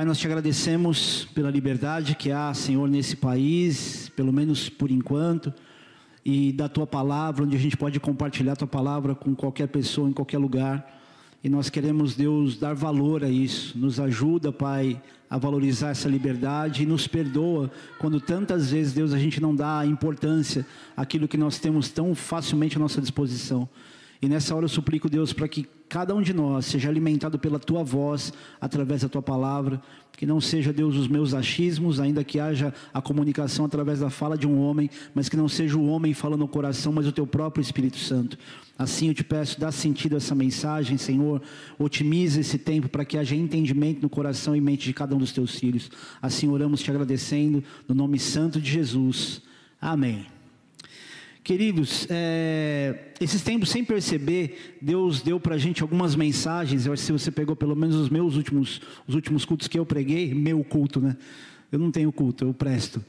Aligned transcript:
Pai, 0.00 0.06
nós 0.06 0.16
te 0.16 0.26
agradecemos 0.26 1.28
pela 1.34 1.50
liberdade 1.50 2.14
que 2.14 2.32
há, 2.32 2.54
Senhor, 2.54 2.88
nesse 2.88 3.14
país, 3.14 4.10
pelo 4.16 4.32
menos 4.32 4.66
por 4.66 4.90
enquanto, 4.90 5.52
e 6.24 6.52
da 6.52 6.70
tua 6.70 6.86
palavra, 6.86 7.44
onde 7.44 7.54
a 7.54 7.58
gente 7.58 7.76
pode 7.76 8.00
compartilhar 8.00 8.56
tua 8.56 8.66
palavra 8.66 9.14
com 9.14 9.34
qualquer 9.34 9.68
pessoa, 9.68 10.08
em 10.08 10.12
qualquer 10.14 10.38
lugar. 10.38 10.90
E 11.44 11.50
nós 11.50 11.68
queremos, 11.68 12.16
Deus, 12.16 12.56
dar 12.56 12.74
valor 12.74 13.22
a 13.22 13.28
isso. 13.28 13.76
Nos 13.78 14.00
ajuda, 14.00 14.50
Pai, 14.50 14.98
a 15.28 15.36
valorizar 15.36 15.90
essa 15.90 16.08
liberdade 16.08 16.82
e 16.82 16.86
nos 16.86 17.06
perdoa 17.06 17.70
quando 17.98 18.22
tantas 18.22 18.70
vezes, 18.70 18.94
Deus, 18.94 19.12
a 19.12 19.18
gente 19.18 19.38
não 19.38 19.54
dá 19.54 19.84
importância 19.84 20.66
àquilo 20.96 21.28
que 21.28 21.36
nós 21.36 21.58
temos 21.58 21.90
tão 21.90 22.14
facilmente 22.14 22.78
à 22.78 22.80
nossa 22.80 23.02
disposição. 23.02 23.68
E 24.22 24.28
nessa 24.28 24.54
hora 24.54 24.64
eu 24.64 24.68
suplico, 24.68 25.08
Deus, 25.08 25.32
para 25.32 25.48
que 25.48 25.66
cada 25.88 26.14
um 26.14 26.20
de 26.20 26.34
nós 26.34 26.66
seja 26.66 26.88
alimentado 26.88 27.38
pela 27.38 27.58
tua 27.58 27.82
voz, 27.82 28.32
através 28.60 29.00
da 29.00 29.08
tua 29.08 29.22
palavra, 29.22 29.80
que 30.12 30.26
não 30.26 30.40
seja, 30.40 30.72
Deus, 30.72 30.94
os 30.94 31.08
meus 31.08 31.32
achismos, 31.32 31.98
ainda 31.98 32.22
que 32.22 32.38
haja 32.38 32.74
a 32.92 33.00
comunicação 33.00 33.64
através 33.64 34.00
da 34.00 34.10
fala 34.10 34.36
de 34.36 34.46
um 34.46 34.60
homem, 34.60 34.90
mas 35.14 35.30
que 35.30 35.36
não 35.36 35.48
seja 35.48 35.78
o 35.78 35.86
homem 35.86 36.12
falando 36.12 36.40
no 36.40 36.48
coração, 36.48 36.92
mas 36.92 37.06
o 37.06 37.12
teu 37.12 37.26
próprio 37.26 37.62
Espírito 37.62 37.96
Santo. 37.96 38.36
Assim 38.78 39.08
eu 39.08 39.14
te 39.14 39.24
peço, 39.24 39.58
dá 39.58 39.72
sentido 39.72 40.14
a 40.14 40.18
essa 40.18 40.34
mensagem, 40.34 40.98
Senhor, 40.98 41.40
otimiza 41.78 42.40
esse 42.40 42.58
tempo 42.58 42.88
para 42.88 43.04
que 43.04 43.16
haja 43.16 43.34
entendimento 43.34 44.02
no 44.02 44.10
coração 44.10 44.54
e 44.54 44.60
mente 44.60 44.84
de 44.84 44.92
cada 44.92 45.14
um 45.14 45.18
dos 45.18 45.32
teus 45.32 45.58
filhos. 45.58 45.90
Assim 46.20 46.48
oramos 46.48 46.82
te 46.82 46.90
agradecendo, 46.90 47.64
no 47.88 47.94
nome 47.94 48.18
santo 48.18 48.60
de 48.60 48.70
Jesus. 48.70 49.42
Amém. 49.80 50.26
Queridos, 51.42 52.06
é, 52.10 53.12
esses 53.18 53.42
tempos, 53.42 53.70
sem 53.70 53.82
perceber, 53.82 54.76
Deus 54.80 55.22
deu 55.22 55.40
para 55.40 55.54
a 55.54 55.58
gente 55.58 55.82
algumas 55.82 56.14
mensagens. 56.14 56.84
Eu 56.84 56.92
acho 56.92 57.00
que 57.00 57.06
se 57.06 57.12
você 57.12 57.30
pegou 57.30 57.56
pelo 57.56 57.74
menos 57.74 57.96
os 57.96 58.10
meus 58.10 58.36
últimos, 58.36 58.80
os 59.06 59.14
últimos 59.14 59.44
cultos 59.44 59.66
que 59.66 59.78
eu 59.78 59.86
preguei, 59.86 60.34
meu 60.34 60.62
culto, 60.62 61.00
né? 61.00 61.16
Eu 61.72 61.78
não 61.78 61.90
tenho 61.90 62.12
culto, 62.12 62.44
eu 62.44 62.52
presto. 62.52 63.02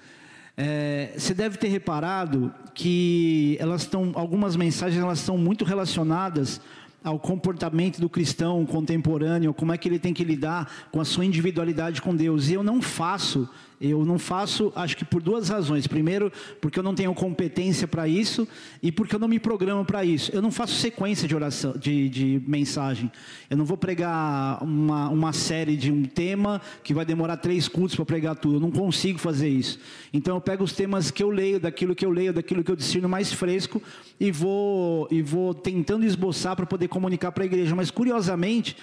É, 0.56 1.14
você 1.18 1.34
deve 1.34 1.58
ter 1.58 1.68
reparado 1.68 2.54
que 2.74 3.58
elas 3.59 3.82
estão, 3.82 4.12
algumas 4.16 4.56
mensagens 4.56 5.02
elas 5.02 5.20
estão 5.20 5.38
muito 5.38 5.66
relacionadas 5.66 6.62
ao 7.04 7.20
comportamento 7.20 8.00
do 8.00 8.08
cristão 8.08 8.66
contemporâneo, 8.66 9.54
como 9.54 9.74
é 9.74 9.78
que 9.78 9.90
ele 9.90 10.00
tem 10.00 10.14
que 10.14 10.24
lidar 10.24 10.90
com 10.92 11.02
a 11.02 11.06
sua 11.06 11.26
individualidade 11.26 12.02
com 12.02 12.16
Deus. 12.16 12.50
E 12.50 12.54
eu 12.54 12.64
não 12.64 12.82
faço 12.82 13.50
eu 13.82 14.06
não 14.06 14.20
faço, 14.20 14.72
acho 14.76 14.96
que 14.96 15.04
por 15.04 15.22
duas 15.22 15.50
razões. 15.50 15.88
Primeiro, 15.88 16.32
porque 16.62 16.78
eu 16.78 16.84
não 16.84 16.94
tenho 16.94 17.14
competência 17.14 17.88
para 17.88 18.08
isso 18.08 18.48
e 18.82 18.92
porque 18.92 19.16
eu 19.16 19.20
não 19.20 19.28
me 19.28 19.40
programo 19.40 19.84
para 19.84 20.06
isso. 20.06 20.32
Eu 20.34 20.42
não 20.42 20.52
faço 20.52 20.76
sequência 20.76 21.28
de 21.28 21.36
oração, 21.36 21.74
de, 21.78 22.08
de 22.09 22.42
mensagem. 22.48 23.12
Eu 23.50 23.58
não 23.58 23.66
vou 23.66 23.78
pregar 23.78 24.64
uma, 24.64 25.09
uma 25.09 25.34
série 25.34 25.76
de 25.76 25.92
um 25.92 26.04
tema 26.04 26.62
que 26.84 26.94
vai 26.94 27.06
demorar 27.06 27.38
três 27.38 27.68
cultos 27.68 27.96
para 27.96 28.06
pregar 28.06 28.36
tudo. 28.36 28.58
Eu 28.58 28.59
não 28.59 28.72
consigo 28.72 29.18
fazer 29.18 29.50
isso. 29.50 29.80
Então 30.14 30.36
eu 30.36 30.42
pego 30.42 30.64
os 30.64 30.74
temas 30.74 31.09
que 31.09 31.24
eu 31.24 31.30
leio, 31.30 31.59
daquilo 31.59 31.96
que 31.96 32.06
eu 32.06 32.12
leio, 32.12 32.32
daquilo 32.32 32.64
que 32.64 32.72
eu 32.72 32.76
discerno 32.76 33.09
mais 33.09 33.34
fresco 33.34 33.82
e 34.20 34.32
vou 34.32 35.08
e 35.09 35.22
vou 35.22 35.54
tentando 35.54 36.06
esboçar 36.06 36.56
para 36.56 36.66
poder 36.66 36.88
comunicar 36.88 37.32
para 37.32 37.44
a 37.44 37.48
igreja. 37.48 37.76
Mas 37.76 37.90
curiosamente 37.90 38.78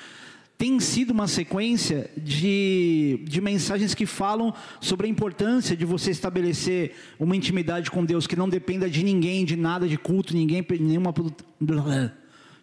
tem 0.58 0.80
sido 0.80 1.12
uma 1.12 1.28
sequência 1.28 2.10
de, 2.16 3.20
de 3.22 3.40
mensagens 3.40 3.94
que 3.94 4.04
falam 4.04 4.52
sobre 4.80 5.06
a 5.06 5.08
importância 5.10 5.76
de 5.76 5.84
você 5.84 6.10
estabelecer 6.10 6.96
uma 7.16 7.36
intimidade 7.36 7.92
com 7.92 8.04
Deus 8.04 8.26
que 8.26 8.34
não 8.34 8.48
dependa 8.48 8.90
de 8.90 9.04
ninguém, 9.04 9.44
de 9.44 9.54
nada, 9.54 9.86
de 9.86 9.96
culto, 9.96 10.34
ninguém, 10.34 10.66
nenhuma, 10.80 11.14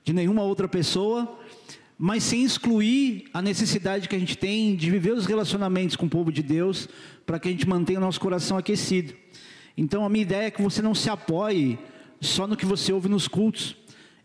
de 0.04 0.12
nenhuma 0.12 0.44
outra 0.44 0.68
pessoa, 0.68 1.40
mas 1.98 2.22
sem 2.24 2.44
excluir 2.44 3.30
a 3.34 3.42
necessidade 3.42 4.10
que 4.10 4.16
a 4.16 4.20
gente 4.20 4.38
tem 4.38 4.76
de 4.76 4.92
viver 4.92 5.14
os 5.14 5.26
relacionamentos 5.26 5.96
com 5.96 6.06
o 6.06 6.10
povo 6.10 6.34
de 6.34 6.44
Deus 6.44 6.90
para 7.26 7.40
que 7.40 7.48
a 7.48 7.52
gente 7.52 7.66
mantenha 7.66 8.00
o 8.00 8.02
nosso 8.02 8.20
coração 8.20 8.58
aquecido. 8.58 9.14
Então 9.78 10.06
a 10.06 10.10
minha 10.10 10.24
ideia 10.24 10.48
é 10.48 10.52
que 10.52 10.62
você 10.62 10.82
não 10.82 10.94
se 10.94 11.10
apoie 11.10 11.80
só 12.20 12.46
no 12.46 12.58
que 12.58 12.66
você 12.66 12.92
ouve 12.92 13.08
nos 13.08 13.30
cultos. 13.30 13.74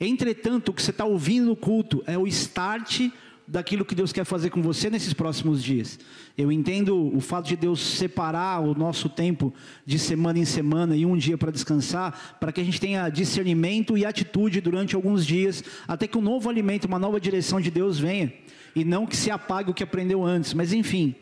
Entretanto, 0.00 0.70
o 0.70 0.72
que 0.72 0.82
você 0.82 0.90
está 0.90 1.04
ouvindo 1.04 1.46
no 1.46 1.56
culto 1.56 2.02
é 2.04 2.18
o 2.18 2.26
start 2.26 3.10
daquilo 3.50 3.84
que 3.84 3.96
Deus 3.96 4.12
quer 4.12 4.24
fazer 4.24 4.50
com 4.50 4.62
você 4.62 4.88
nesses 4.88 5.12
próximos 5.12 5.62
dias. 5.62 5.98
Eu 6.38 6.52
entendo 6.52 7.14
o 7.14 7.20
fato 7.20 7.48
de 7.48 7.56
Deus 7.56 7.80
separar 7.80 8.60
o 8.60 8.74
nosso 8.74 9.08
tempo 9.08 9.52
de 9.84 9.98
semana 9.98 10.38
em 10.38 10.44
semana 10.44 10.96
e 10.96 11.04
um 11.04 11.16
dia 11.16 11.36
para 11.36 11.50
descansar, 11.50 12.38
para 12.38 12.52
que 12.52 12.60
a 12.60 12.64
gente 12.64 12.80
tenha 12.80 13.08
discernimento 13.08 13.98
e 13.98 14.06
atitude 14.06 14.60
durante 14.60 14.94
alguns 14.94 15.26
dias, 15.26 15.64
até 15.88 16.06
que 16.06 16.16
um 16.16 16.22
novo 16.22 16.48
alimento, 16.48 16.84
uma 16.84 16.98
nova 16.98 17.20
direção 17.20 17.60
de 17.60 17.72
Deus 17.72 17.98
venha, 17.98 18.32
e 18.74 18.84
não 18.84 19.04
que 19.04 19.16
se 19.16 19.32
apague 19.32 19.70
o 19.70 19.74
que 19.74 19.82
aprendeu 19.82 20.24
antes. 20.24 20.54
Mas 20.54 20.72
enfim, 20.72 21.16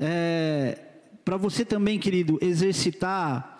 é, 0.00 0.78
para 1.24 1.36
você 1.36 1.62
também, 1.62 1.98
querido, 1.98 2.38
exercitar, 2.40 3.58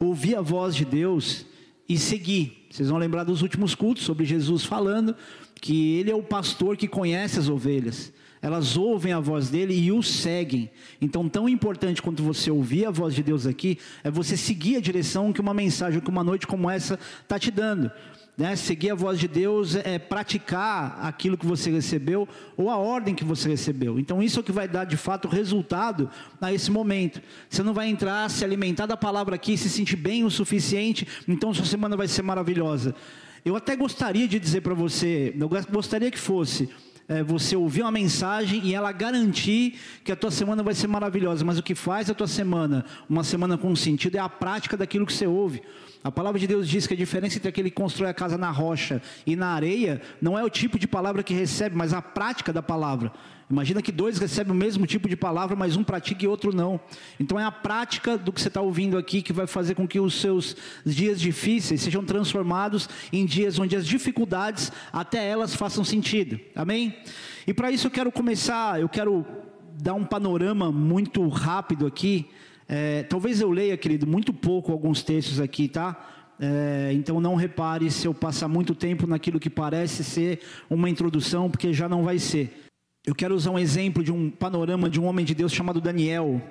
ouvir 0.00 0.36
a 0.36 0.40
voz 0.40 0.74
de 0.74 0.86
Deus 0.86 1.44
e 1.86 1.98
seguir. 1.98 2.66
Vocês 2.70 2.88
vão 2.88 2.98
lembrar 2.98 3.24
dos 3.24 3.42
últimos 3.42 3.74
cultos 3.74 4.04
sobre 4.04 4.24
Jesus 4.24 4.64
falando 4.64 5.14
que 5.60 5.98
ele 5.98 6.10
é 6.10 6.14
o 6.14 6.22
pastor 6.22 6.76
que 6.76 6.88
conhece 6.88 7.38
as 7.38 7.48
ovelhas. 7.48 8.12
Elas 8.40 8.76
ouvem 8.76 9.12
a 9.12 9.20
voz 9.20 9.50
dele 9.50 9.74
e 9.74 9.90
o 9.90 10.02
seguem. 10.02 10.70
Então, 11.00 11.28
tão 11.28 11.48
importante 11.48 12.00
quanto 12.00 12.22
você 12.22 12.50
ouvir 12.50 12.86
a 12.86 12.90
voz 12.90 13.14
de 13.14 13.22
Deus 13.22 13.46
aqui, 13.46 13.78
é 14.04 14.10
você 14.10 14.36
seguir 14.36 14.76
a 14.76 14.80
direção 14.80 15.32
que 15.32 15.40
uma 15.40 15.52
mensagem, 15.52 16.00
que 16.00 16.10
uma 16.10 16.22
noite 16.22 16.46
como 16.46 16.70
essa 16.70 16.98
está 17.22 17.38
te 17.38 17.50
dando. 17.50 17.90
Né? 18.36 18.54
Seguir 18.54 18.90
a 18.90 18.94
voz 18.94 19.18
de 19.18 19.26
Deus 19.26 19.74
é 19.74 19.98
praticar 19.98 21.00
aquilo 21.02 21.36
que 21.36 21.44
você 21.44 21.72
recebeu 21.72 22.28
ou 22.56 22.70
a 22.70 22.76
ordem 22.76 23.12
que 23.12 23.24
você 23.24 23.48
recebeu. 23.48 23.98
Então, 23.98 24.22
isso 24.22 24.38
é 24.38 24.40
o 24.40 24.44
que 24.44 24.52
vai 24.52 24.68
dar 24.68 24.84
de 24.84 24.96
fato 24.96 25.26
resultado 25.26 26.08
a 26.40 26.52
esse 26.52 26.70
momento. 26.70 27.20
Você 27.50 27.64
não 27.64 27.74
vai 27.74 27.88
entrar, 27.88 28.30
se 28.30 28.44
alimentar 28.44 28.86
da 28.86 28.96
palavra 28.96 29.34
aqui, 29.34 29.56
se 29.56 29.68
sentir 29.68 29.96
bem 29.96 30.22
o 30.22 30.30
suficiente, 30.30 31.08
então 31.26 31.52
sua 31.52 31.64
semana 31.64 31.96
vai 31.96 32.06
ser 32.06 32.22
maravilhosa. 32.22 32.94
Eu 33.48 33.56
até 33.56 33.74
gostaria 33.74 34.28
de 34.28 34.38
dizer 34.38 34.60
para 34.60 34.74
você, 34.74 35.34
eu 35.40 35.48
gostaria 35.70 36.10
que 36.10 36.18
fosse 36.18 36.68
é, 37.08 37.22
você 37.22 37.56
ouvir 37.56 37.80
uma 37.80 37.90
mensagem 37.90 38.60
e 38.62 38.74
ela 38.74 38.92
garantir 38.92 39.78
que 40.04 40.12
a 40.12 40.16
tua 40.16 40.30
semana 40.30 40.62
vai 40.62 40.74
ser 40.74 40.86
maravilhosa, 40.86 41.46
mas 41.46 41.58
o 41.58 41.62
que 41.62 41.74
faz 41.74 42.10
a 42.10 42.14
tua 42.14 42.26
semana 42.26 42.84
uma 43.08 43.24
semana 43.24 43.56
com 43.56 43.74
sentido 43.74 44.16
é 44.16 44.18
a 44.18 44.28
prática 44.28 44.76
daquilo 44.76 45.06
que 45.06 45.14
você 45.14 45.26
ouve. 45.26 45.62
A 46.04 46.12
palavra 46.12 46.38
de 46.38 46.46
Deus 46.46 46.68
diz 46.68 46.86
que 46.86 46.92
a 46.92 46.96
diferença 46.96 47.38
entre 47.38 47.48
aquele 47.48 47.70
que 47.70 47.76
constrói 47.76 48.10
a 48.10 48.14
casa 48.14 48.36
na 48.36 48.50
rocha 48.50 49.00
e 49.26 49.34
na 49.34 49.48
areia 49.48 50.02
não 50.20 50.38
é 50.38 50.44
o 50.44 50.50
tipo 50.50 50.78
de 50.78 50.86
palavra 50.86 51.22
que 51.22 51.32
recebe, 51.32 51.74
mas 51.74 51.94
a 51.94 52.02
prática 52.02 52.52
da 52.52 52.62
palavra. 52.62 53.10
Imagina 53.50 53.80
que 53.80 53.90
dois 53.90 54.18
recebem 54.18 54.52
o 54.52 54.54
mesmo 54.56 54.86
tipo 54.86 55.08
de 55.08 55.16
palavra, 55.16 55.56
mas 55.56 55.76
um 55.76 55.84
pratica 55.84 56.24
e 56.24 56.28
outro 56.28 56.54
não. 56.54 56.78
Então 57.18 57.38
é 57.38 57.44
a 57.44 57.50
prática 57.50 58.18
do 58.18 58.32
que 58.32 58.40
você 58.40 58.48
está 58.48 58.60
ouvindo 58.60 58.98
aqui 58.98 59.22
que 59.22 59.32
vai 59.32 59.46
fazer 59.46 59.74
com 59.74 59.88
que 59.88 59.98
os 59.98 60.14
seus 60.14 60.56
dias 60.84 61.20
difíceis 61.20 61.80
sejam 61.80 62.04
transformados 62.04 62.88
em 63.12 63.24
dias 63.24 63.58
onde 63.58 63.74
as 63.74 63.86
dificuldades, 63.86 64.70
até 64.92 65.26
elas, 65.26 65.54
façam 65.54 65.82
sentido. 65.82 66.38
Amém? 66.54 66.96
E 67.46 67.54
para 67.54 67.70
isso 67.70 67.86
eu 67.86 67.90
quero 67.90 68.12
começar, 68.12 68.80
eu 68.80 68.88
quero 68.88 69.24
dar 69.80 69.94
um 69.94 70.04
panorama 70.04 70.70
muito 70.70 71.26
rápido 71.28 71.86
aqui 71.86 72.28
é, 72.68 73.02
talvez 73.04 73.40
eu 73.40 73.50
leia, 73.50 73.78
querido, 73.78 74.06
muito 74.06 74.30
pouco 74.30 74.70
alguns 74.70 75.02
textos 75.02 75.40
aqui, 75.40 75.68
tá? 75.68 75.96
É, 76.38 76.90
então 76.92 77.18
não 77.18 77.34
repare 77.34 77.90
se 77.90 78.06
eu 78.06 78.12
passar 78.12 78.46
muito 78.46 78.74
tempo 78.74 79.06
naquilo 79.06 79.40
que 79.40 79.48
parece 79.48 80.04
ser 80.04 80.40
uma 80.68 80.90
introdução, 80.90 81.50
porque 81.50 81.72
já 81.72 81.88
não 81.88 82.04
vai 82.04 82.18
ser. 82.18 82.67
Eu 83.08 83.14
quero 83.14 83.34
usar 83.34 83.52
um 83.52 83.58
exemplo 83.58 84.04
de 84.04 84.12
um 84.12 84.28
panorama 84.28 84.90
de 84.90 85.00
um 85.00 85.06
homem 85.06 85.24
de 85.24 85.34
Deus 85.34 85.50
chamado 85.50 85.80
Daniel, 85.80 86.42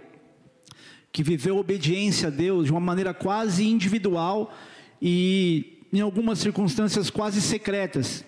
que 1.12 1.22
viveu 1.22 1.56
obediência 1.56 2.29
a 2.29 2.31
Deus 2.31 2.66
de 2.66 2.72
uma 2.72 2.79
maneira 2.79 3.13
quase 3.13 3.68
individual 3.68 4.51
e 5.00 5.84
em 5.94 6.00
algumas 6.00 6.40
circunstâncias 6.40 7.12
quase 7.12 7.44
secretas. 7.44 8.25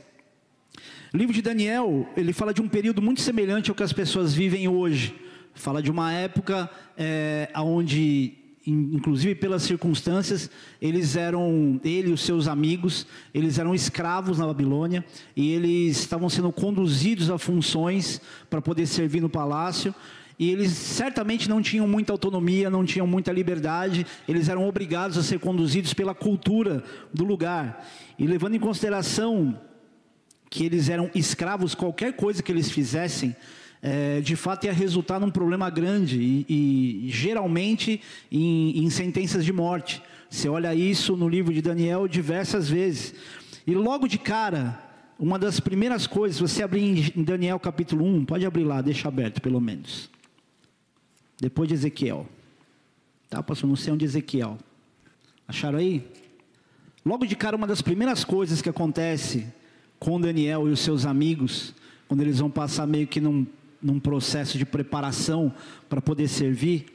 O 1.11 1.17
livro 1.17 1.33
de 1.33 1.41
Daniel, 1.41 2.07
ele 2.15 2.31
fala 2.31 2.53
de 2.53 2.61
um 2.61 2.69
período 2.69 3.01
muito 3.01 3.19
semelhante 3.19 3.71
ao 3.71 3.75
que 3.75 3.81
as 3.81 3.91
pessoas 3.91 4.31
vivem 4.31 4.67
hoje. 4.67 5.15
Fala 5.55 5.81
de 5.81 5.89
uma 5.89 6.13
época 6.13 6.69
é, 6.95 7.49
onde, 7.55 8.33
inclusive 8.69 9.35
pelas 9.35 9.63
circunstâncias, 9.63 10.49
eles 10.81 11.15
eram, 11.15 11.79
ele 11.83 12.09
e 12.09 12.13
os 12.13 12.21
seus 12.21 12.47
amigos, 12.47 13.07
eles 13.33 13.57
eram 13.57 13.73
escravos 13.73 14.37
na 14.37 14.45
Babilônia 14.45 15.03
e 15.35 15.51
eles 15.51 15.99
estavam 15.99 16.29
sendo 16.29 16.51
conduzidos 16.51 17.29
a 17.29 17.37
funções 17.37 18.21
para 18.49 18.61
poder 18.61 18.85
servir 18.85 19.21
no 19.21 19.29
palácio. 19.29 19.93
E 20.37 20.49
eles 20.49 20.71
certamente 20.71 21.49
não 21.49 21.61
tinham 21.61 21.85
muita 21.85 22.13
autonomia, 22.13 22.69
não 22.69 22.85
tinham 22.85 23.05
muita 23.05 23.31
liberdade, 23.31 24.05
eles 24.27 24.47
eram 24.47 24.65
obrigados 24.67 25.17
a 25.17 25.23
ser 25.23 25.37
conduzidos 25.39 25.93
pela 25.93 26.15
cultura 26.15 26.81
do 27.13 27.25
lugar. 27.25 27.85
E 28.17 28.25
levando 28.25 28.55
em 28.55 28.59
consideração 28.59 29.59
que 30.49 30.65
eles 30.65 30.87
eram 30.87 31.11
escravos, 31.13 31.75
qualquer 31.75 32.13
coisa 32.13 32.41
que 32.41 32.51
eles 32.51 32.71
fizessem, 32.71 33.35
é, 33.81 34.19
de 34.21 34.35
fato 34.35 34.65
ia 34.65 34.73
resultar 34.73 35.19
num 35.19 35.31
problema 35.31 35.69
grande 35.69 36.19
e, 36.19 37.05
e 37.05 37.09
geralmente 37.09 38.01
em, 38.31 38.83
em, 38.83 38.89
sentenças 38.89 39.45
de 39.45 39.53
morte. 39.53 40.01
Você 40.29 40.49
olha 40.49 40.75
isso 40.75 41.15
no 41.15 41.27
livro 41.27 41.53
de 41.53 41.61
Daniel 41.61 42.07
diversas 42.07 42.69
vezes. 42.69 43.13
E 43.65 43.73
logo 43.73 44.07
de 44.07 44.17
cara, 44.17 44.79
uma 45.17 45.39
das 45.39 45.59
primeiras 45.59 46.05
coisas, 46.05 46.39
você 46.39 46.61
abrir 46.61 47.13
em 47.17 47.23
Daniel 47.23 47.59
capítulo 47.59 48.05
1, 48.05 48.25
pode 48.25 48.45
abrir 48.45 48.63
lá, 48.63 48.81
deixa 48.81 49.07
aberto 49.07 49.41
pelo 49.41 49.61
menos. 49.61 50.09
depois 51.39 51.67
de 51.67 51.75
Ezequiel. 51.75 52.27
Tá, 53.29 53.41
pastor? 53.41 53.69
Não 53.69 53.75
sei 53.75 53.93
onde 53.93 54.05
Ezequiel. 54.05 54.57
Acharam 55.47 55.79
aí? 55.79 56.05
Logo 57.05 57.25
de 57.25 57.35
cara, 57.35 57.55
uma 57.55 57.67
das 57.67 57.81
primeiras 57.81 58.23
coisas 58.25 58.61
que 58.61 58.69
acontece 58.69 59.47
com 59.97 60.19
Daniel 60.19 60.67
e 60.67 60.71
os 60.71 60.79
seus 60.79 61.05
amigos, 61.05 61.73
quando 62.07 62.21
eles 62.21 62.39
vão 62.39 62.49
passar 62.49 62.85
meio 62.85 63.07
que 63.07 63.21
num, 63.21 63.45
num 63.81 63.99
processo 63.99 64.57
de 64.57 64.65
preparação 64.65 65.53
para 65.87 66.01
poder 66.01 66.27
servir, 66.27 66.85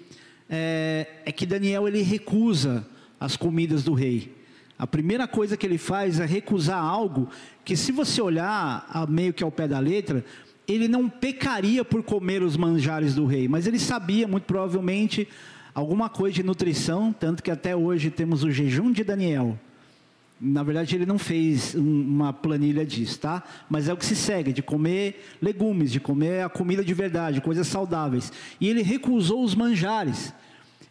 é, 0.48 1.06
é 1.24 1.32
que 1.32 1.46
Daniel 1.46 1.88
ele 1.88 2.02
recusa 2.02 2.86
as 3.18 3.36
comidas 3.36 3.82
do 3.82 3.94
rei. 3.94 4.32
A 4.78 4.86
primeira 4.86 5.26
coisa 5.26 5.56
que 5.56 5.64
ele 5.64 5.78
faz 5.78 6.20
é 6.20 6.26
recusar 6.26 6.82
algo 6.82 7.28
que, 7.64 7.76
se 7.76 7.92
você 7.92 8.20
olhar 8.20 8.86
a, 8.88 9.06
meio 9.06 9.32
que 9.32 9.44
ao 9.44 9.50
pé 9.50 9.68
da 9.68 9.78
letra, 9.78 10.24
ele 10.66 10.88
não 10.88 11.08
pecaria 11.08 11.84
por 11.84 12.02
comer 12.02 12.42
os 12.42 12.56
manjares 12.56 13.14
do 13.14 13.24
rei, 13.24 13.46
mas 13.48 13.66
ele 13.66 13.78
sabia, 13.78 14.26
muito 14.26 14.44
provavelmente, 14.44 15.28
alguma 15.74 16.08
coisa 16.08 16.34
de 16.34 16.42
nutrição, 16.42 17.12
tanto 17.12 17.42
que 17.42 17.50
até 17.50 17.74
hoje 17.76 18.10
temos 18.10 18.42
o 18.42 18.50
jejum 18.50 18.90
de 18.90 19.04
Daniel. 19.04 19.58
Na 20.46 20.62
verdade, 20.62 20.94
ele 20.94 21.06
não 21.06 21.18
fez 21.18 21.74
uma 21.74 22.30
planilha 22.30 22.84
disso, 22.84 23.18
tá? 23.18 23.42
Mas 23.70 23.88
é 23.88 23.94
o 23.94 23.96
que 23.96 24.04
se 24.04 24.14
segue, 24.14 24.52
de 24.52 24.62
comer 24.62 25.24
legumes, 25.40 25.90
de 25.90 25.98
comer 25.98 26.44
a 26.44 26.50
comida 26.50 26.84
de 26.84 26.92
verdade, 26.92 27.40
coisas 27.40 27.66
saudáveis. 27.66 28.30
E 28.60 28.68
ele 28.68 28.82
recusou 28.82 29.42
os 29.42 29.54
manjares. 29.54 30.34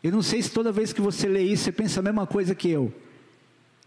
Eu 0.03 0.11
não 0.11 0.23
sei 0.23 0.41
se 0.41 0.50
toda 0.50 0.71
vez 0.71 0.91
que 0.91 1.00
você 1.00 1.27
lê 1.27 1.44
isso, 1.44 1.65
você 1.65 1.71
pensa 1.71 2.00
a 2.00 2.03
mesma 2.03 2.25
coisa 2.25 2.55
que 2.55 2.67
eu. 2.67 2.91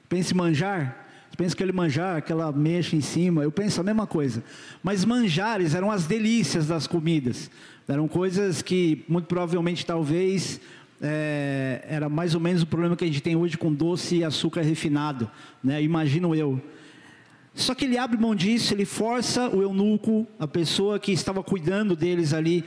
Pense 0.08 0.32
manjar, 0.32 1.04
pensa 1.36 1.56
que 1.56 1.64
ele 1.64 1.72
manjar, 1.72 2.16
aquela 2.16 2.52
mexa 2.52 2.94
em 2.94 3.00
cima, 3.00 3.42
eu 3.42 3.50
penso 3.50 3.80
a 3.80 3.84
mesma 3.84 4.06
coisa. 4.06 4.44
Mas 4.84 5.04
manjares 5.04 5.74
eram 5.74 5.90
as 5.90 6.06
delícias 6.06 6.68
das 6.68 6.86
comidas. 6.86 7.50
Eram 7.88 8.06
coisas 8.06 8.62
que, 8.62 9.04
muito 9.08 9.26
provavelmente, 9.26 9.84
talvez, 9.84 10.60
é, 11.00 11.84
era 11.88 12.08
mais 12.08 12.34
ou 12.34 12.40
menos 12.40 12.62
o 12.62 12.66
problema 12.66 12.96
que 12.96 13.04
a 13.04 13.06
gente 13.06 13.20
tem 13.20 13.36
hoje 13.36 13.56
com 13.56 13.72
doce 13.72 14.16
e 14.16 14.24
açúcar 14.24 14.62
refinado. 14.62 15.30
Né? 15.62 15.82
Imagino 15.82 16.34
eu. 16.34 16.60
Só 17.54 17.74
que 17.74 17.86
ele 17.86 17.96
abre 17.96 18.18
mão 18.18 18.34
disso, 18.34 18.74
ele 18.74 18.84
força 18.84 19.48
o 19.48 19.62
eunuco, 19.62 20.26
a 20.38 20.46
pessoa 20.46 20.98
que 20.98 21.12
estava 21.12 21.42
cuidando 21.42 21.96
deles 21.96 22.34
ali, 22.34 22.62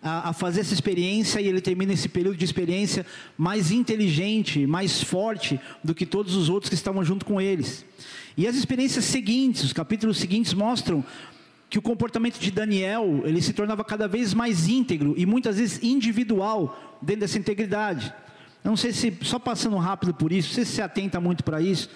a, 0.00 0.30
a, 0.30 0.32
fazer 0.32 0.60
essa 0.60 0.72
experiência 0.72 1.40
e 1.40 1.48
ele 1.48 1.60
termina 1.60 1.92
esse 1.92 2.08
período 2.08 2.36
de 2.36 2.44
experiência 2.44 3.04
mais 3.36 3.72
inteligente, 3.72 4.64
mais 4.66 5.02
forte 5.02 5.60
do 5.82 5.92
que 5.94 6.06
todos 6.06 6.36
os 6.36 6.48
outros 6.48 6.68
que 6.68 6.76
estavam 6.76 7.04
junto 7.04 7.26
com 7.26 7.40
eles. 7.40 7.84
E 8.36 8.46
as 8.46 8.54
experiências 8.54 9.04
seguintes, 9.04 9.64
os 9.64 9.72
capítulos 9.72 10.18
seguintes 10.18 10.54
mostram 10.54 11.04
que 11.70 11.78
o 11.78 11.82
comportamento 11.82 12.38
de 12.38 12.50
Daniel, 12.50 13.22
ele 13.24 13.42
se 13.42 13.52
tornava 13.52 13.84
cada 13.84 14.08
vez 14.08 14.32
mais 14.32 14.68
íntegro 14.68 15.14
e 15.16 15.26
muitas 15.26 15.58
vezes 15.58 15.82
individual 15.82 16.98
dentro 17.02 17.20
dessa 17.20 17.38
integridade. 17.38 18.12
Eu 18.64 18.70
não 18.70 18.76
sei 18.76 18.92
se, 18.92 19.16
só 19.22 19.38
passando 19.38 19.76
rápido 19.76 20.14
por 20.14 20.32
isso, 20.32 20.54
você 20.54 20.64
se 20.64 20.80
atenta 20.80 21.20
muito 21.20 21.44
para 21.44 21.60
isso, 21.60 21.90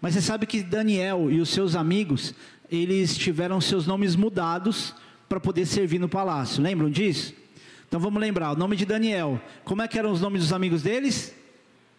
mas 0.00 0.14
você 0.14 0.20
sabe 0.20 0.46
que 0.46 0.62
Daniel 0.62 1.30
e 1.30 1.40
os 1.40 1.50
seus 1.50 1.76
amigos, 1.76 2.34
eles 2.70 3.16
tiveram 3.16 3.60
seus 3.60 3.86
nomes 3.86 4.16
mudados 4.16 4.94
para 5.28 5.38
poder 5.38 5.66
servir 5.66 6.00
no 6.00 6.08
palácio. 6.08 6.62
Lembram 6.62 6.90
disso? 6.90 7.32
Então 7.86 8.00
vamos 8.00 8.20
lembrar, 8.20 8.52
o 8.52 8.56
nome 8.56 8.74
de 8.74 8.84
Daniel. 8.84 9.40
Como 9.64 9.82
é 9.82 9.88
que 9.88 9.98
eram 9.98 10.10
os 10.10 10.20
nomes 10.20 10.42
dos 10.42 10.52
amigos 10.52 10.82
deles? 10.82 11.32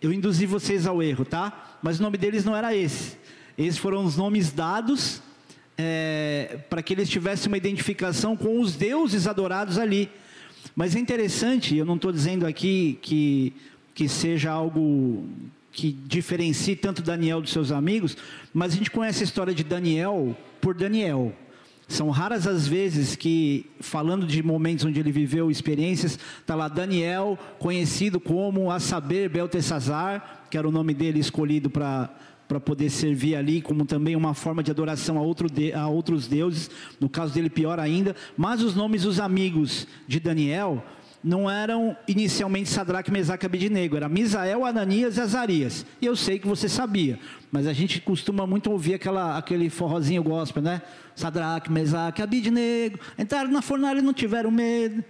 Eu 0.01 0.11
induzi 0.11 0.45
vocês 0.45 0.85
ao 0.85 1.01
erro, 1.01 1.23
tá? 1.23 1.77
Mas 1.81 1.99
o 1.99 2.03
nome 2.03 2.17
deles 2.17 2.43
não 2.43 2.55
era 2.55 2.75
esse. 2.75 3.17
Esses 3.57 3.77
foram 3.77 4.03
os 4.03 4.17
nomes 4.17 4.51
dados 4.51 5.21
é, 5.77 6.59
para 6.69 6.81
que 6.81 6.93
eles 6.93 7.09
tivessem 7.09 7.47
uma 7.47 7.57
identificação 7.57 8.35
com 8.35 8.59
os 8.59 8.75
deuses 8.75 9.27
adorados 9.27 9.77
ali. 9.77 10.09
Mas 10.75 10.95
é 10.95 10.99
interessante, 10.99 11.75
eu 11.75 11.85
não 11.85 11.95
estou 11.95 12.11
dizendo 12.11 12.45
aqui 12.45 12.97
que, 13.01 13.53
que 13.93 14.07
seja 14.07 14.51
algo 14.51 15.27
que 15.71 15.91
diferencie 15.91 16.75
tanto 16.75 17.01
Daniel 17.01 17.41
dos 17.41 17.51
seus 17.51 17.71
amigos, 17.71 18.15
mas 18.53 18.73
a 18.73 18.77
gente 18.77 18.91
conhece 18.91 19.23
a 19.23 19.25
história 19.25 19.53
de 19.53 19.63
Daniel 19.63 20.37
por 20.61 20.75
Daniel. 20.75 21.33
São 21.87 22.09
raras 22.09 22.47
as 22.47 22.67
vezes 22.67 23.15
que, 23.15 23.65
falando 23.79 24.25
de 24.25 24.41
momentos 24.41 24.85
onde 24.85 24.99
ele 24.99 25.11
viveu 25.11 25.51
experiências, 25.51 26.17
está 26.39 26.55
lá 26.55 26.67
Daniel, 26.67 27.37
conhecido 27.59 28.19
como 28.19 28.71
a 28.71 28.79
saber 28.79 29.29
Beltesazar, 29.29 30.45
que 30.49 30.57
era 30.57 30.67
o 30.67 30.71
nome 30.71 30.93
dele 30.93 31.19
escolhido 31.19 31.69
para 31.69 32.09
para 32.47 32.59
poder 32.59 32.89
servir 32.89 33.35
ali, 33.35 33.61
como 33.61 33.85
também 33.85 34.15
uma 34.15 34.33
forma 34.33 34.61
de 34.61 34.71
adoração 34.71 35.17
a, 35.17 35.21
outro 35.21 35.49
de, 35.49 35.73
a 35.73 35.87
outros 35.87 36.27
deuses, 36.27 36.69
no 36.99 37.09
caso 37.09 37.33
dele 37.33 37.49
pior 37.49 37.79
ainda. 37.79 38.15
Mas 38.37 38.61
os 38.61 38.75
nomes 38.75 39.03
dos 39.03 39.19
amigos 39.19 39.87
de 40.07 40.19
Daniel 40.19 40.83
não 41.23 41.49
eram 41.49 41.95
inicialmente 42.07 42.69
Sadraque, 42.69 43.09
Mesaque 43.09 43.45
e 43.45 43.47
Abidnego, 43.47 43.95
era 43.95 44.09
Misael, 44.09 44.65
Ananias 44.65 45.15
e 45.17 45.21
Azarias. 45.21 45.85
E 46.01 46.05
eu 46.05 46.15
sei 46.15 46.37
que 46.37 46.47
você 46.47 46.67
sabia, 46.67 47.17
mas 47.51 47.65
a 47.65 47.71
gente 47.71 48.01
costuma 48.01 48.45
muito 48.45 48.69
ouvir 48.69 48.95
aquela, 48.95 49.37
aquele 49.37 49.69
forrozinho 49.69 50.21
gospel, 50.21 50.61
né? 50.61 50.81
Sadraque, 51.15 51.71
Mesaque, 51.71 52.21
Abidnego, 52.21 52.99
entraram 53.17 53.49
na 53.51 53.61
fornalha 53.61 53.99
e 53.99 54.01
não 54.01 54.13
tiveram 54.13 54.51
medo, 54.51 55.03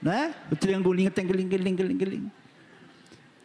né? 0.00 0.32
O 0.52 0.54
triangulinho, 0.54 1.10
tem 1.10 1.26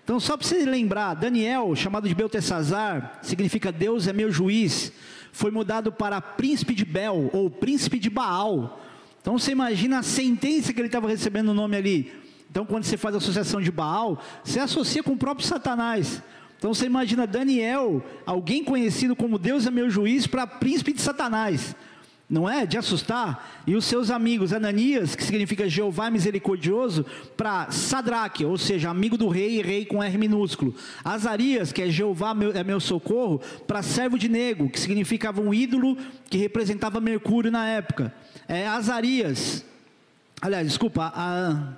Então, 0.03 0.19
só 0.19 0.35
para 0.35 0.47
você 0.47 0.65
lembrar, 0.65 1.13
Daniel, 1.13 1.75
chamado 1.75 2.07
de 2.07 2.15
Beltesazar, 2.15 3.19
significa 3.21 3.71
Deus 3.71 4.07
é 4.07 4.13
meu 4.13 4.31
juiz, 4.31 4.91
foi 5.31 5.50
mudado 5.50 5.91
para 5.91 6.19
príncipe 6.21 6.75
de 6.75 6.83
Bel, 6.83 7.29
ou 7.31 7.50
príncipe 7.50 7.97
de 7.97 8.09
Baal, 8.09 8.79
então 9.23 9.39
você 9.39 9.53
imagina 9.53 10.00
a 10.00 10.03
sentença 10.03 10.73
que 10.73 10.81
ele 10.81 10.89
estava 10.89 11.07
recebendo 11.07 11.47
o 11.50 11.53
nome 11.53 11.77
ali. 11.77 12.11
Então 12.51 12.65
quando 12.65 12.83
você 12.83 12.97
faz 12.97 13.15
associação 13.15 13.61
de 13.61 13.71
Baal, 13.71 14.21
você 14.44 14.59
associa 14.59 15.01
com 15.01 15.13
o 15.13 15.17
próprio 15.17 15.47
Satanás. 15.47 16.21
Então 16.57 16.73
você 16.73 16.88
imagina 16.88 17.25
Daniel, 17.25 18.03
alguém 18.25 18.65
conhecido 18.65 19.15
como 19.15 19.39
Deus 19.39 19.65
é 19.65 19.71
meu 19.71 19.89
juiz, 19.89 20.27
para 20.27 20.45
príncipe 20.45 20.91
de 20.91 21.01
Satanás. 21.01 21.73
Não 22.33 22.50
é? 22.50 22.65
De 22.65 22.77
assustar. 22.77 23.62
E 23.68 23.75
os 23.75 23.85
seus 23.85 24.09
amigos, 24.09 24.51
Ananias, 24.51 25.15
que 25.15 25.24
significa 25.24 25.69
Jeová 25.69 26.09
misericordioso, 26.09 27.06
para 27.38 27.69
Sadraque, 27.69 28.44
ou 28.44 28.57
seja, 28.57 28.89
amigo 28.89 29.18
do 29.18 29.27
rei 29.27 29.59
e 29.59 29.62
rei 29.62 29.85
com 29.85 30.01
R 30.03 30.18
minúsculo. 30.18 30.74
Azarias, 31.03 31.71
que 31.71 31.83
é 31.83 31.89
Jeová 31.89 32.33
meu, 32.33 32.51
é 32.51 32.63
meu 32.63 32.80
socorro, 32.80 33.39
para 33.68 33.83
servo 33.83 34.18
de 34.18 34.27
nego, 34.27 34.68
que 34.68 34.80
significava 34.80 35.41
um 35.41 35.53
ídolo 35.53 35.95
que 36.30 36.38
representava 36.38 37.00
Mercúrio 37.00 37.51
na 37.51 37.68
época 37.68 38.12
é, 38.47 38.68
Azarias, 38.68 39.65
aliás, 40.41 40.67
desculpa, 40.67 41.12
a 41.15 41.74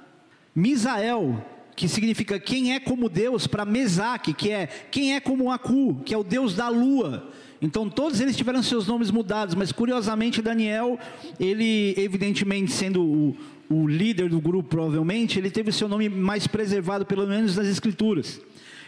Misael, 0.53 1.43
que 1.75 1.87
significa 1.87 2.39
quem 2.39 2.73
é 2.73 2.79
como 2.79 3.09
Deus, 3.09 3.47
para 3.47 3.65
Mesaque, 3.65 4.33
que 4.33 4.51
é 4.51 4.67
quem 4.89 5.15
é 5.15 5.19
como 5.19 5.51
Acu, 5.51 6.01
que 6.05 6.13
é 6.13 6.17
o 6.17 6.23
Deus 6.23 6.55
da 6.55 6.69
lua. 6.69 7.29
Então 7.61 7.89
todos 7.89 8.19
eles 8.21 8.35
tiveram 8.35 8.61
seus 8.61 8.87
nomes 8.87 9.11
mudados, 9.11 9.55
mas 9.55 9.71
curiosamente 9.71 10.41
Daniel, 10.41 10.99
ele 11.39 11.93
evidentemente 11.97 12.71
sendo 12.71 13.03
o, 13.03 13.37
o 13.69 13.87
líder 13.87 14.29
do 14.29 14.39
grupo, 14.39 14.69
provavelmente, 14.69 15.39
ele 15.39 15.49
teve 15.49 15.69
o 15.69 15.73
seu 15.73 15.87
nome 15.87 16.07
mais 16.09 16.47
preservado, 16.47 17.05
pelo 17.05 17.25
menos 17.25 17.55
nas 17.55 17.67
escrituras. 17.67 18.39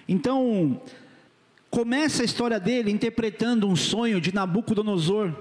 Então, 0.07 0.81
começa 1.69 2.21
a 2.21 2.25
história 2.25 2.59
dele 2.59 2.91
interpretando 2.91 3.67
um 3.67 3.75
sonho 3.75 4.21
de 4.21 4.33
Nabucodonosor. 4.33 5.33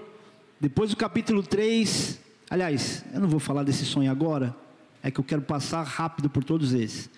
Depois 0.61 0.91
do 0.91 0.97
capítulo 0.97 1.43
3, 1.43 2.21
Aliás, 2.49 3.05
eu 3.12 3.21
não 3.21 3.29
vou 3.29 3.41
falar 3.41 3.65
desse 3.65 3.85
sonho 3.85 4.11
agora, 4.11 4.55
é 5.03 5.11
que 5.11 5.19
eu 5.19 5.25
quero 5.25 5.43
passar 5.43 5.83
rápido 5.83 6.31
por 6.31 6.45
todos 6.45 6.73
esses. 6.73 7.11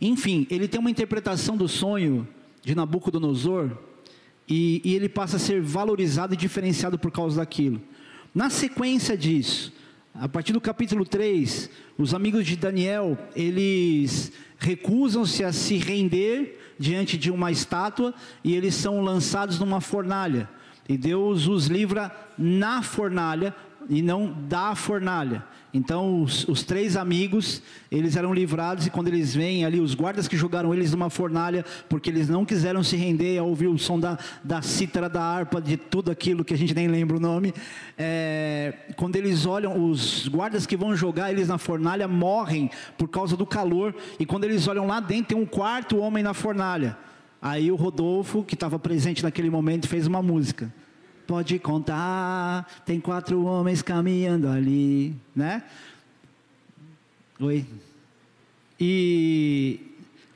Enfim, 0.00 0.46
ele 0.50 0.66
tem 0.66 0.80
uma 0.80 0.90
interpretação 0.90 1.56
do 1.56 1.68
sonho 1.68 2.26
de 2.62 2.74
Nabucodonosor 2.74 3.70
e, 4.48 4.80
e 4.84 4.94
ele 4.94 5.08
passa 5.08 5.36
a 5.36 5.40
ser 5.40 5.60
valorizado 5.60 6.34
e 6.34 6.36
diferenciado 6.36 6.98
por 6.98 7.10
causa 7.10 7.36
daquilo. 7.36 7.80
Na 8.34 8.48
sequência 8.48 9.16
disso, 9.16 9.72
a 10.14 10.28
partir 10.28 10.52
do 10.52 10.60
capítulo 10.60 11.04
3, 11.04 11.70
os 11.98 12.14
amigos 12.14 12.46
de 12.46 12.56
Daniel, 12.56 13.18
eles 13.36 14.32
recusam-se 14.58 15.44
a 15.44 15.52
se 15.52 15.76
render 15.76 16.58
diante 16.78 17.18
de 17.18 17.30
uma 17.30 17.52
estátua 17.52 18.14
e 18.42 18.54
eles 18.54 18.74
são 18.74 19.02
lançados 19.02 19.58
numa 19.58 19.80
fornalha. 19.80 20.48
E 20.88 20.96
Deus 20.96 21.46
os 21.46 21.66
livra 21.66 22.10
na 22.36 22.82
fornalha 22.82 23.54
e 23.88 24.02
não 24.02 24.32
da 24.48 24.74
fornalha. 24.74 25.44
Então 25.72 26.22
os, 26.22 26.46
os, 26.48 26.64
três 26.64 26.96
amigos, 26.96 27.62
eles 27.90 28.16
eram 28.16 28.34
livrados 28.34 28.86
e 28.86 28.90
quando 28.90 29.06
eles 29.06 29.34
vêm 29.34 29.64
ali, 29.64 29.78
os 29.78 29.94
guardas 29.94 30.26
que 30.26 30.36
jogaram 30.36 30.74
eles 30.74 30.90
numa 30.90 31.08
fornalha, 31.08 31.64
porque 31.88 32.10
eles 32.10 32.28
não 32.28 32.44
quiseram 32.44 32.82
se 32.82 32.96
render 32.96 33.38
a 33.38 33.44
ouvir 33.44 33.68
o 33.68 33.78
som 33.78 33.98
da, 33.98 34.18
da 34.42 34.62
cítara, 34.62 35.08
da 35.08 35.22
harpa, 35.22 35.60
de 35.60 35.76
tudo 35.76 36.10
aquilo 36.10 36.44
que 36.44 36.52
a 36.52 36.58
gente 36.58 36.74
nem 36.74 36.88
lembra 36.88 37.16
o 37.16 37.20
nome, 37.20 37.54
é, 37.96 38.74
quando 38.96 39.14
eles 39.14 39.46
olham, 39.46 39.88
os 39.88 40.26
guardas 40.26 40.66
que 40.66 40.76
vão 40.76 40.96
jogar 40.96 41.30
eles 41.30 41.46
na 41.46 41.58
fornalha 41.58 42.08
morrem 42.08 42.68
por 42.98 43.08
causa 43.08 43.36
do 43.36 43.46
calor, 43.46 43.94
e 44.18 44.26
quando 44.26 44.44
eles 44.44 44.66
olham 44.66 44.88
lá 44.88 44.98
dentro, 44.98 45.34
tem 45.34 45.38
um 45.38 45.46
quarto 45.46 45.98
homem 45.98 46.22
na 46.22 46.34
fornalha. 46.34 46.98
Aí 47.40 47.70
o 47.70 47.76
Rodolfo, 47.76 48.42
que 48.42 48.54
estava 48.54 48.78
presente 48.78 49.22
naquele 49.22 49.48
momento, 49.48 49.88
fez 49.88 50.06
uma 50.06 50.20
música 50.20 50.70
pode 51.30 51.60
contar, 51.60 52.66
tem 52.84 52.98
quatro 52.98 53.44
homens 53.44 53.82
caminhando 53.82 54.48
ali, 54.48 55.14
né? 55.32 55.62
Oi. 57.38 57.64
E 58.80 59.78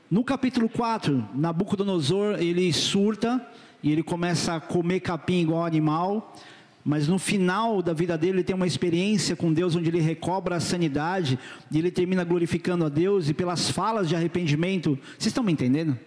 no 0.09 0.23
capítulo 0.23 0.69
4, 0.69 1.31
Nabucodonosor, 1.35 2.37
ele 2.39 2.71
surta 2.71 3.45
e 3.83 3.91
ele 3.91 4.03
começa 4.03 4.55
a 4.55 4.61
comer 4.61 5.01
capim 5.01 5.41
igual 5.41 5.65
animal, 5.65 6.33
mas 6.81 7.09
no 7.09 7.19
final 7.19 7.81
da 7.81 7.91
vida 7.91 8.17
dele 8.17 8.37
ele 8.37 8.43
tem 8.45 8.55
uma 8.55 8.65
experiência 8.65 9.35
com 9.35 9.51
Deus 9.51 9.75
onde 9.75 9.89
ele 9.89 9.99
recobra 9.99 10.55
a 10.55 10.61
sanidade 10.61 11.37
e 11.69 11.77
ele 11.77 11.91
termina 11.91 12.23
glorificando 12.23 12.85
a 12.85 12.89
Deus 12.89 13.27
e 13.27 13.33
pelas 13.33 13.69
falas 13.69 14.07
de 14.07 14.15
arrependimento. 14.15 14.97
Vocês 15.17 15.25
estão 15.25 15.43
me 15.43 15.51
entendendo? 15.51 15.99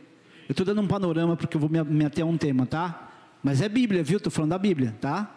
Eu 0.49 0.53
estou 0.55 0.65
dando 0.65 0.81
um 0.81 0.89
panorama 0.89 1.37
porque 1.37 1.59
eu 1.59 1.61
vou 1.61 1.69
me 1.69 2.07
ater 2.07 2.25
a 2.25 2.27
um 2.27 2.39
tema, 2.39 2.65
tá? 2.65 3.08
Mas 3.43 3.61
é 3.61 3.69
Bíblia, 3.69 4.03
viu? 4.03 4.19
Estou 4.19 4.31
falando 4.31 4.51
da 4.51 4.59
Bíblia, 4.59 4.95
tá? 5.01 5.35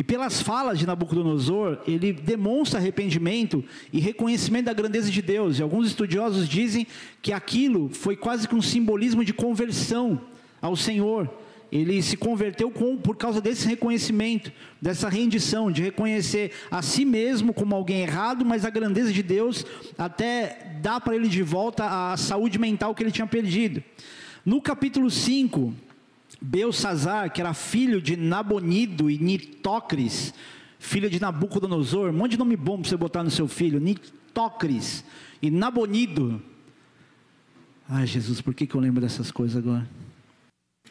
E 0.00 0.02
pelas 0.02 0.40
falas 0.40 0.78
de 0.78 0.86
Nabucodonosor, 0.86 1.78
ele 1.86 2.10
demonstra 2.10 2.80
arrependimento 2.80 3.62
e 3.92 4.00
reconhecimento 4.00 4.64
da 4.64 4.72
grandeza 4.72 5.10
de 5.10 5.20
Deus. 5.20 5.58
E 5.58 5.62
alguns 5.62 5.88
estudiosos 5.88 6.48
dizem 6.48 6.86
que 7.20 7.34
aquilo 7.34 7.90
foi 7.92 8.16
quase 8.16 8.48
que 8.48 8.54
um 8.54 8.62
simbolismo 8.62 9.22
de 9.22 9.34
conversão 9.34 10.18
ao 10.62 10.74
Senhor. 10.74 11.28
Ele 11.70 12.00
se 12.02 12.16
converteu 12.16 12.70
com, 12.70 12.96
por 12.96 13.14
causa 13.14 13.42
desse 13.42 13.68
reconhecimento, 13.68 14.50
dessa 14.80 15.06
rendição, 15.08 15.70
de 15.70 15.82
reconhecer 15.82 16.52
a 16.70 16.80
si 16.80 17.04
mesmo 17.04 17.52
como 17.52 17.74
alguém 17.74 18.00
errado, 18.00 18.42
mas 18.42 18.64
a 18.64 18.70
grandeza 18.70 19.12
de 19.12 19.22
Deus 19.22 19.66
até 19.98 20.78
dá 20.80 20.98
para 20.98 21.14
ele 21.14 21.28
de 21.28 21.42
volta 21.42 22.12
a 22.12 22.16
saúde 22.16 22.58
mental 22.58 22.94
que 22.94 23.02
ele 23.02 23.12
tinha 23.12 23.26
perdido. 23.26 23.84
No 24.46 24.62
capítulo 24.62 25.10
5, 25.10 25.74
Belsazar, 26.40 27.32
que 27.32 27.40
era 27.40 27.52
filho 27.52 28.00
de 28.00 28.16
Nabonido 28.16 29.10
e 29.10 29.18
Nitócris, 29.18 30.32
filho 30.78 31.10
de 31.10 31.20
Nabucodonosor, 31.20 32.10
um 32.10 32.14
monte 32.14 32.32
de 32.32 32.38
nome 32.38 32.56
bom 32.56 32.80
para 32.80 32.88
você 32.88 32.96
botar 32.96 33.22
no 33.22 33.30
seu 33.30 33.46
filho, 33.46 33.78
Nitócris 33.78 35.04
e 35.42 35.50
Nabonido. 35.50 36.42
Ai 37.88 38.06
Jesus, 38.06 38.40
por 38.40 38.54
que, 38.54 38.66
que 38.66 38.74
eu 38.74 38.80
lembro 38.80 39.00
dessas 39.00 39.30
coisas 39.30 39.56
agora? 39.56 39.86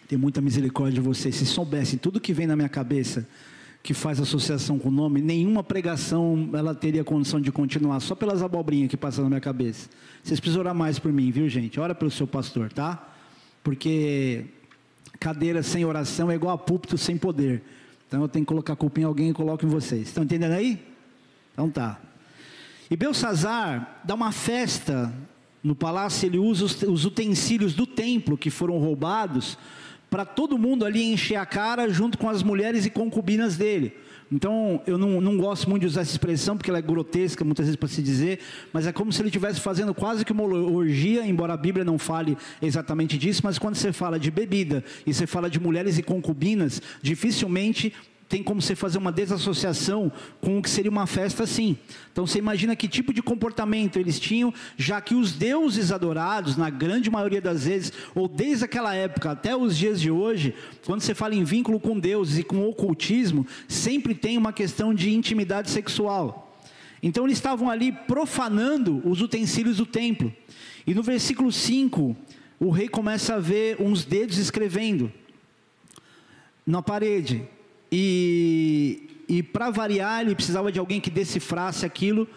Tem 0.07 0.17
muita 0.17 0.41
misericórdia 0.41 1.01
de 1.01 1.07
vocês. 1.07 1.35
Se 1.35 1.45
soubessem 1.45 1.97
tudo 1.97 2.19
que 2.19 2.33
vem 2.33 2.45
na 2.45 2.55
minha 2.55 2.69
cabeça, 2.69 3.27
que 3.81 3.93
faz 3.93 4.19
associação 4.19 4.77
com 4.77 4.89
o 4.89 4.91
nome, 4.91 5.21
nenhuma 5.21 5.63
pregação 5.63 6.49
ela 6.53 6.75
teria 6.75 7.03
condição 7.03 7.39
de 7.39 7.51
continuar, 7.51 7.99
só 8.01 8.13
pelas 8.13 8.43
abobrinhas 8.43 8.89
que 8.89 8.97
passam 8.97 9.23
na 9.23 9.29
minha 9.29 9.41
cabeça. 9.41 9.89
Vocês 10.21 10.39
precisam 10.39 10.61
orar 10.61 10.75
mais 10.75 10.99
por 10.99 11.11
mim, 11.11 11.31
viu 11.31 11.47
gente? 11.47 11.79
Ora 11.79 11.95
pelo 11.95 12.11
seu 12.11 12.27
pastor, 12.27 12.71
tá? 12.71 13.15
Porque 13.63 14.45
cadeira 15.19 15.61
sem 15.61 15.83
oração 15.83 16.31
é 16.31 16.35
igual 16.35 16.53
a 16.53 16.57
púlpito 16.57 16.97
sem 16.97 17.17
poder. 17.17 17.61
Então 18.07 18.21
eu 18.21 18.27
tenho 18.27 18.45
que 18.45 18.49
colocar 18.49 18.73
a 18.73 18.75
culpa 18.75 18.99
em 18.99 19.03
alguém 19.03 19.29
e 19.29 19.33
coloco 19.33 19.65
em 19.65 19.69
vocês. 19.69 20.07
Estão 20.07 20.23
entendendo 20.23 20.53
aí? 20.53 20.79
Então 21.53 21.69
tá. 21.69 21.99
E 22.89 22.95
Belsazar 22.95 24.01
dá 24.03 24.15
uma 24.15 24.31
festa 24.31 25.13
no 25.63 25.75
palácio, 25.75 26.25
ele 26.25 26.37
usa 26.37 26.65
os, 26.65 26.81
os 26.83 27.05
utensílios 27.05 27.73
do 27.73 27.85
templo 27.85 28.37
que 28.37 28.49
foram 28.49 28.77
roubados 28.77 29.57
para 30.09 30.25
todo 30.25 30.57
mundo 30.57 30.85
ali 30.85 31.03
encher 31.03 31.35
a 31.35 31.45
cara 31.45 31.89
junto 31.89 32.17
com 32.17 32.29
as 32.29 32.41
mulheres 32.41 32.85
e 32.85 32.89
concubinas 32.89 33.57
dele. 33.57 33.95
Então, 34.31 34.81
eu 34.85 34.97
não, 34.97 35.19
não 35.19 35.37
gosto 35.37 35.67
muito 35.67 35.81
de 35.81 35.87
usar 35.87 36.01
essa 36.01 36.11
expressão, 36.11 36.55
porque 36.55 36.69
ela 36.69 36.77
é 36.77 36.81
grotesca, 36.81 37.43
muitas 37.43 37.65
vezes 37.65 37.75
para 37.75 37.89
se 37.89 38.01
dizer, 38.01 38.39
mas 38.71 38.85
é 38.85 38.91
como 38.91 39.11
se 39.11 39.21
ele 39.21 39.29
estivesse 39.29 39.59
fazendo 39.59 39.93
quase 39.93 40.23
que 40.23 40.31
uma 40.31 40.43
orgia, 40.43 41.25
embora 41.25 41.53
a 41.53 41.57
Bíblia 41.57 41.83
não 41.83 41.97
fale 41.97 42.37
exatamente 42.61 43.17
disso, 43.17 43.41
mas 43.43 43.57
quando 43.57 43.75
você 43.75 43.91
fala 43.91 44.19
de 44.19 44.29
bebida 44.29 44.83
e 45.05 45.13
você 45.13 45.25
fala 45.25 45.49
de 45.49 45.59
mulheres 45.59 45.97
e 45.97 46.03
concubinas, 46.03 46.79
dificilmente 47.01 47.91
tem 48.29 48.43
como 48.43 48.61
você 48.61 48.75
fazer 48.75 48.99
uma 48.99 49.11
desassociação 49.11 50.11
com 50.39 50.59
o 50.59 50.61
que 50.61 50.69
seria 50.69 50.91
uma 50.91 51.07
festa 51.07 51.43
assim. 51.43 51.75
Então 52.11 52.27
você 52.27 52.37
imagina 52.37 52.75
que 52.75 52.87
tipo 52.87 53.11
de 53.11 53.23
comportamento 53.23 53.97
eles 53.97 54.19
tinham, 54.19 54.53
já 54.77 55.01
que 55.01 55.15
os 55.15 55.33
deuses 55.33 55.91
adorados, 55.91 56.55
na 56.55 56.69
grande 56.69 57.09
maioria 57.09 57.41
das 57.41 57.65
vezes, 57.65 57.91
ou 58.13 58.27
desde 58.27 58.65
aquela 58.65 58.93
época 58.93 59.31
até 59.31 59.57
os 59.57 59.75
dias 59.75 59.99
de 59.99 60.11
hoje, 60.11 60.53
quando 60.85 61.01
você 61.01 61.15
fala 61.15 61.33
em 61.33 61.43
vínculo 61.43 61.79
com 61.79 61.99
deuses 61.99 62.37
e 62.37 62.43
com 62.43 62.63
ocultismo, 62.69 63.47
sempre 63.67 64.13
tem 64.13 64.37
uma 64.37 64.53
questão 64.53 64.93
de 64.93 65.11
intimidade 65.11 65.71
sexual. 65.71 66.55
Então 67.01 67.25
eles 67.25 67.39
estavam 67.39 67.67
ali 67.67 67.91
profanando 67.91 69.01
os 69.09 69.21
utensílios 69.21 69.77
do 69.77 69.87
templo. 69.87 70.31
E 70.85 70.93
no 70.93 71.01
versículo 71.01 71.51
5, 71.51 72.15
o 72.59 72.69
rei 72.69 72.87
começa 72.87 73.35
a 73.35 73.39
ver 73.39 73.81
uns 73.81 74.05
dedos 74.05 74.37
escrevendo 74.37 75.11
na 76.63 76.83
parede. 76.83 77.47
E, 77.91 79.23
e 79.27 79.43
para 79.43 79.69
variar, 79.69 80.21
ele 80.21 80.35
precisava 80.35 80.71
de 80.71 80.79
alguém 80.79 81.01
que 81.01 81.09
decifrasse 81.09 81.85
aquilo, 81.85 82.27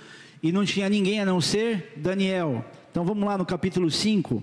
e 0.43 0.51
não 0.51 0.65
tinha 0.65 0.89
ninguém 0.89 1.21
a 1.21 1.27
não 1.27 1.41
ser 1.41 1.93
Daniel. 1.97 2.65
Então 2.91 3.05
vamos 3.05 3.25
lá 3.25 3.39
no 3.39 3.47
capítulo 3.47 3.91
5. 3.91 4.43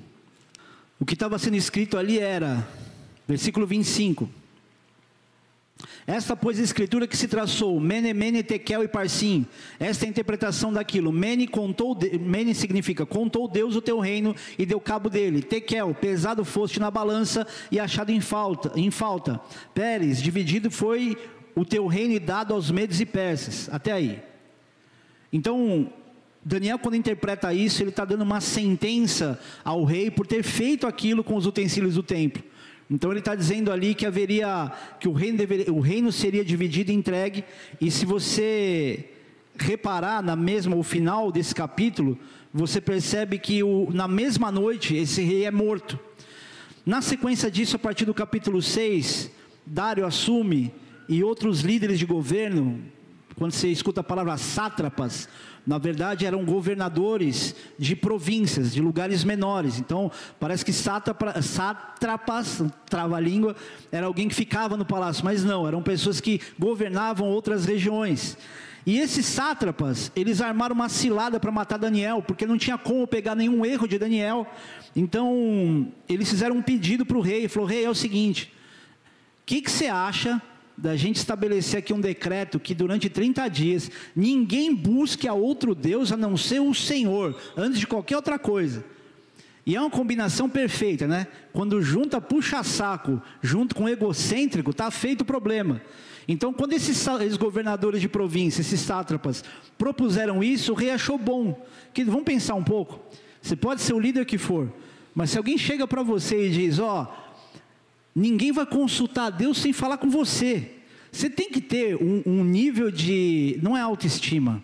O 0.99 1.05
que 1.05 1.13
estava 1.13 1.37
sendo 1.37 1.55
escrito 1.55 1.97
ali 1.97 2.19
era, 2.19 2.67
versículo 3.27 3.65
25. 3.65 4.29
Esta, 6.05 6.36
pois, 6.36 6.59
a 6.59 6.63
escritura 6.63 7.07
que 7.07 7.15
se 7.15 7.27
traçou, 7.27 7.79
Mene, 7.79 8.13
Mene, 8.13 8.43
Tekel 8.43 8.83
e 8.83 8.88
Parsim. 8.88 9.45
Esta 9.79 10.05
é 10.05 10.07
a 10.07 10.09
interpretação 10.09 10.74
daquilo. 10.74 11.12
Mene, 11.12 11.48
contou, 11.48 11.98
Mene 12.19 12.53
significa, 12.53 13.05
contou 13.05 13.48
Deus 13.48 13.75
o 13.75 13.81
teu 13.81 14.00
reino 14.00 14.36
e 14.57 14.65
deu 14.65 14.79
cabo 14.79 15.09
dele. 15.09 15.41
Tekel, 15.41 15.93
pesado 15.93 16.43
foste 16.43 16.79
na 16.79 16.91
balança 16.91 17.48
e 17.71 17.79
achado 17.79 18.12
em 18.12 18.19
falta. 18.19 18.71
Em 18.75 18.91
falta. 18.91 19.39
Pérez, 19.74 20.21
dividido 20.21 20.69
foi 20.69 21.17
o 21.55 21.63
teu 21.63 21.88
reino 21.88 22.13
e 22.13 22.19
dado 22.19 22.53
aos 22.53 22.71
medos 22.71 23.00
e 23.00 23.05
persas. 23.05 23.69
Até 23.71 23.91
aí. 23.91 24.21
Então, 25.31 25.91
Daniel, 26.43 26.79
quando 26.79 26.95
interpreta 26.95 27.53
isso, 27.53 27.83
ele 27.83 27.91
está 27.91 28.03
dando 28.03 28.21
uma 28.21 28.41
sentença 28.41 29.39
ao 29.63 29.83
rei 29.83 30.09
por 30.09 30.25
ter 30.25 30.43
feito 30.43 30.88
aquilo 30.88 31.24
com 31.24 31.36
os 31.36 31.45
utensílios 31.45 31.95
do 31.95 32.03
templo. 32.03 32.43
Então 32.89 33.12
ele 33.12 33.19
está 33.19 33.36
dizendo 33.36 33.72
ali 33.72 33.93
que 33.93 34.05
haveria, 34.05 34.72
que 35.00 35.08
o 35.08 35.13
reino, 35.13 35.38
deveria, 35.38 35.72
o 35.72 35.79
reino 35.79 36.12
seria 36.12 36.43
dividido 36.43 36.91
e 36.91 36.96
entregue, 36.96 37.43
e 37.79 37.91
se 37.91 38.05
você 38.05 39.10
reparar 39.55 40.24
na 40.24 40.36
mesma, 40.36 40.75
o 40.75 40.81
final 40.81 41.31
desse 41.31 41.53
capítulo, 41.53 42.17
você 42.51 42.81
percebe 42.81 43.38
que 43.38 43.62
o, 43.62 43.89
na 43.93 44.08
mesma 44.08 44.51
noite 44.51 44.96
esse 44.96 45.22
rei 45.22 45.46
é 45.46 45.51
morto. 45.51 46.00
Na 46.86 47.01
sequência 47.01 47.51
disso, 47.51 47.75
a 47.75 47.79
partir 47.79 48.05
do 48.05 48.13
capítulo 48.13 48.62
6, 48.62 49.29
Dário 49.65 50.05
assume 50.05 50.74
e 51.08 51.24
outros 51.24 51.62
líderes 51.62 52.00
de 52.00 52.05
governo, 52.05 52.79
quando 53.36 53.51
você 53.51 53.69
escuta 53.69 54.01
a 54.01 54.03
palavra 54.03 54.36
sátrapas, 54.38 55.29
na 55.65 55.77
verdade 55.77 56.25
eram 56.25 56.43
governadores 56.45 57.55
de 57.77 57.95
províncias, 57.95 58.73
de 58.73 58.81
lugares 58.81 59.23
menores. 59.23 59.79
Então, 59.79 60.11
parece 60.39 60.65
que 60.65 60.73
sátrapas, 60.73 62.63
trava-língua, 62.89 63.55
era 63.91 64.07
alguém 64.07 64.27
que 64.27 64.35
ficava 64.35 64.75
no 64.75 64.85
palácio, 64.85 65.23
mas 65.23 65.43
não, 65.43 65.67
eram 65.67 65.81
pessoas 65.81 66.19
que 66.19 66.41
governavam 66.57 67.27
outras 67.27 67.65
regiões. 67.65 68.37
E 68.85 68.97
esses 68.97 69.25
sátrapas, 69.25 70.11
eles 70.15 70.41
armaram 70.41 70.73
uma 70.73 70.89
cilada 70.89 71.39
para 71.39 71.51
matar 71.51 71.77
Daniel, 71.77 72.23
porque 72.25 72.45
não 72.45 72.57
tinha 72.57 72.77
como 72.77 73.05
pegar 73.05 73.35
nenhum 73.35 73.65
erro 73.65 73.87
de 73.87 73.99
Daniel. 73.99 74.47
Então, 74.95 75.91
eles 76.07 76.29
fizeram 76.29 76.55
um 76.55 76.61
pedido 76.61 77.05
para 77.05 77.17
o 77.17 77.21
rei, 77.21 77.47
falou: 77.47 77.69
"Rei, 77.69 77.85
é 77.85 77.89
o 77.89 77.95
seguinte, 77.95 78.51
o 79.41 79.45
que, 79.45 79.61
que 79.61 79.69
você 79.69 79.87
acha 79.87 80.41
da 80.81 80.95
gente 80.95 81.17
estabelecer 81.17 81.79
aqui 81.79 81.93
um 81.93 82.00
decreto 82.00 82.59
que 82.59 82.74
durante 82.74 83.09
30 83.09 83.48
dias 83.50 83.91
ninguém 84.15 84.74
busque 84.74 85.27
a 85.27 85.33
outro 85.33 85.75
Deus 85.75 86.12
a 86.12 86.17
não 86.17 86.38
ser 86.38 86.62
o 86.62 86.74
Senhor, 86.74 87.38
antes 87.55 87.79
de 87.79 87.88
qualquer 87.88 88.15
outra 88.15 88.39
coisa. 88.39 88.83
E 89.65 89.75
é 89.75 89.81
uma 89.81 89.89
combinação 89.89 90.50
perfeita, 90.50 91.05
né? 91.05 91.27
Quando 91.51 91.81
junta 91.81 92.19
puxa-saco 92.21 93.21
junto 93.41 93.75
com 93.75 93.89
egocêntrico, 93.89 94.71
está 94.71 94.89
feito 94.89 95.21
o 95.21 95.25
problema. 95.25 95.81
Então, 96.27 96.53
quando 96.53 96.74
esses, 96.74 97.05
esses, 97.07 97.38
governadores 97.38 98.00
de 98.01 98.07
província, 98.07 98.62
esses 98.62 98.79
sátrapas, 98.79 99.43
propuseram 99.77 100.43
isso, 100.43 100.71
o 100.71 100.75
rei 100.75 100.91
achou 100.91 101.17
bom. 101.17 101.65
Que, 101.93 102.03
vamos 102.03 102.24
pensar 102.24 102.55
um 102.55 102.63
pouco. 102.63 103.00
Você 103.41 103.55
pode 103.55 103.81
ser 103.81 103.93
o 103.93 104.00
líder 104.00 104.25
que 104.25 104.38
for, 104.38 104.71
mas 105.13 105.31
se 105.31 105.38
alguém 105.38 105.57
chega 105.57 105.88
para 105.88 106.03
você 106.03 106.48
e 106.48 106.51
diz: 106.51 106.79
Ó, 106.79 107.03
oh, 107.03 107.28
Ninguém 108.19 108.51
vai 108.51 108.65
consultar 108.65 109.27
a 109.27 109.29
Deus 109.29 109.57
sem 109.59 109.71
falar 109.71 109.97
com 109.97 110.09
você. 110.09 110.71
Você 111.09 111.29
tem 111.29 111.49
que 111.49 111.61
ter 111.61 111.95
um, 111.95 112.21
um 112.25 112.43
nível 112.43 112.91
de. 112.91 113.57
Não 113.63 113.77
é 113.77 113.79
autoestima. 113.79 114.61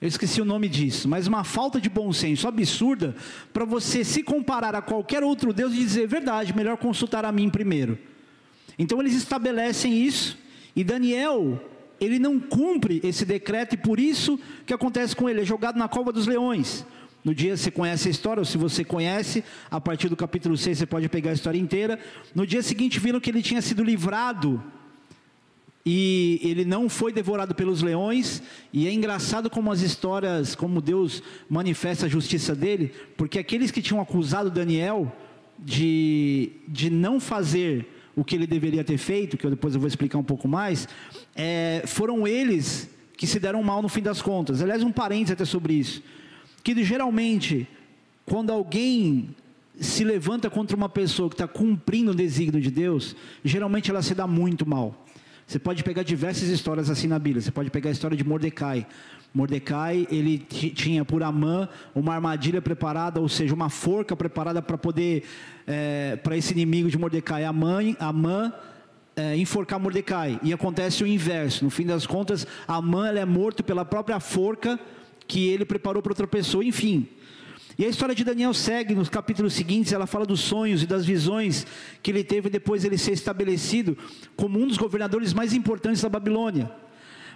Eu 0.00 0.06
esqueci 0.06 0.40
o 0.40 0.44
nome 0.44 0.68
disso, 0.68 1.08
mas 1.08 1.26
uma 1.26 1.42
falta 1.42 1.80
de 1.80 1.90
bom 1.90 2.12
senso 2.12 2.46
absurda 2.46 3.16
para 3.52 3.64
você 3.64 4.04
se 4.04 4.22
comparar 4.22 4.72
a 4.76 4.80
qualquer 4.80 5.24
outro 5.24 5.52
Deus 5.52 5.72
e 5.72 5.78
dizer, 5.78 6.06
verdade, 6.06 6.54
melhor 6.54 6.76
consultar 6.76 7.24
a 7.24 7.32
mim 7.32 7.50
primeiro. 7.50 7.98
Então 8.78 9.00
eles 9.00 9.14
estabelecem 9.14 10.00
isso, 10.00 10.38
e 10.76 10.84
Daniel, 10.84 11.60
ele 11.98 12.20
não 12.20 12.38
cumpre 12.38 13.00
esse 13.02 13.24
decreto, 13.24 13.74
e 13.74 13.78
por 13.78 13.98
isso 13.98 14.38
que 14.64 14.72
acontece 14.72 15.16
com 15.16 15.28
ele, 15.28 15.40
é 15.40 15.44
jogado 15.44 15.76
na 15.76 15.88
cova 15.88 16.12
dos 16.12 16.28
leões. 16.28 16.86
No 17.26 17.34
dia 17.34 17.56
você 17.56 17.72
conhece 17.72 18.06
a 18.06 18.10
história, 18.12 18.40
ou 18.40 18.44
se 18.44 18.56
você 18.56 18.84
conhece, 18.84 19.42
a 19.68 19.80
partir 19.80 20.08
do 20.08 20.14
capítulo 20.14 20.56
6 20.56 20.78
você 20.78 20.86
pode 20.86 21.08
pegar 21.08 21.32
a 21.32 21.34
história 21.34 21.58
inteira. 21.58 21.98
No 22.32 22.46
dia 22.46 22.62
seguinte 22.62 23.00
viram 23.00 23.18
que 23.18 23.28
ele 23.28 23.42
tinha 23.42 23.60
sido 23.60 23.82
livrado 23.82 24.62
e 25.84 26.38
ele 26.40 26.64
não 26.64 26.88
foi 26.88 27.12
devorado 27.12 27.52
pelos 27.52 27.82
leões, 27.82 28.40
e 28.72 28.86
é 28.86 28.92
engraçado 28.92 29.50
como 29.50 29.72
as 29.72 29.80
histórias, 29.80 30.54
como 30.54 30.80
Deus 30.80 31.20
manifesta 31.50 32.06
a 32.06 32.08
justiça 32.08 32.54
dele, 32.54 32.92
porque 33.16 33.40
aqueles 33.40 33.72
que 33.72 33.82
tinham 33.82 34.00
acusado 34.00 34.48
Daniel 34.48 35.12
de, 35.58 36.52
de 36.68 36.90
não 36.90 37.18
fazer 37.18 37.88
o 38.14 38.22
que 38.22 38.36
ele 38.36 38.46
deveria 38.46 38.84
ter 38.84 38.98
feito, 38.98 39.36
que 39.36 39.44
eu 39.44 39.50
depois 39.50 39.74
eu 39.74 39.80
vou 39.80 39.88
explicar 39.88 40.18
um 40.18 40.24
pouco 40.24 40.46
mais, 40.46 40.88
é, 41.34 41.82
foram 41.86 42.24
eles 42.24 42.88
que 43.16 43.26
se 43.26 43.40
deram 43.40 43.64
mal 43.64 43.82
no 43.82 43.88
fim 43.88 44.02
das 44.02 44.22
contas. 44.22 44.62
Aliás, 44.62 44.84
um 44.84 44.92
parênteses 44.92 45.32
até 45.32 45.44
sobre 45.44 45.74
isso. 45.74 46.00
Que 46.66 46.82
geralmente, 46.82 47.64
quando 48.24 48.50
alguém 48.50 49.28
se 49.78 50.02
levanta 50.02 50.50
contra 50.50 50.76
uma 50.76 50.88
pessoa 50.88 51.28
que 51.28 51.36
está 51.36 51.46
cumprindo 51.46 52.10
o 52.10 52.14
desígnio 52.14 52.60
de 52.60 52.72
Deus, 52.72 53.14
geralmente 53.44 53.88
ela 53.88 54.02
se 54.02 54.16
dá 54.16 54.26
muito 54.26 54.68
mal. 54.68 55.06
Você 55.46 55.60
pode 55.60 55.84
pegar 55.84 56.02
diversas 56.02 56.48
histórias 56.48 56.90
assim 56.90 57.06
na 57.06 57.20
Bíblia. 57.20 57.40
Você 57.40 57.52
pode 57.52 57.70
pegar 57.70 57.90
a 57.90 57.92
história 57.92 58.16
de 58.16 58.24
Mordecai. 58.24 58.84
Mordecai, 59.32 60.08
ele 60.10 60.38
tinha 60.38 61.04
por 61.04 61.22
Amã 61.22 61.68
uma 61.94 62.16
armadilha 62.16 62.60
preparada, 62.60 63.20
ou 63.20 63.28
seja, 63.28 63.54
uma 63.54 63.70
forca 63.70 64.16
preparada 64.16 64.60
para 64.60 64.76
poder, 64.76 65.22
é, 65.68 66.16
para 66.16 66.36
esse 66.36 66.52
inimigo 66.52 66.90
de 66.90 66.98
Mordecai, 66.98 67.44
Amã, 67.44 67.78
Amã 68.00 68.52
é, 69.14 69.36
enforcar 69.36 69.78
Mordecai. 69.78 70.40
E 70.42 70.52
acontece 70.52 71.04
o 71.04 71.06
inverso. 71.06 71.62
No 71.62 71.70
fim 71.70 71.86
das 71.86 72.08
contas, 72.08 72.44
Amã 72.66 73.06
é 73.10 73.24
morto 73.24 73.62
pela 73.62 73.84
própria 73.84 74.18
forca 74.18 74.80
que 75.26 75.48
ele 75.48 75.64
preparou 75.64 76.02
para 76.02 76.12
outra 76.12 76.26
pessoa. 76.26 76.64
Enfim, 76.64 77.08
e 77.78 77.84
a 77.84 77.88
história 77.88 78.14
de 78.14 78.24
Daniel 78.24 78.54
segue 78.54 78.94
nos 78.94 79.10
capítulos 79.10 79.52
seguintes, 79.52 79.92
ela 79.92 80.06
fala 80.06 80.24
dos 80.24 80.40
sonhos 80.40 80.82
e 80.82 80.86
das 80.86 81.04
visões 81.04 81.66
que 82.02 82.10
ele 82.10 82.24
teve 82.24 82.48
depois 82.48 82.84
ele 82.84 82.96
ser 82.96 83.12
estabelecido 83.12 83.98
como 84.34 84.58
um 84.58 84.66
dos 84.66 84.78
governadores 84.78 85.34
mais 85.34 85.52
importantes 85.52 86.00
da 86.00 86.08
Babilônia. 86.08 86.70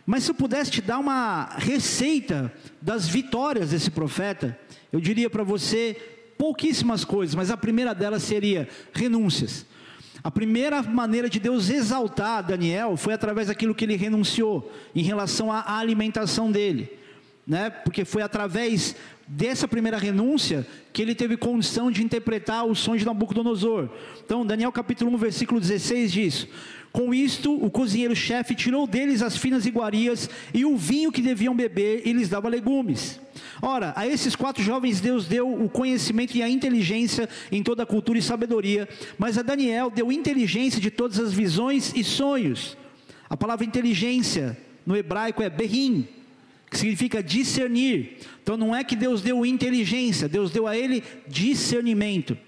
Mas 0.07 0.25
se 0.25 0.31
eu 0.31 0.35
pudesse 0.35 0.71
te 0.71 0.81
dar 0.81 0.99
uma 0.99 1.51
receita 1.59 2.53
das 2.81 3.07
vitórias 3.07 3.71
desse 3.71 3.91
profeta, 3.91 4.59
eu 4.91 4.99
diria 4.99 5.29
para 5.29 5.45
você 5.45 5.95
pouquíssimas 6.39 7.05
coisas, 7.05 7.35
mas 7.35 7.51
a 7.51 7.57
primeira 7.57 7.95
delas 7.95 8.23
seria 8.23 8.67
renúncias. 8.95 9.67
A 10.25 10.31
primeira 10.31 10.83
maneira 10.83 11.29
de 11.29 11.39
Deus 11.39 11.69
exaltar 11.69 12.43
Daniel 12.43 12.97
foi 12.97 13.13
através 13.13 13.49
daquilo 13.49 13.75
que 13.75 13.85
ele 13.85 13.97
renunciou 13.97 14.73
em 14.95 15.03
relação 15.03 15.53
à 15.53 15.79
alimentação 15.79 16.51
dele, 16.51 16.91
né? 17.51 17.69
Porque 17.69 18.05
foi 18.05 18.23
através 18.23 18.95
dessa 19.27 19.67
primeira 19.67 19.99
renúncia 19.99 20.65
que 20.93 21.03
ele 21.03 21.17
teve 21.17 21.37
condição 21.37 21.91
de 21.91 22.01
interpretar 22.01 22.65
o 22.65 22.77
sonho 22.77 23.01
de 23.01 23.05
Nabucodonosor. 23.05 23.89
Então, 24.25 24.47
Daniel 24.47 24.71
capítulo 24.71 25.13
1, 25.15 25.17
versículo 25.17 25.61
16 25.61 26.13
diz: 26.13 26.49
com 26.93 27.13
isto, 27.13 27.53
o 27.53 27.69
cozinheiro-chefe 27.69 28.55
tirou 28.55 28.87
deles 28.87 29.21
as 29.21 29.37
finas 29.37 29.67
iguarias 29.67 30.31
e 30.55 30.65
o 30.65 30.77
vinho 30.77 31.11
que 31.11 31.21
deviam 31.21 31.53
beber 31.53 32.03
e 32.07 32.13
lhes 32.13 32.29
dava 32.29 32.49
legumes. 32.49 33.21
Ora, 33.61 33.93
a 33.97 34.07
esses 34.07 34.37
quatro 34.37 34.63
jovens 34.63 35.01
Deus 35.01 35.27
deu 35.27 35.53
o 35.53 35.69
conhecimento 35.69 36.37
e 36.37 36.45
a 36.45 36.49
inteligência 36.49 37.29
em 37.51 37.65
toda 37.65 37.83
a 37.83 37.87
cultura 37.87 38.17
e 38.17 38.23
sabedoria, 38.23 38.89
mas 39.19 39.37
a 39.37 39.43
Daniel 39.43 39.91
deu 39.91 40.13
inteligência 40.13 40.81
de 40.81 40.91
todas 40.91 41.19
as 41.19 41.33
visões 41.33 41.93
e 41.97 42.05
sonhos. 42.05 42.77
A 43.29 43.37
palavra 43.37 43.67
inteligência 43.67 44.57
no 44.87 44.97
hebraico 44.97 45.43
é 45.43 45.51
berrim, 45.51 46.07
que 46.71 46.79
significa 46.79 47.23
discernir. 47.23 48.19
Então 48.43 48.57
não 48.57 48.75
é 48.75 48.85
que 48.85 48.95
Deus 48.95 49.21
deu 49.21 49.45
inteligência, 49.45 50.29
Deus 50.29 50.51
deu 50.51 50.67
a 50.67 50.77
ele 50.77 51.03
discernimento. 51.27 52.39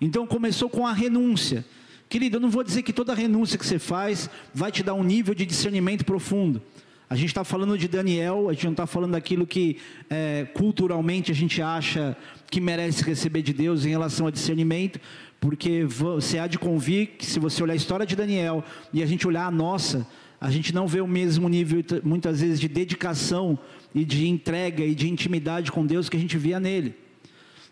Então 0.00 0.26
começou 0.26 0.70
com 0.70 0.86
a 0.86 0.92
renúncia. 0.92 1.64
Querido, 2.08 2.36
eu 2.36 2.40
não 2.40 2.48
vou 2.48 2.62
dizer 2.62 2.82
que 2.82 2.92
toda 2.92 3.12
renúncia 3.14 3.58
que 3.58 3.66
você 3.66 3.78
faz 3.78 4.30
vai 4.54 4.70
te 4.70 4.82
dar 4.82 4.94
um 4.94 5.02
nível 5.02 5.34
de 5.34 5.44
discernimento 5.44 6.04
profundo. 6.04 6.62
A 7.10 7.16
gente 7.16 7.28
está 7.28 7.42
falando 7.42 7.76
de 7.76 7.88
Daniel, 7.88 8.48
a 8.48 8.52
gente 8.52 8.64
não 8.64 8.72
está 8.72 8.86
falando 8.86 9.12
daquilo 9.12 9.46
que 9.46 9.78
é, 10.08 10.46
culturalmente 10.54 11.32
a 11.32 11.34
gente 11.34 11.60
acha 11.60 12.16
que 12.50 12.60
merece 12.60 13.02
receber 13.02 13.42
de 13.42 13.52
Deus 13.52 13.84
em 13.84 13.90
relação 13.90 14.26
a 14.26 14.30
discernimento, 14.30 15.00
porque 15.40 15.84
você 15.84 16.38
há 16.38 16.46
de 16.46 16.58
convir 16.58 17.16
que 17.18 17.24
se 17.24 17.40
você 17.40 17.62
olhar 17.62 17.72
a 17.72 17.76
história 17.76 18.06
de 18.06 18.14
Daniel 18.14 18.62
e 18.92 19.02
a 19.02 19.06
gente 19.06 19.26
olhar 19.26 19.46
a 19.46 19.50
nossa, 19.50 20.06
a 20.40 20.50
gente 20.50 20.74
não 20.74 20.86
vê 20.86 21.00
o 21.00 21.06
mesmo 21.06 21.48
nível, 21.48 21.82
muitas 22.04 22.40
vezes, 22.40 22.60
de 22.60 22.68
dedicação 22.68 23.58
e 23.94 24.04
de 24.04 24.28
entrega 24.28 24.84
e 24.84 24.94
de 24.94 25.08
intimidade 25.08 25.72
com 25.72 25.84
Deus 25.84 26.08
que 26.08 26.16
a 26.16 26.20
gente 26.20 26.38
via 26.38 26.60
nele. 26.60 26.94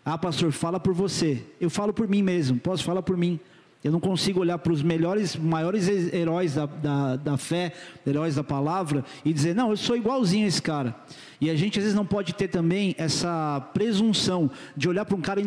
Ah, 0.03 0.17
pastor, 0.17 0.51
fala 0.51 0.79
por 0.79 0.93
você. 0.93 1.43
Eu 1.59 1.69
falo 1.69 1.93
por 1.93 2.07
mim 2.07 2.21
mesmo, 2.21 2.59
posso 2.59 2.83
falar 2.83 3.01
por 3.01 3.15
mim. 3.15 3.39
Eu 3.83 3.91
não 3.91 3.99
consigo 3.99 4.39
olhar 4.39 4.57
para 4.57 4.73
os 4.73 4.81
melhores, 4.81 5.35
maiores 5.35 5.87
heróis 6.13 6.55
da, 6.55 6.65
da, 6.65 7.15
da, 7.15 7.37
fé, 7.37 7.71
heróis 8.05 8.35
da 8.35 8.43
palavra, 8.43 9.05
e 9.23 9.31
dizer, 9.31 9.55
não, 9.55 9.69
eu 9.69 9.77
sou 9.77 9.95
igualzinho 9.95 10.45
a 10.45 10.47
esse 10.47 10.61
cara. 10.61 10.95
E 11.39 11.49
a 11.49 11.55
gente 11.55 11.77
às 11.77 11.83
vezes 11.83 11.95
não 11.95 12.05
pode 12.05 12.33
ter 12.33 12.47
também 12.47 12.95
essa 12.97 13.61
presunção 13.73 14.49
de 14.75 14.89
olhar 14.89 15.05
para 15.05 15.15
um 15.15 15.21
cara, 15.21 15.41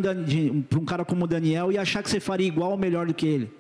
para 0.68 0.78
um 0.78 0.84
cara 0.84 1.04
como 1.04 1.26
Daniel 1.26 1.72
e 1.72 1.76
achar 1.76 2.02
que 2.02 2.08
você 2.08 2.20
faria 2.20 2.46
igual 2.46 2.70
ou 2.70 2.78
melhor 2.78 3.06
do 3.06 3.12
que 3.12 3.26
ele. 3.26 3.59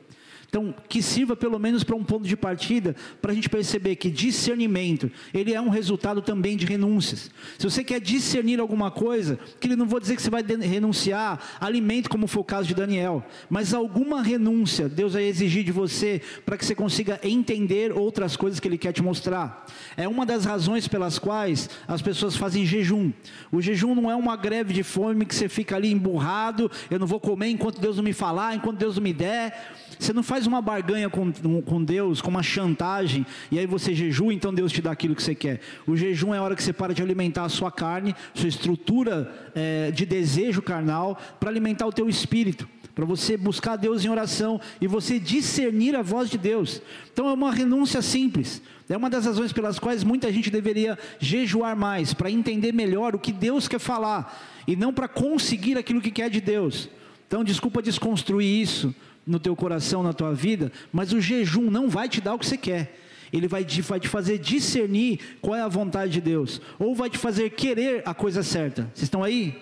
Então, 0.50 0.74
que 0.88 1.00
sirva 1.00 1.36
pelo 1.36 1.60
menos 1.60 1.84
para 1.84 1.94
um 1.94 2.02
ponto 2.02 2.26
de 2.26 2.36
partida, 2.36 2.96
para 3.22 3.30
a 3.30 3.34
gente 3.34 3.48
perceber 3.48 3.94
que 3.94 4.10
discernimento, 4.10 5.08
ele 5.32 5.54
é 5.54 5.60
um 5.60 5.68
resultado 5.68 6.20
também 6.20 6.56
de 6.56 6.66
renúncias. 6.66 7.30
Se 7.56 7.70
você 7.70 7.84
quer 7.84 8.00
discernir 8.00 8.58
alguma 8.58 8.90
coisa, 8.90 9.38
que 9.60 9.68
ele 9.68 9.76
não 9.76 9.86
vou 9.86 10.00
dizer 10.00 10.16
que 10.16 10.22
você 10.22 10.28
vai 10.28 10.42
renunciar 10.42 11.40
alimento, 11.60 12.10
como 12.10 12.26
foi 12.26 12.40
o 12.40 12.44
caso 12.44 12.66
de 12.66 12.74
Daniel, 12.74 13.24
mas 13.48 13.72
alguma 13.72 14.22
renúncia 14.22 14.88
Deus 14.88 15.12
vai 15.12 15.22
exigir 15.22 15.62
de 15.62 15.70
você 15.70 16.20
para 16.44 16.58
que 16.58 16.66
você 16.66 16.74
consiga 16.74 17.20
entender 17.22 17.92
outras 17.92 18.36
coisas 18.36 18.58
que 18.58 18.66
ele 18.66 18.76
quer 18.76 18.92
te 18.92 19.04
mostrar. 19.04 19.64
É 19.96 20.08
uma 20.08 20.26
das 20.26 20.44
razões 20.44 20.88
pelas 20.88 21.16
quais 21.16 21.70
as 21.86 22.02
pessoas 22.02 22.34
fazem 22.34 22.66
jejum. 22.66 23.12
O 23.52 23.62
jejum 23.62 23.94
não 23.94 24.10
é 24.10 24.16
uma 24.16 24.36
greve 24.36 24.74
de 24.74 24.82
fome 24.82 25.24
que 25.24 25.34
você 25.34 25.48
fica 25.48 25.76
ali 25.76 25.92
emburrado, 25.92 26.68
eu 26.90 26.98
não 26.98 27.06
vou 27.06 27.20
comer 27.20 27.50
enquanto 27.50 27.80
Deus 27.80 27.98
não 27.98 28.02
me 28.02 28.12
falar, 28.12 28.56
enquanto 28.56 28.78
Deus 28.78 28.96
não 28.96 29.02
me 29.04 29.12
der. 29.12 29.76
Você 30.00 30.14
não 30.14 30.22
faz 30.22 30.46
uma 30.46 30.62
barganha 30.62 31.10
com, 31.10 31.30
com 31.60 31.84
Deus, 31.84 32.22
com 32.22 32.30
uma 32.30 32.42
chantagem, 32.42 33.26
e 33.50 33.58
aí 33.58 33.66
você 33.66 33.94
jejua, 33.94 34.32
então 34.32 34.52
Deus 34.52 34.72
te 34.72 34.80
dá 34.80 34.90
aquilo 34.90 35.14
que 35.14 35.22
você 35.22 35.34
quer. 35.34 35.60
O 35.86 35.94
jejum 35.94 36.32
é 36.32 36.38
a 36.38 36.42
hora 36.42 36.56
que 36.56 36.62
você 36.62 36.72
para 36.72 36.94
de 36.94 37.02
alimentar 37.02 37.44
a 37.44 37.50
sua 37.50 37.70
carne, 37.70 38.16
sua 38.32 38.48
estrutura 38.48 39.30
é, 39.54 39.90
de 39.90 40.06
desejo 40.06 40.62
carnal, 40.62 41.20
para 41.38 41.50
alimentar 41.50 41.86
o 41.86 41.92
teu 41.92 42.08
espírito 42.08 42.66
para 42.92 43.04
você 43.04 43.36
buscar 43.36 43.76
Deus 43.76 44.04
em 44.04 44.08
oração 44.08 44.60
e 44.78 44.86
você 44.86 45.18
discernir 45.18 45.94
a 45.96 46.02
voz 46.02 46.28
de 46.28 46.36
Deus. 46.36 46.82
Então 47.10 47.28
é 47.28 47.32
uma 47.32 47.50
renúncia 47.50 48.02
simples. 48.02 48.60
É 48.90 48.96
uma 48.96 49.08
das 49.08 49.24
razões 49.24 49.52
pelas 49.52 49.78
quais 49.78 50.02
muita 50.02 50.30
gente 50.32 50.50
deveria 50.50 50.98
jejuar 51.18 51.76
mais, 51.76 52.12
para 52.12 52.30
entender 52.30 52.72
melhor 52.72 53.14
o 53.14 53.18
que 53.18 53.32
Deus 53.32 53.68
quer 53.68 53.78
falar 53.78 54.62
e 54.66 54.74
não 54.74 54.92
para 54.92 55.08
conseguir 55.08 55.78
aquilo 55.78 56.00
que 56.00 56.10
quer 56.10 56.28
de 56.28 56.40
Deus. 56.40 56.90
Então, 57.30 57.44
desculpa 57.44 57.80
desconstruir 57.80 58.60
isso, 58.60 58.92
no 59.30 59.38
teu 59.38 59.54
coração, 59.54 60.02
na 60.02 60.12
tua 60.12 60.34
vida, 60.34 60.72
mas 60.92 61.12
o 61.12 61.20
jejum 61.20 61.70
não 61.70 61.88
vai 61.88 62.08
te 62.08 62.20
dar 62.20 62.34
o 62.34 62.38
que 62.38 62.46
você 62.46 62.56
quer. 62.56 62.98
Ele 63.32 63.46
vai 63.46 63.64
te, 63.64 63.80
vai 63.80 64.00
te 64.00 64.08
fazer 64.08 64.38
discernir 64.38 65.20
qual 65.40 65.54
é 65.54 65.62
a 65.62 65.68
vontade 65.68 66.12
de 66.12 66.20
Deus, 66.20 66.60
ou 66.78 66.94
vai 66.94 67.08
te 67.08 67.16
fazer 67.16 67.50
querer 67.50 68.02
a 68.04 68.12
coisa 68.12 68.42
certa. 68.42 68.82
Vocês 68.92 69.04
estão 69.04 69.22
aí? 69.22 69.56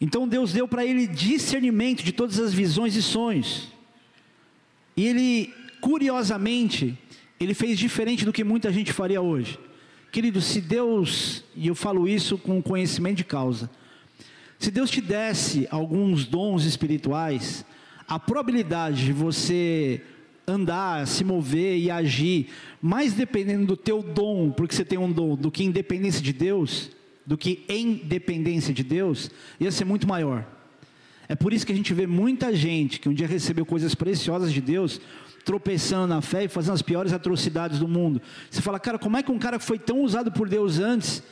Então 0.00 0.28
Deus 0.28 0.52
deu 0.52 0.68
para 0.68 0.84
ele 0.84 1.08
discernimento 1.08 2.04
de 2.04 2.12
todas 2.12 2.38
as 2.38 2.54
visões 2.54 2.94
e 2.94 3.02
sonhos. 3.02 3.68
E 4.96 5.04
ele, 5.04 5.52
curiosamente, 5.80 6.96
ele 7.40 7.54
fez 7.54 7.76
diferente 7.76 8.24
do 8.24 8.32
que 8.32 8.44
muita 8.44 8.72
gente 8.72 8.92
faria 8.92 9.20
hoje. 9.20 9.58
Querido, 10.12 10.40
se 10.40 10.60
Deus, 10.60 11.42
e 11.56 11.66
eu 11.66 11.74
falo 11.74 12.08
isso 12.08 12.38
com 12.38 12.62
conhecimento 12.62 13.16
de 13.16 13.24
causa, 13.24 13.68
se 14.58 14.70
Deus 14.70 14.90
te 14.90 15.00
desse 15.00 15.68
alguns 15.70 16.26
dons 16.26 16.64
espirituais, 16.64 17.64
a 18.08 18.18
probabilidade 18.18 19.04
de 19.04 19.12
você 19.12 20.02
andar, 20.46 21.06
se 21.06 21.22
mover 21.22 21.78
e 21.78 21.90
agir, 21.90 22.48
mais 22.80 23.12
dependendo 23.12 23.66
do 23.66 23.76
teu 23.76 24.02
dom, 24.02 24.50
porque 24.50 24.74
você 24.74 24.84
tem 24.84 24.98
um 24.98 25.12
dom, 25.12 25.36
do 25.36 25.50
que 25.50 25.62
independência 25.62 26.22
de 26.22 26.32
Deus, 26.32 26.90
do 27.24 27.36
que 27.36 27.64
em 27.68 27.94
dependência 27.94 28.72
de 28.72 28.82
Deus, 28.82 29.30
ia 29.60 29.70
ser 29.70 29.84
muito 29.84 30.08
maior. 30.08 30.46
É 31.28 31.36
por 31.36 31.52
isso 31.52 31.66
que 31.66 31.72
a 31.72 31.76
gente 31.76 31.92
vê 31.92 32.06
muita 32.06 32.54
gente 32.54 32.98
que 32.98 33.08
um 33.08 33.12
dia 33.12 33.26
recebeu 33.26 33.66
coisas 33.66 33.94
preciosas 33.94 34.52
de 34.52 34.62
Deus, 34.62 35.00
tropeçando 35.44 36.06
na 36.08 36.22
fé 36.22 36.44
e 36.44 36.48
fazendo 36.48 36.74
as 36.74 36.82
piores 36.82 37.12
atrocidades 37.12 37.78
do 37.78 37.86
mundo. 37.86 38.20
Você 38.50 38.62
fala, 38.62 38.80
cara, 38.80 38.98
como 38.98 39.16
é 39.16 39.22
que 39.22 39.30
um 39.30 39.38
cara 39.38 39.58
que 39.58 39.64
foi 39.64 39.78
tão 39.78 40.00
usado 40.00 40.32
por 40.32 40.48
Deus 40.48 40.78
antes 40.78 41.22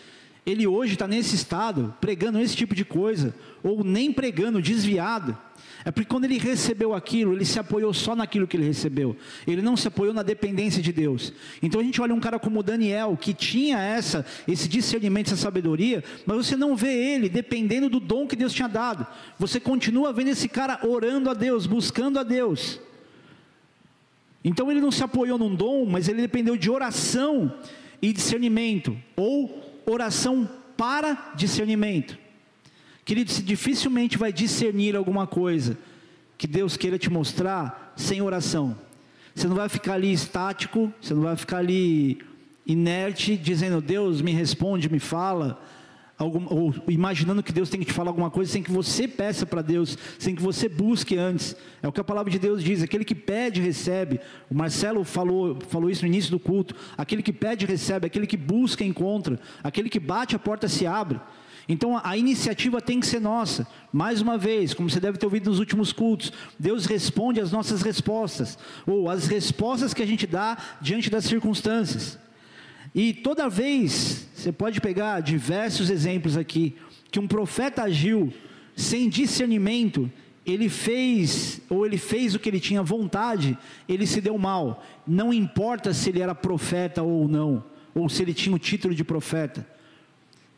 ele 0.47 0.65
hoje 0.65 0.93
está 0.93 1.09
nesse 1.09 1.35
estado, 1.35 1.93
pregando 2.01 2.39
esse 2.39 2.55
tipo 2.55 2.73
de 2.73 2.85
coisa, 2.85 3.35
ou 3.65 3.83
nem 3.83 4.13
pregando, 4.13 4.63
desviado. 4.63 5.37
É 5.85 5.91
porque 5.91 6.09
quando 6.09 6.25
ele 6.25 6.39
recebeu 6.39 6.95
aquilo, 6.95 7.33
ele 7.33 7.45
se 7.45 7.59
apoiou 7.59 7.93
só 7.93 8.15
naquilo 8.15 8.47
que 8.47 8.57
ele 8.57 8.67
recebeu. 8.67 9.17
Ele 9.45 9.61
não 9.61 9.77
se 9.77 9.89
apoiou 9.89 10.15
na 10.15 10.23
dependência 10.23 10.81
de 10.81 10.93
Deus. 10.93 11.33
Então 11.61 11.81
a 11.81 11.85
gente 11.85 12.01
olha 12.01 12.15
um 12.15 12.21
cara 12.21 12.39
como 12.39 12.63
Daniel, 12.63 13.17
que 13.21 13.35
tinha 13.35 13.79
essa, 13.79 14.25
esse 14.47 14.69
discernimento, 14.69 15.29
essa 15.29 15.37
sabedoria, 15.37 16.03
mas 16.25 16.37
você 16.37 16.57
não 16.57 16.77
vê 16.77 16.93
ele 16.93 17.29
dependendo 17.29 17.89
do 17.89 17.99
dom 17.99 18.27
que 18.27 18.37
Deus 18.37 18.53
tinha 18.53 18.69
dado. 18.69 19.05
Você 19.39 19.59
continua 19.59 20.13
vendo 20.13 20.29
esse 20.29 20.49
cara 20.49 20.79
orando 20.87 21.29
a 21.29 21.35
Deus, 21.35 21.67
buscando 21.67 22.21
a 22.21 22.23
Deus. 22.23 22.81
Então 24.45 24.71
ele 24.71 24.81
não 24.81 24.93
se 24.93 25.03
apoiou 25.03 25.39
num 25.39 25.57
dom, 25.57 25.87
mas 25.87 26.09
ele 26.09 26.23
dependeu 26.23 26.57
de 26.57 26.71
oração 26.71 27.53
e 28.01 28.13
discernimento, 28.13 28.97
ou 29.17 29.66
oração 29.87 30.49
para 30.77 31.33
discernimento. 31.35 32.19
Querido, 33.05 33.31
se 33.31 33.43
dificilmente 33.43 34.19
vai 34.19 34.33
discernir 34.33 34.97
alguma 34.97 35.27
coisa 35.27 35.79
que 36.37 36.47
Deus 36.47 36.77
queira 36.77 36.99
te 36.99 37.09
mostrar 37.09 37.95
sem 37.97 38.21
oração. 38.21 38.77
Você 39.35 39.47
não 39.47 39.55
vai 39.55 39.69
ficar 39.69 39.95
ali 39.95 40.13
estático, 40.13 40.93
você 41.01 41.15
não 41.15 41.23
vai 41.23 41.37
ficar 41.37 41.59
ali 41.59 42.19
inerte, 42.67 43.37
dizendo, 43.37 43.81
Deus 43.81 44.21
me 44.21 44.33
responde, 44.33 44.91
me 44.91 44.99
fala, 44.99 45.63
algum, 46.19 46.47
ou 46.49 46.75
imaginando 46.89 47.43
que 47.43 47.53
Deus 47.53 47.69
tem 47.69 47.81
que 47.81 47.87
te 47.87 47.93
falar 47.93 48.11
alguma 48.11 48.31
coisa 48.31 48.51
sem 48.51 48.63
que 48.63 48.71
você 48.71 49.07
peça 49.07 49.45
para 49.45 49.63
Deus, 49.63 49.97
sem 50.19 50.35
que 50.35 50.43
você 50.43 50.69
busque 50.69 51.17
antes. 51.17 51.55
É 51.83 51.89
o 51.89 51.93
que 51.93 52.01
a 52.01 52.05
palavra 52.05 52.31
de 52.31 52.39
Deus 52.39 52.63
diz: 52.63 52.83
aquele 52.83 53.05
que 53.05 53.15
pede, 53.15 53.61
recebe. 53.61 54.21
O 54.51 54.55
Marcelo 54.55 55.05
falou, 55.05 55.59
falou 55.69 55.91
isso 55.91 56.03
no 56.03 56.09
início 56.09 56.31
do 56.31 56.39
culto. 56.39 56.75
Aquele 56.97 57.23
que 57.23 57.33
pede, 57.33 57.67
recebe. 57.67 58.07
Aquele 58.07 58.27
que 58.27 58.37
busca, 58.37 58.85
encontra. 58.85 59.39
Aquele 59.63 59.89
que 59.89 60.01
bate, 60.01 60.35
a 60.35 60.39
porta 60.39 60.69
se 60.69 60.87
abre. 60.87 61.21
Então 61.69 62.01
a 62.03 62.17
iniciativa 62.17 62.81
tem 62.81 63.01
que 63.01 63.07
ser 63.07 63.21
nossa. 63.21 63.67
Mais 63.93 64.21
uma 64.21 64.39
vez, 64.39 64.73
como 64.73 64.89
você 64.89 65.01
deve 65.01 65.19
ter 65.19 65.27
ouvido 65.27 65.51
nos 65.51 65.59
últimos 65.59 65.93
cultos, 65.93 66.33
Deus 66.59 66.87
responde 66.87 67.41
às 67.41 67.51
nossas 67.51 67.83
respostas, 67.83 68.57
ou 68.87 69.11
as 69.11 69.27
respostas 69.27 69.93
que 69.93 70.03
a 70.03 70.07
gente 70.07 70.27
dá 70.27 70.57
diante 70.81 71.11
das 71.11 71.25
circunstâncias. 71.25 72.19
E 72.97 73.13
toda 73.13 73.47
vez, 73.47 74.27
você 74.35 74.51
pode 74.51 74.81
pegar 74.81 75.21
diversos 75.21 75.91
exemplos 75.91 76.35
aqui, 76.35 76.75
que 77.11 77.21
um 77.21 77.29
profeta 77.29 77.83
agiu 77.83 78.33
sem 78.75 79.11
discernimento, 79.11 80.11
ele 80.47 80.71
fez, 80.71 81.61
ou 81.69 81.85
ele 81.85 81.99
fez 81.99 82.35
o 82.35 82.39
que 82.39 82.49
ele 82.49 82.59
tinha 82.59 82.83
vontade, 82.83 83.59
ele 83.87 84.07
se 84.07 84.23
deu 84.23 84.39
mal. 84.39 84.83
Não 85.07 85.31
importa 85.31 85.93
se 85.93 86.09
ele 86.09 86.23
era 86.23 86.35
profeta 86.35 87.03
ou 87.03 87.29
não, 87.29 87.63
ou 87.95 88.09
se 88.09 88.23
ele 88.23 88.33
tinha 88.33 88.57
o 88.57 88.59
título 88.59 88.95
de 88.95 89.05
profeta. 89.05 89.69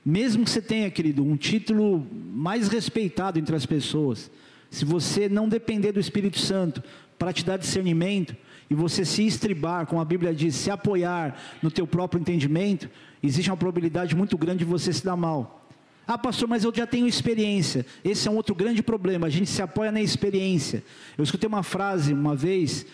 Mesmo 0.05 0.45
que 0.45 0.51
você 0.51 0.63
tenha, 0.63 0.89
querido, 0.93 1.25
um 1.25 1.37
título 1.37 2.07
mais 2.33 2.69
respeitado 2.69 3.41
entre 3.41 3.57
as 3.57 3.67
pessoas, 3.67 4.31
se 4.71 4.85
você 4.85 5.29
não 5.29 5.49
depender 5.49 5.91
do 5.91 5.99
Espírito 5.99 6.39
Santo 6.39 6.85
para 7.19 7.33
te 7.33 7.45
dar 7.45 7.57
discernimento, 7.57 8.37
e 8.71 8.75
você 8.75 9.05
se 9.05 9.27
estribar, 9.27 9.87
como 9.87 10.01
a 10.01 10.05
Bíblia 10.05 10.35
diz, 10.35 10.55
se 10.55 10.71
apoiar 10.71 11.37
no 11.63 11.71
teu 11.71 11.87
próprio 11.87 12.21
entendimento, 12.21 12.89
existe 13.23 13.51
uma 13.51 13.57
probabilidade 13.57 14.15
muito 14.15 14.37
grande 14.37 14.61
de 14.61 14.65
você 14.65 14.93
se 14.93 15.05
dar 15.05 15.17
mal. 15.17 15.67
Ah, 16.07 16.17
pastor, 16.17 16.49
mas 16.49 16.65
eu 16.65 16.75
já 16.75 16.87
tenho 16.87 17.07
experiência. 17.07 17.85
Esse 18.03 18.29
é 18.29 18.31
um 18.31 18.37
outro 18.37 18.55
grande 18.55 18.83
problema. 18.83 19.27
A 19.27 19.31
gente 19.31 19.51
se 19.51 19.61
apoia 19.61 19.93
na 19.93 20.01
experiência. 20.01 20.83
Eu 21.17 21.25
escutei 21.25 21.47
uma 21.47 21.63
frase 21.63 22.15
uma 22.15 22.35
vez, 22.35 22.87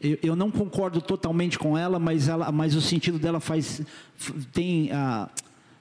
eu, 0.00 0.18
eu 0.22 0.36
não 0.36 0.50
concordo 0.50 1.00
totalmente 1.00 1.58
com 1.58 1.76
ela, 1.76 1.98
mas, 1.98 2.28
ela, 2.28 2.52
mas 2.52 2.74
o 2.74 2.80
sentido 2.80 3.18
dela 3.18 3.40
faz. 3.40 3.82
tem 4.52 4.92
a. 4.92 5.28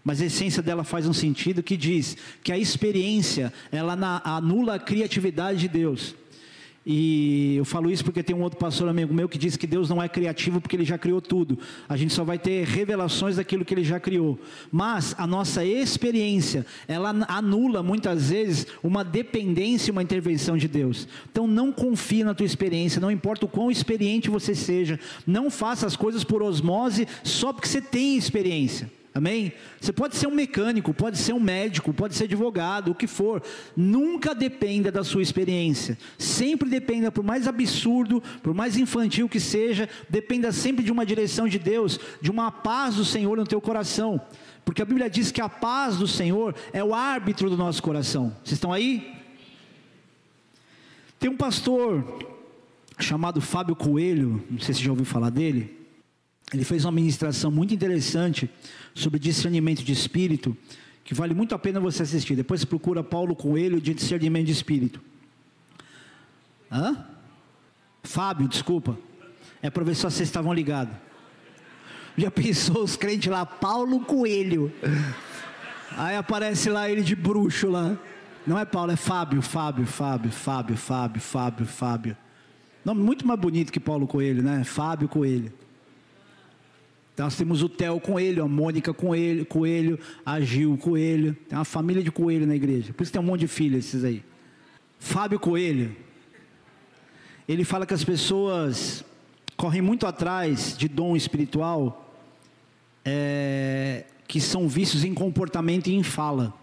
Mas 0.03 0.21
a 0.21 0.25
essência 0.25 0.63
dela 0.63 0.85
faz 0.85 1.05
um 1.05 1.11
sentido 1.11 1.61
que 1.61 1.75
diz 1.75 2.15
que 2.41 2.53
a 2.53 2.57
experiência 2.57 3.51
ela 3.69 4.21
anula 4.23 4.75
a 4.75 4.79
criatividade 4.79 5.59
de 5.59 5.67
Deus. 5.67 6.15
E 6.89 7.57
eu 7.57 7.65
falo 7.65 7.91
isso 7.91 8.01
porque 8.01 8.23
tem 8.23 8.33
um 8.33 8.41
outro 8.41 8.57
pastor 8.57 8.87
amigo 8.87 9.13
meu 9.13 9.27
que 9.27 9.37
diz 9.37 9.57
que 9.57 9.67
Deus 9.67 9.89
não 9.89 10.01
é 10.01 10.07
criativo 10.07 10.61
porque 10.61 10.73
ele 10.73 10.85
já 10.85 10.97
criou 10.97 11.19
tudo. 11.19 11.59
A 11.89 11.97
gente 11.97 12.13
só 12.13 12.23
vai 12.23 12.39
ter 12.39 12.65
revelações 12.65 13.35
daquilo 13.35 13.65
que 13.65 13.73
ele 13.73 13.83
já 13.83 13.99
criou. 13.99 14.39
Mas 14.71 15.13
a 15.17 15.27
nossa 15.27 15.65
experiência, 15.65 16.65
ela 16.87 17.13
anula 17.27 17.83
muitas 17.83 18.29
vezes 18.29 18.67
uma 18.81 19.03
dependência 19.03 19.89
e 19.89 19.91
uma 19.91 20.01
intervenção 20.01 20.55
de 20.55 20.69
Deus. 20.69 21.09
Então 21.29 21.45
não 21.45 21.73
confie 21.73 22.23
na 22.23 22.33
tua 22.33 22.45
experiência, 22.45 23.01
não 23.01 23.11
importa 23.11 23.45
o 23.45 23.49
quão 23.49 23.69
experiente 23.69 24.29
você 24.29 24.55
seja, 24.55 24.97
não 25.25 25.51
faça 25.51 25.85
as 25.85 25.97
coisas 25.97 26.23
por 26.23 26.41
osmose 26.41 27.05
só 27.21 27.51
porque 27.51 27.67
você 27.67 27.81
tem 27.81 28.15
experiência. 28.15 28.89
Amém? 29.17 29.51
Você 29.81 29.91
pode 29.91 30.15
ser 30.15 30.27
um 30.27 30.31
mecânico, 30.31 30.93
pode 30.93 31.17
ser 31.17 31.33
um 31.33 31.39
médico, 31.39 31.91
pode 31.91 32.13
ser 32.13 32.25
advogado, 32.25 32.91
o 32.91 32.95
que 32.95 33.07
for. 33.07 33.41
Nunca 33.75 34.35
dependa 34.35 34.91
da 34.91 35.03
sua 35.03 35.23
experiência. 35.23 35.97
Sempre 36.19 36.69
dependa, 36.69 37.11
por 37.11 37.23
mais 37.23 37.47
absurdo, 37.47 38.21
por 38.43 38.53
mais 38.53 38.77
infantil 38.77 39.27
que 39.27 39.39
seja, 39.39 39.89
dependa 40.07 40.51
sempre 40.51 40.85
de 40.85 40.91
uma 40.91 41.03
direção 41.03 41.47
de 41.47 41.57
Deus, 41.57 41.99
de 42.21 42.29
uma 42.29 42.51
paz 42.51 42.97
do 42.97 43.03
Senhor 43.03 43.35
no 43.35 43.43
teu 43.43 43.59
coração. 43.59 44.21
Porque 44.63 44.83
a 44.83 44.85
Bíblia 44.85 45.09
diz 45.09 45.31
que 45.31 45.41
a 45.41 45.49
paz 45.49 45.97
do 45.97 46.07
Senhor 46.07 46.53
é 46.71 46.83
o 46.83 46.93
árbitro 46.93 47.49
do 47.49 47.57
nosso 47.57 47.81
coração. 47.81 48.35
Vocês 48.43 48.57
estão 48.57 48.71
aí? 48.71 49.15
Tem 51.17 51.27
um 51.27 51.37
pastor 51.37 52.19
chamado 52.99 53.41
Fábio 53.41 53.75
Coelho, 53.75 54.43
não 54.47 54.59
sei 54.59 54.75
se 54.75 54.83
já 54.83 54.91
ouviu 54.91 55.05
falar 55.05 55.31
dele. 55.31 55.75
Ele 56.53 56.63
fez 56.63 56.85
uma 56.85 56.91
ministração 56.91 57.51
muito 57.51 57.73
interessante 57.73 58.49
sobre 58.93 59.19
discernimento 59.19 59.83
de 59.83 59.91
espírito, 59.91 60.55
que 61.03 61.13
vale 61.13 61.33
muito 61.33 61.53
a 61.53 61.59
pena 61.59 61.79
você 61.79 62.03
assistir. 62.03 62.35
Depois 62.35 62.63
procura 62.63 63.03
Paulo 63.03 63.35
Coelho 63.35 63.81
de 63.81 63.93
discernimento 63.93 64.45
de 64.45 64.53
espírito. 64.53 65.01
Hã? 66.71 67.05
Fábio, 68.03 68.47
desculpa. 68.47 68.97
É 69.61 69.69
para 69.69 69.83
ver 69.83 69.95
se 69.95 70.03
vocês 70.03 70.27
estavam 70.27 70.53
ligados. 70.53 70.95
Já 72.17 72.31
pensou 72.31 72.83
os 72.83 72.95
crentes 72.95 73.29
lá, 73.29 73.45
Paulo 73.45 73.99
Coelho. 74.01 74.71
Aí 75.97 76.15
aparece 76.15 76.69
lá 76.69 76.89
ele 76.89 77.01
de 77.01 77.15
bruxo 77.15 77.69
lá. 77.69 77.97
Não 78.45 78.57
é 78.57 78.63
Paulo, 78.63 78.91
é 78.91 78.95
Fábio, 78.95 79.41
Fábio, 79.41 79.85
Fábio, 79.85 80.31
Fábio, 80.31 80.77
Fábio, 80.77 81.21
Fábio, 81.21 81.65
Fábio. 81.65 82.17
Nome 82.85 83.01
muito 83.01 83.27
mais 83.27 83.39
bonito 83.39 83.71
que 83.71 83.79
Paulo 83.79 84.07
Coelho, 84.07 84.41
né? 84.41 84.63
Fábio 84.63 85.09
Coelho. 85.09 85.51
Nós 87.17 87.35
temos 87.35 87.63
o 87.63 87.69
Theo 87.69 87.99
Coelho, 87.99 88.43
a 88.43 88.47
Mônica 88.47 88.93
Coelho, 88.93 89.43
Coelho, 89.43 89.99
a 90.23 90.39
Gil 90.39 90.77
Coelho. 90.77 91.35
Tem 91.49 91.57
uma 91.57 91.65
família 91.65 92.03
de 92.03 92.11
coelho 92.11 92.45
na 92.45 92.55
igreja. 92.55 92.93
Por 92.93 93.01
isso 93.01 93.11
tem 93.11 93.19
um 93.19 93.25
monte 93.25 93.41
de 93.41 93.47
filhos 93.47 93.85
esses 93.85 94.03
aí. 94.03 94.23
Fábio 94.99 95.39
Coelho. 95.39 95.95
Ele 97.49 97.63
fala 97.63 97.87
que 97.87 97.93
as 97.93 98.03
pessoas 98.03 99.03
correm 99.55 99.81
muito 99.81 100.05
atrás 100.05 100.77
de 100.77 100.87
dom 100.87 101.15
espiritual 101.15 102.13
é, 103.03 104.03
que 104.27 104.39
são 104.39 104.67
vistos 104.67 105.03
em 105.03 105.13
comportamento 105.15 105.87
e 105.87 105.95
em 105.95 106.03
fala. 106.03 106.53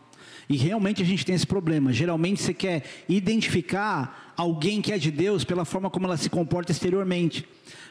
E 0.49 0.57
realmente 0.57 1.03
a 1.03 1.05
gente 1.05 1.27
tem 1.27 1.35
esse 1.35 1.47
problema. 1.47 1.93
Geralmente 1.93 2.41
você 2.41 2.55
quer 2.55 2.85
identificar 3.09 4.35
alguém 4.37 4.81
que 4.81 4.93
é 4.93 4.99
de 4.99 5.11
Deus 5.11 5.43
pela 5.43 5.65
forma 5.65 5.91
como 5.91 6.07
ela 6.07 6.17
se 6.17 6.31
comporta 6.31 6.71
exteriormente. 6.71 7.45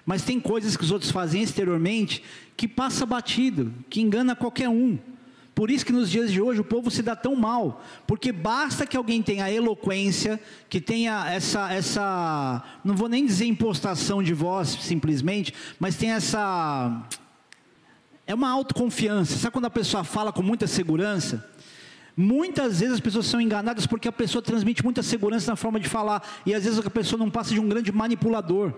Mas 0.05 0.23
tem 0.23 0.39
coisas 0.39 0.75
que 0.75 0.83
os 0.83 0.91
outros 0.91 1.11
fazem 1.11 1.41
exteriormente 1.41 2.23
que 2.57 2.67
passa 2.67 3.05
batido, 3.05 3.73
que 3.89 4.01
engana 4.01 4.35
qualquer 4.35 4.69
um. 4.69 4.97
Por 5.55 5.69
isso 5.69 5.85
que 5.85 5.93
nos 5.93 6.09
dias 6.09 6.31
de 6.31 6.41
hoje 6.41 6.59
o 6.59 6.63
povo 6.63 6.89
se 6.89 7.03
dá 7.03 7.15
tão 7.15 7.35
mal, 7.35 7.83
porque 8.07 8.31
basta 8.31 8.87
que 8.87 8.97
alguém 8.97 9.21
tenha 9.21 9.51
eloquência, 9.51 10.39
que 10.67 10.81
tenha 10.81 11.31
essa 11.31 11.71
essa, 11.71 12.63
não 12.83 12.95
vou 12.95 13.07
nem 13.07 13.25
dizer 13.25 13.45
impostação 13.45 14.23
de 14.23 14.33
voz 14.33 14.69
simplesmente, 14.81 15.53
mas 15.79 15.95
tem 15.95 16.11
essa 16.11 17.05
é 18.25 18.33
uma 18.33 18.49
autoconfiança. 18.49 19.37
Sabe 19.37 19.53
quando 19.53 19.65
a 19.65 19.69
pessoa 19.69 20.03
fala 20.03 20.31
com 20.31 20.41
muita 20.41 20.65
segurança? 20.65 21.47
Muitas 22.15 22.79
vezes 22.79 22.95
as 22.95 22.99
pessoas 22.99 23.25
são 23.25 23.39
enganadas 23.39 23.85
porque 23.85 24.07
a 24.07 24.11
pessoa 24.11 24.41
transmite 24.41 24.83
muita 24.83 25.03
segurança 25.03 25.51
na 25.51 25.55
forma 25.55 25.79
de 25.79 25.87
falar, 25.87 26.23
e 26.45 26.53
às 26.53 26.63
vezes 26.63 26.79
a 26.79 26.89
pessoa 26.89 27.19
não 27.19 27.29
passa 27.29 27.53
de 27.53 27.59
um 27.59 27.67
grande 27.67 27.91
manipulador. 27.91 28.73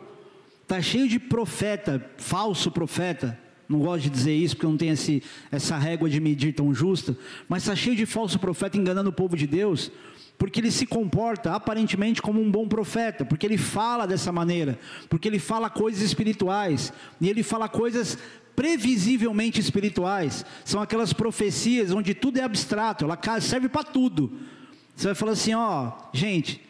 Está 0.66 0.82
cheio 0.82 1.08
de 1.08 1.20
profeta, 1.20 2.04
falso 2.18 2.72
profeta. 2.72 3.40
Não 3.70 3.78
gosto 3.80 4.02
de 4.04 4.10
dizer 4.10 4.34
isso 4.34 4.56
porque 4.56 4.66
não 4.66 4.78
tem 4.78 4.90
esse, 4.90 5.22
essa 5.52 5.78
régua 5.78 6.10
de 6.10 6.20
medir 6.20 6.54
tão 6.54 6.74
justa. 6.74 7.16
Mas 7.48 7.62
está 7.62 7.76
cheio 7.76 7.96
de 7.96 8.04
falso 8.08 8.40
profeta 8.40 8.76
enganando 8.76 9.12
o 9.12 9.14
povo 9.14 9.38
de 9.38 9.46
Deus. 9.46 9.92
Porque 10.40 10.60
ele 10.60 10.72
se 10.72 10.88
comporta 10.88 11.54
aparentemente 11.54 12.20
como 12.20 12.42
um 12.42 12.50
bom 12.50 12.68
profeta. 12.68 13.24
Porque 13.24 13.46
ele 13.46 13.60
fala 13.60 14.08
dessa 14.08 14.32
maneira. 14.32 14.80
Porque 15.08 15.28
ele 15.28 15.38
fala 15.38 15.70
coisas 15.70 16.02
espirituais. 16.02 16.92
E 17.22 17.30
ele 17.30 17.44
fala 17.44 17.70
coisas 17.70 18.18
previsivelmente 18.56 19.60
espirituais. 19.60 20.44
São 20.64 20.82
aquelas 20.82 21.14
profecias 21.14 21.92
onde 21.92 22.16
tudo 22.16 22.40
é 22.40 22.44
abstrato. 22.44 23.06
Ela 23.06 23.40
serve 23.40 23.70
para 23.70 23.84
tudo. 23.84 24.34
Você 24.96 25.10
vai 25.10 25.16
falar 25.16 25.34
assim: 25.34 25.54
ó, 25.54 25.92
gente, 26.12 26.65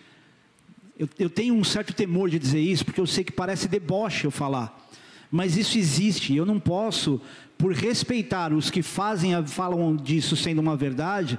eu, 0.98 1.10
eu 1.20 1.30
tenho 1.30 1.54
um 1.54 1.64
certo 1.64 1.94
temor 1.94 2.30
de 2.30 2.40
dizer 2.40 2.60
isso, 2.60 2.86
porque 2.86 3.02
eu 3.02 3.08
sei 3.08 3.24
que 3.24 3.32
parece 3.32 3.68
deboche 3.68 4.26
eu 4.26 4.32
falar. 4.32 4.88
Mas 5.30 5.58
isso 5.58 5.78
existe, 5.78 6.36
eu 6.36 6.46
não 6.46 6.60
posso, 6.60 7.20
por 7.58 7.74
respeitar 7.74 8.54
os 8.54 8.70
que 8.70 8.82
fazem, 8.82 9.32
falam 9.48 9.96
disso 9.96 10.36
sendo 10.36 10.60
uma 10.60 10.78
verdade, 10.78 11.38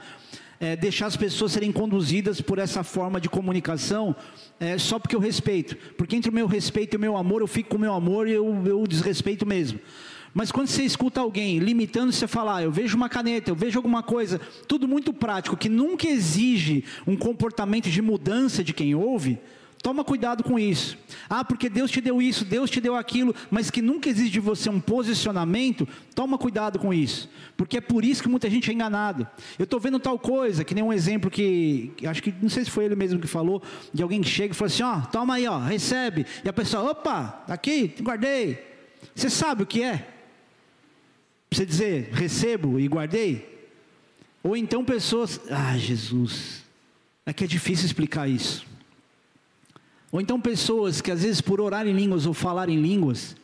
é, 0.59 0.75
deixar 0.75 1.07
as 1.07 1.17
pessoas 1.17 1.53
serem 1.53 1.71
conduzidas 1.71 2.41
por 2.41 2.59
essa 2.59 2.83
forma 2.83 3.21
de 3.21 3.29
comunicação 3.29 4.15
é, 4.59 4.79
só 4.79 4.99
porque 4.99 5.15
eu 5.15 5.21
respeito. 5.21 5.77
Porque 5.97 6.17
entre 6.17 6.31
o 6.31 6.35
meu 6.35 6.47
respeito 6.47 6.95
e 6.95 6.97
o 6.97 7.01
meu 7.01 7.17
amor, 7.17 7.41
eu 7.43 7.47
fico 7.47 7.71
com 7.71 7.77
o 7.77 7.81
meu 7.81 7.93
amor 7.93 8.27
e 8.29 8.33
eu, 8.33 8.63
eu 8.67 8.87
desrespeito 8.87 9.47
mesmo. 9.47 9.79
Mas 10.37 10.53
quando 10.53 10.67
você 10.69 10.83
escuta 10.83 11.19
alguém 11.19 11.59
limitando-se 11.59 12.23
a 12.23 12.29
falar, 12.29 12.63
eu 12.63 12.71
vejo 12.71 12.95
uma 12.95 13.09
caneta, 13.09 13.51
eu 13.51 13.55
vejo 13.55 13.79
alguma 13.79 14.03
coisa, 14.03 14.39
tudo 14.69 14.87
muito 14.87 15.11
prático, 15.11 15.57
que 15.57 15.67
nunca 15.67 16.07
exige 16.07 16.85
um 17.07 17.17
comportamento 17.17 17.89
de 17.89 18.03
mudança 18.03 18.63
de 18.63 18.75
quem 18.75 18.95
ouve, 18.95 19.41
Toma 19.83 20.03
cuidado 20.03 20.43
com 20.43 20.59
isso. 20.59 20.99
Ah, 21.31 21.45
porque 21.45 21.69
Deus 21.69 21.93
te 21.93 22.01
deu 22.01 22.21
isso, 22.21 22.45
Deus 22.45 22.69
te 22.69 22.81
deu 22.81 22.97
aquilo, 22.97 23.33
mas 23.51 23.71
que 23.71 23.81
nunca 23.81 24.09
existe 24.09 24.33
de 24.33 24.41
você 24.41 24.69
um 24.69 24.81
posicionamento. 24.81 25.87
Toma 26.13 26.37
cuidado 26.37 26.79
com 26.79 26.93
isso, 26.93 27.31
porque 27.57 27.77
é 27.77 27.81
por 27.81 28.05
isso 28.05 28.21
que 28.21 28.29
muita 28.29 28.51
gente 28.51 28.69
é 28.69 28.75
enganado. 28.75 29.29
Eu 29.57 29.63
estou 29.63 29.79
vendo 29.79 30.01
tal 30.01 30.19
coisa, 30.19 30.65
que 30.65 30.75
nem 30.75 30.83
um 30.83 30.93
exemplo 30.93 31.31
que 31.31 31.93
acho 32.05 32.21
que 32.21 32.35
não 32.43 32.49
sei 32.49 32.65
se 32.65 32.71
foi 32.71 32.87
ele 32.87 32.97
mesmo 32.97 33.21
que 33.21 33.29
falou, 33.29 33.63
de 33.95 34.03
alguém 34.03 34.21
que 34.21 34.29
chega 34.29 34.53
e 34.53 34.57
fala 34.57 34.67
assim: 34.67 34.83
ó, 34.83 35.01
toma 35.03 35.35
aí, 35.35 35.47
ó, 35.47 35.59
recebe. 35.59 36.27
E 36.45 36.49
a 36.49 36.53
pessoa, 36.53 36.91
opa, 36.91 37.45
tá 37.47 37.55
aqui, 37.55 37.95
guardei. 38.01 38.59
Você 39.15 39.31
sabe 39.31 39.63
o 39.63 39.67
que 39.67 39.83
é? 39.85 40.16
Você 41.51 41.65
dizer, 41.65 42.11
recebo 42.13 42.79
e 42.79 42.89
guardei? 42.89 43.57
Ou 44.43 44.57
então 44.57 44.85
pessoas, 44.85 45.41
ah, 45.51 45.77
Jesus, 45.77 46.65
é 47.25 47.33
que 47.33 47.45
é 47.45 47.47
difícil 47.47 47.87
explicar 47.87 48.29
isso. 48.29 48.67
Ou 50.13 50.21
então 50.21 50.41
pessoas 50.41 51.01
que 51.01 51.11
às 51.11 51.23
vezes 51.23 51.41
por 51.41 51.61
orar 51.61 51.87
em 51.87 51.93
línguas 51.93 52.27
ou 52.27 52.35
falar 52.35 52.69
em 52.69 52.81
línguas, 52.81 53.37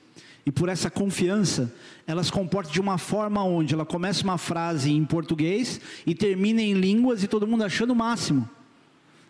e 0.45 0.51
por 0.51 0.69
essa 0.69 0.91
confiança, 0.91 1.73
elas 2.07 2.31
comportam 2.31 2.73
de 2.73 2.81
uma 2.81 2.99
forma 2.99 3.45
onde 3.45 3.75
ela 3.75 3.87
começa 3.87 4.25
uma 4.25 4.39
frase 4.39 4.91
em 4.91 5.05
português 5.05 5.81
e 6.05 6.15
termina 6.15 6.61
em 6.61 6.75
línguas 6.75 7.23
e 7.23 7.29
todo 7.29 7.47
mundo 7.47 7.63
achando 7.63 7.93
o 7.93 7.97
máximo. 7.97 8.49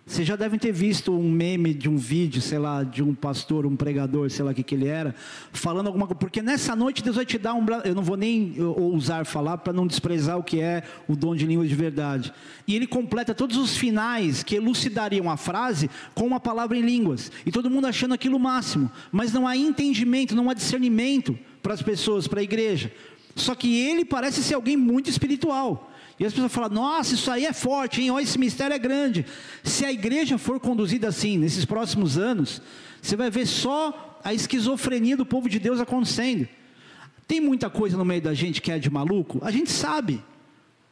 Vocês 0.05 0.27
já 0.27 0.35
devem 0.35 0.59
ter 0.59 0.73
visto 0.73 1.13
um 1.13 1.31
meme 1.31 1.73
de 1.73 1.89
um 1.89 1.97
vídeo, 1.97 2.43
sei 2.43 2.59
lá, 2.59 2.83
de 2.83 3.05
um 3.05 3.15
pastor, 3.15 3.65
um 3.65 3.77
pregador, 3.77 4.29
sei 4.31 4.45
lá 4.45 4.51
o 4.51 4.55
que, 4.55 4.63
que 4.63 4.75
ele 4.75 4.89
era, 4.89 5.15
falando 5.53 5.87
alguma 5.87 6.07
coisa, 6.07 6.19
porque 6.19 6.43
nessa 6.43 6.75
noite 6.75 7.05
Deus 7.05 7.15
vai 7.15 7.25
te 7.25 7.39
dar 7.39 7.55
um. 7.55 7.65
Eu 7.85 7.95
não 7.95 8.03
vou 8.03 8.17
nem 8.17 8.57
ousar 8.61 9.25
falar 9.25 9.59
para 9.59 9.73
não 9.73 9.87
desprezar 9.87 10.37
o 10.37 10.43
que 10.43 10.61
é 10.61 10.83
o 11.07 11.15
dom 11.15 11.37
de 11.37 11.47
língua 11.47 11.67
de 11.67 11.75
verdade. 11.77 12.33
E 12.67 12.75
ele 12.75 12.87
completa 12.87 13.33
todos 13.33 13.57
os 13.57 13.77
finais 13.77 14.43
que 14.43 14.57
elucidariam 14.57 15.31
a 15.31 15.37
frase 15.37 15.89
com 16.15 16.27
uma 16.27 16.41
palavra 16.41 16.77
em 16.77 16.83
línguas. 16.83 17.31
E 17.47 17.53
todo 17.53 17.71
mundo 17.71 17.87
achando 17.87 18.13
aquilo 18.13 18.37
o 18.37 18.41
máximo, 18.41 18.91
mas 19.13 19.33
não 19.33 19.47
há 19.47 19.57
entendimento, 19.57 20.35
não 20.35 20.51
há 20.51 20.55
discernimento 20.55 21.39
para 21.63 21.75
as 21.75 21.83
pessoas, 21.83 22.27
para 22.27 22.41
a 22.41 22.45
igreja. 22.45 22.93
Só 23.37 23.55
que 23.55 23.81
ele 23.81 24.05
parece 24.05 24.43
ser 24.43 24.55
alguém 24.55 24.77
muito 24.77 25.09
espiritual. 25.09 25.92
E 26.23 26.25
as 26.25 26.33
pessoas 26.33 26.53
falam: 26.53 26.71
nossa, 26.71 27.17
isso 27.17 27.29
aí 27.33 27.45
é 27.45 27.53
forte, 27.53 28.01
hein? 28.01 28.13
Olha, 28.13 28.23
esse 28.23 28.39
mistério 28.39 28.73
é 28.73 28.79
grande. 28.79 29.27
Se 29.65 29.85
a 29.85 29.91
igreja 29.91 30.39
for 30.39 30.61
conduzida 30.61 31.09
assim 31.09 31.37
nesses 31.37 31.65
próximos 31.65 32.17
anos, 32.17 32.63
você 33.03 33.17
vai 33.17 33.29
ver 33.29 33.45
só 33.45 34.21
a 34.23 34.33
esquizofrenia 34.33 35.17
do 35.17 35.27
povo 35.27 35.49
de 35.49 35.59
Deus 35.59 35.81
acontecendo. 35.81 36.47
Tem 37.27 37.41
muita 37.41 37.69
coisa 37.69 37.97
no 37.97 38.05
meio 38.05 38.23
da 38.23 38.35
gente 38.35 38.63
que 38.63 38.71
é 38.71 38.79
de 38.79 38.89
maluco? 38.89 39.41
A 39.43 39.51
gente 39.51 39.73
sabe. 39.73 40.23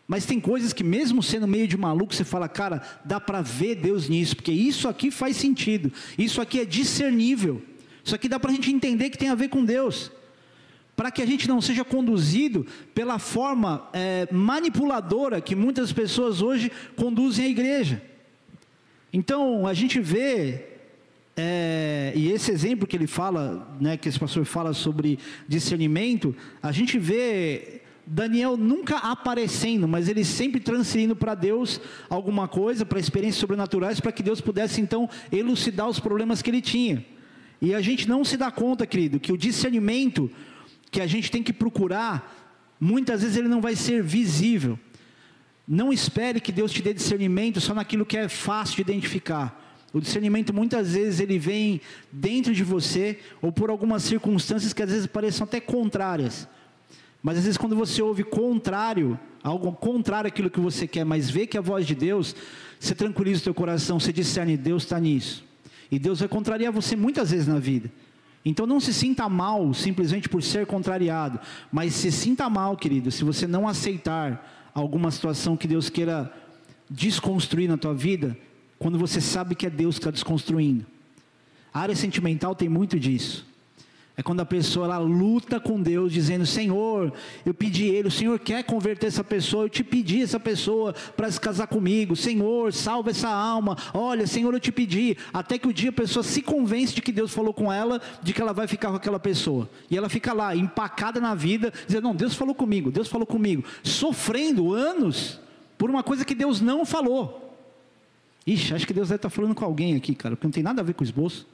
Mas 0.04 0.26
tem 0.26 0.40
coisas 0.40 0.72
que, 0.72 0.82
mesmo 0.82 1.22
sendo 1.22 1.46
meio 1.46 1.68
de 1.68 1.76
maluco, 1.76 2.12
você 2.12 2.24
fala, 2.24 2.48
cara, 2.48 2.82
dá 3.04 3.20
para 3.20 3.40
ver 3.40 3.76
Deus 3.76 4.08
nisso, 4.08 4.34
porque 4.34 4.50
isso 4.50 4.88
aqui 4.88 5.12
faz 5.12 5.36
sentido, 5.36 5.92
isso 6.18 6.40
aqui 6.40 6.58
é 6.58 6.64
discernível, 6.64 7.62
isso 8.04 8.16
aqui 8.16 8.28
dá 8.28 8.40
para 8.40 8.50
a 8.50 8.54
gente 8.54 8.72
entender 8.72 9.10
que 9.10 9.16
tem 9.16 9.28
a 9.28 9.36
ver 9.36 9.46
com 9.46 9.64
Deus 9.64 10.10
para 11.00 11.10
que 11.10 11.22
a 11.22 11.26
gente 11.26 11.48
não 11.48 11.62
seja 11.62 11.82
conduzido 11.82 12.66
pela 12.94 13.18
forma 13.18 13.88
é, 13.90 14.28
manipuladora 14.30 15.40
que 15.40 15.56
muitas 15.56 15.94
pessoas 15.94 16.42
hoje 16.42 16.70
conduzem 16.94 17.46
a 17.46 17.48
igreja. 17.48 18.02
Então, 19.10 19.66
a 19.66 19.72
gente 19.72 19.98
vê, 19.98 20.62
é, 21.34 22.12
e 22.14 22.30
esse 22.30 22.50
exemplo 22.50 22.86
que 22.86 22.94
ele 22.94 23.06
fala, 23.06 23.74
né, 23.80 23.96
que 23.96 24.10
esse 24.10 24.20
pastor 24.20 24.44
fala 24.44 24.74
sobre 24.74 25.18
discernimento, 25.48 26.36
a 26.62 26.70
gente 26.70 26.98
vê 26.98 27.80
Daniel 28.06 28.58
nunca 28.58 28.98
aparecendo, 28.98 29.88
mas 29.88 30.06
ele 30.06 30.22
sempre 30.22 30.60
transferindo 30.60 31.16
para 31.16 31.34
Deus 31.34 31.80
alguma 32.10 32.46
coisa, 32.46 32.84
para 32.84 33.00
experiências 33.00 33.40
sobrenaturais, 33.40 34.00
para 34.00 34.12
que 34.12 34.22
Deus 34.22 34.42
pudesse 34.42 34.82
então 34.82 35.08
elucidar 35.32 35.88
os 35.88 35.98
problemas 35.98 36.42
que 36.42 36.50
ele 36.50 36.60
tinha. 36.60 37.02
E 37.62 37.74
a 37.74 37.80
gente 37.80 38.06
não 38.06 38.22
se 38.22 38.36
dá 38.36 38.50
conta, 38.50 38.86
querido, 38.86 39.18
que 39.18 39.32
o 39.32 39.38
discernimento 39.38 40.30
que 40.90 41.00
a 41.00 41.06
gente 41.06 41.30
tem 41.30 41.42
que 41.42 41.52
procurar, 41.52 42.36
muitas 42.80 43.22
vezes 43.22 43.36
ele 43.36 43.48
não 43.48 43.60
vai 43.60 43.76
ser 43.76 44.02
visível. 44.02 44.78
Não 45.66 45.92
espere 45.92 46.40
que 46.40 46.50
Deus 46.50 46.72
te 46.72 46.82
dê 46.82 46.92
discernimento 46.92 47.60
só 47.60 47.72
naquilo 47.74 48.04
que 48.04 48.16
é 48.16 48.28
fácil 48.28 48.76
de 48.76 48.82
identificar. 48.82 49.56
O 49.92 50.00
discernimento 50.00 50.54
muitas 50.54 50.94
vezes 50.94 51.20
ele 51.20 51.38
vem 51.38 51.80
dentro 52.10 52.54
de 52.54 52.64
você 52.64 53.18
ou 53.42 53.52
por 53.52 53.70
algumas 53.70 54.02
circunstâncias 54.02 54.72
que 54.72 54.82
às 54.82 54.90
vezes 54.90 55.06
parecem 55.06 55.44
até 55.44 55.60
contrárias. 55.60 56.48
Mas 57.22 57.38
às 57.38 57.44
vezes 57.44 57.58
quando 57.58 57.76
você 57.76 58.00
ouve 58.00 58.24
contrário, 58.24 59.18
algo 59.42 59.72
contrário 59.72 60.28
àquilo 60.28 60.50
que 60.50 60.60
você 60.60 60.86
quer, 60.86 61.04
mas 61.04 61.28
vê 61.28 61.46
que 61.46 61.56
é 61.56 61.60
a 61.60 61.62
voz 61.62 61.86
de 61.86 61.94
Deus, 61.94 62.34
você 62.78 62.94
tranquiliza 62.94 63.40
o 63.40 63.44
teu 63.44 63.54
coração, 63.54 63.98
você 64.00 64.12
discerne, 64.12 64.56
Deus 64.56 64.84
está 64.84 64.98
nisso. 64.98 65.44
E 65.90 65.98
Deus 65.98 66.20
vai 66.20 66.28
contrariar 66.28 66.72
você 66.72 66.94
muitas 66.94 67.30
vezes 67.32 67.48
na 67.48 67.58
vida. 67.58 67.90
Então 68.44 68.66
não 68.66 68.80
se 68.80 68.92
sinta 68.94 69.28
mal 69.28 69.72
simplesmente 69.74 70.28
por 70.28 70.42
ser 70.42 70.66
contrariado, 70.66 71.38
mas 71.70 71.94
se 71.94 72.10
sinta 72.10 72.48
mal, 72.48 72.76
querido, 72.76 73.10
se 73.10 73.22
você 73.22 73.46
não 73.46 73.68
aceitar 73.68 74.70
alguma 74.74 75.10
situação 75.10 75.56
que 75.56 75.68
Deus 75.68 75.90
queira 75.90 76.32
desconstruir 76.88 77.68
na 77.68 77.76
tua 77.76 77.94
vida, 77.94 78.36
quando 78.78 78.98
você 78.98 79.20
sabe 79.20 79.54
que 79.54 79.66
é 79.66 79.70
Deus 79.70 79.96
que 79.96 80.00
está 80.00 80.10
desconstruindo. 80.10 80.86
A 81.72 81.80
área 81.80 81.94
sentimental 81.94 82.54
tem 82.54 82.68
muito 82.68 82.98
disso. 82.98 83.46
É 84.20 84.22
quando 84.22 84.40
a 84.40 84.44
pessoa 84.44 84.84
ela 84.84 84.98
luta 84.98 85.58
com 85.58 85.80
Deus, 85.80 86.12
dizendo: 86.12 86.44
Senhor, 86.44 87.10
eu 87.42 87.54
pedi 87.54 87.86
ele, 87.86 88.08
o 88.08 88.10
Senhor 88.10 88.38
quer 88.38 88.62
converter 88.62 89.06
essa 89.06 89.24
pessoa, 89.24 89.64
eu 89.64 89.68
te 89.70 89.82
pedi 89.82 90.20
essa 90.20 90.38
pessoa 90.38 90.94
para 91.16 91.30
se 91.30 91.40
casar 91.40 91.66
comigo, 91.68 92.14
Senhor, 92.14 92.70
salva 92.70 93.08
essa 93.08 93.30
alma. 93.30 93.78
Olha, 93.94 94.26
Senhor, 94.26 94.52
eu 94.52 94.60
te 94.60 94.70
pedi. 94.70 95.16
Até 95.32 95.56
que 95.56 95.66
o 95.66 95.72
dia 95.72 95.88
a 95.88 95.92
pessoa 95.92 96.22
se 96.22 96.42
convence 96.42 96.94
de 96.94 97.00
que 97.00 97.12
Deus 97.12 97.32
falou 97.32 97.54
com 97.54 97.72
ela, 97.72 97.98
de 98.22 98.34
que 98.34 98.42
ela 98.42 98.52
vai 98.52 98.66
ficar 98.66 98.90
com 98.90 98.96
aquela 98.96 99.18
pessoa. 99.18 99.66
E 99.90 99.96
ela 99.96 100.10
fica 100.10 100.34
lá, 100.34 100.54
empacada 100.54 101.18
na 101.18 101.34
vida, 101.34 101.72
dizendo: 101.86 102.02
Não, 102.02 102.14
Deus 102.14 102.34
falou 102.34 102.54
comigo, 102.54 102.90
Deus 102.90 103.08
falou 103.08 103.26
comigo, 103.26 103.64
sofrendo 103.82 104.74
anos 104.74 105.40
por 105.78 105.88
uma 105.88 106.02
coisa 106.02 106.26
que 106.26 106.34
Deus 106.34 106.60
não 106.60 106.84
falou. 106.84 107.56
Ixi, 108.46 108.74
acho 108.74 108.86
que 108.86 108.92
Deus 108.92 109.08
deve 109.08 109.16
estar 109.16 109.30
falando 109.30 109.54
com 109.54 109.64
alguém 109.64 109.96
aqui, 109.96 110.14
cara, 110.14 110.36
porque 110.36 110.46
não 110.46 110.52
tem 110.52 110.62
nada 110.62 110.82
a 110.82 110.84
ver 110.84 110.92
com 110.92 111.00
o 111.00 111.06
esboço. 111.06 111.46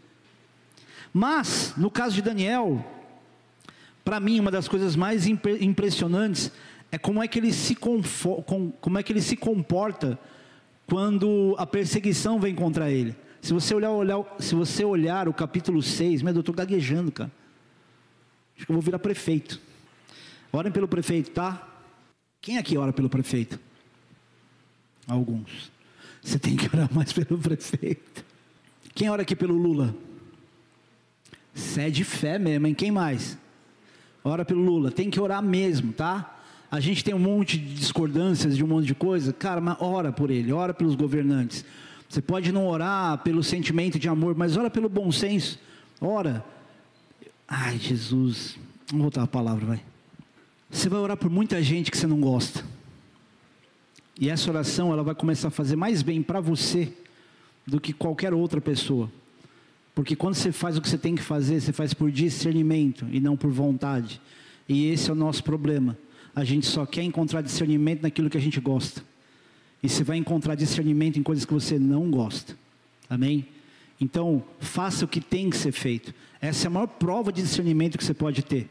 Mas, 1.13 1.75
no 1.77 1.91
caso 1.91 2.15
de 2.15 2.23
Daniel, 2.23 2.85
para 4.05 4.21
mim, 4.21 4.39
uma 4.39 4.51
das 4.51 4.69
coisas 4.69 4.95
mais 4.95 5.27
impressionantes 5.27 6.53
é 6.93 6.99
como 6.99 7.23
é 7.23 7.29
que 7.29 7.39
ele 7.39 7.53
se, 7.53 7.75
como 7.75 8.99
é 8.99 9.03
que 9.03 9.13
ele 9.13 9.21
se 9.21 9.37
comporta 9.37 10.19
quando 10.87 11.55
a 11.59 11.67
perseguição 11.67 12.39
vem 12.39 12.55
contra 12.55 12.91
ele. 12.91 13.17
Se 13.43 13.53
você 13.53 13.75
olhar, 13.75 13.91
olhar, 13.91 14.25
se 14.39 14.55
você 14.55 14.85
olhar 14.85 15.29
o 15.29 15.35
capítulo 15.35 15.83
6, 15.83 16.23
meu, 16.23 16.35
eu 16.35 16.41
estou 16.41 16.55
gaguejando, 16.55 17.11
cara. 17.13 17.31
Acho 18.57 18.67
que 18.67 18.73
eu 18.73 18.75
vou 18.75 18.83
virar 18.83 18.99
prefeito. 18.99 19.61
Orem 20.53 20.73
pelo 20.73 20.89
prefeito, 20.89 21.31
tá? 21.31 21.69
Quem 22.41 22.59
aqui 22.59 22.79
ora 22.79 22.93
pelo 22.93 23.09
prefeito? 23.09 23.59
Alguns. 25.07 25.71
Você 26.23 26.39
tem 26.39 26.57
que 26.57 26.67
orar 26.75 26.93
mais 26.93 27.13
pelo 27.13 27.39
prefeito. 27.39 28.25
Quem 28.95 29.11
ora 29.11 29.23
aqui 29.23 29.37
pelo 29.37 29.55
Lula? 29.55 29.95
Você 31.57 31.81
é 31.81 31.91
fé 32.05 32.39
mesmo, 32.39 32.67
hein? 32.67 32.75
Quem 32.75 32.91
mais? 32.91 33.39
Ora 34.23 34.45
pelo 34.45 34.63
Lula. 34.63 34.91
Tem 34.91 35.09
que 35.09 35.19
orar 35.19 35.43
mesmo, 35.43 35.91
tá? 35.91 36.39
A 36.71 36.81
gente 36.81 37.03
tem 37.03 37.15
um 37.15 37.19
monte 37.19 37.57
de 37.57 37.75
discordâncias 37.75 38.55
de 38.55 38.63
um 38.63 38.67
monte 38.67 38.87
de 38.87 38.95
coisa. 38.95 39.33
Cara, 39.33 39.59
mas 39.59 39.79
ora 39.81 40.13
por 40.13 40.31
ele, 40.31 40.53
ora 40.53 40.75
pelos 40.75 40.95
governantes. 40.95 41.65
Você 42.09 42.21
pode 42.21 42.53
não 42.53 42.69
orar 42.69 43.19
pelo 43.19 43.43
sentimento 43.43 43.99
de 43.99 44.07
amor, 44.07 44.37
mas 44.37 44.55
ora 44.59 44.69
pelo 44.69 44.87
bom 44.87 45.11
senso. 45.11 45.59
Ora. 45.99 46.45
Ai, 47.49 47.79
Jesus. 47.79 48.59
Vamos 48.89 49.05
voltar 49.05 49.23
a 49.23 49.27
palavra, 49.27 49.65
vai. 49.65 49.83
Você 50.71 50.91
vai 50.91 51.01
orar 51.01 51.17
por 51.17 51.31
muita 51.31 51.63
gente 51.63 51.91
que 51.91 51.97
você 51.97 52.07
não 52.07 52.21
gosta. 52.21 52.63
E 54.21 54.29
essa 54.29 54.51
oração, 54.51 54.93
ela 54.93 55.03
vai 55.03 55.15
começar 55.15 55.49
a 55.49 55.51
fazer 55.51 55.77
mais 55.77 56.03
bem 56.03 56.23
para 56.23 56.39
você 56.39 56.93
do 57.67 57.81
que 57.81 57.95
qualquer 57.95 58.35
outra 58.35 58.61
pessoa. 58.61 59.11
Porque 59.97 60.15
quando 60.15 60.35
você 60.35 60.53
faz 60.53 60.77
o 60.77 60.83
que 60.83 60.91
você 60.91 60.99
tem 60.99 61.15
que 61.15 61.23
fazer, 61.23 61.59
você 61.59 61.73
faz 61.73 61.95
por 61.95 62.11
discernimento 62.11 63.07
e 63.11 63.19
não 63.19 63.35
por 63.35 63.51
vontade. 63.51 64.21
E 64.69 64.91
esse 64.91 65.09
é 65.09 65.13
o 65.15 65.17
nosso 65.17 65.43
problema. 65.43 65.97
A 66.35 66.45
gente 66.45 66.67
só 66.67 66.85
quer 66.85 67.03
encontrar 67.03 67.41
discernimento 67.41 68.03
naquilo 68.03 68.29
que 68.29 68.37
a 68.37 68.41
gente 68.41 68.61
gosta. 68.61 69.03
E 69.83 69.89
você 69.89 70.05
vai 70.05 70.19
encontrar 70.19 70.55
discernimento 70.55 71.19
em 71.19 71.23
coisas 71.23 71.47
que 71.47 71.55
você 71.55 71.79
não 71.79 72.11
gosta. 72.11 72.59
Amém? 73.09 73.49
Então, 73.99 74.45
faça 74.61 75.07
o 75.07 75.09
que 75.09 75.19
tem 75.19 75.49
que 75.49 75.57
ser 75.57 75.73
feito. 75.73 76.13
Essa 76.43 76.67
é 76.67 76.69
a 76.69 76.71
maior 76.73 76.89
prova 76.89 77.33
de 77.33 77.41
discernimento 77.41 77.97
que 77.97 78.05
você 78.05 78.13
pode 78.13 78.43
ter. 78.43 78.69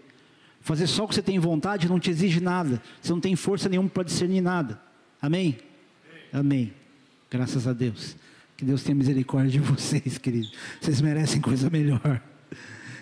Fazer 0.61 0.85
só 0.85 1.05
o 1.05 1.07
que 1.07 1.15
você 1.15 1.23
tem 1.23 1.39
vontade 1.39 1.89
não 1.89 1.99
te 1.99 2.11
exige 2.11 2.39
nada. 2.39 2.79
Você 3.01 3.11
não 3.11 3.19
tem 3.19 3.35
força 3.35 3.67
nenhuma 3.67 3.89
para 3.89 4.03
discernir 4.03 4.41
nada. 4.41 4.79
Amém? 5.19 5.57
Amém. 6.31 6.71
Graças 7.31 7.67
a 7.67 7.73
Deus. 7.73 8.15
Que 8.57 8.63
Deus 8.63 8.83
tenha 8.83 8.95
misericórdia 8.95 9.51
de 9.51 9.59
vocês, 9.59 10.17
queridos. 10.17 10.53
Vocês 10.79 11.01
merecem 11.01 11.41
coisa 11.41 11.69
melhor. 11.69 12.21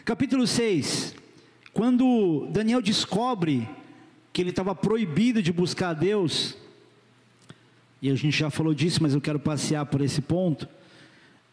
Capítulo 0.03 0.47
6. 0.47 1.13
Quando 1.71 2.47
Daniel 2.51 2.81
descobre 2.81 3.67
que 4.31 4.41
ele 4.41 4.49
estava 4.49 4.73
proibido 4.73 5.43
de 5.43 5.53
buscar 5.53 5.89
a 5.89 5.93
Deus, 5.93 6.57
e 8.01 8.09
a 8.09 8.15
gente 8.15 8.35
já 8.35 8.49
falou 8.49 8.73
disso, 8.73 9.01
mas 9.01 9.13
eu 9.13 9.21
quero 9.21 9.39
passear 9.39 9.85
por 9.85 10.01
esse 10.01 10.21
ponto. 10.21 10.67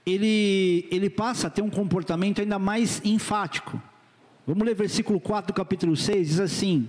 ele, 0.07 0.89
ele 0.91 1.11
passa 1.11 1.47
a 1.47 1.51
ter 1.51 1.61
um 1.61 1.71
comportamento 1.71 2.41
ainda 2.41 2.59
mais 2.59 3.03
enfático. 3.05 3.81
Vamos 4.47 4.67
ler 4.67 4.75
versículo 4.75 5.21
4 5.21 5.53
do 5.53 5.57
capítulo 5.57 5.95
6, 5.95 6.27
diz 6.27 6.41
assim: 6.41 6.89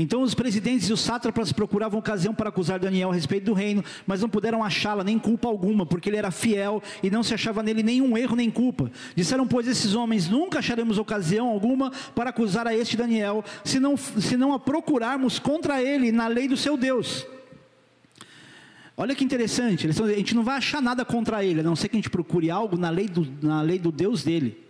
então 0.00 0.22
os 0.22 0.32
presidentes 0.32 0.88
e 0.88 0.92
os 0.92 1.00
sátrapas 1.00 1.50
procuravam 1.50 1.98
ocasião 1.98 2.32
para 2.32 2.50
acusar 2.50 2.78
Daniel 2.78 3.10
a 3.10 3.14
respeito 3.14 3.46
do 3.46 3.52
reino, 3.52 3.84
mas 4.06 4.22
não 4.22 4.28
puderam 4.28 4.62
achá-la 4.62 5.02
nem 5.02 5.18
culpa 5.18 5.48
alguma, 5.48 5.84
porque 5.84 6.08
ele 6.08 6.16
era 6.16 6.30
fiel 6.30 6.80
e 7.02 7.10
não 7.10 7.24
se 7.24 7.34
achava 7.34 7.64
nele 7.64 7.82
nenhum 7.82 8.16
erro 8.16 8.36
nem 8.36 8.48
culpa. 8.48 8.92
Disseram, 9.16 9.44
pois, 9.44 9.66
esses 9.66 9.96
homens: 9.96 10.28
Nunca 10.28 10.60
acharemos 10.60 10.98
ocasião 10.98 11.48
alguma 11.48 11.90
para 12.14 12.30
acusar 12.30 12.64
a 12.68 12.74
este 12.74 12.96
Daniel, 12.96 13.44
se 13.64 13.80
não, 13.80 13.96
se 13.96 14.36
não 14.36 14.52
a 14.52 14.58
procurarmos 14.60 15.40
contra 15.40 15.82
ele 15.82 16.12
na 16.12 16.28
lei 16.28 16.46
do 16.46 16.56
seu 16.56 16.76
Deus. 16.76 17.26
Olha 18.96 19.16
que 19.16 19.24
interessante, 19.24 19.88
a 19.88 19.92
gente 19.92 20.34
não 20.34 20.44
vai 20.44 20.58
achar 20.58 20.80
nada 20.80 21.04
contra 21.04 21.44
ele, 21.44 21.58
a 21.58 21.64
não 21.64 21.74
ser 21.74 21.88
que 21.88 21.96
a 21.96 21.98
gente 21.98 22.10
procure 22.10 22.50
algo 22.50 22.76
na 22.76 22.90
lei 22.90 23.08
do, 23.08 23.26
na 23.42 23.62
lei 23.62 23.80
do 23.80 23.90
Deus 23.90 24.22
dele. 24.22 24.67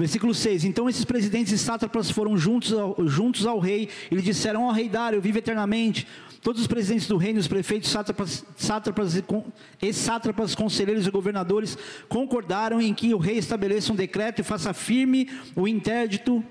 Versículo 0.00 0.34
6: 0.34 0.64
Então 0.64 0.88
esses 0.88 1.04
presidentes 1.04 1.52
e 1.52 1.58
sátrapas 1.58 2.10
foram 2.10 2.34
juntos 2.34 2.72
ao, 2.72 2.96
juntos 3.06 3.44
ao 3.44 3.58
rei 3.58 3.90
e 4.10 4.14
lhe 4.14 4.22
disseram: 4.22 4.62
Ó 4.62 4.70
oh, 4.70 4.72
rei 4.72 4.88
Dário, 4.88 5.20
vive 5.20 5.40
eternamente. 5.40 6.06
Todos 6.40 6.62
os 6.62 6.66
presidentes 6.66 7.06
do 7.06 7.18
reino, 7.18 7.38
os 7.38 7.46
prefeitos, 7.46 7.90
sátrapas, 7.90 8.42
sátrapas 8.56 9.14
e, 9.14 9.22
e 9.82 9.92
sátrapas, 9.92 10.54
conselheiros 10.54 11.06
e 11.06 11.10
governadores 11.10 11.76
concordaram 12.08 12.80
em 12.80 12.94
que 12.94 13.12
o 13.12 13.18
rei 13.18 13.36
estabeleça 13.36 13.92
um 13.92 13.96
decreto 13.96 14.40
e 14.40 14.42
faça 14.42 14.72
firme 14.72 15.28
o 15.54 15.68
interdito 15.68 16.42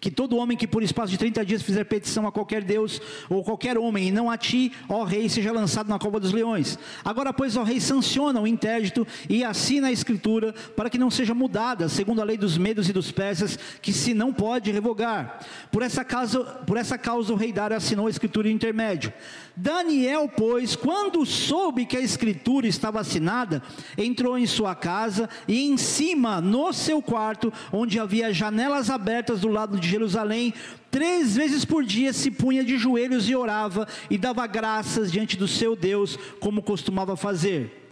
que 0.00 0.10
todo 0.10 0.36
homem 0.36 0.56
que 0.56 0.66
por 0.66 0.82
espaço 0.82 1.10
de 1.10 1.18
30 1.18 1.44
dias 1.44 1.62
fizer 1.62 1.84
petição 1.84 2.26
a 2.26 2.32
qualquer 2.32 2.62
Deus 2.62 3.00
ou 3.28 3.42
qualquer 3.42 3.76
homem, 3.76 4.08
e 4.08 4.12
não 4.12 4.30
a 4.30 4.36
ti, 4.36 4.72
ó 4.88 5.04
rei, 5.04 5.28
seja 5.28 5.52
lançado 5.52 5.88
na 5.88 5.98
cova 5.98 6.20
dos 6.20 6.32
leões. 6.32 6.78
Agora, 7.04 7.32
pois, 7.32 7.56
ó 7.56 7.62
rei, 7.62 7.80
sanciona 7.80 8.40
o 8.40 8.46
interdito 8.46 9.06
e 9.28 9.44
assina 9.44 9.88
a 9.88 9.92
escritura 9.92 10.54
para 10.76 10.90
que 10.90 10.98
não 10.98 11.10
seja 11.10 11.34
mudada, 11.34 11.88
segundo 11.88 12.20
a 12.20 12.24
lei 12.24 12.36
dos 12.36 12.56
medos 12.56 12.88
e 12.88 12.92
dos 12.92 13.10
persas, 13.10 13.58
que 13.80 13.92
se 13.92 14.14
não 14.14 14.32
pode 14.32 14.70
revogar. 14.70 15.40
Por 15.70 15.82
essa 15.82 16.04
causa, 16.04 16.44
por 16.44 16.76
essa 16.76 16.96
causa 16.96 17.32
o 17.32 17.36
rei 17.36 17.52
Dário 17.52 17.76
assinou 17.76 18.06
a 18.06 18.10
escritura 18.10 18.50
intermédio. 18.50 19.12
Daniel, 19.56 20.30
pois, 20.36 20.76
quando 20.76 21.26
soube 21.26 21.84
que 21.84 21.96
a 21.96 22.00
escritura 22.00 22.68
estava 22.68 23.00
assinada, 23.00 23.60
entrou 23.96 24.38
em 24.38 24.46
sua 24.46 24.74
casa 24.74 25.28
e 25.48 25.68
em 25.68 25.76
cima, 25.76 26.40
no 26.40 26.72
seu 26.72 27.02
quarto, 27.02 27.52
onde 27.72 27.98
havia 27.98 28.32
janelas 28.32 28.88
abertas 28.88 29.40
do 29.40 29.48
lado 29.48 29.78
de 29.78 29.87
Jerusalém, 29.88 30.54
três 30.90 31.36
vezes 31.36 31.64
por 31.64 31.84
dia 31.84 32.12
se 32.12 32.30
punha 32.30 32.64
de 32.64 32.78
joelhos 32.78 33.28
e 33.28 33.34
orava 33.34 33.86
e 34.08 34.16
dava 34.16 34.46
graças 34.46 35.10
diante 35.10 35.36
do 35.36 35.48
seu 35.48 35.74
Deus, 35.74 36.18
como 36.40 36.62
costumava 36.62 37.16
fazer. 37.16 37.90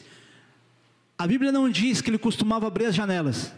A 1.18 1.26
Bíblia 1.26 1.50
não 1.50 1.68
diz 1.68 2.00
que 2.00 2.10
ele 2.10 2.18
costumava 2.18 2.66
abrir 2.66 2.86
as 2.86 2.94
janelas, 2.94 3.52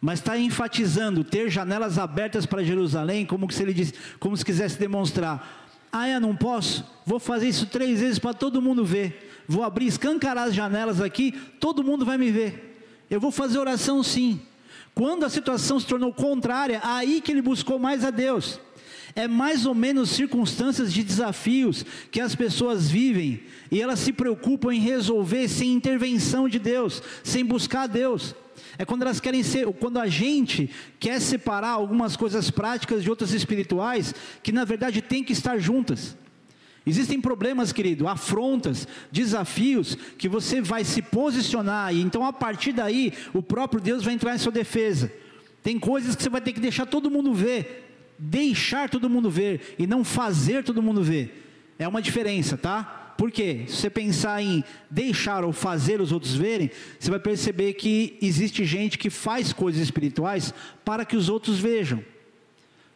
mas 0.00 0.18
está 0.18 0.38
enfatizando 0.38 1.24
ter 1.24 1.48
janelas 1.50 1.98
abertas 1.98 2.44
para 2.44 2.62
Jerusalém, 2.62 3.24
como 3.24 3.50
se 3.50 3.62
ele 3.62 3.72
diz, 3.72 3.94
como 4.20 4.36
se 4.36 4.44
quisesse 4.44 4.78
demonstrar 4.78 5.62
ah, 5.92 6.08
eu 6.08 6.18
não 6.18 6.34
posso? 6.34 6.86
Vou 7.04 7.20
fazer 7.20 7.48
isso 7.48 7.66
três 7.66 8.00
vezes 8.00 8.18
para 8.18 8.32
todo 8.32 8.62
mundo 8.62 8.82
ver. 8.82 9.44
Vou 9.46 9.62
abrir, 9.62 9.86
escancarar 9.86 10.48
as 10.48 10.54
janelas 10.54 11.02
aqui, 11.02 11.32
todo 11.60 11.84
mundo 11.84 12.06
vai 12.06 12.16
me 12.16 12.30
ver. 12.30 13.04
Eu 13.10 13.20
vou 13.20 13.30
fazer 13.30 13.58
oração 13.58 14.02
sim. 14.02 14.40
Quando 14.94 15.24
a 15.24 15.30
situação 15.30 15.80
se 15.80 15.86
tornou 15.86 16.12
contrária, 16.12 16.80
aí 16.82 17.20
que 17.20 17.32
ele 17.32 17.42
buscou 17.42 17.78
mais 17.78 18.04
a 18.04 18.10
Deus. 18.10 18.60
É 19.14 19.28
mais 19.28 19.66
ou 19.66 19.74
menos 19.74 20.10
circunstâncias 20.10 20.92
de 20.92 21.02
desafios 21.02 21.84
que 22.10 22.20
as 22.20 22.34
pessoas 22.34 22.90
vivem 22.90 23.42
e 23.70 23.80
elas 23.80 23.98
se 23.98 24.12
preocupam 24.12 24.72
em 24.72 24.80
resolver 24.80 25.48
sem 25.48 25.72
intervenção 25.72 26.48
de 26.48 26.58
Deus, 26.58 27.02
sem 27.22 27.44
buscar 27.44 27.82
a 27.82 27.86
Deus. 27.86 28.34
É 28.78 28.84
quando 28.84 29.02
elas 29.02 29.20
querem 29.20 29.42
ser, 29.42 29.66
quando 29.74 29.98
a 29.98 30.06
gente 30.06 30.70
quer 30.98 31.20
separar 31.20 31.70
algumas 31.70 32.16
coisas 32.16 32.50
práticas 32.50 33.02
de 33.02 33.10
outras 33.10 33.32
espirituais, 33.32 34.14
que 34.42 34.50
na 34.50 34.64
verdade 34.64 35.02
tem 35.02 35.22
que 35.22 35.32
estar 35.32 35.58
juntas. 35.58 36.16
Existem 36.84 37.20
problemas, 37.20 37.72
querido, 37.72 38.08
afrontas, 38.08 38.88
desafios 39.10 39.96
que 40.18 40.28
você 40.28 40.60
vai 40.60 40.84
se 40.84 41.00
posicionar 41.00 41.94
e 41.94 42.00
então 42.00 42.24
a 42.24 42.32
partir 42.32 42.72
daí 42.72 43.12
o 43.32 43.40
próprio 43.42 43.80
Deus 43.80 44.02
vai 44.02 44.14
entrar 44.14 44.34
em 44.34 44.38
sua 44.38 44.50
defesa. 44.50 45.12
Tem 45.62 45.78
coisas 45.78 46.16
que 46.16 46.22
você 46.22 46.28
vai 46.28 46.40
ter 46.40 46.52
que 46.52 46.60
deixar 46.60 46.86
todo 46.86 47.10
mundo 47.10 47.32
ver, 47.32 48.14
deixar 48.18 48.90
todo 48.90 49.08
mundo 49.08 49.30
ver 49.30 49.76
e 49.78 49.86
não 49.86 50.02
fazer 50.02 50.64
todo 50.64 50.82
mundo 50.82 51.02
ver. 51.04 51.74
É 51.78 51.86
uma 51.86 52.02
diferença, 52.02 52.56
tá? 52.56 53.14
Porque 53.16 53.64
se 53.68 53.76
você 53.76 53.90
pensar 53.90 54.42
em 54.42 54.64
deixar 54.90 55.44
ou 55.44 55.52
fazer 55.52 56.00
os 56.00 56.10
outros 56.10 56.34
verem, 56.34 56.68
você 56.98 57.10
vai 57.10 57.20
perceber 57.20 57.74
que 57.74 58.18
existe 58.20 58.64
gente 58.64 58.98
que 58.98 59.10
faz 59.10 59.52
coisas 59.52 59.80
espirituais 59.80 60.52
para 60.84 61.04
que 61.04 61.16
os 61.16 61.28
outros 61.28 61.60
vejam. 61.60 62.02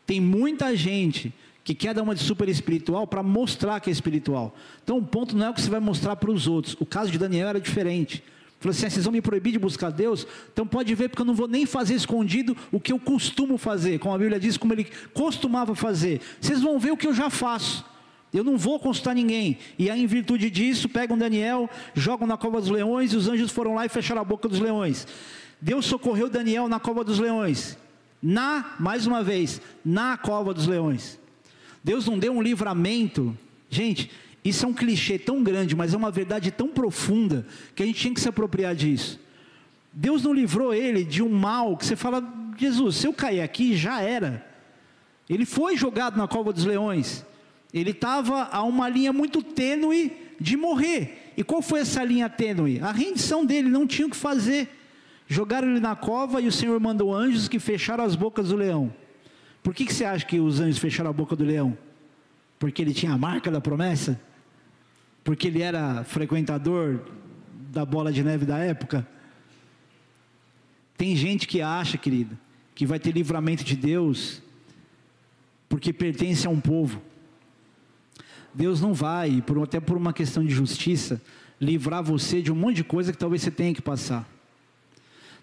Tem 0.05 0.20
muita 0.20 0.75
gente 0.75 1.33
que 1.66 1.74
quer 1.74 1.92
dar 1.92 2.05
uma 2.05 2.14
de 2.14 2.22
super 2.22 2.48
espiritual 2.48 3.09
para 3.09 3.24
mostrar 3.24 3.81
que 3.81 3.90
é 3.90 3.92
espiritual. 3.92 4.55
Então 4.85 4.98
o 4.98 5.02
ponto 5.02 5.37
não 5.37 5.46
é 5.46 5.50
o 5.50 5.52
que 5.52 5.61
você 5.61 5.68
vai 5.68 5.81
mostrar 5.81 6.14
para 6.14 6.31
os 6.31 6.46
outros. 6.46 6.76
O 6.79 6.87
caso 6.87 7.11
de 7.11 7.18
Daniel 7.18 7.48
era 7.48 7.61
diferente. 7.61 8.22
Falou 8.61 8.70
assim: 8.70 8.87
ah, 8.87 8.90
vocês 8.90 9.05
vão 9.05 9.12
me 9.12 9.20
proibir 9.20 9.50
de 9.50 9.59
buscar 9.59 9.90
Deus? 9.90 10.29
Então 10.52 10.64
pode 10.64 10.94
ver, 10.94 11.09
porque 11.09 11.22
eu 11.22 11.26
não 11.26 11.35
vou 11.35 11.48
nem 11.48 11.66
fazer 11.66 11.94
escondido 11.94 12.57
o 12.70 12.79
que 12.79 12.92
eu 12.92 13.00
costumo 13.00 13.59
fazer, 13.59 13.98
como 13.98 14.14
a 14.14 14.18
Bíblia 14.18 14.38
diz, 14.38 14.57
como 14.57 14.74
ele 14.74 14.87
costumava 15.12 15.74
fazer. 15.74 16.20
Vocês 16.40 16.62
vão 16.62 16.79
ver 16.79 16.92
o 16.92 16.96
que 16.96 17.09
eu 17.09 17.12
já 17.12 17.29
faço. 17.29 17.85
Eu 18.33 18.44
não 18.44 18.57
vou 18.57 18.79
consultar 18.79 19.12
ninguém. 19.12 19.59
E 19.76 19.90
aí, 19.90 20.00
em 20.00 20.07
virtude 20.07 20.48
disso, 20.48 20.88
pegam 20.88 21.18
Daniel, 21.18 21.68
jogam 21.96 22.29
na 22.29 22.37
cova 22.37 22.61
dos 22.61 22.70
leões, 22.70 23.12
e 23.12 23.16
os 23.16 23.26
anjos 23.26 23.50
foram 23.50 23.74
lá 23.74 23.85
e 23.85 23.88
fecharam 23.88 24.20
a 24.20 24.24
boca 24.24 24.48
dos 24.48 24.61
leões. 24.61 25.05
Deus 25.61 25.85
socorreu 25.87 26.31
Daniel 26.31 26.68
na 26.68 26.79
cova 26.79 27.02
dos 27.02 27.18
leões. 27.18 27.76
Na, 28.22 28.76
mais 28.79 29.05
uma 29.05 29.24
vez, 29.24 29.61
na 29.85 30.16
cova 30.16 30.55
dos 30.55 30.68
leões. 30.68 31.18
Deus 31.87 32.05
não 32.05 32.18
deu 32.18 32.33
um 32.33 32.42
livramento. 32.42 33.38
Gente, 33.70 34.11
isso 34.44 34.66
é 34.66 34.68
um 34.68 34.75
clichê 34.75 35.20
tão 35.20 35.40
grande, 35.40 35.77
mas 35.77 35.94
é 35.94 35.96
uma 35.96 36.11
verdade 36.11 36.51
tão 36.51 36.66
profunda 36.66 37.46
que 37.77 37.83
a 37.85 37.87
gente 37.87 38.01
tinha 38.01 38.12
que 38.12 38.20
se 38.20 38.29
apropriar 38.29 38.75
disso. 38.75 39.20
Deus 39.92 40.25
não 40.25 40.33
livrou 40.33 40.75
ele 40.75 41.05
de 41.05 41.22
um 41.22 41.29
mal 41.29 41.77
que 41.77 41.87
você 41.87 41.94
fala, 41.94 42.25
Jesus, 42.59 42.96
se 42.96 43.07
eu 43.07 43.12
cair 43.12 43.40
aqui, 43.40 43.77
já 43.77 44.03
era. 44.03 44.44
Ele 45.31 45.46
foi 45.46 45.77
jogado 45.77 46.16
na 46.16 46.27
cova 46.27 46.53
dos 46.53 46.64
leões. 46.64 47.25
Ele 47.72 47.92
estava 47.92 48.49
a 48.51 48.64
uma 48.64 48.88
linha 48.88 49.12
muito 49.12 49.40
tênue 49.40 50.11
de 50.40 50.57
morrer. 50.57 51.33
E 51.37 51.44
qual 51.44 51.62
foi 51.62 51.79
essa 51.79 52.03
linha 52.03 52.29
tênue? 52.29 52.81
A 52.81 52.90
rendição 52.90 53.46
dele, 53.46 53.68
não 53.68 53.87
tinha 53.87 54.09
o 54.09 54.11
que 54.11 54.16
fazer. 54.16 54.68
Jogaram 55.29 55.70
ele 55.70 55.79
na 55.79 55.94
cova 55.94 56.40
e 56.40 56.49
o 56.49 56.53
Senhor 56.53 56.81
mandou 56.81 57.14
anjos 57.14 57.46
que 57.46 57.61
fecharam 57.61 58.03
as 58.03 58.16
bocas 58.16 58.49
do 58.49 58.57
leão. 58.57 58.92
Por 59.66 59.74
que, 59.74 59.85
que 59.85 59.92
você 59.92 60.05
acha 60.05 60.24
que 60.24 60.38
os 60.38 60.61
anjos 60.61 60.79
fecharam 60.79 61.11
a 61.11 61.12
boca 61.12 61.35
do 61.35 61.42
leão? 61.42 61.76
Porque 62.57 62.81
ele 62.81 62.94
tinha 62.94 63.11
a 63.11 63.18
marca 63.18 63.50
da 63.50 63.61
promessa? 63.61 64.20
Porque 65.24 65.48
ele 65.48 65.61
era 65.61 66.05
frequentador 66.05 67.00
da 67.72 67.85
bola 67.85 68.12
de 68.12 68.22
neve 68.22 68.46
da 68.46 68.59
época? 68.59 69.05
Tem 70.96 71.16
gente 71.16 71.48
que 71.48 71.61
acha, 71.61 71.98
querida, 71.98 72.38
que 72.76 72.87
vai 72.87 73.00
ter 73.00 73.11
livramento 73.11 73.64
de 73.64 73.74
Deus 73.74 74.40
porque 75.68 75.92
pertence 75.92 76.46
a 76.46 76.50
um 76.50 76.61
povo. 76.61 77.02
Deus 78.55 78.81
não 78.81 78.94
vai, 78.94 79.42
por, 79.42 79.61
até 79.61 79.81
por 79.81 79.96
uma 79.96 80.12
questão 80.12 80.44
de 80.44 80.55
justiça, 80.55 81.20
livrar 81.61 82.05
você 82.05 82.40
de 82.40 82.52
um 82.52 82.57
monte 82.57 82.76
de 82.76 82.85
coisa 82.85 83.11
que 83.11 83.18
talvez 83.18 83.42
você 83.42 83.50
tenha 83.50 83.74
que 83.74 83.83
passar. 83.83 84.36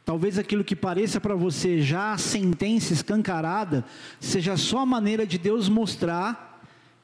Talvez 0.06 0.38
aquilo 0.38 0.63
que 0.63 0.76
pareça 0.76 1.20
para 1.22 1.36
você 1.36 1.82
já 1.82 2.13
a 2.13 2.18
sentença 2.18 2.92
escancarada, 2.92 3.86
seja 4.20 4.58
só 4.58 4.80
a 4.80 4.86
maneira 4.86 5.26
de 5.26 5.38
Deus 5.38 5.70
mostrar 5.70 6.62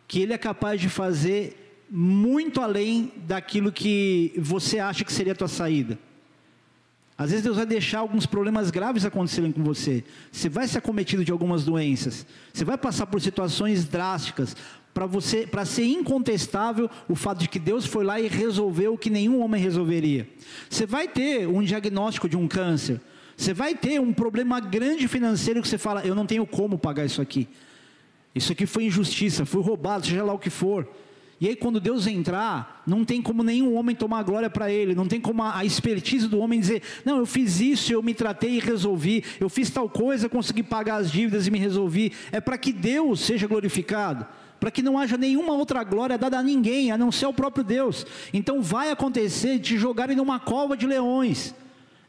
que 0.07 0.21
Ele 0.21 0.33
é 0.33 0.37
capaz 0.37 0.81
de 0.81 0.89
fazer 0.89 1.85
muito 1.89 2.61
além 2.61 3.11
daquilo 3.25 3.71
que 3.71 4.33
você 4.37 4.79
acha 4.79 5.03
que 5.03 5.13
seria 5.13 5.33
a 5.33 5.35
tua 5.35 5.47
saída. 5.47 5.97
Às 7.17 7.31
vezes 7.31 7.43
Deus 7.43 7.57
vai 7.57 7.65
deixar 7.65 7.99
alguns 7.99 8.25
problemas 8.25 8.71
graves 8.71 9.03
acontecerem 9.03 9.51
com 9.51 9.61
você. 9.61 10.05
Você 10.31 10.47
vai 10.47 10.67
ser 10.69 10.77
acometido 10.77 11.25
de 11.25 11.33
algumas 11.33 11.65
doenças. 11.65 12.25
Você 12.53 12.63
vai 12.63 12.77
passar 12.77 13.07
por 13.07 13.19
situações 13.19 13.83
drásticas 13.83 14.55
para 14.99 15.05
você, 15.05 15.47
para 15.47 15.63
ser 15.63 15.85
incontestável 15.85 16.89
o 17.07 17.15
fato 17.15 17.39
de 17.39 17.47
que 17.47 17.57
Deus 17.57 17.85
foi 17.85 18.03
lá 18.03 18.19
e 18.19 18.27
resolveu 18.27 18.95
o 18.95 18.97
que 18.97 19.09
nenhum 19.09 19.41
homem 19.41 19.61
resolveria. 19.61 20.27
Você 20.69 20.85
vai 20.85 21.07
ter 21.07 21.47
um 21.47 21.63
diagnóstico 21.63 22.27
de 22.27 22.35
um 22.35 22.49
câncer. 22.49 22.99
Você 23.37 23.53
vai 23.53 23.73
ter 23.73 24.01
um 24.01 24.11
problema 24.11 24.59
grande 24.59 25.07
financeiro 25.07 25.61
que 25.61 25.69
você 25.69 25.77
fala, 25.77 26.05
eu 26.05 26.13
não 26.13 26.25
tenho 26.25 26.45
como 26.45 26.77
pagar 26.77 27.05
isso 27.05 27.21
aqui. 27.21 27.47
Isso 28.35 28.51
aqui 28.51 28.65
foi 28.65 28.87
injustiça, 28.87 29.45
foi 29.45 29.61
roubado, 29.61 30.05
seja 30.05 30.21
lá 30.21 30.33
o 30.33 30.37
que 30.37 30.49
for. 30.49 30.85
E 31.39 31.47
aí, 31.47 31.55
quando 31.55 31.79
Deus 31.79 32.05
entrar, 32.05 32.83
não 32.85 33.05
tem 33.05 33.21
como 33.21 33.41
nenhum 33.41 33.75
homem 33.75 33.95
tomar 33.95 34.21
glória 34.23 34.49
para 34.49 34.69
Ele, 34.69 34.93
não 34.93 35.07
tem 35.07 35.21
como 35.21 35.41
a, 35.41 35.63
expertise 35.63 36.27
do 36.27 36.39
homem 36.39 36.59
dizer: 36.59 36.81
Não, 37.05 37.19
eu 37.19 37.25
fiz 37.25 37.61
isso, 37.61 37.93
eu 37.93 38.03
me 38.03 38.13
tratei 38.13 38.57
e 38.57 38.59
resolvi, 38.59 39.23
eu 39.39 39.47
fiz 39.47 39.69
tal 39.69 39.89
coisa, 39.89 40.27
consegui 40.27 40.61
pagar 40.61 40.97
as 40.97 41.09
dívidas 41.09 41.47
e 41.47 41.51
me 41.51 41.57
resolvi. 41.57 42.11
É 42.33 42.41
para 42.41 42.57
que 42.57 42.73
Deus 42.73 43.21
seja 43.21 43.47
glorificado. 43.47 44.27
Para 44.59 44.71
que 44.71 44.81
não 44.81 44.97
haja 44.97 45.17
nenhuma 45.17 45.53
outra 45.53 45.83
glória 45.83 46.17
dada 46.17 46.39
a 46.39 46.43
ninguém, 46.43 46.91
a 46.91 46.97
não 46.97 47.11
ser 47.11 47.25
ao 47.25 47.33
próprio 47.33 47.63
Deus. 47.63 48.05
Então 48.33 48.61
vai 48.61 48.91
acontecer 48.91 49.57
de 49.57 49.69
te 49.69 49.77
jogarem 49.77 50.15
numa 50.15 50.39
cova 50.39 50.75
de 50.75 50.85
leões. 50.85 51.55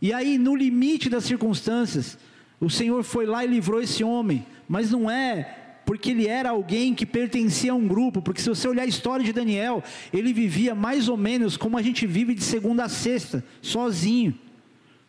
E 0.03 0.13
aí, 0.13 0.39
no 0.39 0.57
limite 0.57 1.09
das 1.09 1.25
circunstâncias, 1.25 2.19
o 2.61 2.71
Senhor 2.71 3.03
foi 3.03 3.27
lá 3.27 3.45
e 3.45 3.49
livrou 3.49 3.81
esse 3.81 4.03
homem, 4.03 4.47
mas 4.69 4.91
não 4.91 5.11
é 5.11 5.57
porque 5.91 6.11
ele 6.11 6.29
era 6.29 6.51
alguém 6.51 6.95
que 6.95 7.05
pertencia 7.05 7.73
a 7.73 7.75
um 7.75 7.89
grupo, 7.89 8.23
porque 8.23 8.41
se 8.41 8.49
você 8.49 8.69
olhar 8.69 8.85
a 8.85 8.87
história 8.87 9.25
de 9.25 9.33
Daniel, 9.33 9.83
ele 10.13 10.33
vivia 10.33 10.73
mais 10.73 11.09
ou 11.09 11.17
menos 11.17 11.57
como 11.57 11.77
a 11.77 11.83
gente 11.83 12.07
vive 12.07 12.33
de 12.33 12.45
segunda 12.45 12.85
a 12.85 12.89
sexta, 12.89 13.45
sozinho, 13.61 14.39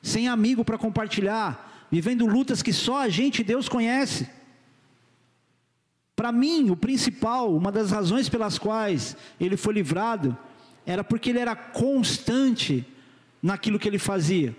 sem 0.01 0.27
amigo 0.27 0.65
para 0.65 0.79
compartilhar, 0.79 1.87
vivendo 1.91 2.25
lutas 2.25 2.63
que 2.63 2.73
só 2.73 2.97
a 2.97 3.09
gente 3.09 3.41
e 3.41 3.43
Deus 3.43 3.69
conhece. 3.69 4.27
Para 6.22 6.32
mim, 6.32 6.69
o 6.69 6.76
principal, 6.76 7.51
uma 7.51 7.72
das 7.72 7.89
razões 7.89 8.30
pelas 8.30 8.59
quais 8.59 9.17
ele 9.39 9.57
foi 9.57 9.74
livrado, 9.74 10.38
era 10.86 11.03
porque 11.03 11.32
ele 11.32 11.39
era 11.39 11.55
constante 11.55 12.86
naquilo 13.41 13.80
que 13.80 13.88
ele 13.88 13.97
fazia. 13.97 14.55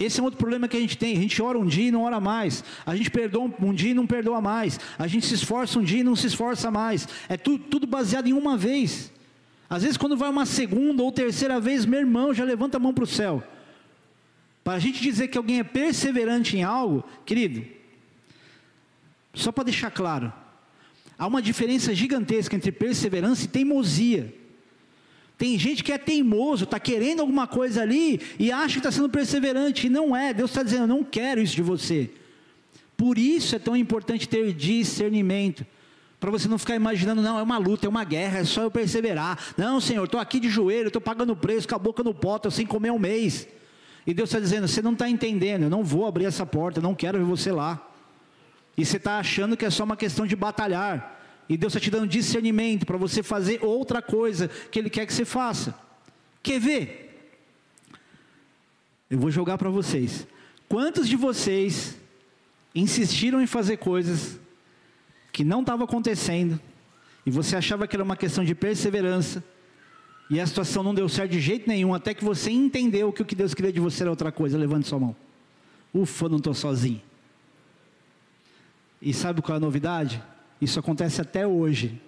Esse 0.00 0.18
é 0.18 0.22
um 0.22 0.24
outro 0.24 0.38
problema 0.38 0.66
que 0.66 0.78
a 0.78 0.80
gente 0.80 0.96
tem. 0.96 1.14
A 1.14 1.20
gente 1.20 1.42
ora 1.42 1.58
um 1.58 1.66
dia 1.66 1.88
e 1.88 1.90
não 1.90 2.04
ora 2.04 2.18
mais. 2.18 2.64
A 2.86 2.96
gente 2.96 3.10
perdoa 3.10 3.52
um 3.60 3.74
dia 3.74 3.90
e 3.90 3.94
não 3.94 4.06
perdoa 4.06 4.40
mais. 4.40 4.80
A 4.98 5.06
gente 5.06 5.26
se 5.26 5.34
esforça 5.34 5.78
um 5.78 5.82
dia 5.82 6.00
e 6.00 6.02
não 6.02 6.16
se 6.16 6.26
esforça 6.26 6.70
mais. 6.70 7.06
É 7.28 7.36
tudo, 7.36 7.64
tudo 7.64 7.86
baseado 7.86 8.26
em 8.26 8.32
uma 8.32 8.56
vez. 8.56 9.12
Às 9.68 9.82
vezes, 9.82 9.98
quando 9.98 10.16
vai 10.16 10.30
uma 10.30 10.46
segunda 10.46 11.02
ou 11.02 11.12
terceira 11.12 11.60
vez, 11.60 11.84
meu 11.84 12.00
irmão 12.00 12.32
já 12.32 12.44
levanta 12.44 12.78
a 12.78 12.80
mão 12.80 12.94
para 12.94 13.04
o 13.04 13.06
céu. 13.06 13.42
Para 14.64 14.72
a 14.72 14.78
gente 14.78 15.02
dizer 15.02 15.28
que 15.28 15.36
alguém 15.36 15.58
é 15.58 15.64
perseverante 15.64 16.56
em 16.56 16.62
algo, 16.62 17.04
querido, 17.26 17.62
só 19.34 19.52
para 19.52 19.64
deixar 19.64 19.90
claro, 19.90 20.32
Há 21.18 21.26
uma 21.26 21.42
diferença 21.42 21.92
gigantesca 21.94 22.54
entre 22.54 22.70
perseverança 22.70 23.44
e 23.44 23.48
teimosia. 23.48 24.32
Tem 25.36 25.58
gente 25.58 25.82
que 25.82 25.92
é 25.92 25.98
teimoso, 25.98 26.64
está 26.64 26.78
querendo 26.78 27.20
alguma 27.20 27.46
coisa 27.46 27.82
ali 27.82 28.20
e 28.38 28.52
acha 28.52 28.74
que 28.74 28.78
está 28.78 28.92
sendo 28.92 29.08
perseverante, 29.08 29.86
e 29.86 29.90
não 29.90 30.16
é. 30.16 30.32
Deus 30.32 30.50
está 30.50 30.62
dizendo: 30.62 30.82
Eu 30.82 30.88
não 30.88 31.04
quero 31.04 31.40
isso 31.40 31.56
de 31.56 31.62
você. 31.62 32.10
Por 32.96 33.18
isso 33.18 33.54
é 33.54 33.58
tão 33.58 33.76
importante 33.76 34.28
ter 34.28 34.52
discernimento. 34.52 35.66
Para 36.20 36.32
você 36.32 36.48
não 36.48 36.58
ficar 36.58 36.74
imaginando, 36.74 37.22
não, 37.22 37.38
é 37.38 37.42
uma 37.42 37.58
luta, 37.58 37.86
é 37.86 37.88
uma 37.88 38.02
guerra, 38.02 38.38
é 38.38 38.44
só 38.44 38.62
eu 38.62 38.70
perseverar. 38.70 39.38
Não, 39.56 39.80
Senhor, 39.80 40.04
estou 40.04 40.18
aqui 40.18 40.40
de 40.40 40.48
joelho, 40.48 40.88
estou 40.88 41.00
pagando 41.00 41.36
preço, 41.36 41.68
com 41.68 41.76
a 41.76 41.78
boca 41.78 42.02
no 42.02 42.12
pote, 42.12 42.50
sem 42.50 42.66
comer 42.66 42.90
um 42.90 42.98
mês. 42.98 43.46
E 44.04 44.12
Deus 44.12 44.28
está 44.30 44.40
dizendo: 44.40 44.66
você 44.66 44.82
não 44.82 44.92
está 44.92 45.08
entendendo, 45.08 45.64
eu 45.64 45.70
não 45.70 45.84
vou 45.84 46.06
abrir 46.06 46.24
essa 46.24 46.44
porta, 46.44 46.80
eu 46.80 46.82
não 46.82 46.94
quero 46.94 47.18
ver 47.18 47.24
você 47.24 47.52
lá. 47.52 47.87
E 48.78 48.84
você 48.84 48.96
está 48.96 49.18
achando 49.18 49.56
que 49.56 49.64
é 49.64 49.70
só 49.70 49.82
uma 49.82 49.96
questão 49.96 50.24
de 50.24 50.36
batalhar. 50.36 51.20
E 51.48 51.56
Deus 51.56 51.72
está 51.72 51.80
te 51.82 51.90
dando 51.90 52.06
discernimento 52.06 52.86
para 52.86 52.96
você 52.96 53.24
fazer 53.24 53.58
outra 53.60 54.00
coisa 54.00 54.46
que 54.70 54.78
Ele 54.78 54.88
quer 54.88 55.04
que 55.04 55.12
você 55.12 55.24
faça. 55.24 55.74
Quer 56.40 56.60
ver? 56.60 57.34
Eu 59.10 59.18
vou 59.18 59.32
jogar 59.32 59.58
para 59.58 59.68
vocês. 59.68 60.28
Quantos 60.68 61.08
de 61.08 61.16
vocês 61.16 61.98
insistiram 62.72 63.42
em 63.42 63.48
fazer 63.48 63.78
coisas 63.78 64.38
que 65.32 65.42
não 65.42 65.60
estavam 65.60 65.84
acontecendo 65.84 66.60
e 67.26 67.30
você 67.32 67.56
achava 67.56 67.88
que 67.88 67.96
era 67.96 68.04
uma 68.04 68.16
questão 68.16 68.44
de 68.44 68.54
perseverança 68.54 69.42
e 70.30 70.38
a 70.38 70.46
situação 70.46 70.84
não 70.84 70.94
deu 70.94 71.08
certo 71.08 71.32
de 71.32 71.40
jeito 71.40 71.68
nenhum 71.68 71.94
até 71.94 72.14
que 72.14 72.24
você 72.24 72.52
entendeu 72.52 73.12
que 73.12 73.22
o 73.22 73.24
que 73.24 73.34
Deus 73.34 73.54
queria 73.54 73.72
de 73.72 73.80
você 73.80 74.04
era 74.04 74.10
outra 74.10 74.30
coisa? 74.30 74.56
Levante 74.56 74.86
sua 74.86 75.00
mão. 75.00 75.16
Ufa, 75.92 76.28
não 76.28 76.36
estou 76.36 76.54
sozinho. 76.54 77.07
E 79.00 79.14
sabe 79.14 79.42
qual 79.42 79.54
é 79.54 79.58
a 79.58 79.60
novidade? 79.60 80.22
Isso 80.60 80.78
acontece 80.78 81.20
até 81.20 81.46
hoje. 81.46 82.00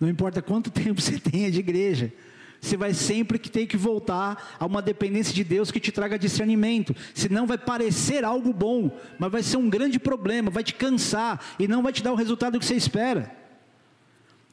Não 0.00 0.08
importa 0.08 0.42
quanto 0.42 0.70
tempo 0.72 1.00
você 1.00 1.18
tenha 1.18 1.50
de 1.50 1.60
igreja, 1.60 2.12
você 2.60 2.76
vai 2.76 2.94
sempre 2.94 3.40
que 3.40 3.50
ter 3.50 3.66
que 3.66 3.76
voltar 3.76 4.56
a 4.58 4.64
uma 4.64 4.80
dependência 4.80 5.34
de 5.34 5.42
Deus 5.42 5.72
que 5.72 5.80
te 5.80 5.90
traga 5.90 6.16
discernimento. 6.16 6.94
Senão 7.12 7.44
vai 7.44 7.58
parecer 7.58 8.24
algo 8.24 8.52
bom, 8.52 8.96
mas 9.18 9.32
vai 9.32 9.42
ser 9.42 9.56
um 9.56 9.68
grande 9.68 9.98
problema, 9.98 10.48
vai 10.48 10.62
te 10.62 10.72
cansar 10.74 11.40
e 11.58 11.66
não 11.66 11.82
vai 11.82 11.92
te 11.92 12.04
dar 12.04 12.12
o 12.12 12.16
resultado 12.16 12.58
que 12.60 12.64
você 12.64 12.76
espera. 12.76 13.34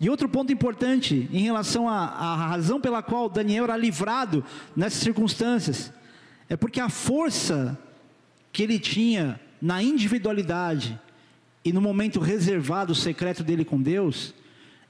E 0.01 0.09
outro 0.09 0.27
ponto 0.27 0.51
importante 0.51 1.29
em 1.31 1.43
relação 1.43 1.87
à, 1.87 2.05
à 2.05 2.35
razão 2.35 2.81
pela 2.81 3.03
qual 3.03 3.29
Daniel 3.29 3.65
era 3.65 3.77
livrado 3.77 4.43
nessas 4.75 5.01
circunstâncias, 5.01 5.93
é 6.47 6.55
porque 6.57 6.79
a 6.79 6.89
força 6.89 7.77
que 8.51 8.63
ele 8.63 8.79
tinha 8.79 9.39
na 9.61 9.83
individualidade, 9.83 10.99
e 11.63 11.73
no 11.73 11.81
momento 11.81 12.19
reservado, 12.19 12.95
secreto 12.95 13.43
dele 13.43 13.65
com 13.65 13.81
Deus, 13.81 14.33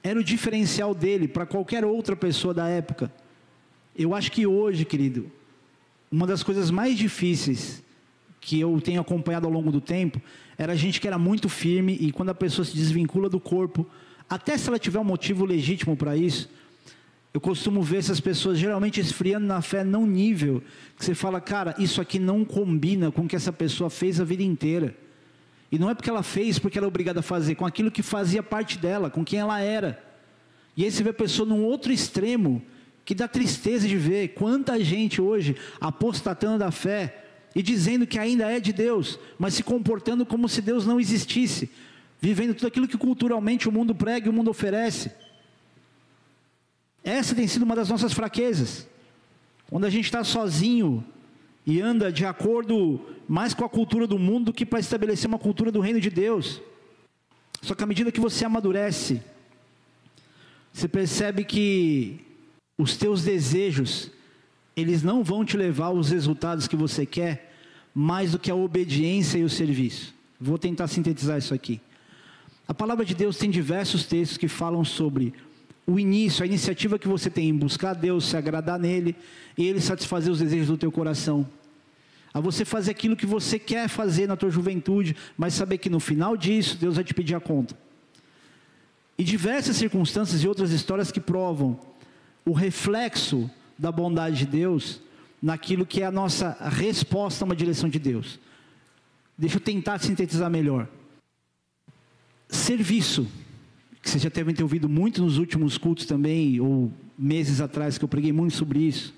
era 0.02 0.18
o 0.18 0.24
diferencial 0.24 0.94
dele 0.94 1.28
para 1.28 1.44
qualquer 1.46 1.84
outra 1.84 2.16
pessoa 2.16 2.54
da 2.54 2.68
época. 2.68 3.12
Eu 3.96 4.14
acho 4.14 4.32
que 4.32 4.46
hoje, 4.46 4.84
querido, 4.84 5.30
uma 6.10 6.26
das 6.26 6.42
coisas 6.42 6.70
mais 6.70 6.96
difíceis 6.96 7.82
que 8.40 8.58
eu 8.58 8.80
tenho 8.80 9.00
acompanhado 9.00 9.46
ao 9.46 9.52
longo 9.52 9.70
do 9.70 9.80
tempo 9.80 10.20
era 10.56 10.72
a 10.72 10.76
gente 10.76 11.00
que 11.00 11.06
era 11.06 11.18
muito 11.18 11.48
firme 11.48 11.96
e 12.00 12.10
quando 12.10 12.30
a 12.30 12.34
pessoa 12.34 12.64
se 12.64 12.74
desvincula 12.74 13.28
do 13.28 13.38
corpo, 13.38 13.86
até 14.28 14.56
se 14.56 14.68
ela 14.68 14.78
tiver 14.78 14.98
um 14.98 15.04
motivo 15.04 15.44
legítimo 15.44 15.96
para 15.96 16.16
isso, 16.16 16.48
eu 17.32 17.40
costumo 17.40 17.82
ver 17.82 17.98
essas 17.98 18.20
pessoas 18.20 18.58
geralmente 18.58 19.00
esfriando 19.00 19.46
na 19.46 19.62
fé 19.62 19.84
num 19.84 20.06
nível 20.06 20.62
que 20.96 21.04
você 21.04 21.14
fala, 21.14 21.40
cara, 21.40 21.74
isso 21.78 22.00
aqui 22.00 22.18
não 22.18 22.44
combina 22.44 23.12
com 23.12 23.22
o 23.22 23.28
que 23.28 23.36
essa 23.36 23.52
pessoa 23.52 23.88
fez 23.88 24.20
a 24.20 24.24
vida 24.24 24.42
inteira. 24.42 24.96
E 25.70 25.78
não 25.78 25.88
é 25.88 25.94
porque 25.94 26.10
ela 26.10 26.22
fez, 26.22 26.58
porque 26.58 26.78
ela 26.78 26.86
é 26.86 26.88
obrigada 26.88 27.20
a 27.20 27.22
fazer, 27.22 27.54
com 27.54 27.64
aquilo 27.64 27.90
que 27.90 28.02
fazia 28.02 28.42
parte 28.42 28.76
dela, 28.76 29.08
com 29.08 29.24
quem 29.24 29.38
ela 29.38 29.60
era. 29.60 30.02
E 30.76 30.84
aí 30.84 30.90
você 30.90 31.02
vê 31.02 31.10
a 31.10 31.14
pessoa 31.14 31.48
num 31.48 31.62
outro 31.62 31.92
extremo, 31.92 32.62
que 33.04 33.14
dá 33.14 33.28
tristeza 33.28 33.86
de 33.86 33.96
ver 33.96 34.28
quanta 34.34 34.82
gente 34.82 35.20
hoje 35.20 35.56
apostatando 35.80 36.58
da 36.58 36.70
fé 36.70 37.24
e 37.54 37.62
dizendo 37.62 38.06
que 38.06 38.18
ainda 38.18 38.50
é 38.50 38.60
de 38.60 38.72
Deus, 38.72 39.18
mas 39.38 39.54
se 39.54 39.62
comportando 39.62 40.24
como 40.24 40.48
se 40.48 40.60
Deus 40.60 40.86
não 40.86 41.00
existisse, 41.00 41.70
vivendo 42.20 42.54
tudo 42.54 42.68
aquilo 42.68 42.88
que 42.88 42.98
culturalmente 42.98 43.68
o 43.68 43.72
mundo 43.72 43.94
prega 43.94 44.26
e 44.26 44.30
o 44.30 44.32
mundo 44.32 44.50
oferece. 44.50 45.10
Essa 47.02 47.34
tem 47.34 47.46
sido 47.46 47.62
uma 47.62 47.74
das 47.74 47.88
nossas 47.88 48.12
fraquezas. 48.12 48.86
Quando 49.68 49.86
a 49.86 49.90
gente 49.90 50.04
está 50.04 50.22
sozinho, 50.22 51.04
e 51.66 51.80
anda 51.80 52.10
de 52.10 52.24
acordo 52.24 53.00
mais 53.30 53.54
com 53.54 53.64
a 53.64 53.68
cultura 53.68 54.08
do 54.08 54.18
mundo 54.18 54.46
do 54.46 54.52
que 54.52 54.66
para 54.66 54.80
estabelecer 54.80 55.28
uma 55.28 55.38
cultura 55.38 55.70
do 55.70 55.78
reino 55.78 56.00
de 56.00 56.10
Deus. 56.10 56.60
Só 57.62 57.76
que 57.76 57.84
à 57.84 57.86
medida 57.86 58.10
que 58.10 58.18
você 58.18 58.44
amadurece, 58.44 59.22
você 60.72 60.88
percebe 60.88 61.44
que 61.44 62.18
os 62.76 62.96
teus 62.96 63.22
desejos, 63.22 64.10
eles 64.76 65.04
não 65.04 65.22
vão 65.22 65.44
te 65.44 65.56
levar 65.56 65.86
aos 65.86 66.10
resultados 66.10 66.66
que 66.66 66.74
você 66.74 67.06
quer, 67.06 67.54
mais 67.94 68.32
do 68.32 68.38
que 68.38 68.50
a 68.50 68.54
obediência 68.56 69.38
e 69.38 69.44
o 69.44 69.48
serviço. 69.48 70.12
Vou 70.40 70.58
tentar 70.58 70.88
sintetizar 70.88 71.38
isso 71.38 71.54
aqui. 71.54 71.80
A 72.66 72.74
palavra 72.74 73.04
de 73.04 73.14
Deus 73.14 73.38
tem 73.38 73.48
diversos 73.48 74.06
textos 74.06 74.38
que 74.38 74.48
falam 74.48 74.84
sobre 74.84 75.32
o 75.86 76.00
início, 76.00 76.42
a 76.42 76.46
iniciativa 76.46 76.98
que 76.98 77.06
você 77.06 77.30
tem 77.30 77.50
em 77.50 77.56
buscar 77.56 77.94
Deus, 77.94 78.24
se 78.24 78.36
agradar 78.36 78.76
nele 78.76 79.14
e 79.56 79.68
ele 79.68 79.80
satisfazer 79.80 80.32
os 80.32 80.40
desejos 80.40 80.66
do 80.66 80.76
teu 80.76 80.90
coração. 80.90 81.46
A 82.32 82.40
você 82.40 82.64
fazer 82.64 82.92
aquilo 82.92 83.16
que 83.16 83.26
você 83.26 83.58
quer 83.58 83.88
fazer 83.88 84.26
na 84.26 84.36
tua 84.36 84.50
juventude, 84.50 85.16
mas 85.36 85.54
saber 85.54 85.78
que 85.78 85.90
no 85.90 85.98
final 85.98 86.36
disso 86.36 86.76
Deus 86.76 86.94
vai 86.94 87.04
te 87.04 87.12
pedir 87.12 87.34
a 87.34 87.40
conta. 87.40 87.76
E 89.18 89.24
diversas 89.24 89.76
circunstâncias 89.76 90.42
e 90.42 90.48
outras 90.48 90.70
histórias 90.70 91.10
que 91.10 91.20
provam 91.20 91.78
o 92.44 92.52
reflexo 92.52 93.50
da 93.78 93.90
bondade 93.90 94.38
de 94.38 94.46
Deus 94.46 95.00
naquilo 95.42 95.86
que 95.86 96.02
é 96.02 96.06
a 96.06 96.10
nossa 96.10 96.56
resposta 96.70 97.44
a 97.44 97.46
uma 97.46 97.56
direção 97.56 97.88
de 97.88 97.98
Deus. 97.98 98.38
Deixa 99.36 99.56
eu 99.56 99.60
tentar 99.60 99.98
sintetizar 99.98 100.50
melhor. 100.50 100.88
Serviço 102.48 103.26
que 104.02 104.08
vocês 104.08 104.22
já 104.22 104.30
devem 104.30 104.54
ter 104.54 104.62
ouvido 104.62 104.88
muito 104.88 105.22
nos 105.22 105.36
últimos 105.36 105.76
cultos 105.76 106.06
também, 106.06 106.58
ou 106.60 106.90
meses 107.18 107.60
atrás, 107.60 107.98
que 107.98 108.04
eu 108.04 108.08
preguei 108.08 108.32
muito 108.32 108.56
sobre 108.56 108.80
isso. 108.80 109.14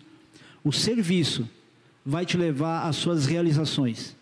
O 0.64 0.72
serviço 0.72 1.48
vai 2.04 2.26
te 2.26 2.36
levar 2.36 2.86
às 2.88 2.96
suas 2.96 3.26
realizações. 3.26 4.16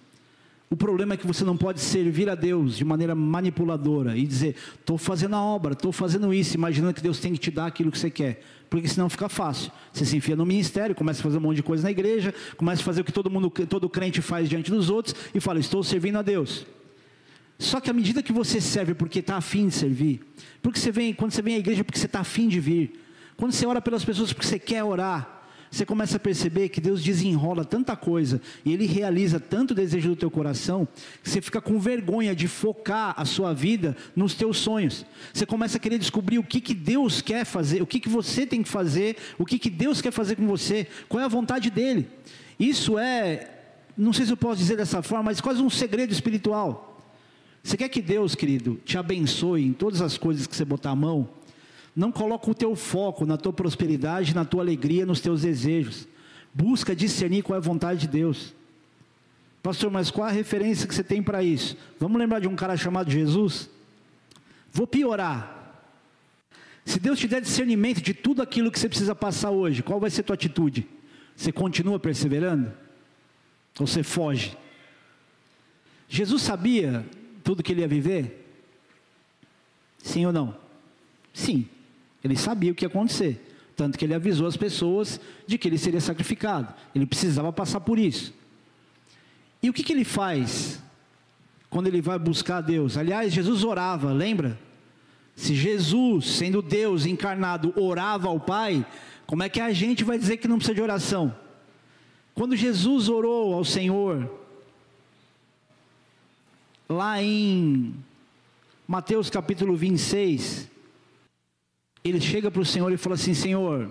O 0.72 0.76
problema 0.76 1.14
é 1.14 1.16
que 1.16 1.26
você 1.26 1.44
não 1.44 1.56
pode 1.56 1.80
servir 1.80 2.30
a 2.30 2.36
Deus 2.36 2.76
de 2.76 2.84
maneira 2.84 3.12
manipuladora 3.12 4.16
e 4.16 4.24
dizer, 4.24 4.54
estou 4.78 4.96
fazendo 4.96 5.34
a 5.34 5.42
obra, 5.42 5.72
estou 5.72 5.90
fazendo 5.90 6.32
isso, 6.32 6.54
imaginando 6.54 6.94
que 6.94 7.02
Deus 7.02 7.18
tem 7.18 7.32
que 7.32 7.40
te 7.40 7.50
dar 7.50 7.66
aquilo 7.66 7.90
que 7.90 7.98
você 7.98 8.08
quer. 8.08 8.40
Porque 8.70 8.86
senão 8.86 9.10
fica 9.10 9.28
fácil. 9.28 9.72
Você 9.92 10.04
se 10.04 10.16
enfia 10.16 10.36
no 10.36 10.46
ministério, 10.46 10.94
começa 10.94 11.18
a 11.18 11.22
fazer 11.24 11.38
um 11.38 11.40
monte 11.40 11.56
de 11.56 11.64
coisa 11.64 11.82
na 11.82 11.90
igreja, 11.90 12.32
começa 12.56 12.82
a 12.82 12.84
fazer 12.84 13.00
o 13.00 13.04
que 13.04 13.10
todo 13.10 13.28
mundo, 13.28 13.50
todo 13.50 13.88
crente 13.88 14.22
faz 14.22 14.48
diante 14.48 14.70
dos 14.70 14.88
outros 14.88 15.16
e 15.34 15.40
fala, 15.40 15.58
estou 15.58 15.82
servindo 15.82 16.18
a 16.18 16.22
Deus. 16.22 16.64
Só 17.58 17.80
que 17.80 17.90
à 17.90 17.92
medida 17.92 18.22
que 18.22 18.32
você 18.32 18.60
serve 18.60 18.94
porque 18.94 19.18
está 19.18 19.36
afim 19.38 19.66
de 19.66 19.74
servir, 19.74 20.20
porque 20.62 20.78
você 20.78 20.92
vem, 20.92 21.12
quando 21.12 21.32
você 21.32 21.42
vem 21.42 21.56
à 21.56 21.58
igreja 21.58 21.82
porque 21.82 21.98
você 21.98 22.06
está 22.06 22.20
afim 22.20 22.46
de 22.46 22.60
vir, 22.60 22.92
quando 23.36 23.50
você 23.50 23.66
ora 23.66 23.82
pelas 23.82 24.04
pessoas 24.04 24.32
porque 24.32 24.46
você 24.46 24.58
quer 24.58 24.84
orar, 24.84 25.39
você 25.70 25.86
começa 25.86 26.16
a 26.16 26.20
perceber 26.20 26.68
que 26.68 26.80
Deus 26.80 27.02
desenrola 27.02 27.64
tanta 27.64 27.94
coisa 27.94 28.40
e 28.64 28.72
Ele 28.72 28.86
realiza 28.86 29.38
tanto 29.38 29.74
desejo 29.74 30.10
do 30.10 30.16
teu 30.16 30.30
coração, 30.30 30.88
que 31.22 31.30
você 31.30 31.40
fica 31.40 31.60
com 31.60 31.78
vergonha 31.78 32.34
de 32.34 32.48
focar 32.48 33.14
a 33.16 33.24
sua 33.24 33.54
vida 33.54 33.96
nos 34.16 34.34
teus 34.34 34.58
sonhos. 34.58 35.06
Você 35.32 35.46
começa 35.46 35.76
a 35.76 35.80
querer 35.80 35.98
descobrir 35.98 36.38
o 36.38 36.44
que, 36.44 36.60
que 36.60 36.74
Deus 36.74 37.22
quer 37.22 37.44
fazer, 37.44 37.80
o 37.82 37.86
que, 37.86 38.00
que 38.00 38.08
você 38.08 38.44
tem 38.44 38.62
que 38.62 38.68
fazer, 38.68 39.16
o 39.38 39.46
que, 39.46 39.58
que 39.58 39.70
Deus 39.70 40.00
quer 40.00 40.10
fazer 40.10 40.34
com 40.34 40.46
você, 40.46 40.88
qual 41.08 41.20
é 41.20 41.24
a 41.24 41.28
vontade 41.28 41.70
dEle. 41.70 42.08
Isso 42.58 42.98
é, 42.98 43.48
não 43.96 44.12
sei 44.12 44.26
se 44.26 44.32
eu 44.32 44.36
posso 44.36 44.58
dizer 44.58 44.76
dessa 44.76 45.02
forma, 45.02 45.24
mas 45.24 45.40
quase 45.40 45.62
um 45.62 45.70
segredo 45.70 46.12
espiritual. 46.12 46.90
Você 47.62 47.76
quer 47.76 47.88
que 47.88 48.02
Deus, 48.02 48.34
querido, 48.34 48.80
te 48.84 48.98
abençoe 48.98 49.64
em 49.64 49.72
todas 49.72 50.00
as 50.00 50.18
coisas 50.18 50.46
que 50.46 50.56
você 50.56 50.64
botar 50.64 50.90
a 50.90 50.96
mão? 50.96 51.28
Não 51.94 52.12
coloca 52.12 52.50
o 52.50 52.54
teu 52.54 52.74
foco 52.76 53.26
na 53.26 53.36
tua 53.36 53.52
prosperidade, 53.52 54.34
na 54.34 54.44
tua 54.44 54.62
alegria, 54.62 55.04
nos 55.04 55.20
teus 55.20 55.42
desejos. 55.42 56.06
Busca 56.54 56.94
discernir 56.94 57.42
qual 57.42 57.56
é 57.56 57.58
a 57.58 57.60
vontade 57.60 58.00
de 58.00 58.08
Deus. 58.08 58.54
Pastor, 59.62 59.90
mas 59.90 60.10
qual 60.10 60.26
a 60.26 60.30
referência 60.30 60.86
que 60.86 60.94
você 60.94 61.04
tem 61.04 61.22
para 61.22 61.42
isso? 61.42 61.76
Vamos 61.98 62.18
lembrar 62.18 62.40
de 62.40 62.48
um 62.48 62.56
cara 62.56 62.76
chamado 62.76 63.10
Jesus? 63.10 63.68
Vou 64.72 64.86
piorar. 64.86 65.58
Se 66.84 66.98
Deus 66.98 67.18
te 67.18 67.28
der 67.28 67.42
discernimento 67.42 68.00
de 68.00 68.14
tudo 68.14 68.40
aquilo 68.40 68.70
que 68.70 68.78
você 68.78 68.88
precisa 68.88 69.14
passar 69.14 69.50
hoje, 69.50 69.82
qual 69.82 70.00
vai 70.00 70.10
ser 70.10 70.22
a 70.22 70.24
tua 70.24 70.34
atitude? 70.34 70.88
Você 71.36 71.52
continua 71.52 71.98
perseverando? 71.98 72.72
Ou 73.78 73.86
você 73.86 74.02
foge? 74.02 74.56
Jesus 76.08 76.42
sabia 76.42 77.06
tudo 77.44 77.62
que 77.62 77.72
ele 77.72 77.82
ia 77.82 77.88
viver? 77.88 78.46
Sim 79.98 80.26
ou 80.26 80.32
não? 80.32 80.56
Sim. 81.32 81.68
Ele 82.22 82.36
sabia 82.36 82.72
o 82.72 82.74
que 82.74 82.84
ia 82.84 82.88
acontecer. 82.88 83.46
Tanto 83.76 83.98
que 83.98 84.04
ele 84.04 84.14
avisou 84.14 84.46
as 84.46 84.56
pessoas 84.56 85.20
de 85.46 85.56
que 85.56 85.66
ele 85.66 85.78
seria 85.78 86.00
sacrificado. 86.00 86.74
Ele 86.94 87.06
precisava 87.06 87.52
passar 87.52 87.80
por 87.80 87.98
isso. 87.98 88.34
E 89.62 89.70
o 89.70 89.72
que, 89.72 89.82
que 89.82 89.92
ele 89.92 90.04
faz 90.04 90.82
quando 91.68 91.86
ele 91.86 92.00
vai 92.00 92.18
buscar 92.18 92.60
Deus? 92.60 92.96
Aliás, 92.96 93.32
Jesus 93.32 93.64
orava, 93.64 94.12
lembra? 94.12 94.58
Se 95.34 95.54
Jesus, 95.54 96.26
sendo 96.26 96.60
Deus 96.60 97.06
encarnado, 97.06 97.72
orava 97.76 98.28
ao 98.28 98.38
Pai, 98.38 98.84
como 99.26 99.42
é 99.42 99.48
que 99.48 99.60
a 99.60 99.72
gente 99.72 100.04
vai 100.04 100.18
dizer 100.18 100.36
que 100.36 100.48
não 100.48 100.56
precisa 100.56 100.74
de 100.74 100.82
oração? 100.82 101.34
Quando 102.34 102.56
Jesus 102.56 103.08
orou 103.08 103.54
ao 103.54 103.64
Senhor, 103.64 104.30
lá 106.88 107.22
em 107.22 107.94
Mateus 108.86 109.30
capítulo 109.30 109.76
26, 109.76 110.68
ele 112.02 112.20
chega 112.20 112.50
para 112.50 112.62
o 112.62 112.64
Senhor 112.64 112.90
e 112.92 112.96
fala 112.96 113.14
assim: 113.14 113.34
Senhor, 113.34 113.90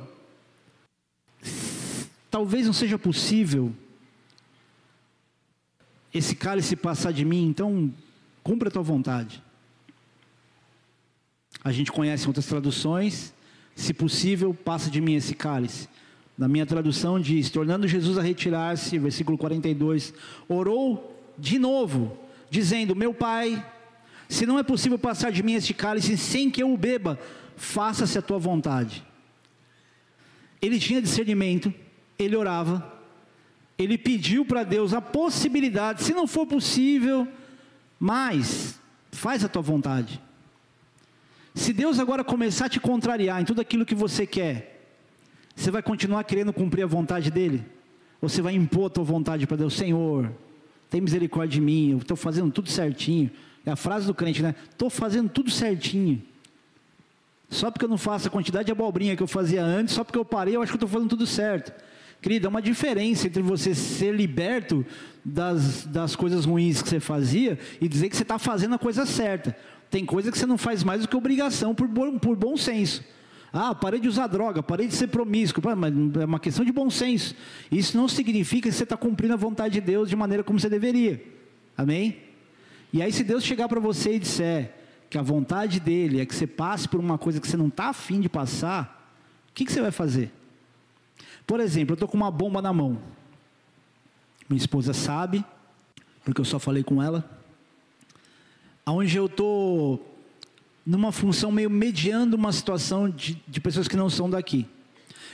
talvez 2.30 2.66
não 2.66 2.74
seja 2.74 2.98
possível 2.98 3.74
esse 6.14 6.36
cálice 6.36 6.76
passar 6.76 7.12
de 7.12 7.24
mim, 7.24 7.48
então 7.48 7.94
cumpra 8.44 8.70
a 8.70 8.72
tua 8.72 8.82
vontade. 8.82 9.44
A 11.64 11.72
gente 11.72 11.92
conhece 11.92 12.28
outras 12.28 12.46
traduções, 12.46 13.34
se 13.76 13.94
possível, 13.94 14.54
passa 14.54 14.90
de 14.90 15.02
mim 15.02 15.16
esse 15.16 15.36
cálice. 15.36 15.88
Na 16.38 16.48
minha 16.48 16.66
tradução 16.66 17.20
diz: 17.20 17.50
tornando 17.50 17.88
Jesus 17.88 18.18
a 18.18 18.22
retirar-se, 18.22 18.98
versículo 18.98 19.38
42, 19.38 20.14
orou 20.48 21.16
de 21.38 21.60
novo, 21.60 22.18
dizendo: 22.50 22.96
Meu 22.96 23.14
pai, 23.14 23.64
se 24.28 24.46
não 24.46 24.58
é 24.58 24.64
possível 24.64 24.98
passar 24.98 25.32
de 25.32 25.44
mim 25.44 25.54
este 25.54 25.74
cálice 25.74 26.18
sem 26.18 26.50
que 26.50 26.64
eu 26.64 26.74
o 26.74 26.78
beba, 26.78 27.20
faça-se 27.60 28.18
a 28.18 28.22
tua 28.22 28.40
vontade. 28.40 29.06
Ele 30.62 30.80
tinha 30.80 31.02
discernimento, 31.02 31.74
ele 32.18 32.36
orava, 32.36 32.98
ele 33.78 33.98
pediu 33.98 34.46
para 34.46 34.64
Deus 34.64 34.94
a 34.94 35.02
possibilidade, 35.02 36.04
se 36.04 36.14
não 36.14 36.26
for 36.26 36.48
possível, 36.48 37.28
mas 38.00 38.80
faz 39.12 39.44
a 39.44 39.50
tua 39.50 39.62
vontade. 39.62 40.22
Se 41.54 41.74
Deus 41.74 42.00
agora 42.00 42.24
começar 42.24 42.66
a 42.66 42.70
te 42.70 42.80
contrariar 42.80 43.42
em 43.42 43.46
tudo 43.46 43.60
aquilo 43.60 43.86
que 43.86 43.96
você 43.96 44.26
quer, 44.26 44.88
você 45.54 45.70
vai 45.70 45.84
continuar 45.84 46.24
querendo 46.24 46.54
cumprir 46.54 46.84
a 46.84 46.88
vontade 46.88 47.30
dele? 47.30 47.66
Ou 48.22 48.30
você 48.30 48.42
vai 48.42 48.54
impor 48.56 48.88
a 48.88 48.90
tua 48.90 49.04
vontade 49.04 49.46
para 49.46 49.58
Deus, 49.58 49.74
Senhor, 49.74 50.32
tem 50.90 51.02
misericórdia 51.02 51.60
de 51.60 51.62
mim, 51.62 51.92
eu 51.92 51.98
estou 51.98 52.16
fazendo 52.16 52.52
tudo 52.52 52.70
certinho. 52.70 53.30
É 53.66 53.72
a 53.72 53.76
frase 53.76 54.08
do 54.08 54.14
crente, 54.14 54.42
né? 54.42 54.56
Estou 54.70 54.90
fazendo 54.90 55.30
tudo 55.30 55.52
certinho. 55.52 56.24
Só 57.50 57.72
porque 57.72 57.86
eu 57.86 57.90
não 57.90 57.98
faço 57.98 58.28
a 58.28 58.32
quantidade 58.32 58.68
de 58.68 58.72
abobrinha 58.72 59.16
que 59.16 59.24
eu 59.24 59.28
fazia 59.28 59.64
antes, 59.64 59.96
só 59.96 60.04
porque 60.04 60.20
eu 60.20 60.26
parei, 60.26 60.56
eu 60.56 60.62
acho 60.62 60.72
que 60.72 60.76
estou 60.76 60.90
fazendo 60.90 61.10
tudo 61.10 61.26
certo. 61.26 61.74
Querida, 62.22 62.48
é 62.48 62.50
uma 62.50 62.62
diferença 62.62 63.28
entre 63.28 63.42
você 63.42 63.74
ser 63.74 64.14
liberto 64.14 64.86
das, 65.24 65.86
das 65.86 66.16
coisas 66.16 66.46
ruins 66.46 66.82
que 66.82 66.90
você 66.90 67.00
fazia 67.00 67.58
e 67.80 67.88
dizer 67.88 68.10
que 68.10 68.16
você 68.16 68.24
está 68.24 68.38
fazendo 68.38 68.76
a 68.76 68.78
coisa 68.78 69.06
certa. 69.06 69.56
Tem 69.90 70.06
coisa 70.06 70.32
que 70.32 70.38
você 70.38 70.46
não 70.46 70.58
faz 70.58 70.84
mais 70.84 71.02
do 71.02 71.08
que 71.08 71.16
obrigação 71.16 71.74
por, 71.74 71.88
por 72.20 72.36
bom 72.36 72.56
senso. 72.56 73.04
Ah, 73.52 73.74
parei 73.74 74.00
de 74.00 74.08
usar 74.08 74.28
droga, 74.28 74.62
parei 74.62 74.86
de 74.86 74.94
ser 74.94 75.08
promíscuo, 75.08 75.64
mas 75.76 75.94
é 76.22 76.26
uma 76.26 76.40
questão 76.40 76.64
de 76.64 76.72
bom 76.72 76.90
senso. 76.90 77.36
Isso 77.72 77.98
não 77.98 78.08
significa 78.08 78.70
que 78.70 78.76
você 78.76 78.84
está 78.84 78.96
cumprindo 78.96 79.34
a 79.34 79.38
vontade 79.38 79.74
de 79.76 79.82
Deus 79.82 80.08
de 80.08 80.16
maneira 80.16 80.44
como 80.44 80.60
você 80.60 80.70
deveria. 80.70 81.24
Amém? 81.76 82.18
E 82.94 83.02
aí, 83.02 83.12
se 83.12 83.24
Deus 83.24 83.44
chegar 83.44 83.68
para 83.68 83.80
você 83.80 84.16
e 84.16 84.20
disser, 84.20 84.76
que 85.10 85.18
a 85.18 85.22
vontade 85.22 85.80
dele 85.80 86.22
é 86.22 86.26
que 86.26 86.36
você 86.36 86.46
passe 86.46 86.88
por 86.88 87.00
uma 87.00 87.18
coisa 87.18 87.40
que 87.40 87.48
você 87.48 87.58
não 87.58 87.68
está 87.68 87.90
afim 87.90 88.20
de 88.20 88.30
passar, 88.30 89.12
o 89.50 89.54
que, 89.54 89.66
que 89.66 89.72
você 89.72 89.82
vai 89.82 89.92
fazer? 89.92 90.32
Por 91.48 91.60
exemplo, 91.60 91.94
eu 91.94 91.96
estou 91.96 92.08
com 92.08 92.16
uma 92.16 92.30
bomba 92.30 92.62
na 92.62 92.72
mão. 92.72 93.00
Minha 94.48 94.60
esposa 94.60 94.94
sabe, 94.94 95.44
porque 96.24 96.40
eu 96.40 96.46
só 96.46 96.60
falei 96.60 96.84
com 96.84 97.02
ela. 97.02 97.28
Onde 98.86 99.18
eu 99.18 99.26
estou 99.26 100.06
numa 100.86 101.12
função 101.12 101.52
meio 101.52 101.70
mediando 101.70 102.36
uma 102.36 102.52
situação 102.52 103.10
de, 103.10 103.42
de 103.48 103.60
pessoas 103.60 103.88
que 103.88 103.96
não 103.96 104.10
são 104.10 104.30
daqui. 104.30 104.68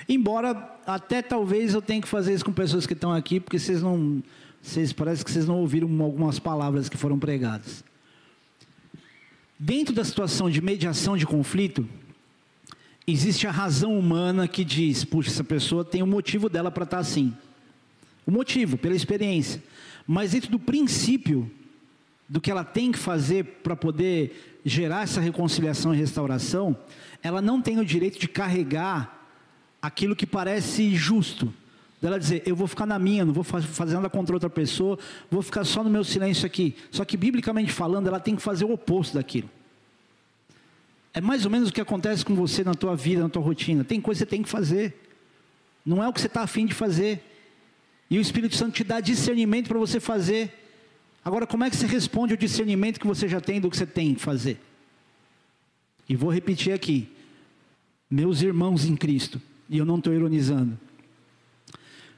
Embora 0.08 0.78
até 0.86 1.22
talvez 1.22 1.74
eu 1.74 1.82
tenha 1.82 2.02
que 2.02 2.08
fazer 2.08 2.34
isso 2.34 2.46
com 2.46 2.52
pessoas 2.52 2.86
que 2.86 2.94
estão 2.94 3.14
aqui, 3.14 3.40
porque 3.40 3.60
vocês 3.60 3.82
não. 3.82 4.22
Vocês 4.62 4.92
parece 4.92 5.24
que 5.24 5.32
vocês 5.32 5.46
não 5.46 5.60
ouviram 5.60 5.88
algumas 6.02 6.40
palavras 6.40 6.90
que 6.90 6.98
foram 6.98 7.20
pregadas. 7.20 7.84
Dentro 9.58 9.94
da 9.94 10.04
situação 10.04 10.50
de 10.50 10.62
mediação 10.62 11.16
de 11.16 11.26
conflito, 11.26 11.88
existe 13.08 13.48
a 13.48 13.52
razão 13.52 13.98
humana 13.98 14.48
que 14.48 14.66
diz: 14.66 15.06
puxa, 15.06 15.30
essa 15.30 15.44
pessoa 15.44 15.86
tem 15.86 16.04
um 16.04 16.08
motivo 16.08 16.50
dela 16.50 16.70
para 16.70 16.84
estar 16.84 16.98
tá 16.98 17.02
assim. 17.02 17.34
O 18.26 18.32
motivo, 18.32 18.78
pela 18.78 18.96
experiência. 18.96 19.64
Mas 20.06 20.32
dentro 20.32 20.52
do 20.52 20.60
princípio 20.60 21.50
do 22.28 22.42
que 22.42 22.52
ela 22.52 22.64
tem 22.64 22.92
que 22.92 22.98
fazer 22.98 23.44
para 23.64 23.76
poder 23.76 24.60
gerar 24.66 25.04
essa 25.04 25.22
reconciliação 25.22 25.94
e 25.94 25.98
restauração, 25.98 26.76
ela 27.22 27.42
não 27.42 27.62
tem 27.62 27.80
o 27.80 27.86
direito 27.86 28.20
de 28.20 28.28
carregar 28.28 29.28
aquilo 29.82 30.16
que 30.16 30.26
parece 30.26 30.96
justo 30.96 31.54
dela 32.06 32.20
dizer, 32.20 32.44
eu 32.46 32.56
vou 32.56 32.68
ficar 32.68 32.86
na 32.86 33.00
minha, 33.00 33.26
não 33.26 33.34
vou 33.34 33.44
fazer 33.44 33.96
nada 33.96 34.10
contra 34.10 34.36
outra 34.36 34.50
pessoa, 34.50 34.98
vou 35.30 35.42
ficar 35.42 35.64
só 35.64 35.84
no 35.84 35.90
meu 35.90 36.04
silêncio 36.04 36.46
aqui. 36.46 36.76
Só 36.92 37.04
que, 37.04 37.18
biblicamente 37.18 37.72
falando, 37.72 38.08
ela 38.08 38.20
tem 38.20 38.36
que 38.36 38.42
fazer 38.44 38.64
o 38.64 38.72
oposto 38.72 39.16
daquilo. 39.16 39.50
É 41.12 41.20
mais 41.20 41.46
ou 41.46 41.52
menos 41.52 41.70
o 41.70 41.74
que 41.74 41.82
acontece 41.82 42.24
com 42.24 42.36
você 42.36 42.64
na 42.64 42.76
tua 42.76 42.96
vida, 42.96 43.24
na 43.24 43.30
tua 43.30 43.42
rotina. 43.42 43.84
Tem 43.84 44.00
coisa 44.00 44.20
que 44.20 44.30
você 44.30 44.30
tem 44.30 44.44
que 44.44 44.50
fazer. 44.50 44.94
Não 45.84 46.04
é 46.04 46.08
o 46.08 46.14
que 46.14 46.22
você 46.22 46.28
está 46.28 46.42
afim 46.42 46.66
de 46.66 46.74
fazer. 46.74 47.24
E 48.10 48.20
o 48.20 48.22
Espírito 48.22 48.56
Santo 48.56 48.74
te 48.74 48.84
dá 48.84 49.00
discernimento 49.00 49.68
para 49.68 49.80
você 49.80 50.00
fazer. 50.00 50.54
Agora, 51.24 51.48
como 51.48 51.64
é 51.64 51.72
que 51.72 51.76
você 51.76 51.88
responde 51.88 52.34
ao 52.34 52.38
discernimento 52.38 53.00
que 53.00 53.08
você 53.08 53.28
já 53.28 53.42
tem 53.42 53.60
do 53.60 53.70
que 53.70 53.78
você 53.78 53.86
tem 53.86 54.14
que 54.14 54.22
fazer? 54.22 54.60
E 56.08 56.16
vou 56.16 56.30
repetir 56.30 56.72
aqui. 56.72 57.10
Meus 58.12 58.44
irmãos 58.44 58.86
em 58.86 58.96
Cristo, 58.96 59.42
e 59.68 59.80
eu 59.80 59.86
não 59.86 59.98
estou 59.98 60.14
ironizando. 60.14 60.78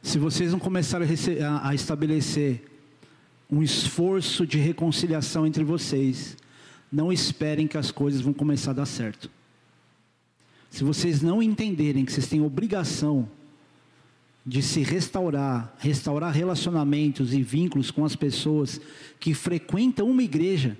Se 0.01 0.17
vocês 0.17 0.51
não 0.51 0.59
começarem 0.59 1.07
a, 1.43 1.69
a 1.69 1.75
estabelecer 1.75 2.63
um 3.49 3.63
esforço 3.63 4.45
de 4.45 4.57
reconciliação 4.57 5.45
entre 5.45 5.63
vocês, 5.63 6.37
não 6.91 7.11
esperem 7.11 7.67
que 7.67 7.77
as 7.77 7.91
coisas 7.91 8.21
vão 8.21 8.33
começar 8.33 8.71
a 8.71 8.75
dar 8.75 8.85
certo. 8.85 9.29
Se 10.69 10.83
vocês 10.83 11.21
não 11.21 11.41
entenderem 11.41 12.05
que 12.05 12.11
vocês 12.11 12.27
têm 12.27 12.41
obrigação 12.41 13.27
de 14.45 14.61
se 14.61 14.81
restaurar, 14.81 15.75
restaurar 15.79 16.33
relacionamentos 16.33 17.33
e 17.33 17.41
vínculos 17.41 17.91
com 17.91 18.05
as 18.05 18.15
pessoas 18.15 18.79
que 19.19 19.33
frequentam 19.33 20.09
uma 20.09 20.23
igreja, 20.23 20.77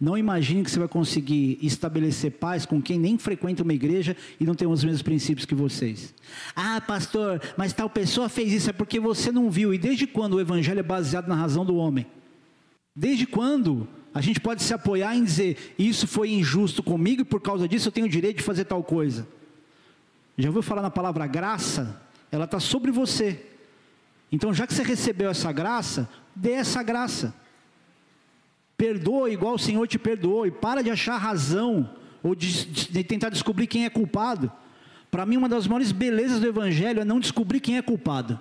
não 0.00 0.16
imagine 0.16 0.62
que 0.62 0.70
você 0.70 0.78
vai 0.78 0.88
conseguir 0.88 1.58
estabelecer 1.62 2.32
paz 2.32 2.66
com 2.66 2.82
quem 2.82 2.98
nem 2.98 3.16
frequenta 3.16 3.62
uma 3.62 3.72
igreja 3.72 4.16
e 4.38 4.44
não 4.44 4.54
tem 4.54 4.68
os 4.68 4.84
mesmos 4.84 5.02
princípios 5.02 5.46
que 5.46 5.54
vocês. 5.54 6.14
Ah, 6.54 6.80
pastor, 6.80 7.40
mas 7.56 7.72
tal 7.72 7.88
pessoa 7.88 8.28
fez 8.28 8.52
isso, 8.52 8.70
é 8.70 8.72
porque 8.72 9.00
você 9.00 9.32
não 9.32 9.50
viu. 9.50 9.72
E 9.72 9.78
desde 9.78 10.06
quando 10.06 10.34
o 10.34 10.40
evangelho 10.40 10.80
é 10.80 10.82
baseado 10.82 11.28
na 11.28 11.34
razão 11.34 11.64
do 11.64 11.76
homem? 11.76 12.06
Desde 12.94 13.26
quando 13.26 13.88
a 14.12 14.20
gente 14.20 14.40
pode 14.40 14.62
se 14.62 14.74
apoiar 14.74 15.16
em 15.16 15.24
dizer, 15.24 15.74
isso 15.78 16.06
foi 16.06 16.30
injusto 16.30 16.82
comigo 16.82 17.22
e 17.22 17.24
por 17.24 17.40
causa 17.40 17.66
disso 17.66 17.88
eu 17.88 17.92
tenho 17.92 18.06
o 18.06 18.10
direito 18.10 18.38
de 18.38 18.42
fazer 18.42 18.64
tal 18.64 18.82
coisa? 18.82 19.26
Já 20.36 20.48
ouviu 20.48 20.62
falar 20.62 20.82
na 20.82 20.90
palavra 20.90 21.26
graça? 21.26 22.02
ela 22.30 22.44
está 22.44 22.60
sobre 22.60 22.90
você. 22.90 23.44
Então, 24.30 24.52
já 24.52 24.66
que 24.66 24.74
você 24.74 24.82
recebeu 24.82 25.30
essa 25.30 25.52
graça, 25.52 26.08
dê 26.34 26.52
essa 26.52 26.82
graça. 26.82 27.34
Perdoa 28.76 29.30
igual 29.30 29.54
o 29.54 29.58
Senhor 29.58 29.86
te 29.86 29.98
perdoou 29.98 30.46
e 30.46 30.50
para 30.50 30.82
de 30.82 30.90
achar 30.90 31.16
razão 31.16 31.90
ou 32.22 32.34
de, 32.34 32.66
de 32.66 33.04
tentar 33.04 33.30
descobrir 33.30 33.66
quem 33.66 33.84
é 33.84 33.90
culpado. 33.90 34.52
Para 35.10 35.24
mim, 35.24 35.36
uma 35.36 35.48
das 35.48 35.66
maiores 35.66 35.92
belezas 35.92 36.40
do 36.40 36.46
Evangelho 36.46 37.00
é 37.00 37.04
não 37.04 37.20
descobrir 37.20 37.60
quem 37.60 37.78
é 37.78 37.82
culpado. 37.82 38.38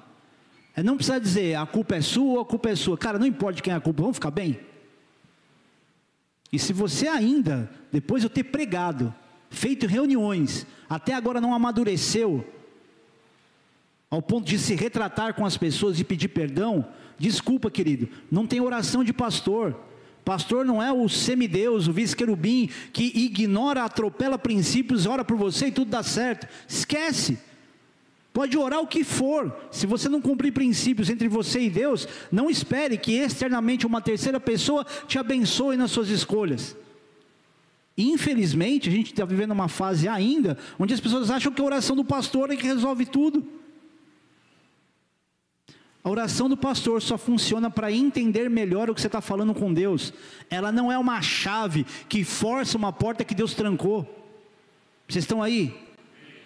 É 0.76 0.84
não 0.84 0.98
precisar 0.98 1.20
dizer 1.20 1.56
a 1.56 1.66
culpa 1.66 1.96
é 1.96 2.02
sua 2.02 2.34
ou 2.34 2.40
a 2.40 2.46
culpa 2.46 2.70
é 2.70 2.76
sua. 2.76 2.98
Cara, 2.98 3.18
não 3.18 3.26
importa 3.26 3.62
quem 3.62 3.72
é 3.72 3.76
a 3.76 3.80
culpa, 3.80 4.02
vamos 4.02 4.18
ficar 4.18 4.32
bem? 4.32 4.60
E 6.52 6.60
se 6.60 6.74
você 6.74 7.08
ainda, 7.08 7.70
depois 7.92 8.22
de 8.22 8.26
eu 8.26 8.30
ter 8.30 8.44
pregado, 8.44 9.14
feito 9.50 9.88
reuniões, 9.88 10.68
até 10.90 11.14
agora 11.14 11.40
não 11.40 11.54
amadureceu, 11.54 12.46
ao 14.10 14.22
ponto 14.22 14.46
de 14.48 14.60
se 14.60 14.76
retratar 14.76 15.34
com 15.34 15.46
as 15.46 15.58
pessoas 15.58 16.00
e 16.00 16.04
pedir 16.04 16.30
perdão, 16.30 16.88
desculpa, 17.18 17.72
querido, 17.72 18.10
não 18.32 18.46
tem 18.46 18.62
oração 18.62 19.04
de 19.04 19.14
pastor. 19.14 19.80
Pastor 20.26 20.66
não 20.66 20.82
é 20.82 20.92
o 20.92 21.08
semideus, 21.08 21.88
o 21.88 21.94
vice-querubim, 21.94 22.68
que 22.92 23.12
ignora, 23.16 23.84
atropela 23.84 24.40
princípios, 24.40 25.06
ora 25.06 25.24
por 25.24 25.38
você 25.38 25.68
e 25.68 25.72
tudo 25.72 25.92
dá 25.92 26.02
certo. 26.02 26.48
Esquece. 26.68 27.38
Pode 28.34 28.58
orar 28.58 28.82
o 28.82 28.88
que 28.88 29.04
for. 29.04 29.56
Se 29.72 29.86
você 29.86 30.10
não 30.10 30.20
cumprir 30.20 30.52
princípios 30.52 31.12
entre 31.12 31.28
você 31.28 31.62
e 31.62 31.70
Deus, 31.70 32.08
não 32.32 32.50
espere 32.50 32.98
que 32.98 33.14
externamente 33.14 33.86
uma 33.86 34.02
terceira 34.02 34.40
pessoa 34.40 34.84
te 35.08 35.20
abençoe 35.20 35.78
nas 35.78 35.92
suas 35.92 36.10
escolhas. 36.10 36.76
Infelizmente, 37.96 38.90
a 38.90 38.92
gente 38.92 39.12
está 39.12 39.24
vivendo 39.24 39.52
uma 39.52 39.70
fase 39.70 40.08
ainda 40.08 40.58
onde 40.78 40.94
as 40.94 41.00
pessoas 41.00 41.30
acham 41.30 41.52
que 41.52 41.62
a 41.62 41.66
oração 41.66 41.96
do 41.96 42.04
pastor 42.04 42.52
é 42.52 42.56
que 42.56 42.66
resolve 42.66 43.06
tudo. 43.06 43.48
A 46.06 46.10
oração 46.12 46.48
do 46.48 46.56
pastor 46.56 47.02
só 47.02 47.18
funciona 47.18 47.68
para 47.68 47.92
entender 47.92 48.48
melhor 48.48 48.92
o 48.92 48.94
que 48.94 49.02
você 49.02 49.08
está 49.08 49.22
falando 49.22 49.56
com 49.56 49.74
Deus. 49.74 50.14
Ela 50.52 50.72
não 50.72 50.92
é 50.92 50.98
uma 51.00 51.20
chave 51.20 51.84
que 52.08 52.24
força 52.24 52.78
uma 52.78 52.94
porta 52.94 53.26
que 53.26 53.34
Deus 53.34 53.56
trancou. 53.56 54.04
Vocês 55.08 55.24
estão 55.24 55.42
aí? 55.42 55.76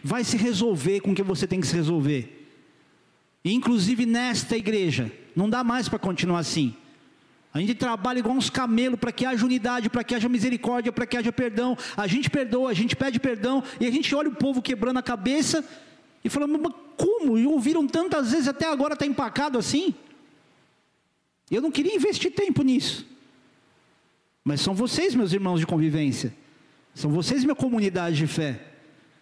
Vai 0.01 0.23
se 0.23 0.37
resolver 0.37 1.01
com 1.01 1.11
o 1.11 1.13
que 1.13 1.21
você 1.21 1.45
tem 1.45 1.59
que 1.59 1.67
se 1.67 1.75
resolver. 1.75 2.47
Inclusive 3.43 4.05
nesta 4.05 4.55
igreja, 4.55 5.11
não 5.35 5.49
dá 5.49 5.61
mais 5.61 5.89
para 5.89 5.99
continuar 5.99 6.39
assim. 6.39 6.73
A 7.53 7.59
gente 7.59 7.75
trabalha 7.75 8.19
igual 8.19 8.37
uns 8.37 8.49
camelos 8.49 8.97
para 8.97 9.11
que 9.11 9.25
haja 9.25 9.45
unidade, 9.45 9.89
para 9.89 10.05
que 10.05 10.15
haja 10.15 10.29
misericórdia, 10.29 10.93
para 10.93 11.05
que 11.05 11.17
haja 11.17 11.33
perdão. 11.33 11.77
A 11.97 12.07
gente 12.07 12.29
perdoa, 12.29 12.71
a 12.71 12.73
gente 12.73 12.95
pede 12.95 13.19
perdão 13.19 13.61
e 13.77 13.85
a 13.85 13.91
gente 13.91 14.15
olha 14.15 14.29
o 14.29 14.35
povo 14.35 14.61
quebrando 14.61 14.99
a 14.99 15.03
cabeça 15.03 15.65
e 16.23 16.29
fala, 16.29 16.47
mas 16.47 16.73
como? 16.97 17.37
E 17.37 17.45
ouviram 17.45 17.87
tantas 17.87 18.31
vezes 18.31 18.47
até 18.47 18.67
agora 18.67 18.93
está 18.93 19.05
empacado 19.05 19.57
assim? 19.57 19.93
Eu 21.49 21.61
não 21.61 21.71
queria 21.71 21.95
investir 21.95 22.31
tempo 22.31 22.61
nisso. 22.61 23.07
Mas 24.43 24.61
são 24.61 24.73
vocês, 24.73 25.15
meus 25.15 25.33
irmãos 25.33 25.59
de 25.59 25.65
convivência. 25.65 26.33
São 26.93 27.09
vocês, 27.11 27.43
minha 27.43 27.55
comunidade 27.55 28.17
de 28.17 28.27
fé. 28.27 28.59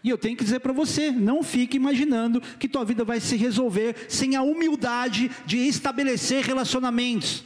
E 0.04 0.10
eu 0.10 0.18
tenho 0.18 0.36
que 0.36 0.43
dizer 0.43 0.60
para 0.60 0.74
você: 0.74 1.12
não 1.12 1.43
fique 1.43 1.78
imaginando 1.78 2.41
que 2.60 2.68
tua 2.68 2.84
vida 2.84 3.04
vai 3.04 3.20
se 3.20 3.36
resolver 3.36 3.95
sem 4.10 4.36
a 4.36 4.41
humildade 4.41 5.30
de 5.45 5.58
estabelecer 5.58 6.43
relacionamentos. 6.43 7.43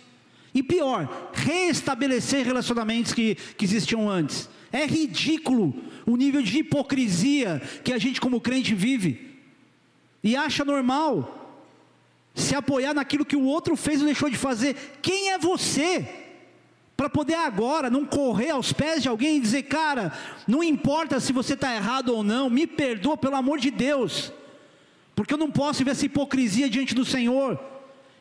E 0.54 0.62
pior, 0.62 1.32
reestabelecer 1.34 2.46
relacionamentos 2.46 3.14
que, 3.14 3.36
que 3.58 3.66
existiam 3.66 4.10
antes. 4.10 4.50
É 4.72 4.86
ridículo 4.86 5.74
o 6.06 6.16
nível 6.18 6.42
de 6.42 6.60
hipocrisia 6.60 7.62
que 7.84 7.94
a 7.94 7.98
gente, 7.98 8.20
como 8.20 8.42
crente, 8.42 8.74
vive 8.74 9.31
e 10.24 10.36
acha 10.36 10.64
normal 10.64 11.38
se 12.34 12.56
apoiar 12.56 12.94
naquilo 12.94 13.26
que 13.26 13.36
o 13.36 13.44
outro 13.44 13.76
fez 13.76 14.00
ou 14.00 14.06
deixou 14.06 14.30
de 14.30 14.38
fazer. 14.38 14.76
Quem 15.02 15.32
é 15.32 15.38
você 15.38 16.08
para 16.96 17.10
poder 17.10 17.34
agora 17.34 17.90
não 17.90 18.06
correr 18.06 18.52
aos 18.52 18.72
pés 18.72 19.02
de 19.02 19.10
alguém 19.10 19.38
e 19.38 19.42
dizer, 19.42 19.64
cara, 19.64 20.14
não 20.48 20.64
importa 20.64 21.20
se 21.20 21.34
você 21.34 21.56
está 21.56 21.74
errado 21.76 22.10
ou 22.10 22.24
não, 22.24 22.50
me 22.50 22.68
perdoa 22.68 23.18
pelo 23.18 23.36
amor 23.36 23.60
de 23.60 23.72
Deus, 23.72 24.32
porque 25.16 25.34
eu 25.34 25.38
não 25.38 25.50
posso 25.50 25.84
ver 25.84 25.92
essa 25.92 26.06
hipocrisia 26.06 26.70
diante 26.70 26.94
do 26.94 27.04
Senhor. 27.04 27.60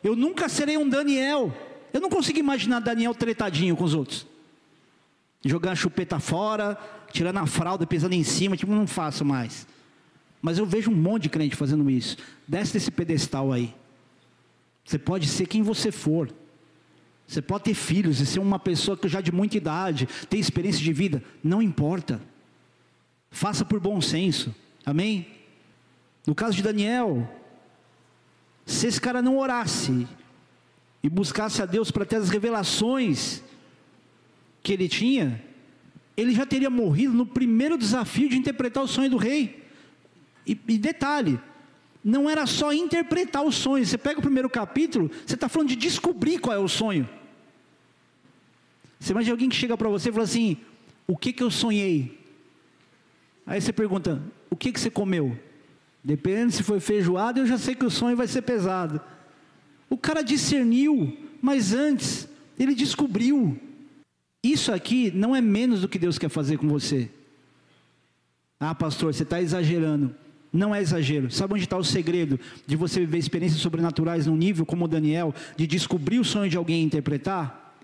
Eu 0.03 0.15
nunca 0.15 0.49
serei 0.49 0.77
um 0.77 0.89
Daniel. 0.89 1.55
Eu 1.93 2.01
não 2.01 2.09
consigo 2.09 2.39
imaginar 2.39 2.79
Daniel 2.79 3.13
tretadinho 3.13 3.75
com 3.75 3.83
os 3.83 3.93
outros. 3.93 4.25
Jogando 5.45 5.73
a 5.73 5.75
chupeta 5.75 6.19
fora, 6.19 6.77
tirando 7.11 7.37
a 7.37 7.45
fralda, 7.45 7.85
pisando 7.85 8.15
em 8.15 8.23
cima, 8.23 8.57
tipo, 8.57 8.71
não 8.71 8.87
faço 8.87 9.23
mais. 9.23 9.67
Mas 10.41 10.57
eu 10.57 10.65
vejo 10.65 10.89
um 10.89 10.95
monte 10.95 11.23
de 11.23 11.29
crente 11.29 11.55
fazendo 11.55 11.89
isso. 11.89 12.17
Desce 12.47 12.73
desse 12.73 12.89
pedestal 12.89 13.51
aí. 13.51 13.73
Você 14.83 14.97
pode 14.97 15.27
ser 15.27 15.45
quem 15.45 15.61
você 15.61 15.91
for. 15.91 16.33
Você 17.27 17.41
pode 17.41 17.65
ter 17.65 17.73
filhos 17.73 18.19
e 18.19 18.25
ser 18.25 18.39
uma 18.39 18.59
pessoa 18.59 18.97
que 18.97 19.07
já 19.07 19.21
de 19.21 19.31
muita 19.31 19.55
idade, 19.55 20.07
tem 20.29 20.39
experiência 20.39 20.81
de 20.81 20.91
vida. 20.91 21.23
Não 21.43 21.61
importa. 21.61 22.19
Faça 23.29 23.63
por 23.63 23.79
bom 23.79 24.01
senso. 24.01 24.53
Amém? 24.85 25.27
No 26.25 26.35
caso 26.35 26.57
de 26.57 26.63
Daniel, 26.63 27.29
se 28.65 28.87
esse 28.87 28.99
cara 28.99 29.21
não 29.21 29.37
orasse 29.37 30.07
e 31.03 31.09
buscasse 31.09 31.61
a 31.61 31.65
Deus 31.65 31.89
para 31.89 32.05
ter 32.05 32.17
as 32.17 32.29
revelações 32.29 33.41
que 34.61 34.73
ele 34.73 34.89
tinha, 34.89 35.41
ele 36.17 36.33
já 36.33 36.45
teria 36.45 36.69
morrido 36.69 37.13
no 37.13 37.25
primeiro 37.25 37.77
desafio 37.77 38.29
de 38.29 38.37
interpretar 38.37 38.83
o 38.83 38.87
sonho 38.87 39.09
do 39.09 39.17
rei. 39.17 39.60
E, 40.45 40.59
e 40.67 40.77
detalhe, 40.77 41.39
não 42.03 42.29
era 42.29 42.45
só 42.45 42.73
interpretar 42.73 43.43
o 43.43 43.51
sonho. 43.51 43.85
Você 43.85 43.97
pega 43.97 44.19
o 44.19 44.23
primeiro 44.23 44.49
capítulo, 44.49 45.09
você 45.25 45.35
está 45.35 45.47
falando 45.47 45.69
de 45.69 45.75
descobrir 45.75 46.39
qual 46.39 46.55
é 46.55 46.59
o 46.59 46.67
sonho. 46.67 47.07
Você 48.99 49.11
imagina 49.11 49.33
alguém 49.33 49.49
que 49.49 49.55
chega 49.55 49.77
para 49.77 49.89
você 49.89 50.09
e 50.09 50.11
fala 50.11 50.23
assim: 50.23 50.57
O 51.07 51.17
que 51.17 51.33
que 51.33 51.43
eu 51.43 51.51
sonhei? 51.51 52.19
Aí 53.45 53.59
você 53.61 53.73
pergunta: 53.73 54.21
O 54.49 54.55
que 54.55 54.71
que 54.71 54.79
você 54.79 54.89
comeu? 54.89 55.37
Dependendo 56.03 56.51
se 56.51 56.63
foi 56.63 56.79
feijoada, 56.79 57.39
eu 57.39 57.45
já 57.45 57.57
sei 57.57 57.75
que 57.75 57.85
o 57.85 57.91
sonho 57.91 58.17
vai 58.17 58.27
ser 58.27 58.41
pesado. 58.41 58.99
O 59.89 59.97
cara 59.97 60.23
discerniu, 60.23 61.17
mas 61.41 61.73
antes, 61.73 62.27
ele 62.57 62.73
descobriu. 62.73 63.59
Isso 64.43 64.71
aqui 64.71 65.11
não 65.11 65.35
é 65.35 65.41
menos 65.41 65.81
do 65.81 65.87
que 65.87 65.99
Deus 65.99 66.17
quer 66.17 66.29
fazer 66.29 66.57
com 66.57 66.67
você. 66.67 67.09
Ah, 68.59 68.73
pastor, 68.73 69.13
você 69.13 69.23
está 69.23 69.41
exagerando. 69.41 70.15
Não 70.51 70.75
é 70.75 70.81
exagero. 70.81 71.31
Sabe 71.31 71.53
onde 71.53 71.63
está 71.63 71.77
o 71.77 71.83
segredo 71.83 72.39
de 72.67 72.75
você 72.75 72.99
viver 72.99 73.17
experiências 73.17 73.61
sobrenaturais 73.61 74.27
num 74.27 74.35
nível 74.35 74.65
como 74.65 74.87
Daniel, 74.87 75.33
de 75.55 75.65
descobrir 75.65 76.19
o 76.19 76.25
sonho 76.25 76.49
de 76.49 76.57
alguém 76.57 76.81
e 76.81 76.85
interpretar? 76.85 77.75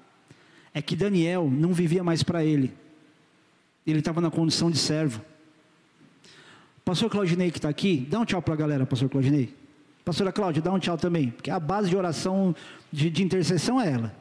É 0.73 0.81
que 0.81 0.95
Daniel 0.95 1.49
não 1.49 1.73
vivia 1.73 2.03
mais 2.03 2.23
para 2.23 2.43
ele. 2.43 2.73
Ele 3.85 3.99
estava 3.99 4.19
na 4.19 4.29
condição 4.29 4.69
de 4.69 4.77
servo. 4.77 5.21
Pastor 6.83 7.09
Claudinei 7.09 7.51
que 7.51 7.57
está 7.57 7.69
aqui, 7.69 8.05
dá 8.09 8.19
um 8.19 8.25
tchau 8.25 8.41
para 8.41 8.53
a 8.53 8.57
galera, 8.57 8.85
pastor 8.85 9.09
Claudinei. 9.09 9.53
Pastora 10.07 10.31
Cláudia, 10.31 10.61
dá 10.61 10.71
um 10.71 10.79
tchau 10.79 10.97
também, 10.97 11.31
porque 11.31 11.51
a 11.51 11.59
base 11.59 11.89
de 11.89 11.97
oração, 11.97 12.55
de, 12.89 13.09
de 13.09 13.21
intercessão 13.21 13.81
é 13.81 13.91
ela. 13.91 14.15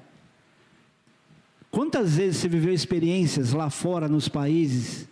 Quantas 1.70 2.16
vezes 2.16 2.38
você 2.38 2.48
viveu 2.48 2.74
experiências 2.74 3.52
lá 3.52 3.70
fora, 3.70 4.08
nos 4.08 4.28
países, 4.28 5.06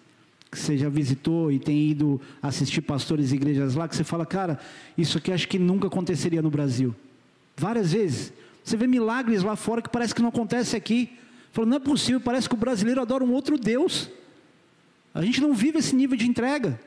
que 0.55 0.61
você 0.61 0.79
já 0.79 0.89
visitou 0.89 1.53
e 1.53 1.59
tem 1.59 1.91
ido 1.91 2.21
assistir 2.43 2.81
pastores 2.81 3.33
e 3.33 3.35
igrejas 3.35 3.75
lá, 3.75 3.87
que 3.89 3.95
você 3.95 4.05
fala, 4.05 4.25
cara, 4.25 4.59
isso 4.97 5.19
aqui 5.19 5.33
acho 5.33 5.47
que 5.49 5.59
nunca 5.59 5.89
aconteceria 5.89 6.41
no 6.41 6.51
Brasil. 6.51 6.95
Várias 7.57 7.93
vezes. 7.93 8.33
Você 8.63 8.77
vê 8.77 8.87
milagres 8.87 9.43
lá 9.43 9.57
fora 9.57 9.83
que 9.83 9.91
parece 9.91 10.15
que 10.15 10.23
não 10.23 10.31
acontece 10.31 10.75
aqui. 10.77 11.11
Falou, 11.53 11.69
não 11.69 11.77
é 11.77 11.81
possível, 11.81 12.21
parece 12.21 12.49
que 12.49 12.55
o 12.55 12.59
brasileiro 12.59 13.01
adora 13.01 13.23
um 13.23 13.33
outro 13.33 13.59
Deus. 13.59 14.09
A 15.15 15.23
gente 15.23 15.41
não 15.41 15.53
vive 15.53 15.79
esse 15.79 15.95
nível 15.95 16.17
de 16.17 16.27
entrega. 16.27 16.81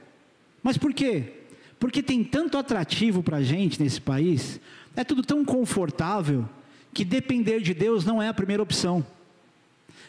Mas 0.63 0.77
por 0.77 0.93
quê? 0.93 1.33
Porque 1.79 2.01
tem 2.01 2.23
tanto 2.23 2.57
atrativo 2.57 3.21
para 3.21 3.37
a 3.37 3.43
gente 3.43 3.81
nesse 3.81 4.01
país, 4.01 4.59
é 4.95 5.03
tudo 5.03 5.21
tão 5.21 5.45
confortável, 5.45 6.49
que 6.93 7.05
depender 7.05 7.61
de 7.61 7.73
Deus 7.73 8.03
não 8.03 8.21
é 8.21 8.27
a 8.27 8.33
primeira 8.33 8.63
opção. 8.63 9.05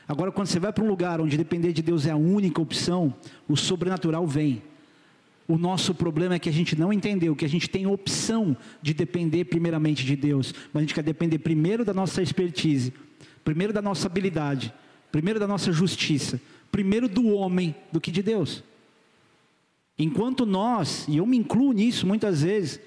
Agora, 0.08 0.32
quando 0.32 0.46
você 0.46 0.58
vai 0.58 0.72
para 0.72 0.82
um 0.82 0.88
lugar 0.88 1.20
onde 1.20 1.36
depender 1.36 1.70
de 1.74 1.82
Deus 1.82 2.06
é 2.06 2.10
a 2.10 2.16
única 2.16 2.62
opção, 2.62 3.14
o 3.46 3.54
sobrenatural 3.54 4.26
vem. 4.26 4.62
O 5.46 5.58
nosso 5.58 5.94
problema 5.94 6.34
é 6.34 6.38
que 6.38 6.48
a 6.48 6.52
gente 6.52 6.74
não 6.74 6.90
entendeu 6.90 7.36
que 7.36 7.44
a 7.44 7.48
gente 7.48 7.68
tem 7.68 7.86
opção 7.86 8.56
de 8.80 8.94
depender 8.94 9.44
primeiramente 9.44 10.06
de 10.06 10.16
Deus, 10.16 10.54
mas 10.72 10.80
a 10.80 10.80
gente 10.80 10.94
quer 10.94 11.02
depender 11.02 11.38
primeiro 11.38 11.84
da 11.84 11.92
nossa 11.92 12.22
expertise, 12.22 12.92
primeiro 13.44 13.70
da 13.70 13.82
nossa 13.82 14.06
habilidade, 14.06 14.72
primeiro 15.12 15.38
da 15.38 15.46
nossa 15.46 15.72
justiça, 15.72 16.40
primeiro 16.72 17.06
do 17.06 17.28
homem 17.28 17.74
do 17.92 18.00
que 18.00 18.10
de 18.10 18.22
Deus. 18.22 18.64
Enquanto 19.98 20.46
nós, 20.46 21.06
e 21.06 21.18
eu 21.18 21.26
me 21.26 21.36
incluo 21.36 21.72
nisso 21.72 22.06
muitas 22.06 22.42
vezes, 22.42 22.80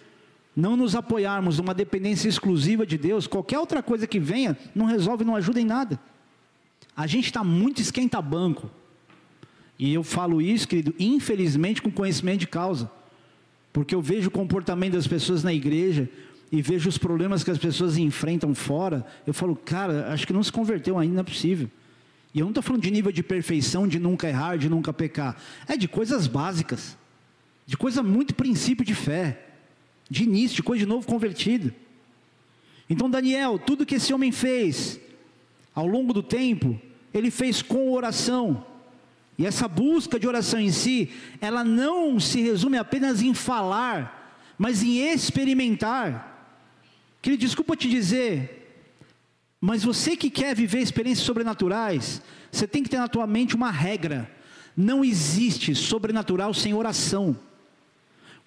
não 0.55 0.75
nos 0.75 0.95
apoiarmos 0.95 1.59
numa 1.59 1.73
dependência 1.73 2.27
exclusiva 2.27 2.85
de 2.85 2.97
Deus, 2.97 3.27
qualquer 3.27 3.59
outra 3.59 3.83
coisa 3.83 4.07
que 4.07 4.19
venha 4.19 4.57
não 4.73 4.85
resolve, 4.85 5.23
não 5.23 5.35
ajuda 5.35 5.61
em 5.61 5.65
nada. 5.65 5.99
A 6.95 7.07
gente 7.07 7.25
está 7.25 7.43
muito 7.43 7.81
esquenta-banco. 7.81 8.69
E 9.79 9.93
eu 9.93 10.03
falo 10.03 10.41
isso, 10.41 10.67
querido, 10.67 10.93
infelizmente 10.99 11.81
com 11.81 11.91
conhecimento 11.91 12.41
de 12.41 12.47
causa. 12.47 12.91
Porque 13.73 13.95
eu 13.95 14.01
vejo 14.01 14.27
o 14.27 14.31
comportamento 14.31 14.93
das 14.93 15.07
pessoas 15.07 15.43
na 15.43 15.53
igreja 15.53 16.09
e 16.51 16.61
vejo 16.61 16.89
os 16.89 16.97
problemas 16.97 17.43
que 17.43 17.49
as 17.49 17.57
pessoas 17.57 17.97
enfrentam 17.97 18.53
fora. 18.53 19.05
Eu 19.25 19.33
falo, 19.33 19.55
cara, 19.55 20.11
acho 20.13 20.27
que 20.27 20.33
não 20.33 20.43
se 20.43 20.51
converteu 20.51 20.99
ainda, 20.99 21.15
não 21.15 21.21
é 21.21 21.23
possível. 21.23 21.69
E 22.33 22.39
eu 22.39 22.45
não 22.45 22.51
estou 22.51 22.61
falando 22.61 22.83
de 22.83 22.91
nível 22.91 23.11
de 23.11 23.23
perfeição, 23.23 23.87
de 23.87 23.99
nunca 23.99 24.27
errar, 24.27 24.57
de 24.57 24.69
nunca 24.69 24.93
pecar. 24.93 25.41
É 25.67 25.75
de 25.75 25.87
coisas 25.87 26.27
básicas, 26.27 26.97
de 27.65 27.77
coisa 27.77 28.03
muito 28.03 28.35
princípio 28.35 28.85
de 28.85 28.93
fé, 28.93 29.47
de 30.09 30.23
início, 30.23 30.57
de 30.57 30.63
coisa 30.63 30.79
de 30.79 30.85
novo 30.85 31.07
convertido. 31.07 31.73
Então, 32.89 33.09
Daniel, 33.09 33.57
tudo 33.57 33.85
que 33.85 33.95
esse 33.95 34.13
homem 34.13 34.31
fez 34.31 34.99
ao 35.73 35.87
longo 35.87 36.13
do 36.13 36.21
tempo, 36.21 36.79
ele 37.13 37.31
fez 37.31 37.61
com 37.61 37.91
oração. 37.91 38.65
E 39.37 39.45
essa 39.45 39.67
busca 39.67 40.19
de 40.19 40.27
oração 40.27 40.59
em 40.59 40.71
si, 40.71 41.09
ela 41.39 41.63
não 41.63 42.19
se 42.19 42.41
resume 42.41 42.77
apenas 42.77 43.21
em 43.21 43.33
falar, 43.33 44.53
mas 44.57 44.83
em 44.83 44.99
experimentar. 44.99 46.29
Querido, 47.21 47.41
desculpa 47.41 47.75
te 47.75 47.89
dizer, 47.89 48.61
mas 49.59 49.83
você 49.83 50.17
que 50.17 50.29
quer 50.29 50.55
viver 50.55 50.79
experiências 50.79 51.25
sobrenaturais, 51.25 52.21
você 52.51 52.67
tem 52.67 52.83
que 52.83 52.89
ter 52.89 52.97
na 52.97 53.07
tua 53.07 53.27
mente 53.27 53.55
uma 53.55 53.71
regra: 53.71 54.29
não 54.75 55.05
existe 55.05 55.75
sobrenatural 55.75 56.53
sem 56.53 56.73
oração. 56.73 57.37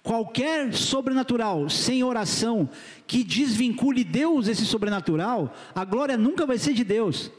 Qualquer 0.05 0.73
sobrenatural 0.73 1.67
sem 1.67 2.03
oração 2.03 2.69
que 3.07 3.23
desvincule 3.23 4.03
Deus 4.03 4.47
esse 4.47 4.65
sobrenatural, 4.65 5.53
a 5.73 5.83
glória 5.83 6.15
nunca 6.15 6.45
vai 6.45 6.59
ser 6.59 6.73
de 6.73 6.83
Deus. 6.83 7.31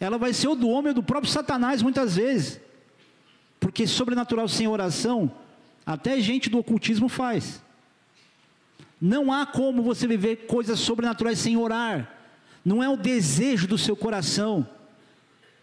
Ela 0.00 0.18
vai 0.18 0.32
ser 0.32 0.48
ou 0.48 0.56
do 0.56 0.68
homem 0.68 0.88
ou 0.88 0.94
do 0.94 1.02
próprio 1.02 1.30
Satanás 1.30 1.82
muitas 1.82 2.16
vezes. 2.16 2.60
Porque 3.60 3.86
sobrenatural 3.86 4.48
sem 4.48 4.66
oração, 4.66 5.30
até 5.86 6.20
gente 6.20 6.50
do 6.50 6.58
ocultismo 6.58 7.08
faz. 7.08 7.62
Não 9.00 9.32
há 9.32 9.46
como 9.46 9.80
você 9.80 10.06
viver 10.06 10.46
coisas 10.48 10.80
sobrenaturais 10.80 11.38
sem 11.38 11.56
orar 11.56 12.20
não 12.64 12.82
é 12.82 12.88
o 12.88 12.96
desejo 12.96 13.66
do 13.66 13.78
seu 13.78 13.96
coração. 13.96 14.66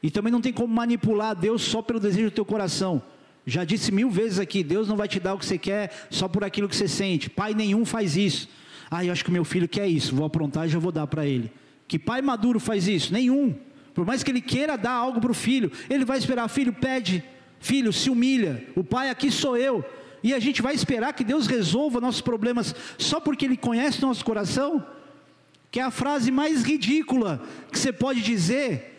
E 0.02 0.10
também 0.10 0.32
não 0.32 0.42
tem 0.42 0.54
como 0.54 0.74
manipular 0.74 1.36
Deus 1.36 1.62
só 1.62 1.82
pelo 1.82 2.00
desejo 2.00 2.30
do 2.30 2.34
teu 2.34 2.46
coração. 2.46 3.02
Já 3.48 3.64
disse 3.64 3.92
mil 3.92 4.10
vezes 4.12 4.38
aqui: 4.38 4.64
Deus 4.64 4.88
não 4.88 4.96
vai 4.96 5.08
te 5.08 5.20
dar 5.20 5.34
o 5.34 5.40
que 5.40 5.46
você 5.46 5.58
quer 5.58 6.08
só 6.12 6.28
por 6.28 6.44
aquilo 6.44 6.70
que 6.70 6.76
você 6.76 6.88
sente. 6.88 7.30
Pai 7.30 7.54
nenhum 7.54 7.86
faz 7.86 8.16
isso. 8.16 8.48
Ah, 8.92 9.04
eu 9.04 9.12
acho 9.12 9.26
que 9.26 9.32
meu 9.32 9.44
filho 9.44 9.68
quer 9.68 9.88
isso, 9.88 10.16
vou 10.16 10.26
aprontar 10.26 10.68
e 10.68 10.70
já 10.70 10.78
vou 10.78 10.92
dar 10.92 11.08
para 11.08 11.26
ele. 11.26 11.52
Que 11.88 11.98
pai 11.98 12.22
maduro 12.22 12.60
faz 12.60 12.88
isso? 12.88 13.12
Nenhum. 13.12 13.56
Por 13.94 14.06
mais 14.06 14.22
que 14.22 14.30
ele 14.30 14.42
queira 14.42 14.78
dar 14.78 14.92
algo 14.92 15.20
para 15.20 15.32
o 15.32 15.34
filho, 15.34 15.72
ele 15.90 16.06
vai 16.06 16.18
esperar: 16.18 16.48
filho, 16.50 16.74
pede, 16.74 17.24
filho, 17.60 17.92
se 17.92 18.10
humilha. 18.10 18.66
O 18.76 18.84
pai 18.84 19.10
aqui 19.10 19.32
sou 19.32 19.58
eu. 19.58 19.84
E 20.22 20.34
a 20.34 20.40
gente 20.40 20.62
vai 20.62 20.76
esperar 20.76 21.14
que 21.14 21.24
Deus 21.24 21.48
resolva 21.48 22.02
nossos 22.02 22.22
problemas 22.22 22.76
só 22.98 23.20
porque 23.20 23.46
Ele 23.46 23.56
conhece 23.56 24.02
nosso 24.02 24.26
coração? 24.26 24.84
que 25.72 25.80
é 25.80 25.84
a 25.84 25.92
frase 25.92 26.32
mais 26.32 26.64
ridícula 26.64 27.42
que 27.72 27.78
você 27.78 27.92
pode 27.92 28.22
dizer 28.22 28.97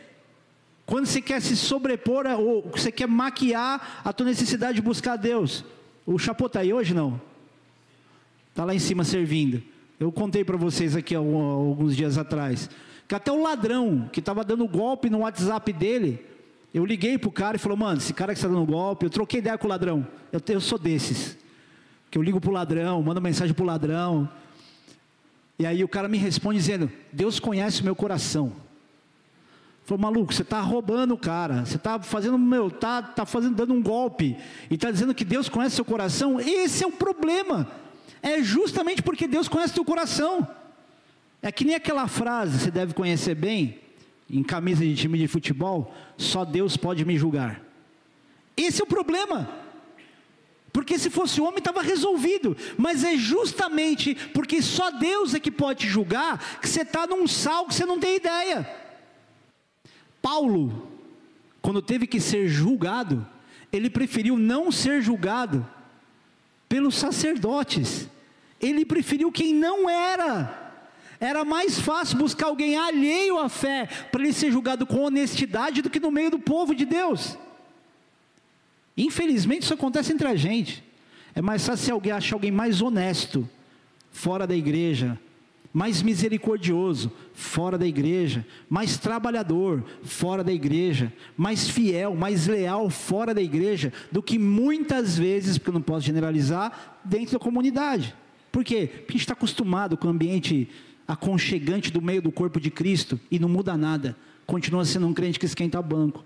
quando 0.89 1.05
você 1.05 1.21
quer 1.21 1.43
se 1.43 1.55
sobrepor 1.55 2.25
ou 2.27 2.63
você 2.63 2.91
quer 2.91 3.07
maquiar 3.07 4.01
a 4.03 4.11
tua 4.11 4.25
necessidade 4.25 4.77
de 4.77 4.81
buscar 4.81 5.17
Deus. 5.17 5.63
O 6.07 6.19
Chapô 6.19 6.47
está 6.47 6.61
aí 6.61 6.73
hoje 6.73 6.95
não? 6.95 7.21
Está 8.49 8.65
lá 8.65 8.75
em 8.75 8.79
cima 8.79 9.05
servindo. 9.05 9.63
Eu 10.01 10.11
contei 10.11 10.43
para 10.47 10.57
vocês 10.57 10.97
aqui 10.97 11.15
alguns 11.15 11.95
dias 11.95 12.17
atrás 12.17 12.71
que 13.07 13.15
até 13.15 13.31
o 13.31 13.43
ladrão 13.43 14.09
que 14.11 14.21
estava 14.21 14.43
dando 14.43 14.67
golpe 14.67 15.11
no 15.11 15.19
WhatsApp 15.19 15.71
dele, 15.75 16.25
eu 16.73 16.87
liguei 16.87 17.19
para 17.19 17.29
o 17.29 17.33
cara 17.33 17.57
e 17.57 17.61
falou, 17.61 17.77
mano, 17.77 17.99
esse 17.99 18.15
cara 18.15 18.33
que 18.33 18.39
está 18.39 18.49
dando 18.49 18.65
golpe, 18.65 19.05
eu 19.05 19.11
troquei 19.11 19.41
ideia 19.41 19.59
com 19.59 19.67
o 19.67 19.71
ladrão. 19.71 20.07
Eu, 20.33 20.41
eu 20.49 20.61
sou 20.61 20.79
desses. 20.79 21.37
Que 22.11 22.17
eu 22.17 22.23
ligo 22.23 22.41
para 22.41 22.49
o 22.49 22.53
ladrão, 22.53 23.03
mando 23.03 23.21
mensagem 23.21 23.55
para 23.55 23.63
o 23.63 23.67
ladrão. 23.67 24.27
E 25.59 25.67
aí 25.67 25.85
o 25.85 25.89
cara 25.89 26.09
me 26.09 26.17
responde 26.17 26.59
dizendo: 26.59 26.91
Deus 27.13 27.39
conhece 27.39 27.83
o 27.83 27.85
meu 27.85 27.95
coração. 27.95 28.68
Falou, 29.89 30.03
maluco, 30.03 30.35
você 30.35 30.43
está 30.43 30.61
roubando 30.61 31.15
o 31.15 31.19
cara, 31.19 31.65
você 31.65 31.77
está 31.77 31.99
fazendo, 31.99 32.37
meu, 32.37 32.71
tá, 32.71 33.01
tá 33.01 33.25
fazendo, 33.25 33.55
dando 33.55 33.73
um 33.73 33.83
golpe, 33.83 34.37
e 34.69 34.75
está 34.75 34.91
dizendo 34.91 35.15
que 35.15 35.25
Deus 35.25 35.49
conhece 35.49 35.77
seu 35.77 35.85
coração, 35.85 36.39
esse 36.39 36.85
é 36.85 36.87
o 36.87 36.93
problema. 36.93 37.67
É 38.21 38.43
justamente 38.43 39.01
porque 39.01 39.27
Deus 39.27 39.49
conhece 39.49 39.73
teu 39.73 39.87
coração. 39.87 40.47
É 41.41 41.51
que 41.51 41.65
nem 41.65 41.75
aquela 41.75 42.07
frase, 42.07 42.59
você 42.59 42.71
deve 42.71 42.93
conhecer 42.93 43.35
bem, 43.35 43.79
em 44.29 44.43
camisa 44.43 44.85
de 44.85 44.95
time 44.95 45.17
de 45.17 45.27
futebol, 45.27 45.95
só 46.19 46.45
Deus 46.45 46.77
pode 46.77 47.03
me 47.07 47.17
julgar. 47.17 47.63
Esse 48.59 48.83
é 48.83 48.85
o 48.85 48.87
problema. 48.87 49.49
Porque 50.71 50.99
se 50.99 51.09
fosse 51.09 51.41
homem 51.41 51.61
estava 51.61 51.81
resolvido, 51.81 52.55
mas 52.77 53.05
é 53.05 53.17
justamente 53.17 54.15
porque 54.35 54.61
só 54.61 54.91
Deus 54.91 55.33
é 55.33 55.41
que 55.41 55.51
pode 55.51 55.89
julgar 55.89 56.61
que 56.61 56.69
você 56.69 56.83
está 56.83 57.07
num 57.07 57.27
sal 57.27 57.67
que 57.67 57.75
você 57.75 57.87
não 57.87 57.99
tem 57.99 58.17
ideia. 58.17 58.88
Paulo, 60.21 60.89
quando 61.61 61.83
teve 61.83 62.07
que 62.07 62.21
ser 62.21 62.49
julgado, 62.49 63.27
ele 63.73 63.91
preferiu 63.91 64.39
não 64.39 64.73
ser 64.73 65.03
julgado 65.03 65.67
pelos 66.69 66.95
sacerdotes, 66.95 68.09
ele 68.61 68.85
preferiu 68.85 69.33
quem 69.33 69.55
não 69.55 69.89
era. 69.89 70.67
Era 71.21 71.45
mais 71.45 71.81
fácil 71.81 72.19
buscar 72.19 72.47
alguém 72.47 72.77
alheio 72.77 73.39
à 73.39 73.49
fé 73.49 73.89
para 74.13 74.23
ele 74.23 74.33
ser 74.33 74.53
julgado 74.53 74.87
com 74.87 75.03
honestidade 75.03 75.83
do 75.83 75.91
que 75.91 75.99
no 75.99 76.11
meio 76.11 76.31
do 76.31 76.39
povo 76.39 76.75
de 76.75 76.85
Deus. 76.85 77.37
Infelizmente 78.97 79.63
isso 79.63 79.75
acontece 79.75 80.13
entre 80.13 80.29
a 80.29 80.37
gente. 80.37 80.85
É 81.35 81.43
mais 81.43 81.67
fácil 81.67 81.85
se 81.85 81.91
alguém 81.91 82.13
achar 82.13 82.37
alguém 82.37 82.51
mais 82.51 82.81
honesto 82.81 83.49
fora 84.11 84.47
da 84.47 84.57
igreja, 84.57 85.19
mais 85.73 86.03
misericordioso 86.03 87.13
fora 87.33 87.77
da 87.77 87.87
igreja, 87.87 88.47
mais 88.69 88.97
trabalhador 88.97 89.85
fora 90.03 90.43
da 90.43 90.53
igreja, 90.53 91.13
mais 91.37 91.69
fiel, 91.69 92.15
mais 92.15 92.47
leal 92.47 92.89
fora 92.91 93.35
da 93.35 93.43
igreja, 93.43 93.93
do 94.11 94.23
que 94.23 94.39
muitas 94.39 95.19
vezes, 95.19 95.59
porque 95.59 95.71
eu 95.71 95.75
não 95.75 95.83
posso 95.83 96.07
generalizar, 96.07 97.01
dentro 97.05 97.39
da 97.39 97.39
comunidade. 97.39 98.15
Por 98.51 98.65
quê? 98.65 98.87
Porque 98.87 99.11
a 99.11 99.13
gente 99.13 99.21
está 99.21 99.35
acostumado 99.35 99.97
com 99.97 100.09
o 100.09 100.11
ambiente 100.11 100.69
aconchegante 101.07 101.91
do 101.91 102.03
meio 102.03 102.21
do 102.21 102.33
corpo 102.33 102.61
de 102.61 102.71
Cristo 102.71 103.21
e 103.31 103.39
não 103.39 103.49
muda 103.49 103.77
nada. 103.77 104.17
Continua 104.47 104.85
sendo 104.85 105.07
um 105.07 105.15
crente 105.15 105.39
que 105.39 105.47
esquenta 105.47 105.81
banco. 105.81 106.25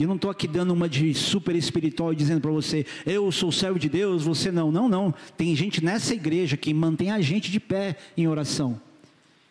E 0.00 0.06
não 0.06 0.16
estou 0.16 0.30
aqui 0.30 0.48
dando 0.48 0.72
uma 0.72 0.88
de 0.88 1.12
super 1.12 1.54
espiritual 1.54 2.10
e 2.10 2.16
dizendo 2.16 2.40
para 2.40 2.50
você, 2.50 2.86
eu 3.04 3.30
sou 3.30 3.52
servo 3.52 3.78
de 3.78 3.86
Deus, 3.86 4.22
você 4.22 4.50
não. 4.50 4.72
Não, 4.72 4.88
não. 4.88 5.14
Tem 5.36 5.54
gente 5.54 5.84
nessa 5.84 6.14
igreja 6.14 6.56
que 6.56 6.72
mantém 6.72 7.10
a 7.10 7.20
gente 7.20 7.50
de 7.50 7.60
pé 7.60 7.98
em 8.16 8.26
oração, 8.26 8.80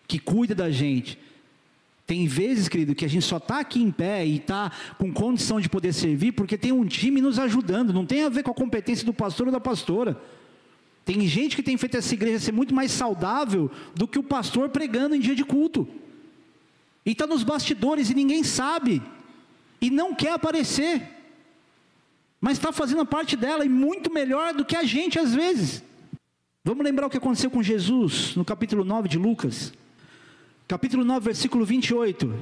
que 0.08 0.18
cuida 0.18 0.56
da 0.56 0.72
gente. 0.72 1.20
Tem 2.08 2.26
vezes, 2.26 2.68
querido, 2.68 2.95
que 2.95 3.06
a 3.06 3.08
gente 3.08 3.26
só 3.26 3.38
está 3.38 3.60
aqui 3.60 3.80
em 3.80 3.91
pé 3.91 4.26
e 4.26 4.38
está 4.38 4.72
com 4.97 5.14
condição 5.14 5.62
de 5.62 5.70
poder 5.70 5.93
servir 5.93 6.32
porque 6.32 6.58
tem 6.58 6.72
um 6.72 6.84
time 6.84 7.22
nos 7.22 7.38
ajudando. 7.38 7.93
Não 7.93 8.04
tem 8.04 8.24
a 8.24 8.30
ver 8.30 8.41
com 8.41 8.50
a 8.50 8.56
competência 8.56 9.06
do 9.06 9.14
pastor 9.14 9.45
ou 9.45 9.54
da 9.54 9.60
pastora. 9.60 10.20
Tem 11.06 11.28
gente 11.28 11.56
que 11.56 11.62
tem 11.62 11.78
feito 11.78 11.95
essa 11.95 12.12
igreja 12.16 12.39
ser 12.39 12.54
muito 12.54 12.74
mais 12.74 12.91
saudável 12.91 13.70
do 13.93 14.08
que 14.08 14.18
o 14.18 14.24
pastor 14.24 14.70
pregando 14.70 15.14
em 15.14 15.20
dia 15.20 15.36
de 15.36 15.45
culto. 15.45 15.88
E 17.06 17.12
está 17.12 17.28
nos 17.28 17.43
bastidores 17.43 18.10
e 18.10 18.16
ninguém 18.16 18.43
sabe 18.43 19.00
e 19.82 19.90
não 19.90 20.14
quer 20.14 20.34
aparecer, 20.34 21.02
mas 22.40 22.58
está 22.58 22.72
fazendo 22.72 23.02
a 23.02 23.06
parte 23.06 23.36
dela 23.36 23.66
e 23.66 23.70
muito 23.70 24.12
melhor 24.12 24.54
do 24.54 24.66
que 24.66 24.76
a 24.76 24.84
gente 24.84 25.20
às 25.20 25.34
vezes. 25.34 25.84
Vamos 26.64 26.84
lembrar 26.84 27.08
o 27.08 27.10
que 27.10 27.18
aconteceu 27.18 27.50
com 27.50 27.64
Jesus 27.64 28.36
no 28.36 28.44
capítulo 28.46 28.84
9 28.84 29.08
de 29.08 29.18
Lucas, 29.18 29.74
capítulo 30.68 31.04
9, 31.04 31.26
versículo 31.26 31.66
28. 31.66 32.34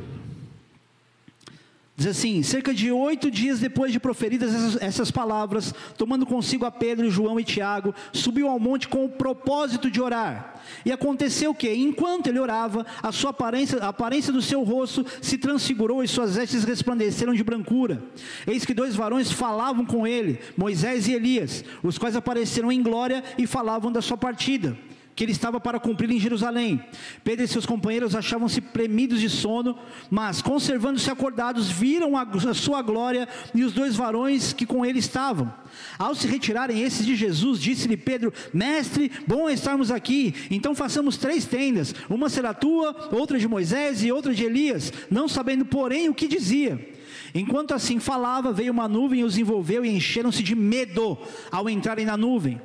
Diz 1.98 2.06
assim: 2.06 2.44
cerca 2.44 2.76
de 2.76 2.92
oito 2.92 3.32
dias 3.32 3.60
depois 3.60 3.92
de 3.92 4.00
proferidas 4.00 4.54
essas, 4.54 4.82
essas, 4.84 5.10
palavras, 5.10 5.74
tomando 5.98 6.28
consigo 6.28 6.64
a 6.64 6.70
Pedro, 6.70 7.10
João 7.10 7.40
e 7.40 7.44
Tiago, 7.44 7.94
subiu 8.14 8.48
ao 8.48 8.60
monte 8.60 8.88
com 8.88 9.04
o 9.04 9.10
propósito 9.10 9.90
de 9.90 10.00
orar. 10.00 10.62
E 10.86 10.92
aconteceu 10.92 11.56
que, 11.56 11.74
enquanto 11.74 12.28
ele 12.28 12.38
orava, 12.38 12.86
a 13.02 13.12
sua 13.12 13.32
aparência, 13.32 13.80
a 13.80 13.88
aparência 13.88 14.32
do 14.32 14.44
seu 14.44 14.62
rosto 14.62 15.04
se 15.24 15.40
transfigurou 15.40 16.04
e 16.04 16.08
suas 16.08 16.36
vestes 16.36 16.64
resplandeceram 16.64 17.34
de 17.34 17.44
brancura. 17.44 18.04
Eis 18.46 18.64
que 18.64 18.76
dois 18.76 18.96
varões 18.96 19.32
falavam 19.32 19.84
com 19.84 20.06
ele, 20.06 20.40
Moisés 20.56 21.08
e 21.08 21.14
Elias, 21.14 21.66
os 21.82 21.98
quais 21.98 22.16
apareceram 22.16 22.72
em 22.72 22.84
glória 22.84 23.24
e 23.40 23.48
falavam 23.48 23.92
da 23.92 24.04
sua 24.04 24.18
partida 24.18 24.78
que 25.18 25.24
ele 25.24 25.32
estava 25.32 25.60
para 25.60 25.80
cumprir 25.80 26.12
em 26.12 26.20
Jerusalém. 26.20 26.80
Pedro 27.24 27.44
e 27.44 27.48
seus 27.48 27.66
companheiros 27.66 28.14
achavam-se 28.14 28.62
premidos 28.62 29.20
de 29.20 29.28
sono, 29.28 29.76
mas, 30.12 30.44
conservando-se 30.44 31.10
acordados, 31.10 31.72
viram 31.72 32.16
a, 32.16 32.54
sua 32.54 32.84
glória 32.84 33.28
e 33.56 33.64
os 33.64 33.74
dois 33.74 33.96
varões 33.96 34.54
que 34.54 34.64
com 34.64 34.86
ele 34.86 35.00
estavam. 35.00 35.52
Ao 35.98 36.14
se 36.14 36.28
retirarem 36.28 36.84
esses 36.84 37.04
de 37.04 37.16
Jesus, 37.16 37.60
disse-lhe 37.60 37.98
Pedro: 37.98 38.32
Mestre, 38.54 39.12
bom 39.26 39.50
estarmos 39.50 39.90
aqui. 39.90 40.36
Então 40.52 40.76
façamos 40.76 41.18
três 41.18 41.46
tendas: 41.46 41.96
uma 42.08 42.30
será 42.30 42.54
tua, 42.54 43.10
outra 43.12 43.40
de 43.40 43.48
Moisés 43.48 44.04
e 44.04 44.12
outra 44.12 44.36
de 44.36 44.44
Elias, 44.44 44.94
não 45.10 45.28
sabendo, 45.28 45.66
porém, 45.66 46.10
o 46.10 46.14
que 46.14 46.28
dizia. 46.28 46.96
Enquanto 47.34 47.74
assim 47.74 48.00
falava, 48.00 48.52
veio 48.52 48.72
uma 48.72 48.88
nuvem 48.88 49.22
e 49.22 49.24
os 49.24 49.38
envolveu 49.38 49.86
e 49.86 49.90
encheram-se 49.90 50.44
de 50.44 50.56
medo 50.56 51.18
ao 51.52 51.70
entrarem 51.70 52.06
na 52.06 52.18
nuvem. 52.18 52.62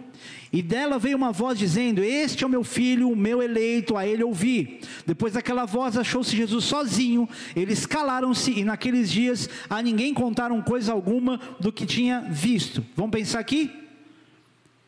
E 0.52 0.60
dela 0.60 0.98
veio 0.98 1.16
uma 1.16 1.32
voz 1.32 1.58
dizendo: 1.58 2.04
Este 2.04 2.44
é 2.44 2.46
o 2.46 2.50
meu 2.50 2.62
filho, 2.62 3.10
o 3.10 3.16
meu 3.16 3.42
eleito, 3.42 3.96
a 3.96 4.06
ele 4.06 4.22
ouvi. 4.22 4.82
Depois 5.06 5.32
daquela 5.32 5.64
voz, 5.64 5.96
achou-se 5.96 6.36
Jesus 6.36 6.66
sozinho. 6.66 7.26
Eles 7.56 7.86
calaram-se 7.86 8.50
e 8.50 8.62
naqueles 8.62 9.10
dias 9.10 9.48
a 9.70 9.80
ninguém 9.80 10.12
contaram 10.12 10.60
coisa 10.60 10.92
alguma 10.92 11.40
do 11.58 11.72
que 11.72 11.86
tinha 11.86 12.20
visto. 12.30 12.84
Vamos 12.94 13.12
pensar 13.12 13.40
aqui? 13.40 13.70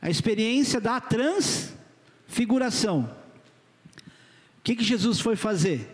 A 0.02 0.10
experiência 0.10 0.78
da 0.78 1.00
transfiguração. 1.00 3.10
O 4.58 4.62
que, 4.62 4.76
que 4.76 4.84
Jesus 4.84 5.18
foi 5.18 5.34
fazer? 5.34 5.93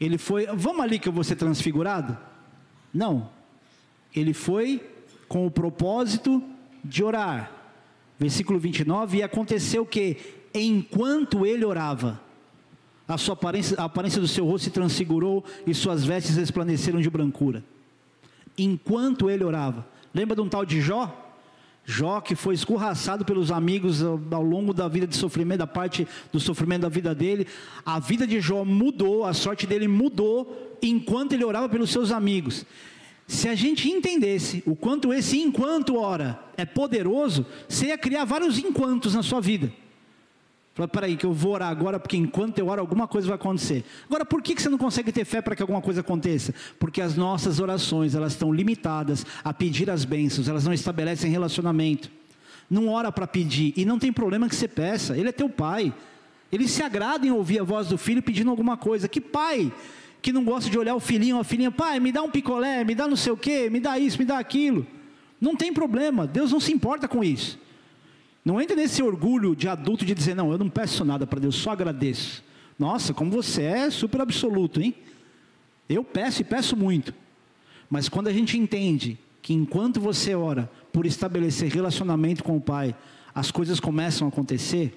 Ele 0.00 0.16
foi, 0.16 0.46
vamos 0.46 0.80
ali 0.80 0.98
que 0.98 1.08
eu 1.08 1.12
vou 1.12 1.22
ser 1.22 1.36
transfigurado? 1.36 2.16
Não. 2.92 3.30
Ele 4.16 4.32
foi 4.32 4.82
com 5.28 5.46
o 5.46 5.50
propósito 5.50 6.42
de 6.82 7.04
orar. 7.04 7.52
Versículo 8.18 8.58
29, 8.58 9.18
e 9.18 9.22
aconteceu 9.22 9.84
que, 9.84 10.16
enquanto 10.54 11.46
ele 11.46 11.64
orava, 11.64 12.20
a 13.06 13.18
sua 13.18 13.34
aparência, 13.34 13.76
a 13.78 13.84
aparência 13.84 14.20
do 14.20 14.28
seu 14.28 14.44
rosto 14.44 14.64
se 14.64 14.70
transfigurou 14.70 15.44
e 15.66 15.74
suas 15.74 16.04
vestes 16.04 16.36
resplandeceram 16.36 17.00
de 17.00 17.10
brancura. 17.10 17.64
Enquanto 18.56 19.30
ele 19.30 19.44
orava. 19.44 19.86
Lembra 20.12 20.36
de 20.36 20.42
um 20.42 20.48
tal 20.48 20.64
de 20.64 20.80
Jó? 20.80 21.29
Jó 21.84 22.20
que 22.20 22.34
foi 22.34 22.54
escorraçado 22.54 23.24
pelos 23.24 23.50
amigos 23.50 24.02
ao, 24.02 24.42
longo 24.42 24.72
da 24.72 24.86
vida 24.86 25.06
de 25.06 25.16
sofrimento, 25.16 25.58
da 25.58 25.66
parte 25.66 26.06
do 26.32 26.38
sofrimento 26.38 26.82
da 26.82 26.88
vida 26.88 27.14
dele. 27.14 27.46
A 27.84 27.98
vida 27.98 28.26
de 28.26 28.40
Jó 28.40 28.64
mudou, 28.64 29.24
a 29.24 29.32
sorte 29.32 29.66
dele 29.66 29.88
mudou 29.88 30.76
enquanto 30.82 31.32
ele 31.32 31.44
orava 31.44 31.68
pelos 31.68 31.90
seus 31.90 32.12
amigos. 32.12 32.64
Se 33.26 33.48
a 33.48 33.54
gente 33.54 33.88
entendesse 33.88 34.62
o 34.66 34.74
quanto 34.74 35.12
esse 35.12 35.38
enquanto 35.38 35.96
ora 35.96 36.38
é 36.56 36.64
poderoso, 36.64 37.46
você 37.68 37.86
ia 37.86 37.98
criar 37.98 38.24
vários 38.24 38.58
enquantos 38.58 39.14
na 39.14 39.22
sua 39.22 39.40
vida. 39.40 39.72
Fala, 40.80 40.88
peraí, 40.88 41.14
que 41.14 41.26
eu 41.26 41.32
vou 41.34 41.52
orar 41.52 41.68
agora, 41.68 42.00
porque 42.00 42.16
enquanto 42.16 42.58
eu 42.58 42.68
oro, 42.68 42.80
alguma 42.80 43.06
coisa 43.06 43.28
vai 43.28 43.34
acontecer. 43.34 43.84
Agora, 44.06 44.24
por 44.24 44.40
que 44.40 44.58
você 44.58 44.70
não 44.70 44.78
consegue 44.78 45.12
ter 45.12 45.26
fé 45.26 45.42
para 45.42 45.54
que 45.54 45.60
alguma 45.60 45.82
coisa 45.82 46.00
aconteça? 46.00 46.54
Porque 46.78 47.02
as 47.02 47.16
nossas 47.16 47.60
orações, 47.60 48.14
elas 48.14 48.32
estão 48.32 48.50
limitadas 48.50 49.26
a 49.44 49.52
pedir 49.52 49.90
as 49.90 50.06
bênçãos, 50.06 50.48
elas 50.48 50.64
não 50.64 50.72
estabelecem 50.72 51.30
relacionamento. 51.30 52.10
Não 52.70 52.88
ora 52.88 53.12
para 53.12 53.26
pedir, 53.26 53.74
e 53.76 53.84
não 53.84 53.98
tem 53.98 54.10
problema 54.10 54.48
que 54.48 54.56
você 54.56 54.66
peça, 54.66 55.18
ele 55.18 55.28
é 55.28 55.32
teu 55.32 55.50
pai. 55.50 55.92
Ele 56.50 56.66
se 56.66 56.82
agrada 56.82 57.26
em 57.26 57.30
ouvir 57.30 57.60
a 57.60 57.62
voz 57.62 57.88
do 57.88 57.98
filho 57.98 58.22
pedindo 58.22 58.48
alguma 58.48 58.78
coisa. 58.78 59.06
Que 59.06 59.20
pai 59.20 59.70
que 60.22 60.32
não 60.32 60.42
gosta 60.42 60.70
de 60.70 60.78
olhar 60.78 60.94
o 60.94 61.00
filhinho 61.00 61.34
ou 61.36 61.42
a 61.42 61.44
filhinha, 61.44 61.70
pai, 61.70 62.00
me 62.00 62.10
dá 62.10 62.22
um 62.22 62.30
picolé, 62.30 62.84
me 62.84 62.94
dá 62.94 63.06
não 63.06 63.16
sei 63.16 63.32
o 63.34 63.36
quê, 63.36 63.68
me 63.68 63.80
dá 63.80 63.98
isso, 63.98 64.18
me 64.18 64.24
dá 64.24 64.38
aquilo. 64.38 64.86
Não 65.38 65.54
tem 65.54 65.74
problema, 65.74 66.26
Deus 66.26 66.50
não 66.52 66.60
se 66.60 66.72
importa 66.72 67.06
com 67.06 67.22
isso. 67.22 67.58
Não 68.44 68.60
entre 68.60 68.74
nesse 68.74 69.02
orgulho 69.02 69.54
de 69.54 69.68
adulto 69.68 70.04
de 70.04 70.14
dizer, 70.14 70.34
não, 70.34 70.50
eu 70.50 70.58
não 70.58 70.70
peço 70.70 71.04
nada 71.04 71.26
para 71.26 71.40
Deus, 71.40 71.56
só 71.56 71.72
agradeço. 71.72 72.42
Nossa, 72.78 73.12
como 73.12 73.30
você 73.30 73.62
é 73.62 73.90
super 73.90 74.20
absoluto, 74.20 74.80
hein? 74.80 74.94
Eu 75.88 76.02
peço 76.02 76.40
e 76.40 76.44
peço 76.44 76.76
muito. 76.76 77.12
Mas 77.90 78.08
quando 78.08 78.28
a 78.28 78.32
gente 78.32 78.56
entende 78.56 79.18
que 79.42 79.52
enquanto 79.52 80.00
você 80.00 80.34
ora 80.34 80.70
por 80.92 81.04
estabelecer 81.04 81.70
relacionamento 81.70 82.42
com 82.42 82.56
o 82.56 82.60
Pai, 82.60 82.94
as 83.34 83.50
coisas 83.50 83.80
começam 83.80 84.26
a 84.26 84.30
acontecer, 84.30 84.96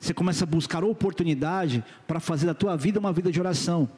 você 0.00 0.12
começa 0.12 0.44
a 0.44 0.46
buscar 0.46 0.82
oportunidade 0.82 1.84
para 2.08 2.18
fazer 2.18 2.46
da 2.46 2.54
tua 2.54 2.76
vida 2.76 2.98
uma 2.98 3.12
vida 3.12 3.30
de 3.30 3.38
oração. 3.38 3.88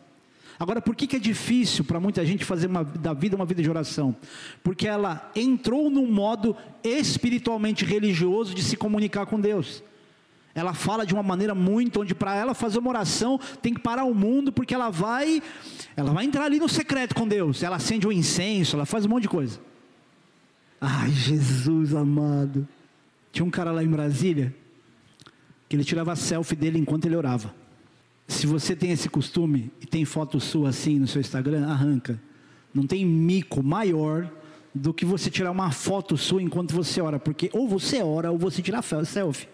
Agora, 0.58 0.80
por 0.80 0.94
que, 0.94 1.06
que 1.06 1.16
é 1.16 1.18
difícil 1.18 1.84
para 1.84 1.98
muita 1.98 2.24
gente 2.24 2.44
fazer 2.44 2.68
uma, 2.68 2.84
da 2.84 3.12
vida 3.12 3.34
uma 3.34 3.44
vida 3.44 3.62
de 3.62 3.68
oração? 3.68 4.14
Porque 4.62 4.86
ela 4.86 5.30
entrou 5.34 5.90
num 5.90 6.10
modo 6.10 6.56
espiritualmente 6.82 7.84
religioso 7.84 8.54
de 8.54 8.62
se 8.62 8.76
comunicar 8.76 9.26
com 9.26 9.40
Deus. 9.40 9.82
Ela 10.54 10.72
fala 10.72 11.04
de 11.04 11.12
uma 11.12 11.22
maneira 11.22 11.54
muito 11.54 12.00
onde 12.00 12.14
para 12.14 12.36
ela 12.36 12.54
fazer 12.54 12.78
uma 12.78 12.90
oração 12.90 13.40
tem 13.60 13.74
que 13.74 13.80
parar 13.80 14.04
o 14.04 14.14
mundo 14.14 14.52
porque 14.52 14.72
ela 14.72 14.88
vai, 14.88 15.42
ela 15.96 16.12
vai 16.12 16.24
entrar 16.24 16.44
ali 16.44 16.60
no 16.60 16.68
secreto 16.68 17.14
com 17.14 17.26
Deus. 17.26 17.62
Ela 17.62 17.76
acende 17.76 18.06
um 18.06 18.12
incenso, 18.12 18.76
ela 18.76 18.86
faz 18.86 19.04
um 19.04 19.08
monte 19.08 19.22
de 19.22 19.28
coisa. 19.28 19.58
Ai, 20.80 21.10
Jesus 21.10 21.92
amado. 21.94 22.68
Tinha 23.32 23.44
um 23.44 23.50
cara 23.50 23.72
lá 23.72 23.82
em 23.82 23.88
Brasília 23.88 24.54
que 25.68 25.74
ele 25.74 25.82
tirava 25.82 26.14
selfie 26.14 26.54
dele 26.54 26.78
enquanto 26.78 27.06
ele 27.06 27.16
orava. 27.16 27.52
Se 28.26 28.46
você 28.46 28.74
tem 28.74 28.90
esse 28.90 29.08
costume 29.08 29.70
e 29.80 29.86
tem 29.86 30.04
foto 30.04 30.40
sua 30.40 30.70
assim 30.70 30.98
no 30.98 31.06
seu 31.06 31.20
Instagram, 31.20 31.66
arranca. 31.66 32.20
Não 32.72 32.86
tem 32.86 33.04
mico 33.04 33.62
maior 33.62 34.30
do 34.74 34.92
que 34.92 35.04
você 35.04 35.30
tirar 35.30 35.50
uma 35.50 35.70
foto 35.70 36.16
sua 36.16 36.42
enquanto 36.42 36.74
você 36.74 37.00
ora, 37.00 37.18
porque 37.18 37.48
ou 37.52 37.68
você 37.68 38.02
ora 38.02 38.30
ou 38.30 38.38
você 38.38 38.60
tira 38.60 38.82
selfie. 38.82 39.48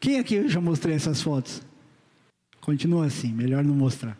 Quem 0.00 0.18
aqui 0.18 0.36
eu 0.36 0.48
já 0.48 0.60
mostrei 0.60 0.94
essas 0.94 1.20
fotos? 1.20 1.62
Continua 2.60 3.06
assim, 3.06 3.32
melhor 3.32 3.62
não 3.62 3.74
mostrar. 3.74 4.16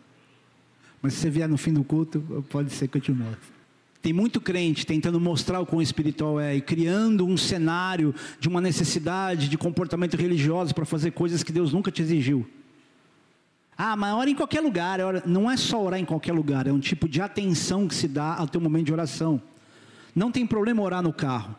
Mas 1.01 1.13
se 1.13 1.21
você 1.21 1.29
vier 1.29 1.49
no 1.49 1.57
fim 1.57 1.73
do 1.73 1.83
culto, 1.83 2.45
pode 2.49 2.71
ser 2.71 2.87
que 2.87 2.97
eu 2.97 3.01
te 3.01 3.11
mostre. 3.11 3.55
Tem 4.01 4.13
muito 4.13 4.39
crente 4.39 4.85
tentando 4.85 5.19
mostrar 5.19 5.59
o 5.59 5.65
quão 5.65 5.81
espiritual 5.81 6.39
é 6.39 6.55
e 6.55 6.61
criando 6.61 7.25
um 7.25 7.35
cenário 7.35 8.13
de 8.39 8.47
uma 8.47 8.61
necessidade 8.61 9.49
de 9.49 9.57
comportamento 9.57 10.15
religioso 10.15 10.75
para 10.75 10.85
fazer 10.85 11.11
coisas 11.11 11.41
que 11.41 11.51
Deus 11.51 11.73
nunca 11.73 11.91
te 11.91 12.03
exigiu. 12.03 12.47
Ah, 13.77 13.95
mas 13.95 14.13
ora 14.13 14.29
em 14.29 14.35
qualquer 14.35 14.61
lugar. 14.61 14.99
Não 15.25 15.49
é 15.49 15.57
só 15.57 15.83
orar 15.83 15.99
em 15.99 16.05
qualquer 16.05 16.33
lugar, 16.33 16.67
é 16.67 16.71
um 16.71 16.79
tipo 16.79 17.07
de 17.07 17.21
atenção 17.21 17.87
que 17.87 17.95
se 17.95 18.07
dá 18.07 18.35
ao 18.35 18.47
teu 18.47 18.61
momento 18.61 18.85
de 18.85 18.93
oração. 18.93 19.41
Não 20.15 20.31
tem 20.31 20.47
problema 20.47 20.81
orar 20.81 21.01
no 21.01 21.11
carro. 21.11 21.55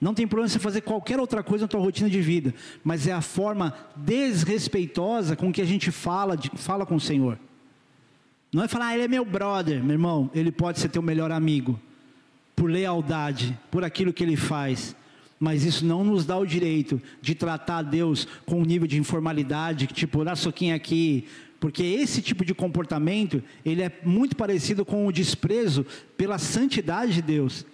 Não 0.00 0.12
tem 0.12 0.26
problema 0.26 0.48
você 0.48 0.58
fazer 0.58 0.82
qualquer 0.82 1.18
outra 1.18 1.42
coisa 1.42 1.64
na 1.64 1.68
tua 1.68 1.80
rotina 1.80 2.10
de 2.10 2.20
vida, 2.20 2.54
mas 2.84 3.06
é 3.06 3.12
a 3.12 3.22
forma 3.22 3.74
desrespeitosa 3.94 5.34
com 5.34 5.50
que 5.50 5.62
a 5.62 5.64
gente 5.64 5.90
fala, 5.90 6.36
de, 6.36 6.50
fala 6.54 6.84
com 6.84 6.96
o 6.96 7.00
Senhor. 7.00 7.38
Não 8.52 8.62
é 8.62 8.68
falar, 8.68 8.88
ah, 8.88 8.94
ele 8.94 9.04
é 9.04 9.08
meu 9.08 9.24
brother, 9.24 9.82
meu 9.82 9.94
irmão, 9.94 10.30
ele 10.34 10.52
pode 10.52 10.80
ser 10.80 10.90
teu 10.90 11.00
melhor 11.00 11.32
amigo, 11.32 11.80
por 12.54 12.70
lealdade, 12.70 13.58
por 13.70 13.84
aquilo 13.84 14.12
que 14.12 14.22
ele 14.22 14.36
faz, 14.36 14.94
mas 15.38 15.64
isso 15.64 15.84
não 15.84 16.02
nos 16.02 16.24
dá 16.24 16.36
o 16.38 16.46
direito 16.46 17.00
de 17.20 17.34
tratar 17.34 17.82
Deus 17.82 18.26
com 18.46 18.60
um 18.60 18.64
nível 18.64 18.88
de 18.88 18.98
informalidade, 18.98 19.86
tipo, 19.86 20.24
dá 20.24 20.34
soquinho 20.34 20.74
aqui, 20.74 21.26
porque 21.60 21.82
esse 21.82 22.22
tipo 22.22 22.44
de 22.44 22.54
comportamento, 22.54 23.42
ele 23.64 23.82
é 23.82 23.92
muito 24.04 24.36
parecido 24.36 24.84
com 24.84 25.06
o 25.06 25.12
desprezo 25.12 25.84
pela 26.16 26.38
santidade 26.38 27.14
de 27.14 27.22
Deus. 27.22 27.66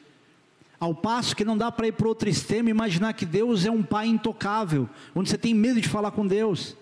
Ao 0.79 0.95
passo 0.95 1.37
que 1.37 1.45
não 1.45 1.57
dá 1.57 1.71
para 1.71 1.87
ir 1.87 1.93
para 1.93 2.09
outro 2.09 2.29
extremo 2.29 2.69
e 2.69 2.71
imaginar 2.71 3.13
que 3.13 3.25
Deus 3.25 3.65
é 3.65 3.71
um 3.71 3.83
pai 3.83 4.09
intocável, 4.09 4.89
onde 5.15 5.31
você 5.31 5.39
tem 5.39 5.55
medo 5.55 5.81
de 5.81 5.89
falar 5.89 6.11
com 6.11 6.27
Deus. 6.27 6.77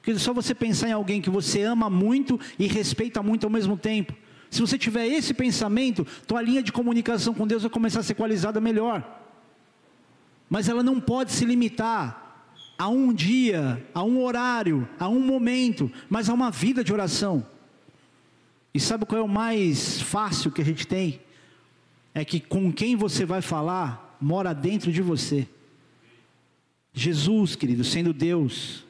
Porque 0.00 0.18
só 0.18 0.32
você 0.32 0.54
pensar 0.54 0.88
em 0.88 0.92
alguém 0.92 1.20
que 1.20 1.30
você 1.30 1.62
ama 1.62 1.88
muito 1.88 2.40
e 2.58 2.66
respeita 2.66 3.22
muito 3.22 3.44
ao 3.44 3.50
mesmo 3.50 3.76
tempo. 3.76 4.14
Se 4.50 4.60
você 4.60 4.76
tiver 4.76 5.06
esse 5.06 5.32
pensamento, 5.32 6.04
tua 6.26 6.42
linha 6.42 6.62
de 6.62 6.72
comunicação 6.72 7.32
com 7.32 7.46
Deus 7.46 7.62
vai 7.62 7.70
começar 7.70 8.00
a 8.00 8.02
ser 8.02 8.12
equalizada 8.12 8.60
melhor 8.60 9.19
mas 10.50 10.68
ela 10.68 10.82
não 10.82 11.00
pode 11.00 11.30
se 11.30 11.44
limitar 11.44 12.44
a 12.76 12.88
um 12.88 13.12
dia, 13.12 13.86
a 13.94 14.02
um 14.02 14.20
horário, 14.22 14.88
a 14.98 15.08
um 15.08 15.20
momento, 15.20 15.90
mas 16.08 16.28
a 16.28 16.34
uma 16.34 16.50
vida 16.50 16.82
de 16.82 16.92
oração. 16.92 17.46
E 18.74 18.80
sabe 18.80 19.06
qual 19.06 19.20
é 19.20 19.24
o 19.24 19.28
mais 19.28 20.00
fácil 20.02 20.50
que 20.50 20.60
a 20.60 20.64
gente 20.64 20.86
tem? 20.86 21.20
É 22.12 22.24
que 22.24 22.40
com 22.40 22.72
quem 22.72 22.96
você 22.96 23.24
vai 23.24 23.40
falar 23.40 24.16
mora 24.20 24.52
dentro 24.52 24.90
de 24.92 25.00
você. 25.00 25.46
Jesus, 26.92 27.54
querido, 27.54 27.84
sendo 27.84 28.12
Deus, 28.12 28.84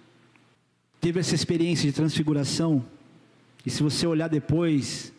teve 1.00 1.20
essa 1.20 1.34
experiência 1.34 1.86
de 1.86 1.94
transfiguração. 1.94 2.84
E 3.64 3.70
se 3.70 3.82
você 3.82 4.06
olhar 4.06 4.28
depois 4.28 5.12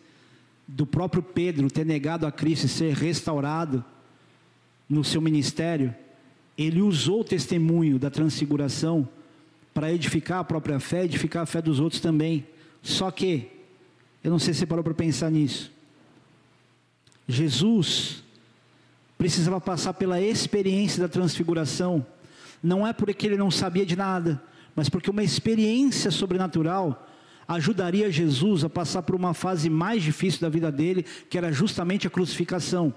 do 0.67 0.85
próprio 0.85 1.21
Pedro 1.21 1.69
ter 1.69 1.85
negado 1.85 2.25
a 2.25 2.31
Cristo 2.31 2.65
e 2.65 2.69
ser 2.69 2.93
restaurado 2.93 3.83
no 4.89 5.03
seu 5.03 5.21
ministério, 5.21 5.93
ele 6.57 6.81
usou 6.81 7.21
o 7.21 7.23
testemunho 7.23 7.97
da 7.97 8.09
transfiguração 8.09 9.07
para 9.73 9.91
edificar 9.91 10.39
a 10.39 10.43
própria 10.43 10.79
fé, 10.79 11.05
edificar 11.05 11.43
a 11.43 11.45
fé 11.45 11.61
dos 11.61 11.79
outros 11.79 12.01
também. 12.01 12.45
Só 12.81 13.09
que, 13.09 13.49
eu 14.23 14.29
não 14.29 14.39
sei 14.39 14.53
se 14.53 14.59
você 14.61 14.65
parou 14.65 14.83
para 14.83 14.93
pensar 14.93 15.29
nisso. 15.29 15.71
Jesus 17.27 18.23
precisava 19.17 19.61
passar 19.61 19.93
pela 19.93 20.19
experiência 20.19 21.01
da 21.01 21.07
transfiguração, 21.07 22.05
não 22.61 22.85
é 22.85 22.91
porque 22.91 23.27
ele 23.27 23.37
não 23.37 23.49
sabia 23.49 23.85
de 23.85 23.95
nada, 23.95 24.41
mas 24.75 24.89
porque 24.89 25.09
uma 25.09 25.23
experiência 25.23 26.11
sobrenatural 26.11 27.07
ajudaria 27.47 28.11
Jesus 28.11 28.63
a 28.63 28.69
passar 28.69 29.01
por 29.03 29.15
uma 29.15 29.33
fase 29.33 29.69
mais 29.69 30.03
difícil 30.03 30.41
da 30.41 30.49
vida 30.49 30.71
dele, 30.71 31.05
que 31.29 31.37
era 31.37 31.51
justamente 31.51 32.07
a 32.07 32.09
crucificação. 32.09 32.93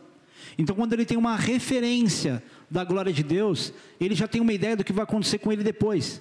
Então, 0.59 0.75
quando 0.75 0.93
ele 0.93 1.05
tem 1.05 1.17
uma 1.17 1.37
referência 1.37 2.43
da 2.71 2.85
glória 2.85 3.13
de 3.13 3.23
Deus, 3.23 3.73
ele 4.01 4.15
já 4.15 4.27
tem 4.29 4.41
uma 4.41 4.53
ideia 4.53 4.77
do 4.77 4.85
que 4.85 4.93
vai 4.93 5.05
acontecer 5.05 5.39
com 5.39 5.53
ele 5.53 5.63
depois. 5.63 6.21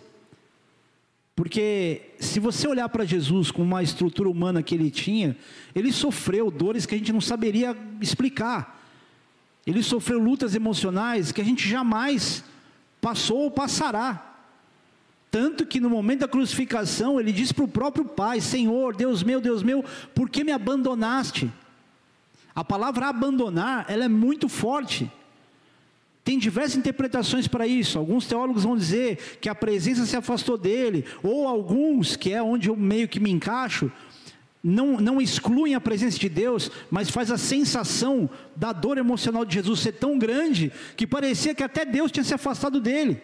Porque 1.36 2.14
se 2.20 2.40
você 2.40 2.68
olhar 2.68 2.88
para 2.90 3.06
Jesus 3.06 3.50
com 3.50 3.64
uma 3.64 3.82
estrutura 3.82 4.30
humana 4.30 4.62
que 4.62 4.76
ele 4.76 4.92
tinha, 4.92 5.36
ele 5.74 5.92
sofreu 5.92 6.52
dores 6.52 6.86
que 6.86 6.94
a 6.94 6.98
gente 6.98 7.12
não 7.12 7.22
saberia 7.22 7.76
explicar. 8.00 8.80
Ele 9.66 9.82
sofreu 9.82 10.20
lutas 10.20 10.54
emocionais 10.54 11.32
que 11.32 11.42
a 11.42 11.46
gente 11.46 11.68
jamais 11.68 12.44
passou 13.02 13.40
ou 13.40 13.52
passará. 13.52 14.32
Tanto 15.32 15.66
que 15.66 15.80
no 15.80 15.90
momento 15.90 16.20
da 16.20 16.28
crucificação 16.28 17.20
ele 17.20 17.32
disse 17.32 17.54
para 17.54 17.64
o 17.64 17.68
próprio 17.68 18.06
Pai: 18.06 18.40
Senhor, 18.40 18.96
Deus 18.96 19.24
meu, 19.24 19.42
Deus 19.42 19.64
meu, 19.64 19.84
por 20.14 20.30
que 20.30 20.44
me 20.44 20.52
abandonaste? 20.52 21.52
A 22.56 22.64
palavra 22.64 23.08
abandonar, 23.08 23.86
ela 23.88 24.06
é 24.06 24.10
muito 24.10 24.48
forte. 24.48 25.12
Tem 26.24 26.40
diversas 26.40 26.78
interpretações 26.78 27.48
para 27.48 27.68
isso. 27.68 28.00
Alguns 28.00 28.26
teólogos 28.26 28.64
vão 28.64 28.78
dizer 28.78 29.38
que 29.42 29.50
a 29.50 29.56
presença 29.56 30.06
se 30.06 30.16
afastou 30.16 30.58
dele, 30.58 31.06
ou 31.22 31.48
alguns, 31.48 32.16
que 32.16 32.32
é 32.32 32.42
onde 32.42 32.70
eu 32.70 32.76
meio 32.76 33.08
que 33.08 33.20
me 33.20 33.30
encaixo, 33.30 33.92
não, 34.64 34.98
não 34.98 35.22
excluem 35.22 35.76
a 35.76 35.82
presença 35.82 36.18
de 36.18 36.30
Deus, 36.30 36.72
mas 36.90 37.10
faz 37.10 37.30
a 37.30 37.38
sensação 37.38 38.30
da 38.56 38.72
dor 38.72 38.98
emocional 38.98 39.44
de 39.44 39.56
Jesus 39.56 39.82
ser 39.82 39.92
tão 39.92 40.18
grande 40.18 40.72
que 40.96 41.06
parecia 41.06 41.54
que 41.54 41.64
até 41.64 41.84
Deus 41.84 42.12
tinha 42.12 42.24
se 42.24 42.34
afastado 42.34 42.80
dele. 42.80 43.22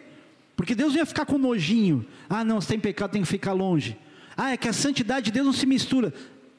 Porque 0.54 0.74
Deus 0.74 0.94
ia 0.94 1.06
ficar 1.06 1.24
com 1.24 1.38
nojinho. 1.38 2.04
Ah, 2.28 2.44
não, 2.44 2.60
se 2.60 2.68
tem 2.68 2.78
pecado, 2.78 3.12
tem 3.12 3.22
que 3.22 3.28
ficar 3.28 3.54
longe. 3.54 3.96
Ah, 4.36 4.52
é 4.52 4.56
que 4.58 4.68
a 4.68 4.72
santidade 4.74 5.26
de 5.26 5.32
Deus 5.32 5.46
não 5.46 5.52
se 5.54 5.64
mistura. 5.64 6.12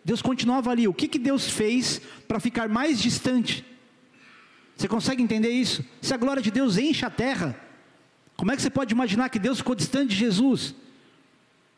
Deus 0.03 0.21
continuava 0.21 0.71
ali. 0.71 0.87
O 0.87 0.93
que, 0.93 1.07
que 1.07 1.19
Deus 1.19 1.49
fez 1.49 2.01
para 2.27 2.39
ficar 2.39 2.67
mais 2.67 2.99
distante? 2.99 3.65
Você 4.75 4.87
consegue 4.87 5.21
entender 5.21 5.49
isso? 5.49 5.85
Se 6.01 6.13
a 6.13 6.17
glória 6.17 6.41
de 6.41 6.49
Deus 6.49 6.77
enche 6.77 7.05
a 7.05 7.09
terra, 7.09 7.55
como 8.35 8.51
é 8.51 8.55
que 8.55 8.61
você 8.61 8.69
pode 8.69 8.93
imaginar 8.93 9.29
que 9.29 9.37
Deus 9.37 9.59
ficou 9.59 9.75
distante 9.75 10.09
de 10.09 10.15
Jesus? 10.15 10.73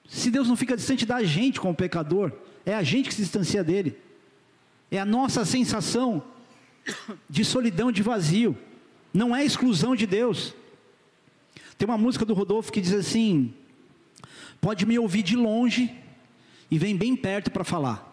Se 0.08 0.32
Deus 0.32 0.48
não 0.48 0.56
fica 0.56 0.78
distante 0.78 1.06
da 1.06 1.22
gente 1.24 1.60
como 1.60 1.76
pecador, 1.76 2.32
é 2.66 2.74
a 2.74 2.84
gente 2.84 3.10
que 3.10 3.16
se 3.16 3.22
distancia 3.22 3.64
dele. 3.64 3.98
É 4.90 5.00
a 5.00 5.06
nossa 5.06 5.44
sensação 5.44 6.24
de 7.30 7.44
solidão, 7.44 7.92
de 7.92 8.02
vazio. 8.02 8.58
Não 9.14 9.36
é 9.36 9.44
exclusão 9.44 9.96
de 9.96 10.08
Deus. 10.08 10.54
Tem 11.78 11.86
uma 11.86 11.98
música 11.98 12.24
do 12.24 12.34
Rodolfo 12.34 12.72
que 12.72 12.80
diz 12.80 12.94
assim: 12.94 13.54
Pode 14.62 14.86
me 14.86 14.98
ouvir 14.98 15.24
de 15.24 15.36
longe 15.36 15.94
e 16.72 16.78
vem 16.78 16.96
bem 16.96 17.16
perto 17.16 17.52
para 17.52 17.64
falar. 17.64 18.13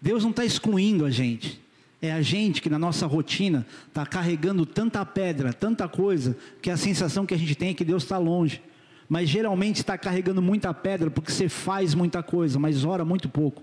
Deus 0.00 0.22
não 0.22 0.30
está 0.30 0.44
excluindo 0.44 1.04
a 1.04 1.10
gente. 1.10 1.60
É 2.00 2.12
a 2.12 2.22
gente 2.22 2.62
que 2.62 2.70
na 2.70 2.78
nossa 2.78 3.06
rotina 3.06 3.66
está 3.88 4.06
carregando 4.06 4.64
tanta 4.64 5.04
pedra, 5.04 5.52
tanta 5.52 5.88
coisa, 5.88 6.36
que 6.62 6.70
a 6.70 6.76
sensação 6.76 7.26
que 7.26 7.34
a 7.34 7.38
gente 7.38 7.56
tem 7.56 7.70
é 7.70 7.74
que 7.74 7.84
Deus 7.84 8.04
está 8.04 8.18
longe. 8.18 8.62
Mas 9.08 9.28
geralmente 9.28 9.76
está 9.76 9.98
carregando 9.98 10.40
muita 10.40 10.72
pedra 10.72 11.10
porque 11.10 11.32
você 11.32 11.48
faz 11.48 11.94
muita 11.94 12.22
coisa, 12.22 12.58
mas 12.58 12.84
ora 12.84 13.04
muito 13.04 13.28
pouco. 13.28 13.62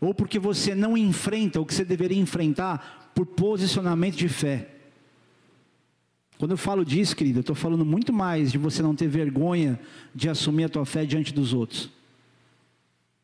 Ou 0.00 0.12
porque 0.12 0.38
você 0.38 0.74
não 0.74 0.96
enfrenta 0.96 1.60
o 1.60 1.64
que 1.64 1.74
você 1.74 1.84
deveria 1.84 2.18
enfrentar 2.18 3.10
por 3.14 3.24
posicionamento 3.24 4.16
de 4.16 4.28
fé. 4.28 4.68
Quando 6.38 6.52
eu 6.52 6.56
falo 6.56 6.84
disso, 6.84 7.14
querido, 7.14 7.38
eu 7.38 7.42
estou 7.42 7.56
falando 7.56 7.84
muito 7.84 8.12
mais 8.12 8.50
de 8.50 8.58
você 8.58 8.82
não 8.82 8.94
ter 8.94 9.08
vergonha 9.08 9.78
de 10.14 10.28
assumir 10.28 10.64
a 10.64 10.68
tua 10.68 10.86
fé 10.86 11.04
diante 11.04 11.32
dos 11.34 11.52
outros. 11.52 11.90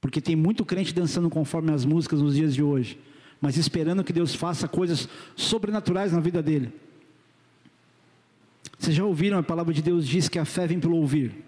Porque 0.00 0.20
tem 0.20 0.36
muito 0.36 0.64
crente 0.64 0.94
dançando 0.94 1.28
conforme 1.28 1.72
as 1.72 1.84
músicas 1.84 2.20
nos 2.20 2.34
dias 2.34 2.54
de 2.54 2.62
hoje 2.62 2.98
mas 3.40 3.56
esperando 3.56 4.04
que 4.04 4.12
Deus 4.12 4.34
faça 4.34 4.66
coisas 4.66 5.08
sobrenaturais 5.34 6.12
na 6.12 6.20
vida 6.20 6.42
dele. 6.42 6.72
Vocês 8.78 8.94
já 8.94 9.04
ouviram 9.04 9.38
a 9.38 9.42
palavra 9.42 9.72
de 9.72 9.82
Deus 9.82 10.06
diz 10.06 10.28
que 10.28 10.38
a 10.38 10.44
fé 10.44 10.66
vem 10.66 10.80
pelo 10.80 10.96
ouvir. 10.96 11.44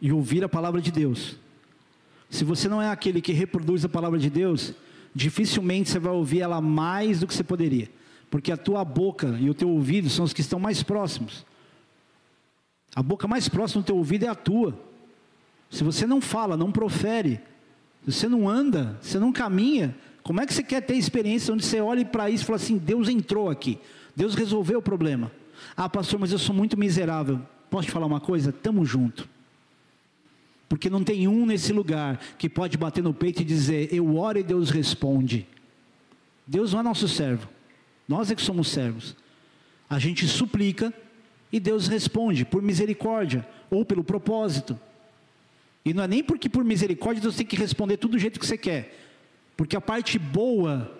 E 0.00 0.12
ouvir 0.12 0.42
a 0.44 0.48
palavra 0.48 0.80
de 0.80 0.90
Deus. 0.90 1.36
Se 2.28 2.44
você 2.44 2.68
não 2.68 2.80
é 2.80 2.88
aquele 2.88 3.20
que 3.20 3.32
reproduz 3.32 3.84
a 3.84 3.88
palavra 3.88 4.18
de 4.18 4.30
Deus, 4.30 4.72
dificilmente 5.14 5.90
você 5.90 5.98
vai 5.98 6.12
ouvir 6.12 6.40
ela 6.40 6.60
mais 6.60 7.20
do 7.20 7.26
que 7.26 7.34
você 7.34 7.42
poderia, 7.42 7.90
porque 8.30 8.52
a 8.52 8.56
tua 8.56 8.84
boca 8.84 9.36
e 9.40 9.50
o 9.50 9.54
teu 9.54 9.68
ouvido 9.68 10.08
são 10.08 10.24
os 10.24 10.32
que 10.32 10.40
estão 10.40 10.60
mais 10.60 10.82
próximos. 10.82 11.44
A 12.94 13.02
boca 13.02 13.26
mais 13.28 13.48
próxima 13.48 13.82
do 13.82 13.86
teu 13.86 13.96
ouvido 13.96 14.24
é 14.24 14.28
a 14.28 14.34
tua. 14.34 14.89
Se 15.70 15.84
você 15.84 16.06
não 16.06 16.20
fala, 16.20 16.56
não 16.56 16.72
profere, 16.72 17.40
você 18.04 18.28
não 18.28 18.48
anda, 18.48 18.98
você 19.00 19.18
não 19.18 19.32
caminha, 19.32 19.96
como 20.22 20.40
é 20.40 20.46
que 20.46 20.52
você 20.52 20.62
quer 20.62 20.80
ter 20.82 20.94
experiência 20.94 21.54
onde 21.54 21.64
você 21.64 21.80
olha 21.80 22.04
para 22.04 22.28
isso 22.28 22.42
e 22.42 22.46
fala 22.46 22.56
assim: 22.56 22.76
Deus 22.76 23.08
entrou 23.08 23.48
aqui, 23.48 23.78
Deus 24.14 24.34
resolveu 24.34 24.80
o 24.80 24.82
problema? 24.82 25.30
Ah, 25.76 25.88
pastor, 25.88 26.18
mas 26.18 26.32
eu 26.32 26.38
sou 26.38 26.54
muito 26.54 26.78
miserável. 26.78 27.40
Posso 27.70 27.86
te 27.86 27.92
falar 27.92 28.06
uma 28.06 28.20
coisa? 28.20 28.52
Tamo 28.52 28.84
junto. 28.84 29.28
Porque 30.68 30.90
não 30.90 31.04
tem 31.04 31.28
um 31.28 31.46
nesse 31.46 31.72
lugar 31.72 32.18
que 32.38 32.48
pode 32.48 32.76
bater 32.76 33.02
no 33.02 33.14
peito 33.14 33.42
e 33.42 33.44
dizer: 33.44 33.92
Eu 33.92 34.16
oro 34.16 34.38
e 34.38 34.42
Deus 34.42 34.70
responde. 34.70 35.46
Deus 36.46 36.72
não 36.72 36.80
é 36.80 36.82
nosso 36.82 37.06
servo, 37.06 37.48
nós 38.08 38.30
é 38.30 38.34
que 38.34 38.42
somos 38.42 38.68
servos. 38.68 39.14
A 39.88 39.98
gente 39.98 40.26
suplica 40.26 40.92
e 41.52 41.60
Deus 41.60 41.86
responde 41.86 42.44
por 42.44 42.60
misericórdia 42.60 43.46
ou 43.70 43.84
pelo 43.84 44.02
propósito. 44.02 44.78
E 45.84 45.94
não 45.94 46.02
é 46.04 46.08
nem 46.08 46.22
porque 46.22 46.48
por 46.48 46.64
misericórdia 46.64 47.22
Deus 47.22 47.36
tem 47.36 47.46
que 47.46 47.56
responder 47.56 47.96
tudo 47.96 48.12
do 48.12 48.18
jeito 48.18 48.38
que 48.38 48.46
você 48.46 48.58
quer. 48.58 48.96
Porque 49.56 49.76
a 49.76 49.80
parte 49.80 50.18
boa 50.18 50.90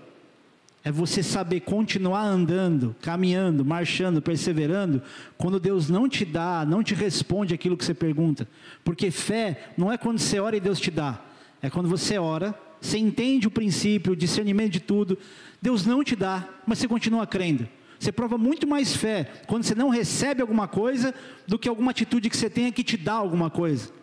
é 0.83 0.91
você 0.91 1.23
saber 1.23 1.61
continuar 1.61 2.23
andando, 2.23 2.97
caminhando, 3.03 3.65
marchando, 3.65 4.23
perseverando, 4.23 5.03
quando 5.37 5.61
Deus 5.61 5.91
não 5.91 6.09
te 6.09 6.25
dá, 6.25 6.65
não 6.67 6.83
te 6.83 6.95
responde 6.95 7.55
aquilo 7.55 7.77
que 7.77 7.85
você 7.85 7.93
pergunta. 7.93 8.49
Porque 8.83 9.11
fé 9.11 9.71
não 9.77 9.93
é 9.93 9.99
quando 9.99 10.19
você 10.19 10.41
ora 10.41 10.57
e 10.57 10.61
Deus 10.61 10.81
te 10.81 10.91
dá. 10.91 11.21
É 11.61 11.69
quando 11.69 11.89
você 11.89 12.19
ora, 12.19 12.59
você 12.81 12.97
entende 12.97 13.47
o 13.47 13.51
princípio, 13.51 14.13
o 14.13 14.17
discernimento 14.17 14.73
de 14.73 14.81
tudo, 14.81 15.19
Deus 15.61 15.85
não 15.85 16.03
te 16.03 16.17
dá, 16.17 16.49
mas 16.67 16.79
você 16.79 16.89
continua 16.89 17.27
crendo. 17.27 17.69
Você 17.99 18.11
prova 18.11 18.39
muito 18.39 18.67
mais 18.67 18.97
fé 18.97 19.31
quando 19.47 19.65
você 19.65 19.75
não 19.75 19.91
recebe 19.91 20.41
alguma 20.41 20.67
coisa 20.67 21.15
do 21.47 21.59
que 21.59 21.69
alguma 21.69 21.91
atitude 21.91 22.31
que 22.31 22.37
você 22.37 22.49
tenha 22.49 22.73
que 22.73 22.83
te 22.83 22.97
dar 22.97 23.15
alguma 23.15 23.51
coisa. 23.51 24.00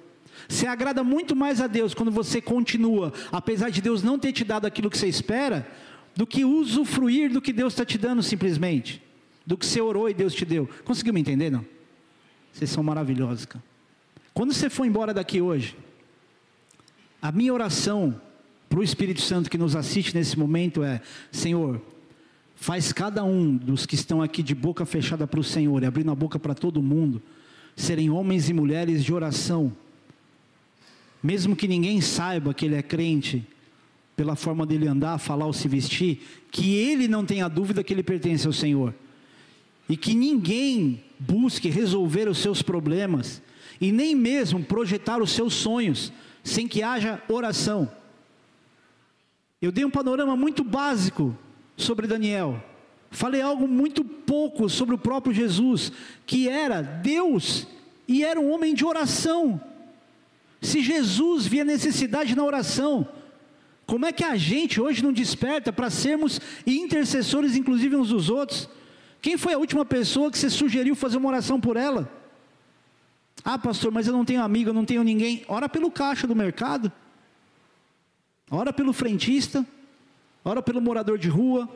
Você 0.48 0.66
agrada 0.66 1.04
muito 1.04 1.36
mais 1.36 1.60
a 1.60 1.68
Deus 1.68 1.94
quando 1.94 2.12
você 2.12 2.42
continua, 2.42 3.12
apesar 3.32 3.70
de 3.70 3.82
Deus 3.82 4.02
não 4.02 4.18
ter 4.18 4.32
te 4.32 4.44
dado 4.44 4.66
aquilo 4.66 4.90
que 4.90 4.98
você 4.98 5.08
espera, 5.08 5.68
do 6.16 6.26
que 6.26 6.44
usufruir 6.44 7.32
do 7.32 7.42
que 7.42 7.54
Deus 7.54 7.74
está 7.74 7.86
te 7.86 7.98
dando 7.98 8.24
simplesmente, 8.24 9.04
do 9.46 9.56
que 9.58 9.66
você 9.66 9.80
orou 9.80 10.10
e 10.10 10.14
Deus 10.14 10.34
te 10.34 10.46
deu. 10.46 10.68
Conseguiu 10.84 11.14
me 11.14 11.22
entender, 11.22 11.52
não? 11.52 11.66
Vocês 12.52 12.72
são 12.72 12.82
maravilhosos, 12.82 13.46
cara. 13.46 13.64
Quando 14.34 14.54
você 14.54 14.70
for 14.70 14.86
embora 14.86 15.14
daqui 15.14 15.42
hoje, 15.42 15.76
a 17.22 17.32
minha 17.32 17.54
oração 17.54 18.20
para 18.70 18.80
o 18.80 18.84
Espírito 18.84 19.22
Santo 19.22 19.50
que 19.50 19.58
nos 19.58 19.76
assiste 19.76 20.16
nesse 20.16 20.38
momento 20.40 20.84
é: 20.84 21.02
Senhor, 21.32 21.82
faz 22.56 22.92
cada 22.92 23.24
um 23.24 23.56
dos 23.56 23.86
que 23.86 23.96
estão 23.96 24.22
aqui 24.22 24.42
de 24.42 24.56
boca 24.56 24.86
fechada 24.86 25.28
para 25.28 25.40
o 25.40 25.44
Senhor 25.44 25.84
e 25.84 25.86
abrindo 25.86 26.12
a 26.12 26.16
boca 26.16 26.40
para 26.40 26.56
todo 26.56 26.82
mundo, 26.82 27.22
serem 27.76 28.10
homens 28.10 28.50
e 28.50 28.54
mulheres 28.54 29.04
de 29.04 29.14
oração 29.14 29.72
mesmo 31.22 31.56
que 31.56 31.68
ninguém 31.68 32.02
saiba 32.02 32.54
que 32.54 32.66
ele 32.66 32.76
é 32.76 32.82
crente, 32.82 33.46
pela 34.16 34.36
forma 34.36 34.66
dele 34.66 34.88
andar, 34.88 35.20
falar 35.20 35.46
ou 35.46 35.54
se 35.54 35.68
vestir, 35.68 36.22
que 36.52 36.76
ele 36.76 37.08
não 37.08 37.24
tenha 37.24 37.48
dúvida 37.48 37.84
que 37.84 37.94
ele 37.94 38.02
pertence 38.02 38.48
ao 38.48 38.54
Senhor. 38.54 38.94
E 39.88 39.96
que 39.96 40.14
ninguém 40.16 41.04
busque 41.20 41.70
resolver 41.70 42.28
os 42.28 42.40
seus 42.40 42.62
problemas 42.62 43.42
e 43.80 43.92
nem 43.92 44.16
mesmo 44.16 44.64
projetar 44.64 45.22
os 45.22 45.32
seus 45.32 45.54
sonhos 45.54 46.12
sem 46.44 46.68
que 46.68 46.82
haja 46.82 47.22
oração. 47.30 47.90
Eu 49.62 49.72
dei 49.72 49.86
um 49.86 49.90
panorama 49.90 50.36
muito 50.36 50.64
básico 50.64 51.38
sobre 51.76 52.08
Daniel. 52.08 52.64
Falei 53.12 53.42
algo 53.42 53.68
muito 53.68 54.04
pouco 54.04 54.68
sobre 54.70 54.96
o 54.96 54.98
próprio 54.98 55.34
Jesus, 55.34 55.92
que 56.26 56.50
era 56.50 56.82
Deus 56.82 57.68
e 58.08 58.24
era 58.24 58.40
um 58.40 58.52
homem 58.52 58.74
de 58.74 58.86
oração. 58.86 59.62
Se 60.62 60.82
Jesus 60.82 61.46
via 61.46 61.64
necessidade 61.64 62.36
na 62.36 62.44
oração, 62.44 63.08
como 63.86 64.06
é 64.06 64.12
que 64.12 64.24
a 64.24 64.36
gente 64.36 64.82
hoje 64.82 65.04
não 65.04 65.14
desperta 65.14 65.72
para 65.72 65.90
sermos 65.90 66.42
intercessores, 66.66 67.56
inclusive 67.56 67.96
uns 67.96 68.10
dos 68.10 68.30
outros? 68.30 68.70
Quem 69.22 69.38
foi 69.38 69.54
a 69.54 69.58
última 69.58 69.86
pessoa 69.86 70.30
que 70.30 70.38
você 70.38 70.50
sugeriu 70.50 70.96
fazer 70.96 71.18
uma 71.18 71.30
oração 71.30 71.60
por 71.60 71.78
ela? 71.78 72.12
Ah, 73.44 73.58
pastor, 73.58 73.92
mas 73.92 74.08
eu 74.08 74.14
não 74.14 74.26
tenho 74.26 74.44
amigo, 74.44 74.70
eu 74.70 74.74
não 74.74 74.84
tenho 74.84 75.04
ninguém. 75.04 75.46
Ora 75.48 75.70
pelo 75.70 75.90
caixa 75.90 76.28
do 76.28 76.36
mercado, 76.36 76.92
ora 78.52 78.74
pelo 78.74 78.92
frentista, 78.92 79.66
ora 80.44 80.62
pelo 80.62 80.82
morador 80.82 81.18
de 81.18 81.30
rua. 81.30 81.70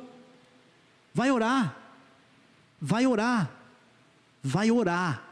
Vai 1.13 1.32
orar, 1.32 1.77
vai 2.82 3.07
orar, 3.07 3.49
vai 4.43 4.69
orar. 4.69 5.30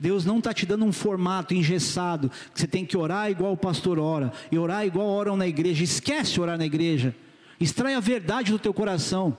Deus 0.00 0.24
não 0.24 0.38
está 0.38 0.54
te 0.54 0.64
dando 0.64 0.86
um 0.86 0.92
formato 0.92 1.52
engessado, 1.52 2.30
que 2.54 2.58
você 2.58 2.66
tem 2.66 2.86
que 2.86 2.96
orar 2.96 3.30
igual 3.30 3.52
o 3.52 3.56
pastor 3.56 3.98
ora, 3.98 4.32
e 4.50 4.58
orar 4.58 4.86
igual 4.86 5.06
oram 5.06 5.36
na 5.36 5.46
igreja. 5.46 5.84
Esquece 5.84 6.40
orar 6.40 6.56
na 6.56 6.64
igreja. 6.64 7.14
Extrai 7.60 7.92
a 7.92 8.00
verdade 8.00 8.50
do 8.50 8.58
teu 8.58 8.72
coração. 8.72 9.36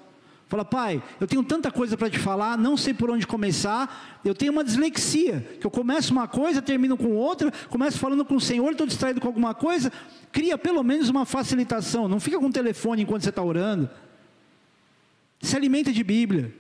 Fala, 0.47 0.63
pai, 0.63 1.01
eu 1.19 1.25
tenho 1.25 1.43
tanta 1.43 1.71
coisa 1.71 1.97
para 1.97 2.11
te 2.11 2.19
falar, 2.19 2.59
não 2.59 2.77
sei 2.77 2.93
por 2.93 3.09
onde 3.09 3.25
começar. 3.25 4.19
Eu 4.23 4.35
tenho 4.35 4.51
uma 4.51 4.63
dislexia, 4.63 5.47
que 5.59 5.65
eu 5.65 5.71
começo 5.71 6.11
uma 6.11 6.27
coisa, 6.27 6.61
termino 6.61 6.95
com 6.95 7.15
outra, 7.15 7.51
começo 7.67 7.97
falando 7.97 8.23
com 8.23 8.35
o 8.35 8.41
Senhor, 8.41 8.69
estou 8.69 8.85
distraído 8.85 9.19
com 9.19 9.27
alguma 9.27 9.55
coisa. 9.55 9.91
Cria 10.31 10.59
pelo 10.59 10.83
menos 10.83 11.09
uma 11.09 11.25
facilitação. 11.25 12.07
Não 12.07 12.19
fica 12.19 12.37
com 12.37 12.45
o 12.45 12.51
telefone 12.51 13.01
enquanto 13.01 13.23
você 13.23 13.29
está 13.29 13.41
orando. 13.41 13.89
Se 15.41 15.55
alimenta 15.55 15.91
de 15.91 16.03
Bíblia. 16.03 16.53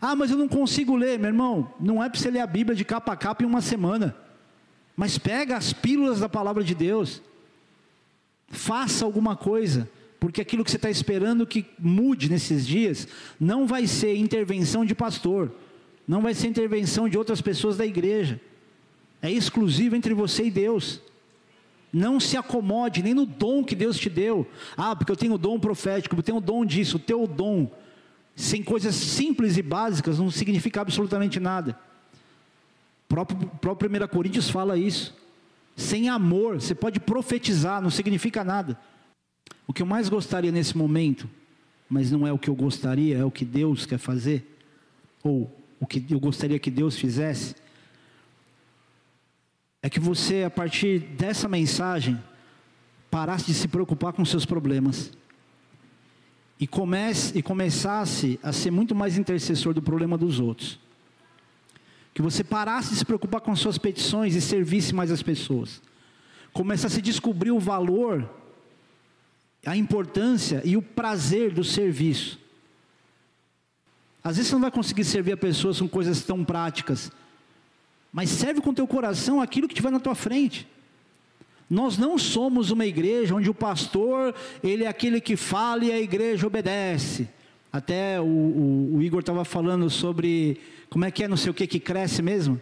Ah, 0.00 0.16
mas 0.16 0.30
eu 0.30 0.38
não 0.38 0.48
consigo 0.48 0.96
ler, 0.96 1.18
meu 1.18 1.28
irmão. 1.28 1.72
Não 1.78 2.02
é 2.02 2.08
para 2.08 2.18
você 2.18 2.30
ler 2.30 2.40
a 2.40 2.46
Bíblia 2.46 2.74
de 2.74 2.84
capa 2.84 3.12
a 3.12 3.16
capa 3.16 3.42
em 3.42 3.46
uma 3.46 3.60
semana. 3.60 4.16
Mas 4.96 5.18
pega 5.18 5.56
as 5.56 5.72
pílulas 5.72 6.20
da 6.20 6.28
palavra 6.28 6.64
de 6.64 6.74
Deus. 6.74 7.20
Faça 8.48 9.04
alguma 9.04 9.36
coisa 9.36 9.88
porque 10.20 10.42
aquilo 10.42 10.62
que 10.62 10.70
você 10.70 10.76
está 10.76 10.90
esperando 10.90 11.46
que 11.46 11.64
mude 11.78 12.28
nesses 12.28 12.66
dias, 12.66 13.08
não 13.40 13.66
vai 13.66 13.86
ser 13.86 14.14
intervenção 14.14 14.84
de 14.84 14.94
pastor, 14.94 15.50
não 16.06 16.20
vai 16.20 16.34
ser 16.34 16.46
intervenção 16.46 17.08
de 17.08 17.16
outras 17.16 17.40
pessoas 17.40 17.78
da 17.78 17.86
igreja, 17.86 18.38
é 19.22 19.30
exclusivo 19.30 19.96
entre 19.96 20.12
você 20.12 20.44
e 20.44 20.50
Deus. 20.50 21.00
Não 21.92 22.20
se 22.20 22.36
acomode 22.36 23.02
nem 23.02 23.14
no 23.14 23.26
dom 23.26 23.64
que 23.64 23.74
Deus 23.74 23.98
te 23.98 24.08
deu. 24.08 24.46
Ah, 24.76 24.94
porque 24.94 25.10
eu 25.10 25.16
tenho 25.16 25.36
dom 25.36 25.58
profético, 25.58 26.14
eu 26.14 26.22
tenho 26.22 26.40
dom 26.40 26.64
disso, 26.64 26.98
o 26.98 27.00
teu 27.00 27.26
dom. 27.26 27.68
Sem 28.34 28.62
coisas 28.62 28.94
simples 28.94 29.56
e 29.56 29.62
básicas 29.62 30.18
não 30.18 30.30
significa 30.30 30.80
absolutamente 30.80 31.38
nada. 31.38 31.78
O 33.04 33.08
próprio, 33.08 33.48
próprio 33.60 33.90
1 33.90 34.08
Coríntios 34.08 34.48
fala 34.48 34.78
isso. 34.78 35.14
Sem 35.76 36.08
amor, 36.08 36.60
você 36.60 36.74
pode 36.74 37.00
profetizar, 37.00 37.80
não 37.80 37.90
significa 37.90 38.44
nada. 38.44 38.78
O 39.66 39.72
que 39.72 39.82
eu 39.82 39.86
mais 39.86 40.08
gostaria 40.08 40.52
nesse 40.52 40.76
momento, 40.76 41.28
mas 41.88 42.10
não 42.10 42.26
é 42.26 42.32
o 42.32 42.38
que 42.38 42.48
eu 42.48 42.54
gostaria, 42.54 43.18
é 43.18 43.24
o 43.24 43.30
que 43.30 43.44
Deus 43.44 43.86
quer 43.86 43.98
fazer, 43.98 44.58
ou 45.22 45.50
o 45.78 45.86
que 45.86 46.04
eu 46.10 46.20
gostaria 46.20 46.58
que 46.58 46.70
Deus 46.70 46.96
fizesse, 46.96 47.54
é 49.82 49.88
que 49.88 49.98
você, 49.98 50.44
a 50.44 50.50
partir 50.50 50.98
dessa 50.98 51.48
mensagem, 51.48 52.22
parasse 53.10 53.46
de 53.46 53.54
se 53.54 53.66
preocupar 53.66 54.12
com 54.12 54.24
seus 54.24 54.44
problemas 54.44 55.10
e, 56.60 56.66
comece, 56.66 57.36
e 57.36 57.42
começasse 57.42 58.38
a 58.42 58.52
ser 58.52 58.70
muito 58.70 58.94
mais 58.94 59.16
intercessor 59.16 59.72
do 59.72 59.80
problema 59.80 60.18
dos 60.18 60.38
outros. 60.38 60.78
Que 62.12 62.20
você 62.20 62.44
parasse 62.44 62.90
de 62.90 62.96
se 62.96 63.04
preocupar 63.04 63.40
com 63.40 63.56
suas 63.56 63.78
petições 63.78 64.34
e 64.34 64.40
servisse 64.40 64.94
mais 64.94 65.10
as 65.10 65.22
pessoas. 65.22 65.80
Começasse 66.52 66.98
a 66.98 67.02
descobrir 67.02 67.50
o 67.50 67.58
valor 67.58 68.28
a 69.64 69.76
importância 69.76 70.62
e 70.64 70.76
o 70.76 70.82
prazer 70.82 71.52
do 71.52 71.62
serviço. 71.62 72.38
Às 74.22 74.36
vezes 74.36 74.48
você 74.48 74.54
não 74.54 74.62
vai 74.62 74.70
conseguir 74.70 75.04
servir 75.04 75.32
a 75.32 75.36
pessoas 75.36 75.80
com 75.80 75.88
coisas 75.88 76.22
tão 76.22 76.44
práticas, 76.44 77.10
mas 78.12 78.28
serve 78.30 78.60
com 78.60 78.74
teu 78.74 78.86
coração 78.86 79.40
aquilo 79.40 79.68
que 79.68 79.74
tiver 79.74 79.90
na 79.90 80.00
tua 80.00 80.14
frente. 80.14 80.66
Nós 81.70 81.96
não 81.96 82.18
somos 82.18 82.72
uma 82.72 82.84
igreja 82.84 83.32
onde 83.32 83.48
o 83.48 83.54
pastor 83.54 84.34
ele 84.60 84.82
é 84.82 84.88
aquele 84.88 85.20
que 85.20 85.36
fala 85.36 85.84
e 85.84 85.92
a 85.92 86.00
igreja 86.00 86.44
obedece. 86.44 87.28
Até 87.72 88.20
o, 88.20 88.24
o, 88.24 88.96
o 88.96 89.02
Igor 89.02 89.20
estava 89.20 89.44
falando 89.44 89.88
sobre 89.88 90.60
como 90.88 91.04
é 91.04 91.12
que 91.12 91.22
é 91.22 91.28
não 91.28 91.36
sei 91.36 91.52
o 91.52 91.54
que 91.54 91.68
que 91.68 91.78
cresce 91.78 92.20
mesmo. 92.20 92.60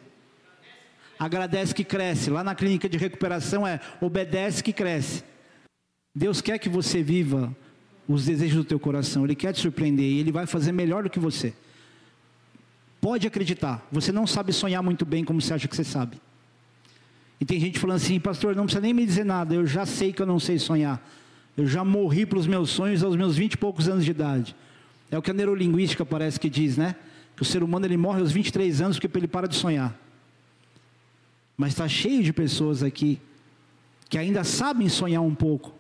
Agradece 1.19 1.75
que 1.75 1.83
cresce. 1.83 2.29
Lá 2.29 2.45
na 2.45 2.55
clínica 2.55 2.87
de 2.87 2.99
recuperação 2.99 3.67
é 3.67 3.81
obedece 3.99 4.63
que 4.63 4.75
cresce. 4.75 5.25
Deus 6.15 6.43
quer 6.43 6.59
que 6.59 6.69
você 6.69 7.03
viva 7.03 7.57
os 8.07 8.27
desejos 8.27 8.59
do 8.59 8.65
teu 8.65 8.79
coração, 8.79 9.25
Ele 9.25 9.35
quer 9.35 9.53
te 9.53 9.61
surpreender 9.61 10.05
e 10.05 10.19
Ele 10.19 10.33
vai 10.33 10.47
fazer 10.47 10.73
melhor 10.73 11.03
do 11.03 11.11
que 11.11 11.19
você. 11.19 11.55
Pode 13.01 13.27
acreditar, 13.27 13.87
você 13.91 14.13
não 14.13 14.27
sabe 14.27 14.53
sonhar 14.53 14.83
muito 14.83 15.07
bem 15.07 15.25
como 15.25 15.41
você 15.41 15.55
acha 15.55 15.69
que 15.69 15.77
você 15.77 15.85
sabe. 15.85 16.21
E 17.41 17.45
tem 17.45 17.61
gente 17.61 17.79
falando 17.79 17.97
assim, 17.97 18.19
pastor, 18.19 18.55
não 18.57 18.65
precisa 18.65 18.81
nem 18.81 18.93
me 18.93 19.07
dizer 19.07 19.25
nada, 19.25 19.55
eu 19.55 19.67
já 19.67 19.87
sei 19.87 20.13
que 20.13 20.21
eu 20.21 20.27
não 20.27 20.41
sei 20.41 20.59
sonhar. 20.59 21.01
Eu 21.57 21.67
já 21.67 21.85
morri 21.85 22.27
pelos 22.27 22.47
meus 22.47 22.71
sonhos 22.71 23.03
aos 23.03 23.17
meus 23.17 23.37
vinte 23.37 23.55
e 23.55 23.57
poucos 23.57 23.89
anos 23.89 24.05
de 24.05 24.11
idade. 24.11 24.55
É 25.11 25.19
o 25.19 25.23
que 25.23 25.31
a 25.31 25.35
neurolinguística 25.35 26.05
parece 26.05 26.39
que 26.39 26.51
diz, 26.51 26.77
né? 26.77 26.97
Que 27.37 27.43
o 27.43 27.45
ser 27.45 27.63
humano 27.63 27.87
ele 27.87 27.97
morre 27.97 28.21
aos 28.21 28.33
23 28.33 28.81
anos 28.81 28.99
porque 28.99 29.19
ele 29.19 29.29
para 29.29 29.49
de 29.49 29.57
sonhar. 29.57 29.97
Mas 31.57 31.71
está 31.73 31.89
cheio 31.89 32.23
de 32.23 32.33
pessoas 32.33 32.83
aqui 32.83 33.21
que 34.09 34.19
ainda 34.19 34.43
sabem 34.43 34.89
sonhar 34.89 35.23
um 35.23 35.35
pouco, 35.35 35.79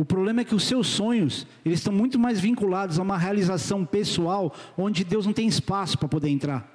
o 0.00 0.04
problema 0.04 0.40
é 0.40 0.44
que 0.44 0.54
os 0.54 0.64
seus 0.64 0.86
sonhos, 0.86 1.46
eles 1.62 1.80
estão 1.80 1.92
muito 1.92 2.18
mais 2.18 2.40
vinculados 2.40 2.98
a 2.98 3.02
uma 3.02 3.18
realização 3.18 3.84
pessoal, 3.84 4.50
onde 4.74 5.04
Deus 5.04 5.26
não 5.26 5.32
tem 5.34 5.46
espaço 5.46 5.98
para 5.98 6.08
poder 6.08 6.30
entrar. 6.30 6.66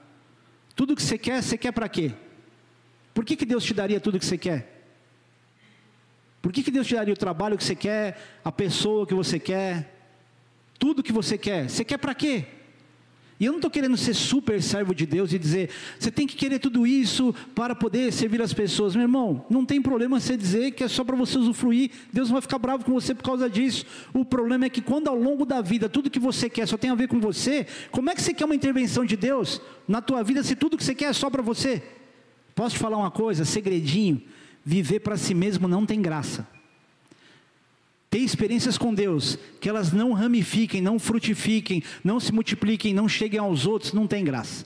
Tudo 0.75 0.95
que 0.95 1.01
você 1.01 1.17
quer, 1.17 1.41
você 1.41 1.57
quer 1.57 1.71
para 1.71 1.89
quê? 1.89 2.13
Por 3.15 3.23
que, 3.23 3.37
que 3.37 3.45
Deus 3.45 3.63
te 3.63 3.73
daria 3.73 3.97
tudo 3.97 4.19
que 4.19 4.25
você 4.25 4.37
quer? 4.37 4.89
Por 6.41 6.51
que, 6.51 6.61
que 6.61 6.69
Deus 6.69 6.85
te 6.85 6.95
daria 6.95 7.13
o 7.13 7.17
trabalho 7.17 7.57
que 7.57 7.63
você 7.63 7.73
quer, 7.73 8.21
a 8.43 8.51
pessoa 8.51 9.07
que 9.07 9.13
você 9.13 9.39
quer, 9.39 9.89
tudo 10.77 11.01
que 11.01 11.13
você 11.13 11.37
quer? 11.37 11.69
Você 11.69 11.85
quer 11.85 11.97
para 11.97 12.13
quê? 12.13 12.43
E 13.39 13.45
eu 13.45 13.53
não 13.53 13.59
estou 13.59 13.71
querendo 13.71 13.95
ser 13.95 14.13
super 14.13 14.61
servo 14.61 14.93
de 14.93 15.05
Deus 15.05 15.31
e 15.31 15.39
dizer, 15.39 15.69
você 15.97 16.11
tem 16.11 16.27
que 16.27 16.35
querer 16.35 16.59
tudo 16.59 16.85
isso 16.85 17.33
para 17.55 17.73
poder 17.73 18.11
servir 18.11 18.41
as 18.41 18.53
pessoas. 18.53 18.95
Meu 18.95 19.03
irmão, 19.03 19.45
não 19.49 19.65
tem 19.65 19.81
problema 19.81 20.19
você 20.19 20.35
dizer 20.35 20.71
que 20.71 20.83
é 20.83 20.87
só 20.89 21.01
para 21.05 21.15
você 21.15 21.37
usufruir, 21.37 21.91
Deus 22.11 22.27
não 22.27 22.33
vai 22.33 22.41
ficar 22.41 22.59
bravo 22.59 22.83
com 22.83 22.91
você 22.91 23.15
por 23.15 23.23
causa 23.23 23.49
disso. 23.49 23.85
O 24.13 24.25
problema 24.25 24.65
é 24.65 24.69
que 24.69 24.81
quando 24.81 25.07
ao 25.07 25.15
longo 25.15 25.45
da 25.45 25.61
vida 25.61 25.87
tudo 25.87 26.09
que 26.09 26.19
você 26.19 26.49
quer 26.49 26.67
só 26.67 26.77
tem 26.77 26.89
a 26.89 26.95
ver 26.95 27.07
com 27.07 27.21
você, 27.21 27.65
como 27.91 28.09
é 28.09 28.13
que 28.13 28.21
você 28.21 28.33
quer 28.33 28.43
uma 28.43 28.55
intervenção 28.55 29.05
de 29.05 29.15
Deus 29.15 29.61
na 29.87 30.01
tua 30.01 30.21
vida 30.21 30.43
se 30.43 30.53
tudo 30.53 30.77
que 30.77 30.83
você 30.83 30.93
quer 30.93 31.05
é 31.05 31.13
só 31.13 31.29
para 31.29 31.41
você? 31.41 31.81
Posso 32.55 32.75
te 32.75 32.79
falar 32.79 32.97
uma 32.97 33.11
coisa, 33.11 33.45
segredinho, 33.45 34.21
viver 34.63 35.01
para 35.01 35.17
si 35.17 35.35
mesmo 35.35 35.67
não 35.67 35.85
tem 35.85 36.01
graça 36.01 36.47
ter 38.15 38.21
experiências 38.21 38.77
com 38.77 38.93
Deus, 38.93 39.37
que 39.59 39.67
elas 39.67 39.91
não 39.91 40.13
ramifiquem, 40.13 40.79
não 40.79 40.97
frutifiquem, 40.97 41.83
não 42.01 42.17
se 42.17 42.31
multipliquem, 42.31 42.93
não 42.93 43.09
cheguem 43.09 43.41
aos 43.41 43.65
outros, 43.67 43.91
não 43.91 44.07
tem 44.07 44.23
graça. 44.23 44.65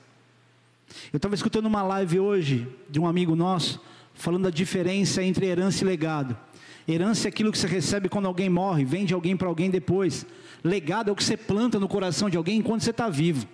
Eu 1.11 1.17
estava 1.17 1.33
escutando 1.33 1.65
uma 1.65 1.81
live 1.81 2.19
hoje 2.19 2.67
de 2.87 2.99
um 2.99 3.07
amigo 3.07 3.35
nosso, 3.35 3.81
falando 4.13 4.43
da 4.43 4.49
diferença 4.51 5.23
entre 5.23 5.47
herança 5.47 5.83
e 5.83 5.87
legado. 5.87 6.37
Herança 6.87 7.27
é 7.27 7.29
aquilo 7.29 7.51
que 7.51 7.57
você 7.57 7.65
recebe 7.65 8.07
quando 8.07 8.27
alguém 8.27 8.49
morre, 8.51 8.85
vende 8.85 9.15
alguém 9.15 9.35
para 9.35 9.47
alguém 9.47 9.71
depois. 9.71 10.27
Legado 10.63 11.09
é 11.09 11.11
o 11.11 11.15
que 11.15 11.23
você 11.23 11.35
planta 11.35 11.79
no 11.79 11.87
coração 11.87 12.29
de 12.29 12.37
alguém 12.37 12.59
enquanto 12.59 12.83
você 12.83 12.91
está 12.91 13.09
vivo. 13.09 13.47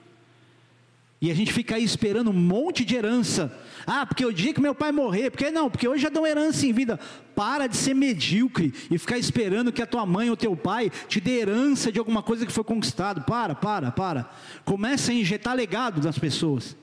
E 1.25 1.31
a 1.31 1.33
gente 1.33 1.51
fica 1.51 1.75
aí 1.75 1.83
esperando 1.83 2.29
um 2.29 2.33
monte 2.33 2.85
de 2.85 2.95
herança. 2.95 3.51
Ah, 3.87 4.05
porque 4.05 4.23
o 4.23 4.31
dia 4.31 4.53
que 4.53 4.61
meu 4.61 4.75
pai 4.75 4.91
morrer, 4.91 5.31
porque 5.31 5.49
não, 5.49 5.71
porque 5.71 5.87
hoje 5.87 6.03
já 6.03 6.09
dão 6.09 6.23
herança 6.23 6.67
em 6.67 6.71
vida. 6.71 6.99
Para 7.33 7.65
de 7.65 7.75
ser 7.75 7.95
medíocre 7.95 8.71
e 8.91 8.97
ficar 8.99 9.17
esperando 9.17 9.71
que 9.71 9.81
a 9.81 9.87
tua 9.87 10.05
mãe 10.05 10.29
ou 10.29 10.37
teu 10.37 10.55
pai 10.55 10.91
te 11.07 11.19
dê 11.19 11.39
herança 11.39 11.91
de 11.91 11.97
alguma 11.97 12.21
coisa 12.21 12.45
que 12.45 12.51
foi 12.51 12.63
conquistado. 12.63 13.23
Para, 13.23 13.55
para, 13.55 13.91
para. 13.91 14.29
Começa 14.63 15.11
a 15.11 15.15
injetar 15.15 15.55
legado 15.55 15.99
nas 15.99 16.19
pessoas. 16.19 16.77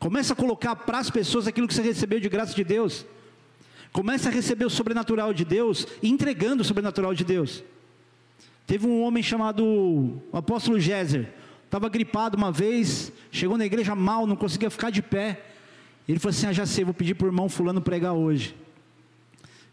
Começa 0.00 0.32
a 0.32 0.36
colocar 0.36 0.74
para 0.74 0.98
as 0.98 1.08
pessoas 1.08 1.46
aquilo 1.46 1.68
que 1.68 1.74
você 1.74 1.82
recebeu 1.82 2.18
de 2.18 2.28
graça 2.28 2.52
de 2.52 2.64
Deus. 2.64 3.06
Começa 3.92 4.30
a 4.30 4.32
receber 4.32 4.64
o 4.64 4.70
sobrenatural 4.70 5.32
de 5.32 5.44
Deus, 5.44 5.86
entregando 6.02 6.62
o 6.62 6.66
sobrenatural 6.66 7.14
de 7.14 7.24
Deus. 7.24 7.62
Teve 8.66 8.88
um 8.88 9.00
homem 9.02 9.22
chamado 9.22 9.64
o 9.64 10.20
apóstolo 10.32 10.80
Géser 10.80 11.38
estava 11.70 11.88
gripado 11.88 12.36
uma 12.36 12.50
vez, 12.50 13.12
chegou 13.30 13.56
na 13.56 13.64
igreja 13.64 13.94
mal, 13.94 14.26
não 14.26 14.34
conseguia 14.34 14.68
ficar 14.68 14.90
de 14.90 15.00
pé. 15.00 15.40
Ele 16.08 16.18
falou 16.18 16.30
assim: 16.30 16.46
Ah, 16.46 16.52
já 16.52 16.66
sei, 16.66 16.84
vou 16.84 16.92
pedir 16.92 17.14
para 17.14 17.26
o 17.26 17.28
irmão 17.28 17.48
Fulano 17.48 17.80
pregar 17.80 18.12
hoje. 18.12 18.56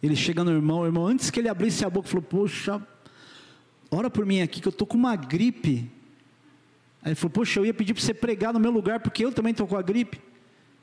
Ele 0.02 0.16
chega 0.16 0.44
no 0.44 0.52
irmão, 0.52 0.82
o 0.82 0.86
irmão, 0.86 1.08
antes 1.08 1.32
que 1.32 1.40
ele 1.40 1.50
abrisse 1.50 1.84
a 1.84 1.90
boca, 1.90 2.08
falou: 2.08 2.22
Poxa, 2.22 2.80
ora 3.90 4.12
por 4.12 4.28
mim 4.28 4.42
aqui, 4.42 4.62
que 4.62 4.68
eu 4.68 4.70
estou 4.70 4.86
com 4.86 4.96
uma 4.96 5.16
gripe. 5.16 5.90
Aí 7.02 7.10
ele 7.10 7.16
falou: 7.16 7.32
Poxa, 7.32 7.60
eu 7.60 7.66
ia 7.66 7.74
pedir 7.74 7.96
para 7.96 8.04
você 8.04 8.14
pregar 8.14 8.54
no 8.54 8.60
meu 8.60 8.70
lugar, 8.70 9.00
porque 9.00 9.26
eu 9.26 9.32
também 9.32 9.50
estou 9.50 9.66
com 9.66 9.76
a 9.76 9.82
gripe. 9.82 10.22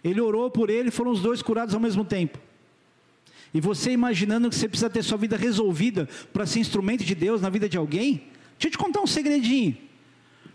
Ele 0.03 0.21
orou 0.21 0.51
por 0.51 0.69
ele, 0.69 0.91
foram 0.91 1.13
os 1.13 1.23
dois 1.23 1.41
curados 1.41 1.77
ao 1.77 1.81
mesmo 1.81 2.05
tempo. 2.05 2.41
E 3.55 3.61
você 3.61 3.93
imaginando 3.93 4.51
que 4.51 4.57
você 4.57 4.69
precisa 4.69 4.91
ter 4.91 5.05
sua 5.05 5.17
vida 5.17 5.37
resolvida 5.37 6.09
para 6.33 6.45
ser 6.45 6.59
instrumento 6.59 7.05
de 7.05 7.15
Deus 7.15 7.41
na 7.41 7.49
vida 7.49 7.69
de 7.69 7.79
alguém? 7.79 8.25
Deixa 8.59 8.67
eu 8.67 8.71
te 8.73 8.79
contar 8.79 9.01
um 9.01 9.07
segredinho. 9.07 9.77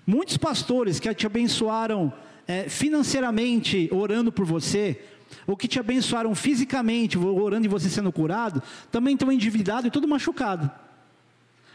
Muitos 0.09 0.37
pastores 0.37 0.99
que 0.99 1.13
te 1.13 1.27
abençoaram 1.27 2.11
é, 2.47 2.67
financeiramente 2.67 3.87
orando 3.91 4.31
por 4.31 4.43
você, 4.43 4.99
ou 5.45 5.55
que 5.55 5.67
te 5.67 5.79
abençoaram 5.79 6.33
fisicamente 6.33 7.15
orando 7.15 7.67
e 7.67 7.69
você 7.69 7.87
sendo 7.87 8.11
curado, 8.11 8.59
também 8.91 9.13
estão 9.13 9.31
endividados 9.31 9.85
e 9.85 9.91
tudo 9.91 10.07
machucado. 10.07 10.67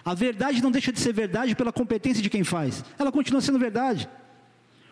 A 0.05 0.15
verdade 0.15 0.61
não 0.61 0.73
deixa 0.73 0.93
de 0.93 0.99
ser 0.99 1.13
verdade 1.13 1.55
pela 1.55 1.73
competência 1.73 2.21
de 2.21 2.29
quem 2.29 2.43
faz, 2.43 2.85
ela 2.99 3.13
continua 3.13 3.41
sendo 3.41 3.57
verdade. 3.57 4.09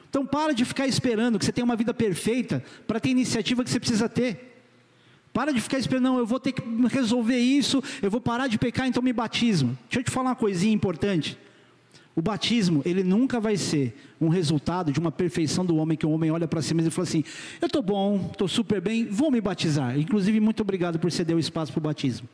Então 0.09 0.25
para 0.25 0.55
de 0.55 0.65
ficar 0.65 0.87
esperando 0.87 1.37
que 1.37 1.45
você 1.45 1.51
tenha 1.51 1.65
uma 1.65 1.75
vida 1.75 1.93
perfeita 1.93 2.63
para 2.87 3.01
ter 3.01 3.09
a 3.09 3.11
iniciativa 3.11 3.65
que 3.65 3.71
você 3.71 3.81
precisa 3.81 4.09
ter. 4.09 4.63
Para 5.33 5.53
de 5.53 5.61
ficar 5.61 5.81
esperando, 5.81 6.05
não, 6.05 6.19
eu 6.19 6.27
vou 6.27 6.39
ter 6.39 6.53
que 6.53 6.63
resolver 6.87 7.41
isso, 7.41 7.83
eu 8.01 8.11
vou 8.11 8.21
parar 8.21 8.47
de 8.47 8.57
pecar, 8.57 8.87
então 8.87 9.03
me 9.03 9.13
batismo. 9.13 9.77
Deixa 9.89 9.99
eu 9.99 10.05
te 10.05 10.13
falar 10.13 10.29
uma 10.29 10.37
coisinha 10.37 10.73
importante. 10.73 11.37
O 12.15 12.21
batismo, 12.21 12.83
ele 12.85 13.03
nunca 13.03 13.41
vai 13.41 13.57
ser 13.57 13.97
um 14.21 14.29
resultado 14.29 14.93
de 14.93 15.01
uma 15.01 15.11
perfeição 15.11 15.65
do 15.65 15.77
homem, 15.77 15.97
que 15.97 16.05
o 16.05 16.11
homem 16.11 16.31
olha 16.31 16.47
para 16.47 16.61
si 16.61 16.75
mesmo 16.75 16.89
e 16.89 16.91
fala 16.91 17.09
assim: 17.09 17.25
eu 17.61 17.67
estou 17.67 17.83
bom, 17.83 18.29
estou 18.31 18.47
super 18.47 18.81
bem, 18.81 19.07
vou 19.07 19.31
me 19.31 19.41
batizar. 19.41 19.99
Inclusive, 19.99 20.39
muito 20.39 20.61
obrigado 20.61 20.99
por 20.99 21.11
ceder 21.11 21.35
o 21.35 21.41
espaço 21.41 21.73
para 21.73 21.79
o 21.79 21.83
batismo. 21.83 22.29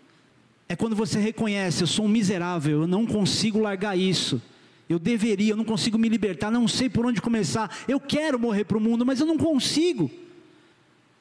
É 0.68 0.74
quando 0.74 0.96
você 0.96 1.20
reconhece: 1.20 1.82
eu 1.82 1.86
sou 1.86 2.06
um 2.06 2.08
miserável, 2.08 2.82
eu 2.82 2.86
não 2.86 3.06
consigo 3.06 3.60
largar 3.60 3.96
isso. 3.96 4.42
Eu 4.88 4.98
deveria, 4.98 5.52
eu 5.52 5.56
não 5.56 5.64
consigo 5.64 5.98
me 5.98 6.08
libertar, 6.08 6.50
não 6.50 6.66
sei 6.66 6.88
por 6.88 7.06
onde 7.06 7.20
começar. 7.20 7.84
Eu 7.86 8.00
quero 8.00 8.38
morrer 8.38 8.64
para 8.64 8.78
o 8.78 8.80
mundo, 8.80 9.06
mas 9.06 9.20
eu 9.20 9.26
não 9.26 9.36
consigo. 9.36 10.10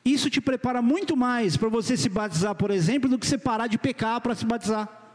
Isso 0.04 0.30
te 0.30 0.40
prepara 0.40 0.82
muito 0.82 1.18
mais 1.18 1.58
para 1.58 1.68
você 1.68 1.98
se 1.98 2.08
batizar, 2.08 2.56
por 2.56 2.72
exemplo, 2.72 3.10
do 3.10 3.20
que 3.20 3.28
você 3.28 3.38
parar 3.38 3.68
de 3.68 3.78
pecar 3.78 4.22
para 4.22 4.34
se 4.34 4.46
batizar. 4.46 5.07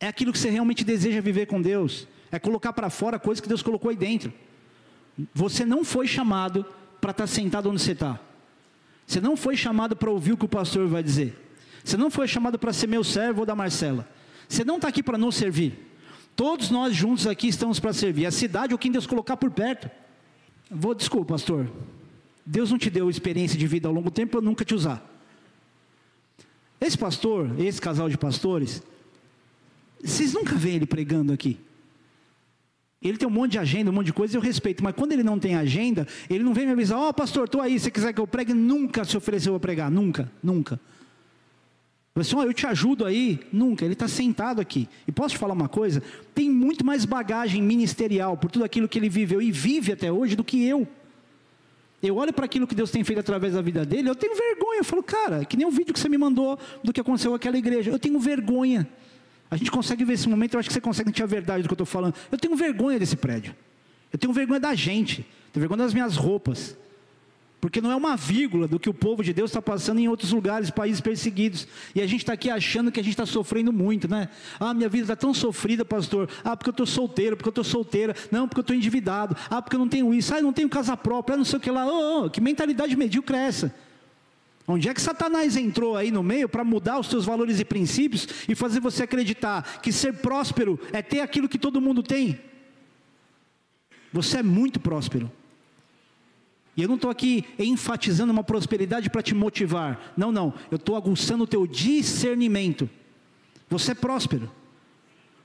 É 0.00 0.06
aquilo 0.06 0.32
que 0.32 0.38
você 0.38 0.50
realmente 0.50 0.84
deseja 0.84 1.20
viver 1.20 1.46
com 1.46 1.60
Deus. 1.60 2.06
É 2.30 2.38
colocar 2.38 2.72
para 2.72 2.90
fora 2.90 3.18
coisas 3.18 3.40
que 3.40 3.48
Deus 3.48 3.62
colocou 3.62 3.90
aí 3.90 3.96
dentro. 3.96 4.32
Você 5.34 5.64
não 5.64 5.84
foi 5.84 6.06
chamado 6.06 6.64
para 7.00 7.10
estar 7.10 7.24
tá 7.24 7.26
sentado 7.26 7.68
onde 7.70 7.80
você 7.80 7.92
está. 7.92 8.20
Você 9.06 9.20
não 9.20 9.36
foi 9.36 9.56
chamado 9.56 9.96
para 9.96 10.10
ouvir 10.10 10.32
o 10.32 10.36
que 10.36 10.44
o 10.44 10.48
pastor 10.48 10.86
vai 10.86 11.02
dizer. 11.02 11.36
Você 11.82 11.96
não 11.96 12.10
foi 12.10 12.28
chamado 12.28 12.58
para 12.58 12.72
ser 12.72 12.86
meu 12.86 13.02
servo 13.02 13.40
ou 13.40 13.46
da 13.46 13.54
Marcela. 13.54 14.08
Você 14.48 14.64
não 14.64 14.76
está 14.76 14.88
aqui 14.88 15.02
para 15.02 15.18
nos 15.18 15.34
servir. 15.34 15.86
Todos 16.36 16.70
nós 16.70 16.94
juntos 16.94 17.26
aqui 17.26 17.48
estamos 17.48 17.80
para 17.80 17.92
servir. 17.92 18.26
A 18.26 18.30
cidade 18.30 18.72
ou 18.72 18.78
quem 18.78 18.92
Deus 18.92 19.06
colocar 19.06 19.36
por 19.36 19.50
perto. 19.50 19.90
Vou, 20.70 20.94
desculpa, 20.94 21.34
pastor. 21.34 21.68
Deus 22.44 22.70
não 22.70 22.78
te 22.78 22.90
deu 22.90 23.10
experiência 23.10 23.58
de 23.58 23.66
vida 23.66 23.88
ao 23.88 23.94
longo 23.94 24.10
do 24.10 24.14
tempo 24.14 24.32
para 24.32 24.40
nunca 24.40 24.64
te 24.64 24.74
usar. 24.74 25.02
Esse 26.80 26.96
pastor, 26.96 27.58
esse 27.58 27.80
casal 27.80 28.08
de 28.08 28.16
pastores, 28.16 28.82
vocês 30.02 30.32
nunca 30.32 30.54
veem 30.54 30.76
ele 30.76 30.86
pregando 30.86 31.32
aqui. 31.32 31.58
Ele 33.00 33.16
tem 33.16 33.28
um 33.28 33.30
monte 33.30 33.52
de 33.52 33.58
agenda, 33.58 33.90
um 33.90 33.94
monte 33.94 34.06
de 34.06 34.12
coisa, 34.12 34.36
eu 34.36 34.40
respeito, 34.40 34.82
mas 34.82 34.94
quando 34.94 35.12
ele 35.12 35.22
não 35.22 35.38
tem 35.38 35.54
agenda, 35.54 36.06
ele 36.28 36.42
não 36.42 36.52
vem 36.52 36.66
me 36.66 36.72
avisar, 36.72 36.98
ó 36.98 37.08
oh, 37.08 37.14
pastor, 37.14 37.44
estou 37.44 37.60
aí, 37.60 37.78
se 37.78 37.90
quiser 37.90 38.12
que 38.12 38.20
eu 38.20 38.26
pregue, 38.26 38.52
nunca 38.52 39.04
se 39.04 39.16
ofereceu 39.16 39.54
a 39.54 39.60
pregar, 39.60 39.90
nunca, 39.90 40.30
nunca. 40.42 40.80
Assim, 42.16 42.34
oh, 42.34 42.42
eu 42.42 42.52
te 42.52 42.66
ajudo 42.66 43.04
aí, 43.04 43.38
nunca, 43.52 43.84
ele 43.84 43.92
está 43.92 44.08
sentado 44.08 44.60
aqui. 44.60 44.88
E 45.06 45.12
posso 45.12 45.36
te 45.36 45.38
falar 45.38 45.54
uma 45.54 45.68
coisa? 45.68 46.02
Tem 46.34 46.50
muito 46.50 46.84
mais 46.84 47.04
bagagem 47.04 47.62
ministerial 47.62 48.36
por 48.36 48.50
tudo 48.50 48.64
aquilo 48.64 48.88
que 48.88 48.98
ele 48.98 49.08
viveu 49.08 49.40
e 49.40 49.52
vive 49.52 49.92
até 49.92 50.10
hoje 50.10 50.34
do 50.34 50.42
que 50.42 50.64
eu. 50.64 50.86
Eu 52.02 52.16
olho 52.16 52.32
para 52.32 52.44
aquilo 52.44 52.66
que 52.66 52.74
Deus 52.74 52.90
tem 52.90 53.04
feito 53.04 53.20
através 53.20 53.54
da 53.54 53.62
vida 53.62 53.84
dele, 53.84 54.08
eu 54.08 54.16
tenho 54.16 54.34
vergonha. 54.34 54.80
Eu 54.80 54.84
falo, 54.84 55.02
cara, 55.02 55.44
que 55.44 55.56
nem 55.56 55.66
o 55.66 55.70
vídeo 55.70 55.94
que 55.94 56.00
você 56.00 56.08
me 56.08 56.18
mandou 56.18 56.58
do 56.82 56.92
que 56.92 57.00
aconteceu 57.00 57.30
com 57.30 57.36
aquela 57.36 57.56
igreja. 57.56 57.90
Eu 57.90 57.98
tenho 57.98 58.18
vergonha. 58.18 58.88
A 59.50 59.56
gente 59.56 59.70
consegue 59.70 60.04
ver 60.04 60.14
esse 60.14 60.28
momento, 60.28 60.54
eu 60.54 60.60
acho 60.60 60.68
que 60.68 60.74
você 60.74 60.80
consegue 60.80 61.08
sentir 61.10 61.22
a 61.22 61.26
verdade 61.26 61.62
do 61.62 61.68
que 61.68 61.72
eu 61.72 61.76
estou 61.76 61.86
falando. 61.86 62.14
Eu 62.30 62.38
tenho 62.38 62.54
vergonha 62.54 62.98
desse 62.98 63.16
prédio. 63.16 63.54
Eu 64.12 64.18
tenho 64.18 64.32
vergonha 64.32 64.60
da 64.60 64.74
gente. 64.74 65.26
Tenho 65.52 65.60
vergonha 65.60 65.78
das 65.78 65.94
minhas 65.94 66.16
roupas. 66.16 66.76
Porque 67.60 67.80
não 67.80 67.90
é 67.90 67.96
uma 67.96 68.16
vírgula 68.16 68.68
do 68.68 68.78
que 68.78 68.88
o 68.88 68.94
povo 68.94 69.24
de 69.24 69.32
Deus 69.32 69.50
está 69.50 69.60
passando 69.60 69.98
em 69.98 70.06
outros 70.06 70.30
lugares, 70.30 70.70
países 70.70 71.00
perseguidos. 71.00 71.66
E 71.92 72.00
a 72.00 72.06
gente 72.06 72.20
está 72.20 72.34
aqui 72.34 72.48
achando 72.48 72.92
que 72.92 73.00
a 73.00 73.02
gente 73.02 73.14
está 73.14 73.26
sofrendo 73.26 73.72
muito, 73.72 74.08
né? 74.08 74.28
Ah, 74.60 74.72
minha 74.72 74.88
vida 74.88 75.04
está 75.04 75.16
tão 75.16 75.34
sofrida, 75.34 75.84
pastor. 75.84 76.28
Ah, 76.44 76.56
porque 76.56 76.70
eu 76.70 76.72
estou 76.72 76.86
solteiro, 76.86 77.36
porque 77.36 77.48
eu 77.48 77.50
estou 77.50 77.64
solteira. 77.64 78.14
Não, 78.30 78.46
porque 78.46 78.60
eu 78.60 78.62
estou 78.62 78.76
endividado. 78.76 79.36
Ah, 79.50 79.60
porque 79.60 79.74
eu 79.74 79.80
não 79.80 79.88
tenho 79.88 80.14
isso. 80.14 80.32
Ah, 80.32 80.38
eu 80.38 80.44
não 80.44 80.52
tenho 80.52 80.68
casa 80.68 80.96
própria. 80.96 81.34
Ah, 81.34 81.38
não 81.38 81.44
sei 81.44 81.58
o 81.58 81.60
que 81.60 81.70
lá. 81.70 81.84
Oh, 81.86 82.26
oh, 82.26 82.30
que 82.30 82.40
mentalidade 82.40 82.94
medíocre 82.96 83.36
é 83.36 83.46
essa? 83.46 83.74
Onde 84.70 84.86
é 84.86 84.92
que 84.92 85.00
Satanás 85.00 85.56
entrou 85.56 85.96
aí 85.96 86.10
no 86.10 86.22
meio 86.22 86.46
para 86.46 86.62
mudar 86.62 86.98
os 86.98 87.06
seus 87.06 87.24
valores 87.24 87.58
e 87.58 87.64
princípios 87.64 88.28
e 88.46 88.54
fazer 88.54 88.80
você 88.80 89.04
acreditar 89.04 89.80
que 89.80 89.90
ser 89.90 90.18
próspero 90.18 90.78
é 90.92 91.00
ter 91.00 91.20
aquilo 91.20 91.48
que 91.48 91.58
todo 91.58 91.80
mundo 91.80 92.02
tem? 92.02 92.38
Você 94.12 94.38
é 94.38 94.42
muito 94.42 94.78
próspero. 94.78 95.32
E 96.76 96.82
eu 96.82 96.88
não 96.88 96.96
estou 96.96 97.10
aqui 97.10 97.46
enfatizando 97.58 98.30
uma 98.30 98.44
prosperidade 98.44 99.08
para 99.08 99.22
te 99.22 99.34
motivar. 99.34 100.12
Não, 100.14 100.30
não. 100.30 100.52
Eu 100.70 100.76
estou 100.76 100.96
aguçando 100.96 101.44
o 101.44 101.46
teu 101.46 101.66
discernimento. 101.66 102.90
Você 103.70 103.92
é 103.92 103.94
próspero. 103.94 104.52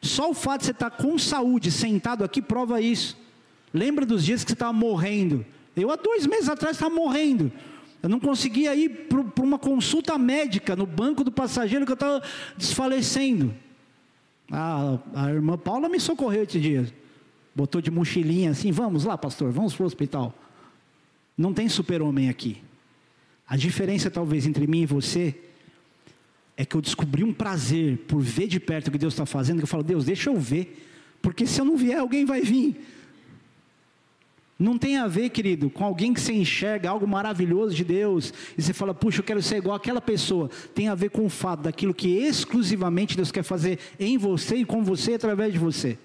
Só 0.01 0.29
o 0.29 0.33
fato 0.33 0.59
de 0.59 0.65
você 0.65 0.71
estar 0.71 0.89
tá 0.89 0.97
com 0.97 1.17
saúde, 1.17 1.71
sentado 1.71 2.25
aqui, 2.25 2.41
prova 2.41 2.81
isso. 2.81 3.17
Lembra 3.73 4.05
dos 4.05 4.25
dias 4.25 4.43
que 4.43 4.51
você 4.51 4.55
estava 4.55 4.73
morrendo. 4.73 5.45
Eu 5.75 5.89
há 5.89 5.95
dois 5.95 6.27
meses 6.27 6.49
atrás 6.49 6.75
estava 6.75 6.93
morrendo. 6.93 7.51
Eu 8.03 8.09
não 8.09 8.19
conseguia 8.19 8.75
ir 8.75 9.07
para 9.07 9.43
uma 9.43 9.57
consulta 9.57 10.17
médica 10.17 10.75
no 10.75 10.85
banco 10.85 11.23
do 11.23 11.31
passageiro 11.31 11.85
que 11.85 11.91
eu 11.93 11.95
estava 11.95 12.21
desfalecendo. 12.57 13.55
A, 14.51 14.99
a 15.15 15.31
irmã 15.31 15.57
Paula 15.57 15.87
me 15.87 15.97
socorreu 16.01 16.43
esse 16.43 16.59
dia. 16.59 16.93
Botou 17.55 17.79
de 17.79 17.89
mochilinha 17.89 18.51
assim, 18.51 18.73
vamos 18.73 19.05
lá, 19.05 19.17
pastor, 19.17 19.53
vamos 19.53 19.73
para 19.73 19.83
o 19.83 19.85
hospital. 19.85 20.37
Não 21.37 21.53
tem 21.53 21.69
super-homem 21.69 22.27
aqui. 22.27 22.61
A 23.47 23.55
diferença, 23.55 24.11
talvez, 24.11 24.45
entre 24.45 24.67
mim 24.67 24.81
e 24.81 24.85
você 24.85 25.33
é 26.57 26.65
que 26.65 26.75
eu 26.75 26.81
descobri 26.81 27.23
um 27.23 27.33
prazer 27.33 27.99
por 27.99 28.21
ver 28.21 28.47
de 28.47 28.59
perto 28.59 28.89
o 28.89 28.91
que 28.91 28.97
Deus 28.97 29.13
está 29.13 29.25
fazendo, 29.25 29.59
que 29.59 29.63
eu 29.63 29.67
falo, 29.67 29.81
Deus, 29.81 30.03
deixa 30.03 30.29
eu 30.29 30.37
ver, 30.37 30.85
porque 31.21 31.47
se 31.47 31.61
eu 31.61 31.65
não 31.65 31.77
vier, 31.77 31.99
alguém 31.99 32.25
vai 32.25 32.41
vir. 32.41 32.85
Não 34.63 34.77
tem 34.77 34.95
a 34.95 35.09
ver, 35.09 35.29
querido, 35.29 35.69
com 35.69 35.83
alguém 35.83 36.13
que 36.13 36.21
você 36.21 36.31
enxerga 36.31 36.89
algo 36.89 37.05
maravilhoso 37.05 37.75
de 37.75 37.83
Deus 37.83 38.33
e 38.57 38.61
você 38.61 38.71
fala, 38.71 38.93
puxa, 38.93 39.19
eu 39.19 39.23
quero 39.25 39.41
ser 39.41 39.57
igual 39.57 39.75
àquela 39.75 39.99
pessoa. 39.99 40.49
Tem 40.73 40.87
a 40.87 40.95
ver 40.95 41.09
com 41.09 41.25
o 41.25 41.29
fato 41.29 41.63
daquilo 41.63 41.93
que 41.93 42.07
exclusivamente 42.07 43.17
Deus 43.17 43.29
quer 43.29 43.43
fazer 43.43 43.77
em 43.99 44.17
você 44.17 44.55
e 44.55 44.63
com 44.63 44.81
você 44.81 45.15
através 45.15 45.51
de 45.51 45.59
você. 45.59 45.97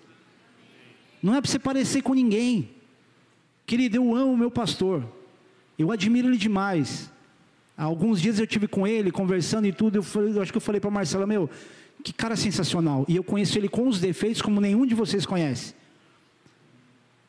Não 1.23 1.37
é 1.37 1.41
para 1.41 1.49
você 1.49 1.57
parecer 1.57 2.03
com 2.03 2.15
ninguém. 2.15 2.71
Querido, 3.65 3.95
eu 3.95 4.13
amo 4.13 4.33
o 4.33 4.37
meu 4.37 4.51
pastor. 4.51 5.07
Eu 5.79 5.93
admiro 5.93 6.27
ele 6.27 6.37
demais. 6.37 7.13
Há 7.77 7.85
alguns 7.85 8.21
dias 8.21 8.41
eu 8.41 8.47
tive 8.47 8.67
com 8.67 8.85
ele, 8.89 9.13
conversando 9.13 9.69
e 9.69 9.73
tudo. 9.73 9.99
Eu, 9.99 10.03
falei, 10.03 10.37
eu 10.37 10.43
acho 10.43 10.51
que 10.51 10.57
eu 10.57 10.61
falei 10.61 10.81
para 10.81 10.91
Marcela, 10.91 11.29
meu, 11.29 11.49
que 12.03 12.13
cara 12.13 12.35
sensacional. 12.35 13.05
E 13.07 13.15
eu 13.15 13.23
conheço 13.23 13.57
ele 13.57 13.69
com 13.69 13.87
os 13.87 14.01
defeitos 14.01 14.43
como 14.43 14.61
nenhum 14.61 14.85
de 14.85 14.97
vocês 14.97 15.25
conhece. 15.25 15.79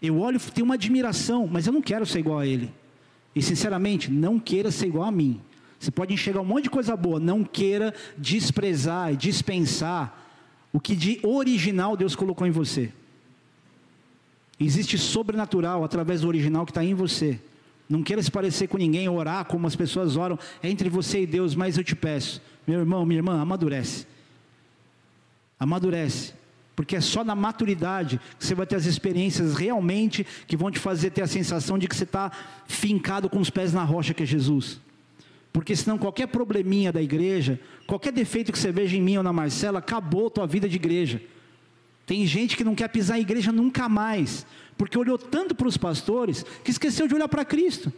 Eu 0.01 0.19
olho, 0.19 0.39
tenho 0.39 0.65
uma 0.65 0.75
admiração, 0.75 1.47
mas 1.47 1.67
eu 1.67 1.73
não 1.73 1.81
quero 1.81 2.05
ser 2.05 2.19
igual 2.19 2.39
a 2.39 2.47
ele. 2.47 2.71
E 3.35 3.41
sinceramente, 3.41 4.09
não 4.09 4.39
queira 4.39 4.71
ser 4.71 4.87
igual 4.87 5.05
a 5.05 5.11
mim. 5.11 5.41
Você 5.79 5.91
pode 5.91 6.13
enxergar 6.13 6.41
um 6.41 6.45
monte 6.45 6.63
de 6.63 6.69
coisa 6.69 6.95
boa, 6.95 7.19
não 7.19 7.43
queira 7.43 7.93
desprezar 8.17 9.13
e 9.13 9.17
dispensar 9.17 10.27
o 10.71 10.79
que 10.79 10.95
de 10.95 11.19
original 11.23 11.95
Deus 11.97 12.15
colocou 12.15 12.45
em 12.45 12.51
você. 12.51 12.91
Existe 14.59 14.97
sobrenatural 14.97 15.83
através 15.83 16.21
do 16.21 16.27
original 16.27 16.65
que 16.65 16.71
está 16.71 16.83
em 16.83 16.93
você. 16.93 17.39
Não 17.87 18.03
queira 18.03 18.21
se 18.21 18.29
parecer 18.29 18.67
com 18.67 18.77
ninguém, 18.77 19.07
orar 19.09 19.45
como 19.45 19.65
as 19.65 19.75
pessoas 19.75 20.15
oram, 20.15 20.37
é 20.61 20.69
entre 20.69 20.89
você 20.89 21.23
e 21.23 21.25
Deus, 21.25 21.55
mas 21.55 21.77
eu 21.77 21.83
te 21.83 21.95
peço, 21.95 22.41
meu 22.67 22.79
irmão, 22.79 23.05
minha 23.05 23.19
irmã, 23.19 23.41
amadurece. 23.41 24.05
Amadurece 25.59 26.33
porque 26.79 26.95
é 26.95 27.01
só 27.01 27.25
na 27.25 27.35
maturidade 27.35 28.21
que 28.39 28.45
você 28.45 28.55
vai 28.55 28.65
ter 28.65 28.77
as 28.77 28.85
experiências 28.85 29.53
realmente 29.53 30.25
que 30.47 30.55
vão 30.55 30.71
te 30.71 30.79
fazer 30.79 31.09
ter 31.09 31.21
a 31.21 31.27
sensação 31.27 31.77
de 31.77 31.89
que 31.89 31.93
você 31.93 32.05
está 32.05 32.31
fincado 32.67 33.29
com 33.29 33.37
os 33.37 33.49
pés 33.49 33.73
na 33.73 33.83
rocha 33.83 34.13
que 34.13 34.23
é 34.23 34.25
Jesus. 34.25 34.79
Porque 35.51 35.75
senão 35.75 35.97
qualquer 35.97 36.27
probleminha 36.27 36.89
da 36.89 37.01
igreja, 37.01 37.59
qualquer 37.85 38.13
defeito 38.13 38.49
que 38.49 38.57
você 38.57 38.71
veja 38.71 38.95
em 38.95 39.01
mim 39.01 39.17
ou 39.17 39.23
na 39.23 39.33
Marcela, 39.33 39.79
acabou 39.79 40.27
a 40.27 40.29
tua 40.29 40.47
vida 40.47 40.69
de 40.69 40.77
igreja. 40.77 41.21
Tem 42.05 42.25
gente 42.25 42.55
que 42.55 42.63
não 42.63 42.73
quer 42.73 42.87
pisar 42.87 43.17
em 43.17 43.23
igreja 43.23 43.51
nunca 43.51 43.89
mais, 43.89 44.45
porque 44.77 44.97
olhou 44.97 45.17
tanto 45.17 45.53
para 45.53 45.67
os 45.67 45.75
pastores 45.75 46.45
que 46.63 46.71
esqueceu 46.71 47.09
de 47.09 47.13
olhar 47.13 47.27
para 47.27 47.43
Cristo. 47.43 47.91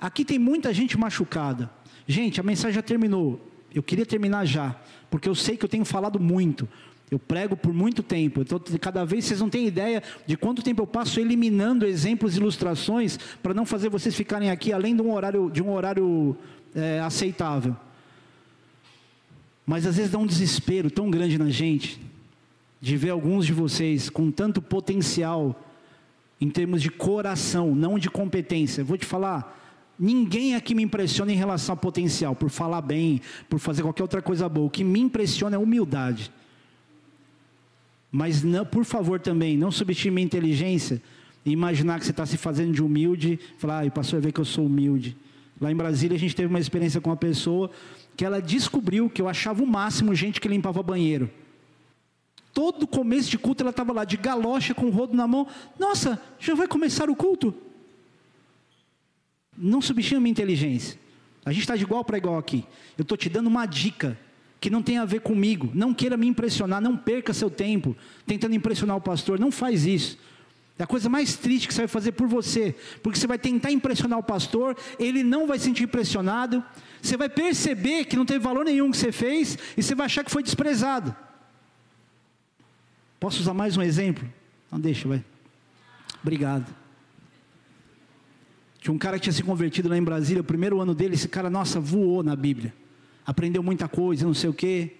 Aqui 0.00 0.24
tem 0.24 0.38
muita 0.38 0.72
gente 0.72 0.96
machucada. 0.96 1.68
Gente, 2.06 2.38
a 2.38 2.44
mensagem 2.44 2.76
já 2.76 2.82
terminou. 2.82 3.47
Eu 3.74 3.82
queria 3.82 4.06
terminar 4.06 4.44
já, 4.44 4.76
porque 5.10 5.28
eu 5.28 5.34
sei 5.34 5.56
que 5.56 5.64
eu 5.64 5.68
tenho 5.68 5.84
falado 5.84 6.18
muito. 6.18 6.68
Eu 7.10 7.18
prego 7.18 7.56
por 7.56 7.72
muito 7.72 8.02
tempo. 8.02 8.42
Então, 8.42 8.60
cada 8.80 9.04
vez 9.04 9.24
vocês 9.24 9.40
não 9.40 9.48
têm 9.48 9.66
ideia 9.66 10.02
de 10.26 10.36
quanto 10.36 10.62
tempo 10.62 10.82
eu 10.82 10.86
passo 10.86 11.18
eliminando 11.20 11.86
exemplos 11.86 12.34
e 12.34 12.38
ilustrações 12.38 13.18
para 13.42 13.54
não 13.54 13.64
fazer 13.64 13.88
vocês 13.88 14.14
ficarem 14.14 14.50
aqui 14.50 14.72
além 14.72 14.94
de 14.94 15.00
um 15.00 15.12
horário, 15.12 15.50
de 15.50 15.62
um 15.62 15.72
horário 15.72 16.36
é, 16.74 17.00
aceitável. 17.00 17.74
Mas 19.64 19.86
às 19.86 19.96
vezes 19.96 20.10
dá 20.10 20.18
um 20.18 20.26
desespero 20.26 20.90
tão 20.90 21.10
grande 21.10 21.38
na 21.38 21.50
gente 21.50 22.00
de 22.80 22.96
ver 22.96 23.10
alguns 23.10 23.44
de 23.44 23.52
vocês 23.52 24.08
com 24.08 24.30
tanto 24.30 24.62
potencial 24.62 25.64
em 26.40 26.48
termos 26.48 26.80
de 26.80 26.90
coração, 26.90 27.74
não 27.74 27.98
de 27.98 28.08
competência. 28.08 28.84
Vou 28.84 28.96
te 28.96 29.04
falar, 29.04 29.67
Ninguém 29.98 30.54
aqui 30.54 30.74
me 30.74 30.82
impressiona 30.82 31.32
em 31.32 31.36
relação 31.36 31.72
ao 31.72 31.76
potencial, 31.76 32.36
por 32.36 32.50
falar 32.50 32.80
bem, 32.80 33.20
por 33.48 33.58
fazer 33.58 33.82
qualquer 33.82 34.02
outra 34.02 34.22
coisa 34.22 34.48
boa. 34.48 34.66
O 34.66 34.70
que 34.70 34.84
me 34.84 35.00
impressiona 35.00 35.56
é 35.56 35.58
humildade. 35.58 36.30
Mas, 38.10 38.42
não, 38.42 38.64
por 38.64 38.84
favor, 38.84 39.18
também, 39.18 39.56
não 39.56 39.70
subestime 39.70 40.20
a 40.20 40.24
inteligência 40.24 41.02
e 41.44 41.50
imaginar 41.50 41.98
que 41.98 42.04
você 42.04 42.12
está 42.12 42.24
se 42.24 42.36
fazendo 42.36 42.72
de 42.72 42.82
humilde, 42.82 43.40
falar, 43.58 43.84
ah, 43.84 43.90
pastor 43.90 44.20
ver 44.20 44.32
que 44.32 44.40
eu 44.40 44.44
sou 44.44 44.66
humilde. 44.66 45.16
Lá 45.60 45.72
em 45.72 45.76
Brasília, 45.76 46.16
a 46.16 46.18
gente 46.18 46.36
teve 46.36 46.48
uma 46.48 46.60
experiência 46.60 47.00
com 47.00 47.10
uma 47.10 47.16
pessoa 47.16 47.70
que 48.16 48.24
ela 48.24 48.40
descobriu 48.40 49.10
que 49.10 49.20
eu 49.20 49.28
achava 49.28 49.62
o 49.62 49.66
máximo 49.66 50.14
gente 50.14 50.40
que 50.40 50.48
limpava 50.48 50.82
banheiro. 50.82 51.30
todo 52.52 52.86
começo 52.86 53.30
de 53.30 53.38
culto 53.38 53.62
ela 53.62 53.70
estava 53.70 53.92
lá 53.92 54.04
de 54.04 54.16
galocha 54.16 54.74
com 54.74 54.86
o 54.86 54.90
rodo 54.90 55.16
na 55.16 55.28
mão. 55.28 55.46
Nossa, 55.78 56.20
já 56.40 56.54
vai 56.54 56.66
começar 56.66 57.08
o 57.08 57.14
culto? 57.14 57.54
Não 59.60 59.80
subestima 59.80 60.18
a 60.18 60.20
minha 60.20 60.30
inteligência. 60.30 60.98
A 61.44 61.52
gente 61.52 61.62
está 61.62 61.74
de 61.74 61.82
igual 61.82 62.04
para 62.04 62.18
igual 62.18 62.38
aqui. 62.38 62.64
Eu 62.96 63.02
estou 63.02 63.16
te 63.16 63.28
dando 63.28 63.46
uma 63.46 63.66
dica 63.66 64.18
que 64.60 64.70
não 64.70 64.82
tem 64.82 64.98
a 64.98 65.04
ver 65.04 65.20
comigo. 65.20 65.70
Não 65.74 65.92
queira 65.92 66.16
me 66.16 66.26
impressionar, 66.26 66.80
não 66.80 66.96
perca 66.96 67.32
seu 67.32 67.50
tempo 67.50 67.96
tentando 68.26 68.54
impressionar 68.54 68.96
o 68.96 69.00
pastor. 69.00 69.38
Não 69.38 69.50
faz 69.50 69.86
isso. 69.86 70.18
É 70.78 70.84
a 70.84 70.86
coisa 70.86 71.08
mais 71.08 71.36
triste 71.36 71.66
que 71.66 71.74
você 71.74 71.82
vai 71.82 71.88
fazer 71.88 72.12
por 72.12 72.28
você, 72.28 72.74
porque 73.02 73.18
você 73.18 73.26
vai 73.26 73.36
tentar 73.36 73.72
impressionar 73.72 74.16
o 74.16 74.22
pastor, 74.22 74.76
ele 74.96 75.24
não 75.24 75.44
vai 75.44 75.58
se 75.58 75.64
sentir 75.64 75.82
impressionado, 75.82 76.62
você 77.02 77.16
vai 77.16 77.28
perceber 77.28 78.04
que 78.04 78.14
não 78.14 78.24
teve 78.24 78.38
valor 78.38 78.64
nenhum 78.64 78.88
que 78.92 78.96
você 78.96 79.10
fez 79.10 79.58
e 79.76 79.82
você 79.82 79.92
vai 79.96 80.06
achar 80.06 80.22
que 80.22 80.30
foi 80.30 80.40
desprezado. 80.40 81.14
Posso 83.18 83.40
usar 83.40 83.54
mais 83.54 83.76
um 83.76 83.82
exemplo? 83.82 84.28
Não 84.70 84.78
deixa, 84.78 85.08
vai. 85.08 85.24
Obrigado. 86.22 86.72
Tinha 88.80 88.94
um 88.94 88.98
cara 88.98 89.18
que 89.18 89.24
tinha 89.24 89.32
se 89.32 89.42
convertido 89.42 89.88
lá 89.88 89.96
em 89.96 90.02
Brasília, 90.02 90.40
o 90.40 90.44
primeiro 90.44 90.80
ano 90.80 90.94
dele, 90.94 91.14
esse 91.14 91.28
cara, 91.28 91.50
nossa, 91.50 91.80
voou 91.80 92.22
na 92.22 92.36
Bíblia. 92.36 92.72
Aprendeu 93.26 93.62
muita 93.62 93.88
coisa, 93.88 94.24
não 94.24 94.34
sei 94.34 94.48
o 94.48 94.54
quê. 94.54 94.92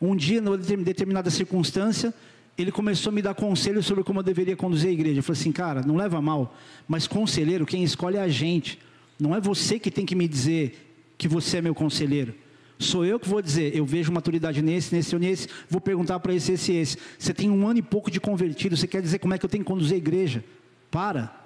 Um 0.00 0.14
dia, 0.14 0.40
numa 0.40 0.58
determinada 0.58 1.30
circunstância, 1.30 2.12
ele 2.58 2.70
começou 2.70 3.10
a 3.10 3.14
me 3.14 3.22
dar 3.22 3.34
conselhos 3.34 3.86
sobre 3.86 4.04
como 4.04 4.20
eu 4.20 4.22
deveria 4.22 4.56
conduzir 4.56 4.90
a 4.90 4.92
igreja. 4.92 5.20
Eu 5.20 5.22
falei 5.22 5.40
assim, 5.40 5.52
cara, 5.52 5.82
não 5.82 5.96
leva 5.96 6.20
mal, 6.20 6.56
mas 6.86 7.06
conselheiro, 7.06 7.64
quem 7.64 7.82
escolhe 7.82 8.16
é 8.16 8.20
a 8.20 8.28
gente. 8.28 8.78
Não 9.18 9.34
é 9.34 9.40
você 9.40 9.78
que 9.78 9.90
tem 9.90 10.04
que 10.04 10.14
me 10.14 10.28
dizer 10.28 11.14
que 11.16 11.26
você 11.26 11.58
é 11.58 11.62
meu 11.62 11.74
conselheiro. 11.74 12.34
Sou 12.78 13.04
eu 13.04 13.18
que 13.18 13.28
vou 13.28 13.40
dizer, 13.40 13.74
eu 13.74 13.86
vejo 13.86 14.12
maturidade 14.12 14.60
nesse, 14.60 14.94
nesse 14.94 15.14
ou 15.14 15.20
nesse, 15.20 15.48
vou 15.70 15.80
perguntar 15.80 16.18
para 16.20 16.34
esse, 16.34 16.52
esse, 16.52 16.72
esse. 16.72 16.98
Você 17.18 17.32
tem 17.32 17.48
um 17.48 17.66
ano 17.66 17.78
e 17.78 17.82
pouco 17.82 18.10
de 18.10 18.20
convertido, 18.20 18.76
você 18.76 18.86
quer 18.86 19.00
dizer 19.00 19.20
como 19.20 19.32
é 19.32 19.38
que 19.38 19.44
eu 19.44 19.48
tenho 19.48 19.64
que 19.64 19.70
conduzir 19.70 19.94
a 19.94 19.98
igreja? 19.98 20.44
Para. 20.90 21.43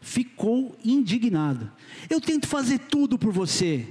Ficou 0.00 0.76
indignado. 0.84 1.70
Eu 2.08 2.20
tento 2.20 2.46
fazer 2.46 2.78
tudo 2.78 3.18
por 3.18 3.32
você. 3.32 3.86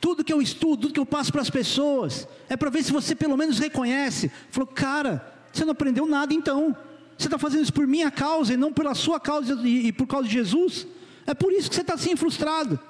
Tudo 0.00 0.24
que 0.24 0.32
eu 0.32 0.40
estudo, 0.40 0.82
tudo 0.82 0.94
que 0.94 1.00
eu 1.00 1.06
passo 1.06 1.30
para 1.30 1.42
as 1.42 1.50
pessoas, 1.50 2.26
é 2.48 2.56
para 2.56 2.70
ver 2.70 2.82
se 2.82 2.90
você 2.90 3.14
pelo 3.14 3.36
menos 3.36 3.58
reconhece. 3.58 4.30
Falou, 4.50 4.66
cara, 4.66 5.22
você 5.52 5.64
não 5.64 5.72
aprendeu 5.72 6.06
nada 6.06 6.32
então. 6.32 6.74
Você 7.18 7.26
está 7.26 7.38
fazendo 7.38 7.64
isso 7.64 7.72
por 7.72 7.86
minha 7.86 8.10
causa 8.10 8.54
e 8.54 8.56
não 8.56 8.72
pela 8.72 8.94
sua 8.94 9.20
causa 9.20 9.52
e, 9.62 9.92
por 9.92 10.06
causa 10.06 10.26
de 10.26 10.32
Jesus. 10.32 10.86
É 11.26 11.34
por 11.34 11.52
isso 11.52 11.68
que 11.68 11.74
você 11.74 11.82
está 11.82 11.94
assim 11.94 12.16
frustrado. 12.16 12.80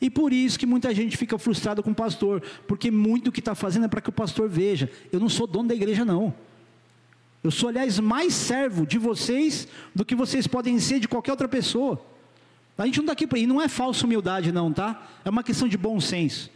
E 0.00 0.08
por 0.08 0.32
isso 0.32 0.58
que 0.58 0.64
muita 0.64 0.94
gente 0.94 1.16
fica 1.18 1.36
frustrada 1.38 1.82
com 1.82 1.90
o 1.90 1.94
pastor, 1.94 2.42
porque 2.66 2.90
muito 2.90 3.30
que 3.30 3.40
está 3.40 3.54
fazendo 3.54 3.84
é 3.84 3.88
para 3.88 4.00
que 4.00 4.08
o 4.08 4.12
pastor 4.12 4.48
veja. 4.48 4.90
Eu 5.12 5.20
não 5.20 5.28
sou 5.28 5.46
dono 5.46 5.68
da 5.68 5.74
igreja, 5.74 6.04
não. 6.04 6.34
Eu 7.44 7.50
sou, 7.50 7.68
aliás, 7.68 8.00
mais 8.00 8.34
servo 8.34 8.84
de 8.86 8.98
vocês 8.98 9.68
do 9.94 10.04
que 10.04 10.16
vocês 10.16 10.46
podem 10.46 10.80
ser 10.80 10.98
de 10.98 11.06
qualquer 11.06 11.30
outra 11.30 11.46
pessoa. 11.46 12.04
A 12.76 12.86
gente 12.86 12.96
não 12.96 13.04
está 13.04 13.12
aqui 13.12 13.26
para 13.26 13.38
ir, 13.38 13.46
não 13.46 13.62
é 13.62 13.68
falsa 13.68 14.04
humildade, 14.04 14.50
não, 14.50 14.72
tá? 14.72 15.06
É 15.24 15.30
uma 15.30 15.44
questão 15.44 15.68
de 15.68 15.76
bom 15.76 16.00
senso. 16.00 16.50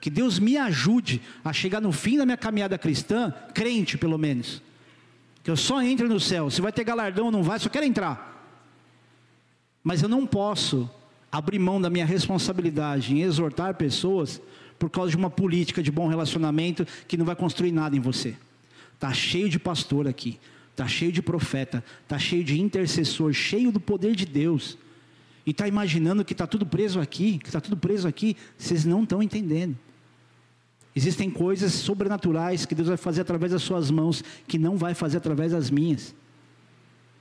Que 0.00 0.10
Deus 0.10 0.38
me 0.38 0.58
ajude 0.58 1.22
a 1.42 1.52
chegar 1.52 1.80
no 1.80 1.92
fim 1.92 2.18
da 2.18 2.26
minha 2.26 2.36
caminhada 2.36 2.76
cristã, 2.76 3.32
crente 3.54 3.96
pelo 3.96 4.18
menos 4.18 4.60
que 5.42 5.50
eu 5.50 5.56
só 5.56 5.82
entre 5.82 6.06
no 6.06 6.20
céu. 6.20 6.50
Se 6.50 6.60
vai 6.60 6.72
ter 6.72 6.84
galardão 6.84 7.26
ou 7.26 7.32
não 7.32 7.42
vai, 7.42 7.58
só 7.58 7.68
quero 7.68 7.84
entrar. 7.84 8.30
Mas 9.82 10.02
eu 10.02 10.08
não 10.08 10.26
posso 10.26 10.88
abrir 11.30 11.58
mão 11.58 11.80
da 11.80 11.90
minha 11.90 12.06
responsabilidade 12.06 13.12
em 13.12 13.22
exortar 13.22 13.74
pessoas 13.74 14.40
por 14.78 14.90
causa 14.90 15.10
de 15.10 15.16
uma 15.16 15.30
política 15.30 15.82
de 15.82 15.90
bom 15.90 16.06
relacionamento 16.06 16.86
que 17.08 17.16
não 17.16 17.24
vai 17.24 17.34
construir 17.34 17.72
nada 17.72 17.96
em 17.96 18.00
você. 18.00 18.36
Tá 19.02 19.12
cheio 19.12 19.48
de 19.48 19.58
pastor 19.58 20.06
aqui, 20.06 20.38
tá 20.76 20.86
cheio 20.86 21.10
de 21.10 21.20
profeta, 21.20 21.82
tá 22.06 22.20
cheio 22.20 22.44
de 22.44 22.60
intercessor, 22.60 23.32
cheio 23.32 23.72
do 23.72 23.80
poder 23.80 24.14
de 24.14 24.24
Deus. 24.24 24.78
E 25.44 25.50
está 25.50 25.66
imaginando 25.66 26.24
que 26.24 26.32
está 26.32 26.46
tudo 26.46 26.64
preso 26.64 27.00
aqui, 27.00 27.38
que 27.38 27.48
está 27.48 27.60
tudo 27.60 27.76
preso 27.76 28.06
aqui, 28.06 28.36
vocês 28.56 28.84
não 28.84 29.02
estão 29.02 29.20
entendendo. 29.20 29.76
Existem 30.94 31.28
coisas 31.28 31.72
sobrenaturais 31.72 32.64
que 32.64 32.76
Deus 32.76 32.86
vai 32.86 32.96
fazer 32.96 33.22
através 33.22 33.50
das 33.50 33.62
suas 33.62 33.90
mãos, 33.90 34.22
que 34.46 34.56
não 34.56 34.76
vai 34.76 34.94
fazer 34.94 35.16
através 35.16 35.50
das 35.50 35.68
minhas. 35.68 36.14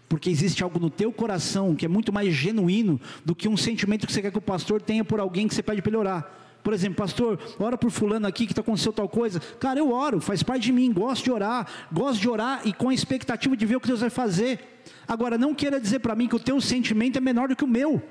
Porque 0.07 0.29
existe 0.29 0.61
algo 0.61 0.79
no 0.79 0.91
teu 0.91 1.11
coração 1.11 1.73
que 1.73 1.85
é 1.85 1.89
muito 1.89 2.13
mais 2.13 2.31
genuíno 2.31 3.01
do 3.25 3.33
que 3.33 3.49
um 3.49 3.57
sentimento 3.57 4.05
que 4.05 4.13
você 4.13 4.21
quer 4.21 4.31
que 4.31 4.37
o 4.37 4.41
pastor 4.41 4.83
tenha 4.83 5.03
por 5.03 5.19
alguém 5.19 5.47
que 5.47 5.55
você 5.55 5.63
pede 5.63 5.81
para 5.81 5.89
ele 5.89 5.97
orar. 5.97 6.31
Por 6.63 6.73
exemplo, 6.73 6.97
pastor, 6.97 7.39
ora 7.59 7.77
por 7.77 7.89
fulano 7.89 8.27
aqui 8.27 8.45
que 8.45 8.51
está 8.51 8.61
acontecendo 8.61 8.93
tal 8.93 9.09
coisa. 9.09 9.39
Cara, 9.59 9.79
eu 9.79 9.91
oro, 9.91 10.21
faz 10.21 10.43
parte 10.43 10.63
de 10.63 10.71
mim, 10.71 10.91
gosto 10.93 11.23
de 11.23 11.31
orar, 11.31 11.67
gosto 11.91 12.21
de 12.21 12.29
orar 12.29 12.61
e 12.65 12.73
com 12.73 12.89
a 12.89 12.93
expectativa 12.93 13.57
de 13.57 13.65
ver 13.65 13.77
o 13.77 13.79
que 13.79 13.87
Deus 13.87 14.01
vai 14.01 14.09
fazer. 14.09 14.83
Agora, 15.07 15.37
não 15.37 15.55
queira 15.55 15.79
dizer 15.79 15.99
para 15.99 16.15
mim 16.15 16.27
que 16.27 16.35
o 16.35 16.39
teu 16.39 16.61
sentimento 16.61 17.17
é 17.17 17.21
menor 17.21 17.47
do 17.47 17.55
que 17.55 17.63
o 17.63 17.67
meu. 17.67 18.01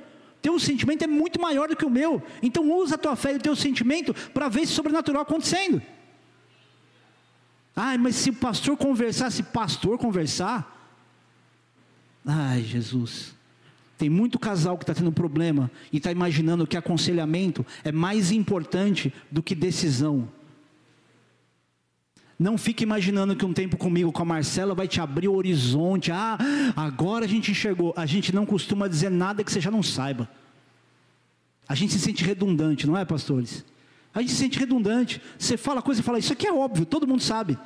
Teu 0.42 0.58
sentimento 0.58 1.02
é 1.02 1.06
muito 1.06 1.40
maior 1.40 1.68
do 1.68 1.76
que 1.76 1.84
o 1.84 1.90
meu. 1.90 2.22
Então 2.42 2.70
usa 2.72 2.94
a 2.94 2.98
tua 2.98 3.14
fé 3.14 3.34
e 3.34 3.36
o 3.36 3.40
teu 3.40 3.54
sentimento 3.54 4.14
para 4.32 4.48
ver 4.48 4.62
esse 4.62 4.72
sobrenatural 4.72 5.22
acontecendo. 5.22 5.80
Ai, 7.76 7.98
mas 7.98 8.16
se 8.16 8.30
o 8.30 8.34
pastor 8.34 8.76
conversar, 8.76 9.30
se 9.30 9.42
pastor 9.42 9.98
conversar. 9.98 10.76
Ai, 12.26 12.62
Jesus. 12.62 13.34
Tem 14.00 14.08
muito 14.08 14.38
casal 14.38 14.78
que 14.78 14.84
está 14.84 14.94
tendo 14.94 15.12
problema 15.12 15.70
e 15.92 15.98
está 15.98 16.10
imaginando 16.10 16.66
que 16.66 16.74
aconselhamento 16.74 17.66
é 17.84 17.92
mais 17.92 18.32
importante 18.32 19.12
do 19.30 19.42
que 19.42 19.54
decisão. 19.54 20.26
Não 22.38 22.56
fique 22.56 22.82
imaginando 22.82 23.36
que 23.36 23.44
um 23.44 23.52
tempo 23.52 23.76
comigo 23.76 24.10
com 24.10 24.22
a 24.22 24.24
Marcela 24.24 24.74
vai 24.74 24.88
te 24.88 25.02
abrir 25.02 25.28
o 25.28 25.34
horizonte. 25.34 26.10
Ah, 26.10 26.38
agora 26.74 27.26
a 27.26 27.28
gente 27.28 27.50
enxergou. 27.50 27.92
A 27.94 28.06
gente 28.06 28.34
não 28.34 28.46
costuma 28.46 28.88
dizer 28.88 29.10
nada 29.10 29.44
que 29.44 29.52
você 29.52 29.60
já 29.60 29.70
não 29.70 29.82
saiba. 29.82 30.26
A 31.68 31.74
gente 31.74 31.92
se 31.92 31.98
sente 31.98 32.24
redundante, 32.24 32.86
não 32.86 32.96
é, 32.96 33.04
pastores? 33.04 33.66
A 34.14 34.22
gente 34.22 34.32
se 34.32 34.38
sente 34.38 34.58
redundante. 34.58 35.20
Você 35.38 35.58
fala 35.58 35.82
coisa 35.82 36.00
e 36.00 36.02
fala, 36.02 36.18
isso 36.18 36.32
aqui 36.32 36.46
é 36.46 36.52
óbvio, 36.54 36.86
todo 36.86 37.06
mundo 37.06 37.22
sabe. 37.22 37.58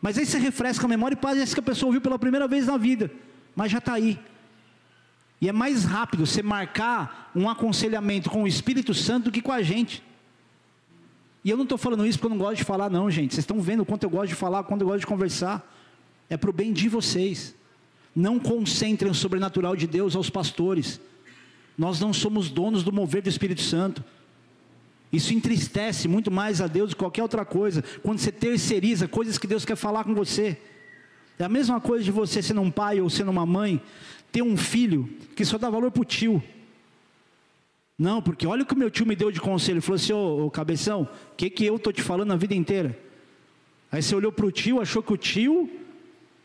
Mas 0.00 0.16
aí 0.16 0.24
você 0.24 0.38
refresca 0.38 0.84
a 0.86 0.88
memória 0.88 1.16
e 1.16 1.20
parece 1.20 1.52
que 1.52 1.58
a 1.58 1.64
pessoa 1.64 1.88
ouviu 1.88 2.00
pela 2.00 2.16
primeira 2.16 2.46
vez 2.46 2.68
na 2.68 2.76
vida. 2.76 3.10
Mas 3.56 3.72
já 3.72 3.78
está 3.78 3.94
aí. 3.94 4.16
E 5.40 5.48
é 5.48 5.52
mais 5.52 5.84
rápido 5.84 6.26
você 6.26 6.42
marcar 6.42 7.30
um 7.34 7.48
aconselhamento 7.48 8.28
com 8.28 8.42
o 8.42 8.48
Espírito 8.48 8.92
Santo 8.92 9.24
do 9.24 9.30
que 9.30 9.40
com 9.40 9.52
a 9.52 9.62
gente. 9.62 10.02
E 11.42 11.48
eu 11.48 11.56
não 11.56 11.64
estou 11.64 11.78
falando 11.78 12.06
isso 12.06 12.18
porque 12.18 12.26
eu 12.26 12.36
não 12.36 12.44
gosto 12.44 12.56
de 12.56 12.64
falar, 12.64 12.90
não, 12.90 13.10
gente. 13.10 13.34
Vocês 13.34 13.44
estão 13.44 13.60
vendo 13.60 13.80
o 13.80 13.86
quanto 13.86 14.02
eu 14.04 14.10
gosto 14.10 14.28
de 14.28 14.34
falar, 14.34 14.60
o 14.60 14.64
quanto 14.64 14.82
eu 14.82 14.88
gosto 14.88 15.00
de 15.00 15.06
conversar. 15.06 15.66
É 16.28 16.36
para 16.36 16.50
o 16.50 16.52
bem 16.52 16.72
de 16.72 16.88
vocês. 16.88 17.54
Não 18.14 18.38
concentrem 18.38 19.10
o 19.10 19.14
sobrenatural 19.14 19.74
de 19.74 19.86
Deus 19.86 20.14
aos 20.14 20.28
pastores. 20.28 21.00
Nós 21.78 21.98
não 21.98 22.12
somos 22.12 22.50
donos 22.50 22.82
do 22.82 22.92
mover 22.92 23.22
do 23.22 23.30
Espírito 23.30 23.62
Santo. 23.62 24.04
Isso 25.10 25.32
entristece 25.32 26.06
muito 26.06 26.30
mais 26.30 26.60
a 26.60 26.66
Deus 26.66 26.90
do 26.90 26.96
que 26.96 27.00
qualquer 27.00 27.22
outra 27.22 27.44
coisa. 27.44 27.82
Quando 28.02 28.18
você 28.18 28.30
terceiriza 28.30 29.08
coisas 29.08 29.38
que 29.38 29.46
Deus 29.46 29.64
quer 29.64 29.76
falar 29.76 30.04
com 30.04 30.14
você. 30.14 30.58
É 31.38 31.44
a 31.44 31.48
mesma 31.48 31.80
coisa 31.80 32.04
de 32.04 32.10
você 32.10 32.42
sendo 32.42 32.60
um 32.60 32.70
pai 32.70 33.00
ou 33.00 33.08
sendo 33.08 33.30
uma 33.30 33.46
mãe, 33.46 33.80
ter 34.30 34.42
um 34.42 34.56
filho 34.56 35.08
que 35.34 35.44
só 35.44 35.58
dá 35.58 35.68
valor 35.70 35.90
para 35.90 36.02
o 36.02 36.04
tio. 36.04 36.42
Não, 37.98 38.22
porque 38.22 38.46
olha 38.46 38.62
o 38.62 38.66
que 38.66 38.72
o 38.72 38.78
meu 38.78 38.90
tio 38.90 39.04
me 39.04 39.14
deu 39.14 39.30
de 39.30 39.40
conselho. 39.40 39.74
Ele 39.74 39.80
falou 39.80 39.96
assim: 39.96 40.12
Ô, 40.12 40.50
cabeção, 40.50 41.02
o 41.32 41.36
que, 41.36 41.50
que 41.50 41.64
eu 41.64 41.76
estou 41.76 41.92
te 41.92 42.02
falando 42.02 42.32
a 42.32 42.36
vida 42.36 42.54
inteira? 42.54 42.98
Aí 43.92 44.02
você 44.02 44.14
olhou 44.14 44.32
para 44.32 44.46
o 44.46 44.50
tio, 44.50 44.80
achou 44.80 45.02
que 45.02 45.12
o 45.12 45.16
tio. 45.16 45.68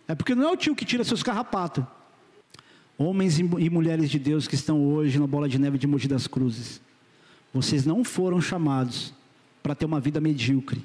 É 0.08 0.14
porque 0.14 0.36
não 0.36 0.50
é 0.50 0.52
o 0.52 0.58
tio 0.58 0.76
que 0.76 0.86
tira 0.86 1.04
seus 1.04 1.24
carrapatos. 1.24 1.84
Homens 2.98 3.40
e 3.40 3.70
mulheres 3.70 4.10
de 4.10 4.20
Deus 4.20 4.48
que 4.48 4.56
estão 4.56 4.86
hoje 4.86 5.20
na 5.20 5.28
bola 5.28 5.50
de 5.50 5.60
neve 5.60 5.78
de 5.78 5.88
Mogi 5.88 6.08
das 6.08 6.28
Cruzes. 6.28 6.82
Vocês 7.54 7.86
não 7.86 8.04
foram 8.04 8.42
chamados 8.42 9.14
para 9.64 9.76
ter 9.76 9.86
uma 9.86 10.00
vida 10.00 10.20
medíocre. 10.20 10.84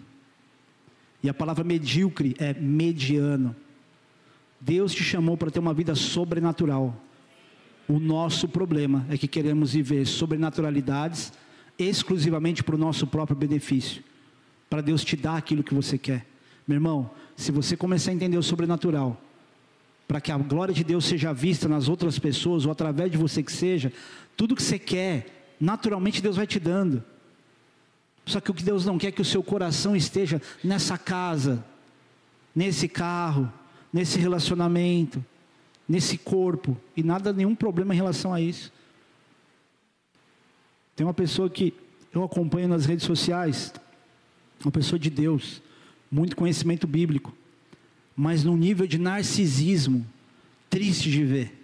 E 1.23 1.29
a 1.29 1.35
palavra 1.35 1.63
medíocre 1.65 2.35
é 2.39 2.55
mediano. 2.55 3.55
Deus 4.61 4.93
te 4.93 5.03
chamou 5.03 5.37
para 5.37 5.51
ter 5.51 5.59
uma 5.59 5.73
vida 5.73 5.95
sobrenatural. 5.95 6.95
O 7.89 7.99
nosso 7.99 8.47
problema 8.47 9.07
é 9.09 9.17
que 9.17 9.27
queremos 9.27 9.73
viver 9.73 10.07
sobrenaturalidades 10.07 11.33
exclusivamente 11.79 12.63
para 12.63 12.75
o 12.75 12.79
nosso 12.79 13.07
próprio 13.07 13.37
benefício, 13.37 14.03
para 14.69 14.83
Deus 14.83 15.03
te 15.03 15.17
dar 15.17 15.37
aquilo 15.37 15.65
que 15.65 15.75
você 15.75 15.97
quer. 15.97 16.27
Meu 16.69 16.77
irmão, 16.77 17.11
se 17.37 17.51
você 17.51 17.77
começar 17.77 18.11
a 18.11 18.15
entender 18.15 18.37
o 18.37 18.43
sobrenatural, 18.43 19.21
para 20.07 20.21
que 20.21 20.31
a 20.31 20.37
glória 20.37 20.75
de 20.75 20.85
Deus 20.85 21.05
seja 21.05 21.33
vista 21.33 21.69
nas 21.69 21.89
outras 21.89 22.19
pessoas 22.19 22.67
ou 22.67 22.73
através 22.73 23.11
de 23.11 23.17
você 23.17 23.43
que 23.43 23.53
seja, 23.53 23.93
tudo 24.37 24.55
que 24.55 24.63
você 24.63 24.79
quer, 24.79 25.55
naturalmente 25.59 26.21
Deus 26.21 26.37
vai 26.37 26.47
te 26.47 26.61
dando. 26.61 27.03
Só 28.27 28.41
que 28.41 28.51
o 28.51 28.55
que 28.55 28.63
Deus 28.63 28.85
não 28.85 28.99
quer 28.99 29.09
é 29.09 29.13
que 29.13 29.23
o 29.23 29.25
seu 29.25 29.43
coração 29.43 29.97
esteja 29.97 30.41
nessa 30.63 30.99
casa, 30.99 31.65
nesse 32.55 32.89
carro, 32.89 33.51
nesse 33.93 34.19
relacionamento, 34.19 35.25
nesse 35.89 36.17
corpo 36.17 36.77
e 36.97 37.03
nada, 37.03 37.33
nenhum 37.33 37.55
problema 37.55 37.93
em 37.93 37.97
relação 37.97 38.33
a 38.33 38.41
isso. 38.41 38.73
Tem 40.95 41.07
uma 41.07 41.15
pessoa 41.15 41.49
que 41.51 41.75
eu 42.13 42.23
acompanho 42.23 42.69
nas 42.69 42.87
redes 42.87 43.07
sociais, 43.07 43.73
uma 44.65 44.71
pessoa 44.71 44.99
de 44.99 45.11
Deus, 45.11 45.63
muito 46.11 46.37
conhecimento 46.37 46.87
bíblico, 46.87 47.35
mas 48.15 48.45
num 48.45 48.57
nível 48.57 48.87
de 48.87 48.99
narcisismo 48.99 50.07
triste 50.69 51.11
de 51.11 51.25
ver. 51.25 51.57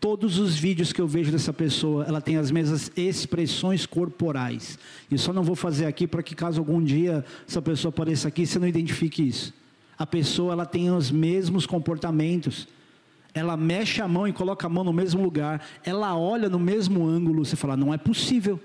Todos 0.00 0.38
os 0.38 0.56
vídeos 0.56 0.92
que 0.94 1.00
eu 1.00 1.06
vejo 1.06 1.30
dessa 1.30 1.52
pessoa, 1.52 2.04
ela 2.06 2.22
tem 2.22 2.38
as 2.38 2.50
mesmas 2.50 2.90
expressões 2.96 3.84
corporais. 3.84 4.78
E 5.10 5.18
só 5.18 5.30
não 5.30 5.42
vou 5.42 5.54
fazer 5.54 5.84
aqui 5.84 6.06
para 6.06 6.22
que 6.22 6.34
caso 6.34 6.58
algum 6.58 6.82
dia 6.82 7.22
essa 7.46 7.60
pessoa 7.60 7.90
apareça 7.90 8.28
aqui, 8.28 8.46
você 8.46 8.58
não 8.58 8.66
identifique 8.66 9.26
isso. 9.28 9.52
A 10.00 10.06
pessoa 10.06 10.54
ela 10.54 10.64
tem 10.64 10.90
os 10.90 11.10
mesmos 11.10 11.66
comportamentos. 11.66 12.66
Ela 13.34 13.54
mexe 13.54 14.00
a 14.00 14.08
mão 14.08 14.26
e 14.26 14.32
coloca 14.32 14.66
a 14.66 14.70
mão 14.70 14.82
no 14.82 14.94
mesmo 14.94 15.22
lugar. 15.22 15.62
Ela 15.84 16.16
olha 16.16 16.48
no 16.48 16.58
mesmo 16.58 17.06
ângulo. 17.06 17.44
Você 17.44 17.54
fala, 17.54 17.76
não 17.76 17.92
é 17.92 17.98
possível. 17.98 18.58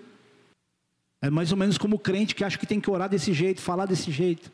É 1.22 1.30
mais 1.30 1.52
ou 1.52 1.58
menos 1.58 1.78
como 1.78 1.98
o 1.98 2.00
crente 2.00 2.34
que 2.34 2.42
acha 2.42 2.58
que 2.58 2.66
tem 2.66 2.80
que 2.80 2.90
orar 2.90 3.10
desse 3.10 3.34
jeito, 3.34 3.60
falar 3.60 3.86
desse 3.86 4.12
jeito. 4.12 4.50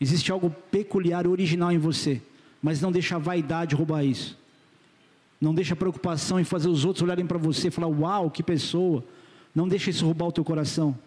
Existe 0.00 0.32
algo 0.32 0.50
peculiar, 0.68 1.28
original 1.28 1.70
em 1.70 1.78
você, 1.78 2.20
mas 2.60 2.80
não 2.80 2.90
deixa 2.90 3.14
a 3.14 3.20
vaidade 3.20 3.76
roubar 3.76 4.04
isso. 4.04 4.36
Não 5.40 5.54
deixa 5.54 5.74
a 5.74 5.76
preocupação 5.76 6.40
em 6.40 6.44
fazer 6.44 6.68
os 6.68 6.84
outros 6.84 7.04
olharem 7.04 7.24
para 7.24 7.38
você 7.38 7.68
e 7.68 7.70
falar: 7.70 7.86
Uau, 7.86 8.32
que 8.32 8.42
pessoa. 8.42 9.04
Não 9.54 9.68
deixa 9.68 9.90
isso 9.90 10.04
roubar 10.04 10.26
o 10.26 10.32
teu 10.32 10.42
coração. 10.42 10.98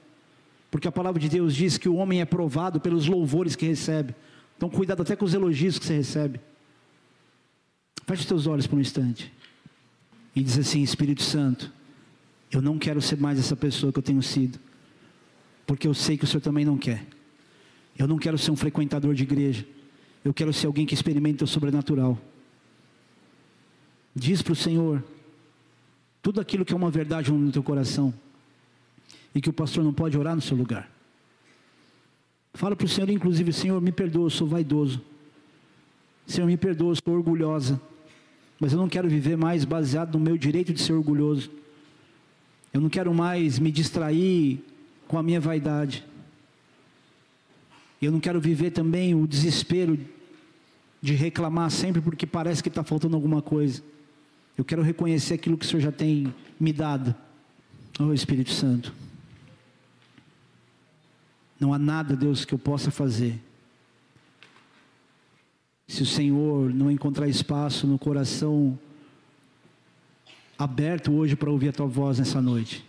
Porque 0.69 0.87
a 0.87 0.91
palavra 0.93 1.19
de 1.19 1.27
Deus 1.27 1.53
diz 1.53 1.77
que 1.77 1.89
o 1.89 1.95
homem 1.95 2.21
é 2.21 2.25
provado 2.25 2.79
pelos 2.79 3.05
louvores 3.05 3.57
que 3.57 3.65
recebe. 3.65 4.15
Então, 4.61 4.69
cuidado 4.69 5.01
até 5.01 5.15
com 5.15 5.25
os 5.25 5.33
elogios 5.33 5.79
que 5.79 5.85
você 5.87 5.95
recebe. 5.95 6.39
Feche 8.05 8.21
os 8.21 8.27
teus 8.27 8.45
olhos 8.45 8.67
por 8.67 8.77
um 8.77 8.79
instante. 8.79 9.33
E 10.35 10.43
diz 10.43 10.55
assim: 10.55 10.83
Espírito 10.83 11.23
Santo, 11.23 11.73
eu 12.51 12.61
não 12.61 12.77
quero 12.77 13.01
ser 13.01 13.17
mais 13.17 13.39
essa 13.39 13.55
pessoa 13.55 13.91
que 13.91 13.97
eu 13.97 14.03
tenho 14.03 14.21
sido. 14.21 14.59
Porque 15.65 15.87
eu 15.87 15.95
sei 15.95 16.15
que 16.15 16.25
o 16.25 16.27
Senhor 16.27 16.41
também 16.41 16.63
não 16.63 16.77
quer. 16.77 17.07
Eu 17.97 18.07
não 18.07 18.19
quero 18.19 18.37
ser 18.37 18.51
um 18.51 18.55
frequentador 18.55 19.15
de 19.15 19.23
igreja. 19.23 19.65
Eu 20.23 20.31
quero 20.31 20.53
ser 20.53 20.67
alguém 20.67 20.85
que 20.85 20.93
experimenta 20.93 21.43
o 21.43 21.47
sobrenatural. 21.47 22.15
Diz 24.15 24.43
para 24.43 24.53
o 24.53 24.55
Senhor 24.55 25.03
tudo 26.21 26.39
aquilo 26.39 26.63
que 26.63 26.71
é 26.71 26.77
uma 26.77 26.91
verdade 26.91 27.31
no 27.31 27.51
teu 27.51 27.63
coração 27.63 28.13
e 29.33 29.41
que 29.41 29.49
o 29.49 29.53
pastor 29.53 29.83
não 29.83 29.91
pode 29.91 30.19
orar 30.19 30.35
no 30.35 30.41
seu 30.41 30.55
lugar. 30.55 30.87
Fala 32.53 32.75
para 32.75 32.85
o 32.85 32.89
Senhor, 32.89 33.09
inclusive, 33.09 33.53
Senhor, 33.53 33.81
me 33.81 33.91
perdoa, 33.91 34.25
eu 34.25 34.29
sou 34.29 34.47
vaidoso. 34.47 35.01
Senhor, 36.25 36.47
me 36.47 36.57
perdoa, 36.57 36.91
eu 36.91 36.95
sou 36.95 37.13
orgulhosa. 37.13 37.79
Mas 38.59 38.73
eu 38.73 38.79
não 38.79 38.87
quero 38.87 39.09
viver 39.09 39.35
mais 39.35 39.65
baseado 39.65 40.17
no 40.17 40.23
meu 40.23 40.37
direito 40.37 40.73
de 40.73 40.81
ser 40.81 40.93
orgulhoso. 40.93 41.49
Eu 42.73 42.79
não 42.79 42.89
quero 42.89 43.13
mais 43.13 43.57
me 43.57 43.71
distrair 43.71 44.63
com 45.07 45.17
a 45.17 45.23
minha 45.23 45.39
vaidade. 45.39 46.05
Eu 48.01 48.11
não 48.11 48.19
quero 48.19 48.39
viver 48.39 48.71
também 48.71 49.13
o 49.13 49.27
desespero 49.27 49.99
de 51.01 51.13
reclamar 51.13 51.69
sempre 51.71 52.01
porque 52.01 52.25
parece 52.25 52.61
que 52.61 52.69
está 52.69 52.83
faltando 52.83 53.15
alguma 53.15 53.41
coisa. 53.41 53.81
Eu 54.57 54.63
quero 54.63 54.81
reconhecer 54.81 55.33
aquilo 55.33 55.57
que 55.57 55.65
o 55.65 55.67
Senhor 55.67 55.81
já 55.81 55.91
tem 55.91 56.33
me 56.59 56.71
dado. 56.71 57.15
Oh 57.99 58.13
Espírito 58.13 58.51
Santo. 58.51 58.93
Não 61.61 61.75
há 61.75 61.77
nada, 61.77 62.15
Deus, 62.15 62.43
que 62.43 62.55
eu 62.55 62.57
possa 62.57 62.89
fazer. 62.89 63.39
Se 65.87 66.01
o 66.01 66.05
Senhor 66.07 66.73
não 66.73 66.89
encontrar 66.89 67.27
espaço 67.27 67.85
no 67.85 67.99
coração 67.99 68.79
aberto 70.57 71.11
hoje 71.13 71.35
para 71.35 71.51
ouvir 71.51 71.69
a 71.69 71.71
tua 71.71 71.85
voz 71.85 72.17
nessa 72.17 72.41
noite. 72.41 72.83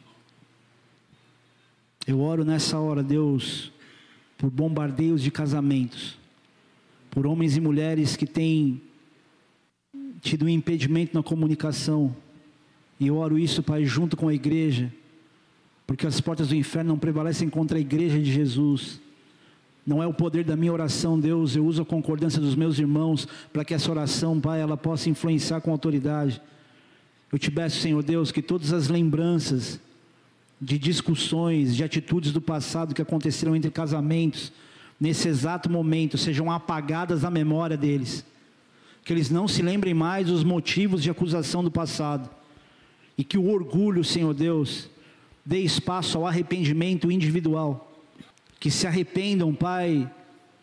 Eu 2.06 2.20
oro 2.20 2.46
nessa 2.46 2.78
hora, 2.78 3.02
Deus, 3.02 3.70
por 4.38 4.48
bombardeios 4.48 5.20
de 5.20 5.30
casamentos, 5.30 6.16
por 7.10 7.26
homens 7.26 7.58
e 7.58 7.60
mulheres 7.60 8.16
que 8.16 8.26
têm 8.26 8.80
tido 10.22 10.46
um 10.46 10.48
impedimento 10.48 11.14
na 11.14 11.22
comunicação. 11.22 12.16
E 12.98 13.08
eu 13.08 13.18
oro 13.18 13.38
isso, 13.38 13.62
Pai, 13.62 13.84
junto 13.84 14.16
com 14.16 14.28
a 14.28 14.34
igreja, 14.34 14.90
porque 15.86 16.06
as 16.06 16.20
portas 16.20 16.48
do 16.48 16.56
inferno 16.56 16.90
não 16.90 16.98
prevalecem 16.98 17.48
contra 17.48 17.78
a 17.78 17.80
igreja 17.80 18.18
de 18.18 18.32
Jesus. 18.32 19.00
Não 19.86 20.02
é 20.02 20.06
o 20.06 20.14
poder 20.14 20.44
da 20.44 20.56
minha 20.56 20.72
oração, 20.72 21.18
Deus, 21.18 21.56
eu 21.56 21.66
uso 21.66 21.82
a 21.82 21.84
concordância 21.84 22.40
dos 22.40 22.54
meus 22.54 22.78
irmãos 22.78 23.26
para 23.52 23.64
que 23.64 23.74
essa 23.74 23.90
oração, 23.90 24.40
Pai, 24.40 24.60
ela 24.60 24.76
possa 24.76 25.10
influenciar 25.10 25.60
com 25.60 25.70
autoridade. 25.70 26.40
Eu 27.32 27.38
te 27.38 27.50
peço, 27.50 27.80
Senhor 27.80 28.02
Deus, 28.02 28.30
que 28.30 28.42
todas 28.42 28.72
as 28.72 28.88
lembranças 28.88 29.80
de 30.60 30.78
discussões, 30.78 31.74
de 31.74 31.82
atitudes 31.82 32.30
do 32.30 32.40
passado 32.40 32.94
que 32.94 33.02
aconteceram 33.02 33.56
entre 33.56 33.70
casamentos, 33.70 34.52
nesse 35.00 35.26
exato 35.28 35.68
momento, 35.68 36.16
sejam 36.16 36.50
apagadas 36.50 37.22
da 37.22 37.30
memória 37.30 37.76
deles 37.76 38.24
que 39.04 39.12
eles 39.12 39.30
não 39.30 39.48
se 39.48 39.62
lembrem 39.62 39.94
mais 39.94 40.28
dos 40.28 40.44
motivos 40.44 41.02
de 41.02 41.10
acusação 41.10 41.62
do 41.62 41.70
passado, 41.70 42.30
e 43.18 43.24
que 43.24 43.36
o 43.36 43.48
orgulho, 43.48 44.04
Senhor 44.04 44.32
Deus, 44.32 44.88
dê 45.44 45.58
espaço 45.58 46.18
ao 46.18 46.26
arrependimento 46.26 47.10
individual, 47.10 47.92
que 48.60 48.70
se 48.70 48.86
arrependam, 48.86 49.54
Pai, 49.54 50.10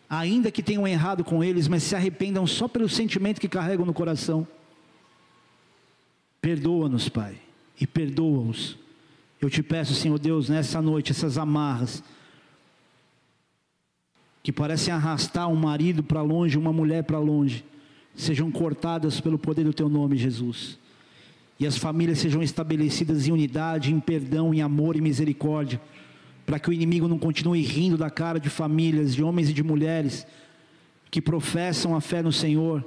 ainda 0.08 0.50
que 0.50 0.62
tenham 0.62 0.88
errado 0.88 1.22
com 1.22 1.44
eles, 1.44 1.68
mas 1.68 1.82
se 1.82 1.94
arrependam 1.94 2.46
só 2.46 2.66
pelo 2.66 2.88
sentimento 2.88 3.40
que 3.40 3.48
carregam 3.48 3.86
no 3.86 3.92
coração. 3.92 4.46
Perdoa-nos, 6.40 7.08
Pai, 7.08 7.36
e 7.80 7.86
perdoa-os. 7.86 8.78
Eu 9.40 9.50
te 9.50 9.62
peço, 9.62 9.94
Senhor 9.94 10.18
Deus, 10.18 10.48
nessa 10.48 10.80
noite, 10.80 11.12
essas 11.12 11.38
amarras, 11.38 12.02
que 14.42 14.50
parecem 14.50 14.92
arrastar 14.92 15.48
um 15.48 15.56
marido 15.56 16.02
para 16.02 16.22
longe, 16.22 16.56
uma 16.56 16.72
mulher 16.72 17.04
para 17.04 17.18
longe, 17.18 17.64
sejam 18.14 18.50
cortadas 18.50 19.20
pelo 19.20 19.38
poder 19.38 19.64
do 19.64 19.74
teu 19.74 19.88
nome, 19.88 20.16
Jesus. 20.16 20.79
E 21.60 21.66
as 21.66 21.76
famílias 21.76 22.18
sejam 22.18 22.42
estabelecidas 22.42 23.28
em 23.28 23.32
unidade, 23.32 23.92
em 23.92 24.00
perdão, 24.00 24.54
em 24.54 24.62
amor 24.62 24.96
e 24.96 25.00
misericórdia, 25.02 25.78
para 26.46 26.58
que 26.58 26.70
o 26.70 26.72
inimigo 26.72 27.06
não 27.06 27.18
continue 27.18 27.60
rindo 27.60 27.98
da 27.98 28.08
cara 28.08 28.40
de 28.40 28.48
famílias, 28.48 29.14
de 29.14 29.22
homens 29.22 29.50
e 29.50 29.52
de 29.52 29.62
mulheres 29.62 30.26
que 31.10 31.20
professam 31.20 31.94
a 31.94 32.00
fé 32.00 32.22
no 32.22 32.32
Senhor 32.32 32.82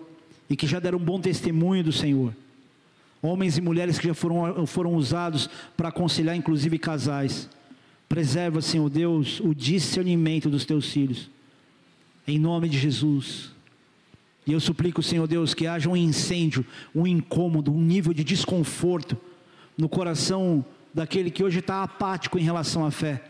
e 0.49 0.55
que 0.55 0.65
já 0.65 0.79
deram 0.79 0.97
um 0.97 1.03
bom 1.03 1.19
testemunho 1.19 1.83
do 1.83 1.91
Senhor. 1.91 2.33
Homens 3.21 3.57
e 3.57 3.61
mulheres 3.61 3.99
que 3.99 4.07
já 4.07 4.13
foram, 4.13 4.65
foram 4.65 4.95
usados 4.95 5.49
para 5.77 5.89
aconselhar, 5.89 6.35
inclusive 6.35 6.79
casais. 6.79 7.47
Preserva, 8.09 8.59
Senhor 8.59 8.89
Deus, 8.89 9.39
o 9.39 9.53
discernimento 9.53 10.49
dos 10.49 10.65
teus 10.65 10.91
filhos. 10.91 11.29
Em 12.27 12.39
nome 12.39 12.67
de 12.67 12.77
Jesus. 12.77 13.52
E 14.45 14.51
eu 14.51 14.59
suplico, 14.59 15.01
Senhor 15.01 15.25
Deus, 15.25 15.53
que 15.53 15.67
haja 15.67 15.89
um 15.89 15.95
incêndio, 15.95 16.65
um 16.93 17.07
incômodo, 17.07 17.71
um 17.71 17.81
nível 17.81 18.13
de 18.13 18.23
desconforto 18.23 19.17
no 19.77 19.87
coração 19.87 20.65
daquele 20.93 21.31
que 21.31 21.43
hoje 21.43 21.59
está 21.59 21.81
apático 21.81 22.37
em 22.37 22.43
relação 22.43 22.85
à 22.85 22.91
fé, 22.91 23.23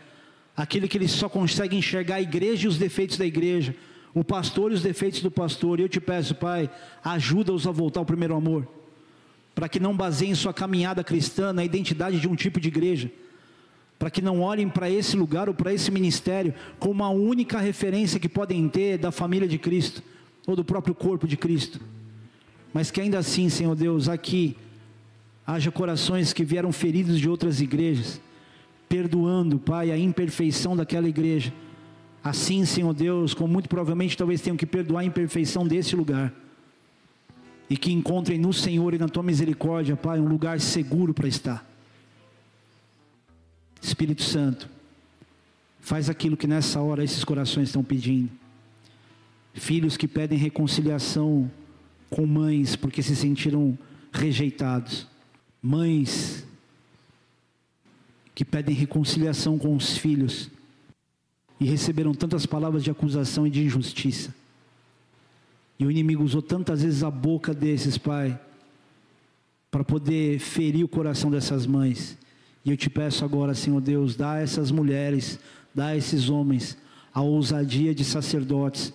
aquele 0.56 0.88
que 0.88 0.98
ele 0.98 1.08
só 1.08 1.28
consegue 1.28 1.76
enxergar 1.76 2.16
a 2.16 2.22
igreja 2.22 2.64
e 2.64 2.68
os 2.68 2.76
defeitos 2.76 3.16
da 3.16 3.24
igreja, 3.24 3.74
o 4.12 4.22
pastor 4.22 4.70
e 4.70 4.74
os 4.74 4.82
defeitos 4.82 5.20
do 5.20 5.30
pastor. 5.30 5.78
E 5.78 5.84
eu 5.84 5.88
te 5.88 6.00
peço, 6.00 6.34
Pai, 6.34 6.68
ajuda-os 7.02 7.66
a 7.66 7.70
voltar 7.70 8.00
ao 8.00 8.06
primeiro 8.06 8.34
amor, 8.34 8.66
para 9.54 9.68
que 9.68 9.80
não 9.80 9.96
baseiem 9.96 10.34
sua 10.34 10.52
caminhada 10.52 11.04
cristã 11.04 11.52
na 11.52 11.64
identidade 11.64 12.20
de 12.20 12.28
um 12.28 12.34
tipo 12.34 12.60
de 12.60 12.68
igreja, 12.68 13.10
para 13.98 14.10
que 14.10 14.20
não 14.20 14.40
olhem 14.40 14.68
para 14.68 14.90
esse 14.90 15.16
lugar 15.16 15.48
ou 15.48 15.54
para 15.54 15.72
esse 15.72 15.90
ministério 15.92 16.52
como 16.78 17.04
a 17.04 17.08
única 17.08 17.60
referência 17.60 18.18
que 18.18 18.28
podem 18.28 18.68
ter 18.68 18.98
da 18.98 19.12
família 19.12 19.46
de 19.46 19.58
Cristo 19.58 20.02
ou 20.46 20.54
do 20.54 20.64
próprio 20.64 20.94
corpo 20.94 21.26
de 21.26 21.36
Cristo. 21.36 21.80
Mas 22.72 22.90
que 22.90 23.00
ainda 23.00 23.18
assim, 23.18 23.48
Senhor 23.48 23.74
Deus, 23.74 24.08
aqui 24.08 24.56
haja 25.46 25.70
corações 25.70 26.32
que 26.32 26.44
vieram 26.44 26.72
feridos 26.72 27.18
de 27.18 27.28
outras 27.28 27.60
igrejas, 27.60 28.20
perdoando, 28.88 29.58
Pai, 29.58 29.90
a 29.90 29.98
imperfeição 29.98 30.76
daquela 30.76 31.08
igreja. 31.08 31.52
Assim, 32.22 32.64
Senhor 32.64 32.94
Deus, 32.94 33.34
como 33.34 33.52
muito 33.52 33.68
provavelmente 33.68 34.16
talvez 34.16 34.40
tenham 34.40 34.56
que 34.56 34.66
perdoar 34.66 35.00
a 35.00 35.04
imperfeição 35.04 35.66
desse 35.66 35.94
lugar. 35.94 36.32
E 37.68 37.76
que 37.76 37.92
encontrem 37.92 38.38
no 38.38 38.52
Senhor 38.52 38.92
e 38.94 38.98
na 38.98 39.08
tua 39.08 39.22
misericórdia, 39.22 39.96
Pai, 39.96 40.18
um 40.18 40.28
lugar 40.28 40.60
seguro 40.60 41.14
para 41.14 41.28
estar. 41.28 41.64
Espírito 43.80 44.22
Santo, 44.22 44.68
faz 45.80 46.08
aquilo 46.08 46.36
que 46.36 46.46
nessa 46.46 46.80
hora 46.80 47.04
esses 47.04 47.22
corações 47.22 47.68
estão 47.68 47.84
pedindo 47.84 48.30
filhos 49.54 49.96
que 49.96 50.08
pedem 50.08 50.36
reconciliação 50.36 51.50
com 52.10 52.26
mães 52.26 52.76
porque 52.76 53.02
se 53.02 53.16
sentiram 53.16 53.78
rejeitados, 54.12 55.06
mães 55.62 56.44
que 58.34 58.44
pedem 58.44 58.74
reconciliação 58.74 59.56
com 59.56 59.74
os 59.74 59.96
filhos 59.96 60.50
e 61.58 61.64
receberam 61.64 62.12
tantas 62.12 62.44
palavras 62.44 62.82
de 62.82 62.90
acusação 62.90 63.46
e 63.46 63.50
de 63.50 63.62
injustiça. 63.62 64.34
E 65.78 65.86
o 65.86 65.90
inimigo 65.90 66.22
usou 66.22 66.42
tantas 66.42 66.82
vezes 66.82 67.02
a 67.02 67.10
boca 67.10 67.54
desses, 67.54 67.96
Pai, 67.96 68.38
para 69.70 69.84
poder 69.84 70.38
ferir 70.40 70.84
o 70.84 70.88
coração 70.88 71.30
dessas 71.30 71.66
mães. 71.66 72.18
E 72.64 72.70
eu 72.70 72.76
te 72.76 72.90
peço 72.90 73.24
agora, 73.24 73.54
Senhor 73.54 73.80
Deus, 73.80 74.16
dá 74.16 74.32
a 74.32 74.40
essas 74.40 74.70
mulheres, 74.70 75.38
dá 75.74 75.86
a 75.86 75.96
esses 75.96 76.28
homens 76.28 76.76
a 77.12 77.22
ousadia 77.22 77.94
de 77.94 78.04
sacerdotes 78.04 78.92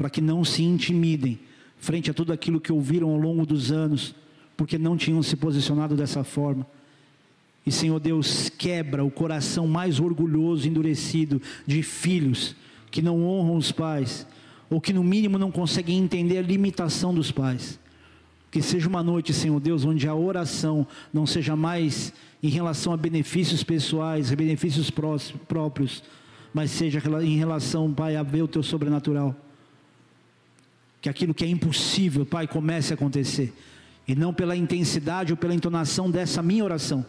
para 0.00 0.08
que 0.08 0.22
não 0.22 0.42
se 0.42 0.62
intimidem 0.62 1.38
frente 1.76 2.10
a 2.10 2.14
tudo 2.14 2.32
aquilo 2.32 2.58
que 2.58 2.72
ouviram 2.72 3.10
ao 3.10 3.18
longo 3.18 3.44
dos 3.44 3.70
anos, 3.70 4.14
porque 4.56 4.78
não 4.78 4.96
tinham 4.96 5.22
se 5.22 5.36
posicionado 5.36 5.94
dessa 5.94 6.24
forma. 6.24 6.66
E 7.66 7.70
Senhor 7.70 8.00
Deus, 8.00 8.48
quebra 8.48 9.04
o 9.04 9.10
coração 9.10 9.66
mais 9.66 10.00
orgulhoso, 10.00 10.66
endurecido 10.66 11.42
de 11.66 11.82
filhos 11.82 12.56
que 12.90 13.02
não 13.02 13.22
honram 13.22 13.56
os 13.56 13.72
pais, 13.72 14.26
ou 14.70 14.80
que 14.80 14.94
no 14.94 15.04
mínimo 15.04 15.36
não 15.36 15.50
conseguem 15.50 15.98
entender 15.98 16.38
a 16.38 16.42
limitação 16.42 17.12
dos 17.12 17.30
pais. 17.30 17.78
Que 18.50 18.62
seja 18.62 18.88
uma 18.88 19.02
noite, 19.02 19.34
Senhor 19.34 19.60
Deus, 19.60 19.84
onde 19.84 20.08
a 20.08 20.14
oração 20.14 20.86
não 21.12 21.26
seja 21.26 21.54
mais 21.54 22.10
em 22.42 22.48
relação 22.48 22.94
a 22.94 22.96
benefícios 22.96 23.62
pessoais, 23.62 24.32
a 24.32 24.34
benefícios 24.34 24.90
próprios, 25.46 26.02
mas 26.54 26.70
seja 26.70 27.02
em 27.22 27.36
relação, 27.36 27.92
Pai, 27.92 28.16
a 28.16 28.22
ver 28.22 28.40
o 28.40 28.48
teu 28.48 28.62
sobrenatural. 28.62 29.36
Que 31.00 31.08
aquilo 31.08 31.34
que 31.34 31.44
é 31.44 31.48
impossível, 31.48 32.26
Pai, 32.26 32.46
comece 32.46 32.92
a 32.92 32.94
acontecer. 32.94 33.52
E 34.06 34.14
não 34.14 34.34
pela 34.34 34.56
intensidade 34.56 35.32
ou 35.32 35.36
pela 35.36 35.54
entonação 35.54 36.10
dessa 36.10 36.42
minha 36.42 36.64
oração, 36.64 37.04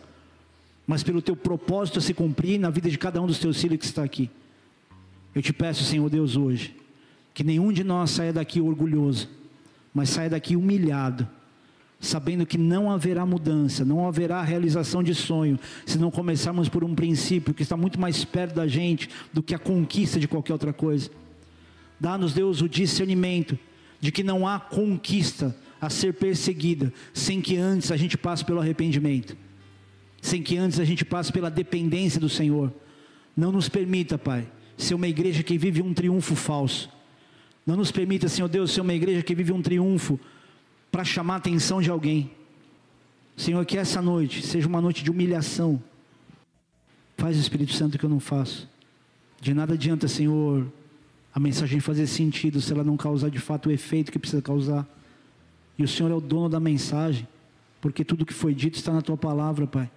mas 0.86 1.04
pelo 1.04 1.22
teu 1.22 1.36
propósito 1.36 2.00
a 2.00 2.02
se 2.02 2.14
cumprir 2.14 2.60
na 2.60 2.70
vida 2.70 2.90
de 2.90 2.98
cada 2.98 3.22
um 3.22 3.28
dos 3.28 3.40
teus 3.40 3.60
filhos 3.60 3.80
que 3.80 3.86
está 3.86 4.04
aqui. 4.04 4.30
Eu 5.34 5.42
te 5.42 5.52
peço, 5.52 5.84
Senhor 5.84 6.10
Deus, 6.10 6.36
hoje, 6.36 6.76
que 7.34 7.44
nenhum 7.44 7.72
de 7.72 7.84
nós 7.84 8.12
saia 8.12 8.34
daqui 8.34 8.62
orgulhoso 8.62 9.28
mas 9.94 10.10
saia 10.10 10.30
daqui 10.30 10.56
humilhado, 10.56 11.28
sabendo 12.00 12.46
que 12.46 12.58
não 12.58 12.90
haverá 12.90 13.26
mudança, 13.26 13.86
não 13.86 14.08
haverá 14.08 14.42
realização 14.42 15.04
de 15.04 15.14
sonho, 15.14 15.60
se 15.86 15.98
não 15.98 16.10
começarmos 16.10 16.70
por 16.70 16.84
um 16.84 16.96
princípio 16.96 17.54
que 17.54 17.64
está 17.64 17.78
muito 17.78 18.00
mais 18.00 18.24
perto 18.24 18.56
da 18.56 18.68
gente 18.68 19.10
do 19.32 19.44
que 19.44 19.54
a 19.54 19.60
conquista 19.60 20.20
de 20.20 20.28
qualquer 20.28 20.54
outra 20.54 20.74
coisa. 20.74 21.10
Dá-nos, 22.00 22.34
Deus, 22.34 22.62
o 22.62 22.70
discernimento 22.70 23.58
de 24.02 24.12
que 24.12 24.24
não 24.24 24.46
há 24.46 24.60
conquista 24.60 25.56
a 25.80 25.90
ser 25.90 26.14
perseguida 26.16 26.92
sem 27.14 27.40
que 27.40 27.56
antes 27.56 27.90
a 27.90 27.96
gente 27.96 28.18
passe 28.18 28.44
pelo 28.44 28.60
arrependimento, 28.60 29.38
sem 30.22 30.44
que 30.44 30.58
antes 30.58 30.78
a 30.80 30.84
gente 30.84 31.06
passe 31.06 31.32
pela 31.32 31.50
dependência 31.50 32.20
do 32.20 32.28
Senhor. 32.28 32.74
Não 33.38 33.54
nos 33.54 33.70
permita, 33.70 34.18
Pai, 34.18 34.46
ser 34.76 34.96
uma 34.96 35.08
igreja 35.08 35.42
que 35.42 35.58
vive 35.58 35.82
um 35.82 35.94
triunfo 35.94 36.36
falso 36.36 36.90
não 37.66 37.76
nos 37.76 37.92
permita, 37.92 38.28
Senhor 38.28 38.48
Deus, 38.48 38.72
ser 38.72 38.82
uma 38.82 38.94
igreja 38.94 39.22
que 39.22 39.36
vive 39.36 39.54
um 39.54 39.62
triunfo 39.62 40.20
para 40.92 41.04
chamar 41.04 41.36
a 41.36 41.38
atenção 41.38 41.82
de 41.82 41.90
alguém. 41.90 42.32
Senhor, 43.38 43.64
que 43.66 43.78
essa 43.78 44.02
noite 44.02 44.46
seja 44.46 44.68
uma 44.68 44.82
noite 44.82 45.04
de 45.04 45.12
humilhação. 45.12 45.82
Faz 47.18 47.38
o 47.38 47.40
Espírito 47.40 47.74
Santo 47.74 47.98
que 47.98 48.04
eu 48.04 48.10
não 48.10 48.20
faço. 48.20 48.68
De 49.40 49.54
nada 49.54 49.74
adianta, 49.74 50.08
Senhor, 50.08 50.72
a 51.34 51.40
mensagem 51.40 51.80
fazer 51.80 52.08
sentido 52.08 52.60
se 52.62 52.74
ela 52.74 52.84
não 52.84 52.98
causar 52.98 53.30
de 53.30 53.40
fato 53.40 53.70
o 53.70 53.72
efeito 53.72 54.12
que 54.12 54.20
precisa 54.20 54.42
causar. 54.42 54.88
E 55.78 55.84
o 55.84 55.88
Senhor 55.88 56.12
é 56.12 56.16
o 56.16 56.22
dono 56.22 56.50
da 56.50 56.60
mensagem, 56.60 57.28
porque 57.80 58.04
tudo 58.04 58.26
que 58.26 58.34
foi 58.34 58.54
dito 58.54 58.76
está 58.76 58.92
na 58.92 59.02
tua 59.02 59.18
palavra, 59.18 59.66
Pai. 59.66 59.90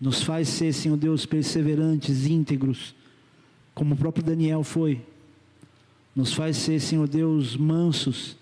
Nos 0.00 0.22
faz 0.22 0.48
ser, 0.48 0.72
Senhor 0.72 0.96
Deus, 0.96 1.26
perseverantes, 1.26 2.26
íntegros, 2.26 2.94
como 3.74 3.94
o 3.94 3.98
próprio 3.98 4.24
Daniel 4.24 4.62
foi 4.62 5.00
nos 6.14 6.34
faz 6.34 6.58
ser, 6.58 6.78
Senhor 6.80 7.08
Deus, 7.08 7.56
mansos 7.56 8.36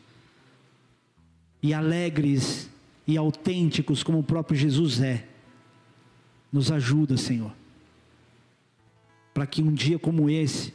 e 1.63 1.73
alegres 1.73 2.69
e 3.07 3.17
autênticos 3.17 4.03
como 4.03 4.19
o 4.19 4.25
próprio 4.25 4.59
Jesus 4.59 5.01
é. 5.01 5.27
Nos 6.53 6.73
ajuda, 6.73 7.17
Senhor, 7.17 7.53
para 9.33 9.47
que 9.47 9.63
um 9.63 9.73
dia 9.73 9.99
como 10.01 10.29
esse 10.29 10.75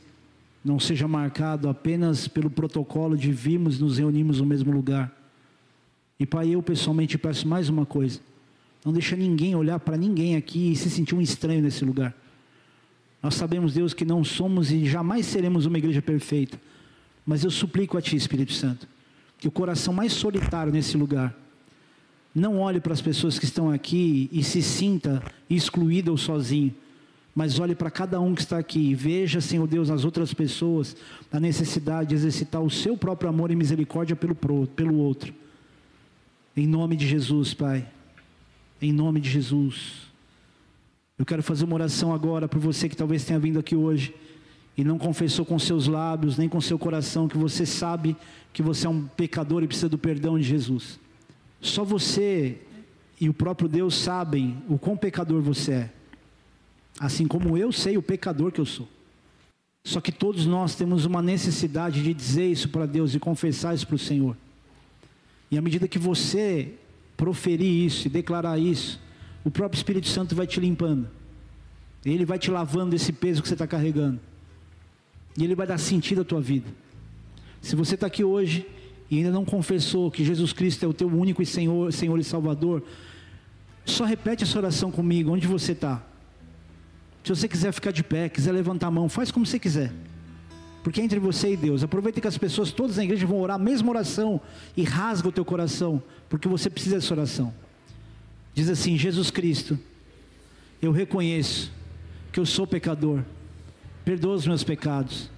não 0.66 0.80
seja 0.80 1.08
marcado 1.08 1.70
apenas 1.70 2.28
pelo 2.28 2.50
protocolo 2.50 3.16
de 3.16 3.32
vimos 3.32 3.80
nos 3.80 4.00
reunimos 4.00 4.42
no 4.42 4.46
mesmo 4.46 4.72
lugar. 4.72 5.16
E 6.20 6.26
Pai, 6.26 6.50
eu 6.50 6.62
pessoalmente 6.64 7.18
peço 7.18 7.48
mais 7.48 7.70
uma 7.70 7.86
coisa: 7.86 8.20
não 8.84 8.92
deixa 8.92 9.16
ninguém 9.16 9.56
olhar 9.56 9.80
para 9.80 9.96
ninguém 9.96 10.36
aqui 10.36 10.72
e 10.72 10.76
se 10.76 10.90
sentir 10.90 11.16
um 11.16 11.22
estranho 11.22 11.62
nesse 11.62 11.86
lugar. 11.86 12.14
Nós 13.22 13.36
sabemos, 13.36 13.74
Deus, 13.74 13.94
que 13.94 14.04
não 14.04 14.24
somos 14.24 14.72
e 14.72 14.86
jamais 14.86 15.26
seremos 15.26 15.66
uma 15.66 15.78
igreja 15.78 16.02
perfeita 16.02 16.60
mas 17.26 17.44
eu 17.44 17.50
suplico 17.50 17.98
a 17.98 18.02
Ti, 18.02 18.16
Espírito 18.16 18.54
Santo, 18.54 18.88
que 19.40 19.48
o 19.48 19.52
coração 19.52 19.94
mais 19.94 20.14
solitário 20.14 20.72
nesse 20.72 20.96
lugar 20.96 21.36
não 22.34 22.60
olhe 22.60 22.80
para 22.80 22.94
as 22.94 23.02
pessoas 23.02 23.40
que 23.40 23.46
estão 23.46 23.72
aqui 23.72 24.30
e 24.32 24.44
se 24.44 24.62
sinta 24.62 25.24
excluído 25.50 26.12
ou 26.12 26.18
sozinho, 26.18 26.76
mas 27.36 27.60
olhe 27.60 27.76
para 27.76 27.92
cada 27.92 28.22
um 28.22 28.34
que 28.34 28.42
está 28.42 28.58
aqui 28.58 28.80
e 28.80 28.96
veja, 28.96 29.42
Senhor 29.42 29.68
Deus, 29.68 29.90
nas 29.90 30.06
outras 30.06 30.34
pessoas 30.34 30.96
a 31.30 31.38
necessidade 31.38 32.10
de 32.10 32.16
exercitar 32.16 32.62
o 32.62 32.70
seu 32.70 32.96
próprio 32.96 33.30
amor 33.30 33.52
e 33.52 33.56
misericórdia 33.58 34.16
pelo, 34.16 34.34
pelo 34.68 34.96
outro. 34.96 35.34
Em 36.56 36.66
nome 36.66 36.96
de 36.96 37.06
Jesus, 37.06 37.54
Pai. 37.54 37.86
Em 38.82 38.94
nome 38.94 39.20
de 39.20 39.30
Jesus. 39.30 40.04
Eu 41.20 41.26
quero 41.26 41.44
fazer 41.44 41.66
uma 41.66 41.76
oração 41.76 42.14
agora 42.14 42.48
para 42.48 42.60
você 42.60 42.88
que 42.88 42.96
talvez 42.96 43.26
tenha 43.26 43.38
vindo 43.38 43.60
aqui 43.60 43.76
hoje 43.76 44.16
e 44.78 44.84
não 44.86 44.98
confessou 44.98 45.46
com 45.46 45.60
seus 45.60 45.88
lábios, 45.88 46.38
nem 46.38 46.48
com 46.48 46.62
seu 46.62 46.80
coração, 46.80 47.28
que 47.28 47.38
você 47.38 47.66
sabe 47.66 48.16
que 48.54 48.62
você 48.62 48.88
é 48.88 48.90
um 48.90 49.06
pecador 49.06 49.62
e 49.62 49.68
precisa 49.68 49.90
do 49.90 49.98
perdão 49.98 50.38
de 50.38 50.44
Jesus. 50.46 50.98
Só 51.60 51.84
você 51.84 52.62
e 53.20 53.28
o 53.28 53.34
próprio 53.34 53.68
Deus 53.68 53.96
sabem 53.96 54.58
o 54.70 54.78
quão 54.78 54.96
pecador 54.96 55.42
você 55.42 55.72
é. 55.74 55.90
Assim 57.00 57.28
como 57.28 57.58
eu 57.58 57.72
sei 57.72 57.98
o 57.98 58.02
pecador 58.02 58.52
que 58.52 58.62
eu 58.62 58.66
sou. 58.66 58.88
Só 59.84 60.02
que 60.02 60.12
todos 60.12 60.46
nós 60.46 60.76
temos 60.76 61.06
uma 61.06 61.22
necessidade 61.22 62.02
de 62.02 62.14
dizer 62.14 62.50
isso 62.50 62.70
para 62.70 62.86
Deus 62.86 63.14
e 63.14 63.20
confessar 63.20 63.76
isso 63.76 63.86
para 63.86 63.96
o 63.96 64.00
Senhor. 64.00 64.36
E 65.52 65.58
à 65.58 65.62
medida 65.62 65.88
que 65.88 66.00
você 66.00 66.74
proferir 67.16 67.86
isso 67.86 68.08
e 68.08 68.10
declarar 68.10 68.58
isso, 68.58 69.00
o 69.44 69.52
próprio 69.52 69.78
Espírito 69.78 70.08
Santo 70.08 70.36
vai 70.36 70.48
te 70.48 70.60
limpando. 70.60 71.08
Ele 72.04 72.26
vai 72.26 72.40
te 72.40 72.50
lavando 72.50 72.96
esse 72.96 73.12
peso 73.12 73.42
que 73.42 73.48
você 73.48 73.54
está 73.54 73.68
carregando. 73.68 74.20
E 75.38 75.44
Ele 75.44 75.56
vai 75.56 75.68
dar 75.68 75.78
sentido 75.78 76.22
à 76.22 76.24
tua 76.24 76.42
vida. 76.42 76.70
Se 77.62 77.76
você 77.76 77.96
está 77.96 78.08
aqui 78.08 78.24
hoje 78.24 78.66
e 79.10 79.18
ainda 79.18 79.32
não 79.32 79.46
confessou 79.46 80.10
que 80.10 80.24
Jesus 80.24 80.54
Cristo 80.54 80.84
é 80.84 80.88
o 80.88 80.94
teu 80.94 81.08
único 81.08 81.42
e 81.42 81.46
Senhor, 81.46 81.92
Senhor 81.92 82.18
e 82.20 82.24
Salvador, 82.24 82.84
só 83.86 84.04
repete 84.04 84.44
essa 84.44 84.58
oração 84.58 84.92
comigo, 84.92 85.32
onde 85.32 85.48
você 85.48 85.74
está. 85.74 86.04
Se 87.26 87.30
você 87.30 87.48
quiser 87.48 87.74
ficar 87.74 87.92
de 87.92 88.04
pé, 88.04 88.30
quiser 88.30 88.52
levantar 88.54 88.88
a 88.88 88.92
mão, 88.92 89.10
faz 89.10 89.32
como 89.32 89.46
você 89.46 89.60
quiser. 89.60 89.92
Porque 90.84 91.02
é 91.02 91.04
entre 91.04 91.20
você 91.20 91.54
e 91.54 91.58
Deus. 91.58 91.84
Aproveita 91.84 92.22
que 92.22 92.28
as 92.28 92.38
pessoas 92.38 92.72
todas 92.72 92.98
na 92.98 93.04
igreja 93.04 93.26
vão 93.26 93.42
orar 93.42 93.56
a 93.56 93.60
mesma 93.60 93.90
oração 93.90 94.40
e 94.78 94.84
rasga 94.84 95.28
o 95.28 95.32
teu 95.32 95.44
coração, 95.44 96.02
porque 96.30 96.48
você 96.48 96.70
precisa 96.70 96.98
dessa 96.98 97.14
oração. 97.14 97.52
Diz 98.54 98.70
assim: 98.70 98.96
Jesus 98.96 99.32
Cristo, 99.32 99.78
eu 100.80 100.92
reconheço 100.92 101.72
que 102.32 102.40
eu 102.40 102.46
sou 102.46 102.68
pecador 102.68 103.24
perdoa 104.06 104.36
os 104.36 104.46
meus 104.46 104.64
pecados, 104.64 105.32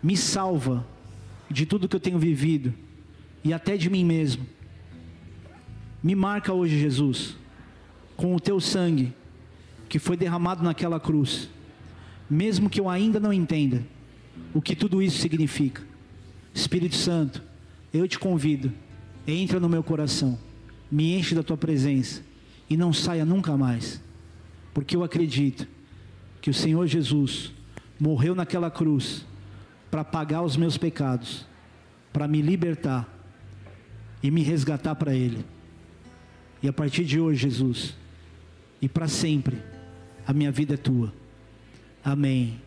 me 0.00 0.16
salva 0.16 0.86
de 1.50 1.66
tudo 1.66 1.88
que 1.88 1.96
eu 1.96 2.00
tenho 2.00 2.20
vivido 2.20 2.72
e 3.42 3.52
até 3.52 3.76
de 3.76 3.90
mim 3.90 4.04
mesmo. 4.04 4.46
Me 6.00 6.14
marca 6.14 6.52
hoje, 6.52 6.78
Jesus, 6.78 7.36
com 8.16 8.32
o 8.32 8.38
teu 8.38 8.60
sangue 8.60 9.12
que 9.94 10.00
foi 10.00 10.16
derramado 10.16 10.60
naquela 10.64 10.98
cruz, 10.98 11.48
mesmo 12.28 12.68
que 12.68 12.80
eu 12.80 12.88
ainda 12.88 13.20
não 13.20 13.32
entenda 13.32 13.86
o 14.52 14.60
que 14.60 14.74
tudo 14.74 15.00
isso 15.00 15.18
significa. 15.18 15.82
Espírito 16.52 16.96
Santo, 16.96 17.40
eu 17.92 18.08
te 18.08 18.18
convido, 18.18 18.72
entra 19.24 19.60
no 19.60 19.68
meu 19.68 19.84
coração, 19.84 20.36
me 20.90 21.16
enche 21.16 21.32
da 21.32 21.44
tua 21.44 21.56
presença 21.56 22.22
e 22.68 22.76
não 22.76 22.92
saia 22.92 23.24
nunca 23.24 23.56
mais, 23.56 24.02
porque 24.72 24.96
eu 24.96 25.04
acredito 25.04 25.64
que 26.42 26.50
o 26.50 26.54
Senhor 26.54 26.88
Jesus 26.88 27.52
morreu 27.96 28.34
naquela 28.34 28.72
cruz 28.72 29.24
para 29.92 30.02
pagar 30.02 30.42
os 30.42 30.56
meus 30.56 30.76
pecados, 30.76 31.46
para 32.12 32.26
me 32.26 32.42
libertar 32.42 33.08
e 34.20 34.28
me 34.28 34.42
resgatar 34.42 34.96
para 34.96 35.14
Ele. 35.14 35.44
E 36.60 36.66
a 36.66 36.72
partir 36.72 37.04
de 37.04 37.20
hoje, 37.20 37.42
Jesus, 37.42 37.94
e 38.82 38.88
para 38.88 39.06
sempre, 39.06 39.56
a 40.26 40.32
minha 40.32 40.50
vida 40.50 40.74
é 40.74 40.76
tua. 40.76 41.12
Amém. 42.04 42.60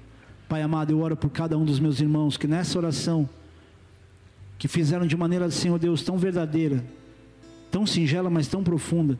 Pai 0.47 0.61
amado, 0.61 0.91
eu 0.91 0.99
oro 0.99 1.15
por 1.15 1.29
cada 1.29 1.57
um 1.57 1.65
dos 1.65 1.79
meus 1.79 1.99
irmãos 1.99 2.37
que 2.37 2.47
nessa 2.47 2.77
oração, 2.77 3.29
que 4.57 4.67
fizeram 4.67 5.05
de 5.05 5.17
maneira, 5.17 5.49
Senhor 5.51 5.77
Deus, 5.77 6.01
tão 6.01 6.17
verdadeira, 6.17 6.83
tão 7.69 7.85
singela, 7.85 8.29
mas 8.29 8.47
tão 8.47 8.63
profunda, 8.63 9.19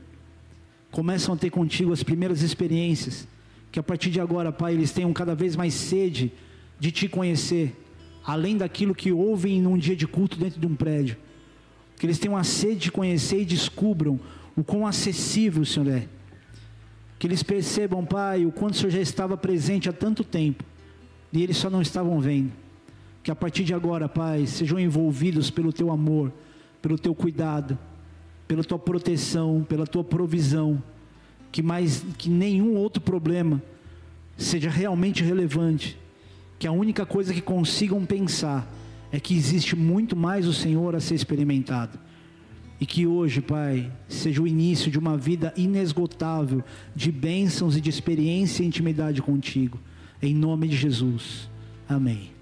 começam 0.90 1.36
a 1.36 1.38
ter 1.38 1.50
contigo 1.50 1.92
as 1.92 2.02
primeiras 2.02 2.42
experiências 2.42 3.28
que 3.72 3.80
a 3.80 3.84
partir 3.84 4.10
de 4.10 4.20
agora, 4.20 4.52
Pai, 4.52 4.74
eles 4.74 4.92
tenham 4.92 5.12
cada 5.14 5.36
vez 5.36 5.56
mais 5.56 5.74
sede 5.74 6.32
de 6.80 6.92
Te 6.92 7.08
conhecer, 7.08 7.76
além 8.26 8.58
daquilo 8.58 8.96
que 8.96 9.12
ouvem 9.12 9.62
num 9.62 9.78
dia 9.78 9.96
de 9.96 10.08
culto 10.08 10.38
dentro 10.38 10.60
de 10.60 10.66
um 10.66 10.76
prédio. 10.76 11.18
Que 11.98 12.06
eles 12.06 12.20
tenham 12.20 12.38
a 12.38 12.44
sede 12.44 12.82
de 12.82 12.92
conhecer 12.92 13.42
e 13.42 13.46
descubram 13.46 14.20
o 14.56 14.64
quão 14.64 14.88
acessível 14.88 15.62
o 15.62 15.66
Senhor 15.66 15.90
é. 15.90 16.08
Que 17.20 17.28
eles 17.28 17.42
percebam, 17.44 18.06
Pai, 18.06 18.46
o 18.46 18.52
quanto 18.52 18.74
o 18.74 18.78
Senhor 18.78 18.92
já 18.92 19.00
estava 19.00 19.36
presente 19.36 19.90
há 19.90 19.94
tanto 19.94 20.24
tempo 20.24 20.64
e 21.32 21.44
eles 21.44 21.58
só 21.58 21.70
não 21.70 21.82
estavam 21.82 22.20
vendo. 22.20 22.52
que 23.24 23.32
a 23.32 23.36
partir 23.36 23.66
de 23.66 23.74
agora, 23.74 24.08
Pai, 24.08 24.46
sejam 24.46 24.80
envolvidos 24.80 25.50
pelo 25.50 25.74
teu 25.74 25.92
amor, 25.92 26.32
pelo 26.82 26.98
teu 26.98 27.14
cuidado, 27.14 27.78
pela 28.48 28.64
tua 28.64 28.80
proteção, 28.80 29.66
pela 29.68 29.86
tua 29.86 30.02
provisão, 30.02 30.82
que 31.52 31.62
mais 31.62 32.06
que 32.18 32.30
nenhum 32.30 32.76
outro 32.78 33.02
problema 33.02 33.62
seja 34.38 34.70
realmente 34.70 35.24
relevante, 35.24 35.98
que 36.58 36.66
a 36.66 36.72
única 36.72 37.06
coisa 37.06 37.34
que 37.34 37.42
consigam 37.42 38.06
pensar 38.06 38.66
é 39.12 39.20
que 39.20 39.36
existe 39.36 39.76
muito 39.76 40.16
mais 40.16 40.48
o 40.48 40.54
Senhor 40.54 40.96
a 40.96 41.02
ser 41.02 41.16
experimentado. 41.16 42.00
E 42.80 42.86
que 42.86 43.08
hoje, 43.08 43.42
Pai, 43.42 43.92
seja 44.08 44.42
o 44.42 44.48
início 44.48 44.92
de 44.92 45.00
uma 45.00 45.18
vida 45.18 45.54
inesgotável 45.58 46.64
de 46.96 47.12
bênçãos 47.12 47.76
e 47.76 47.82
de 47.82 47.90
experiência 47.90 48.64
e 48.64 48.68
intimidade 48.68 49.22
contigo. 49.22 49.80
Em 50.22 50.34
nome 50.34 50.68
de 50.68 50.76
Jesus. 50.76 51.50
Amém. 51.90 52.37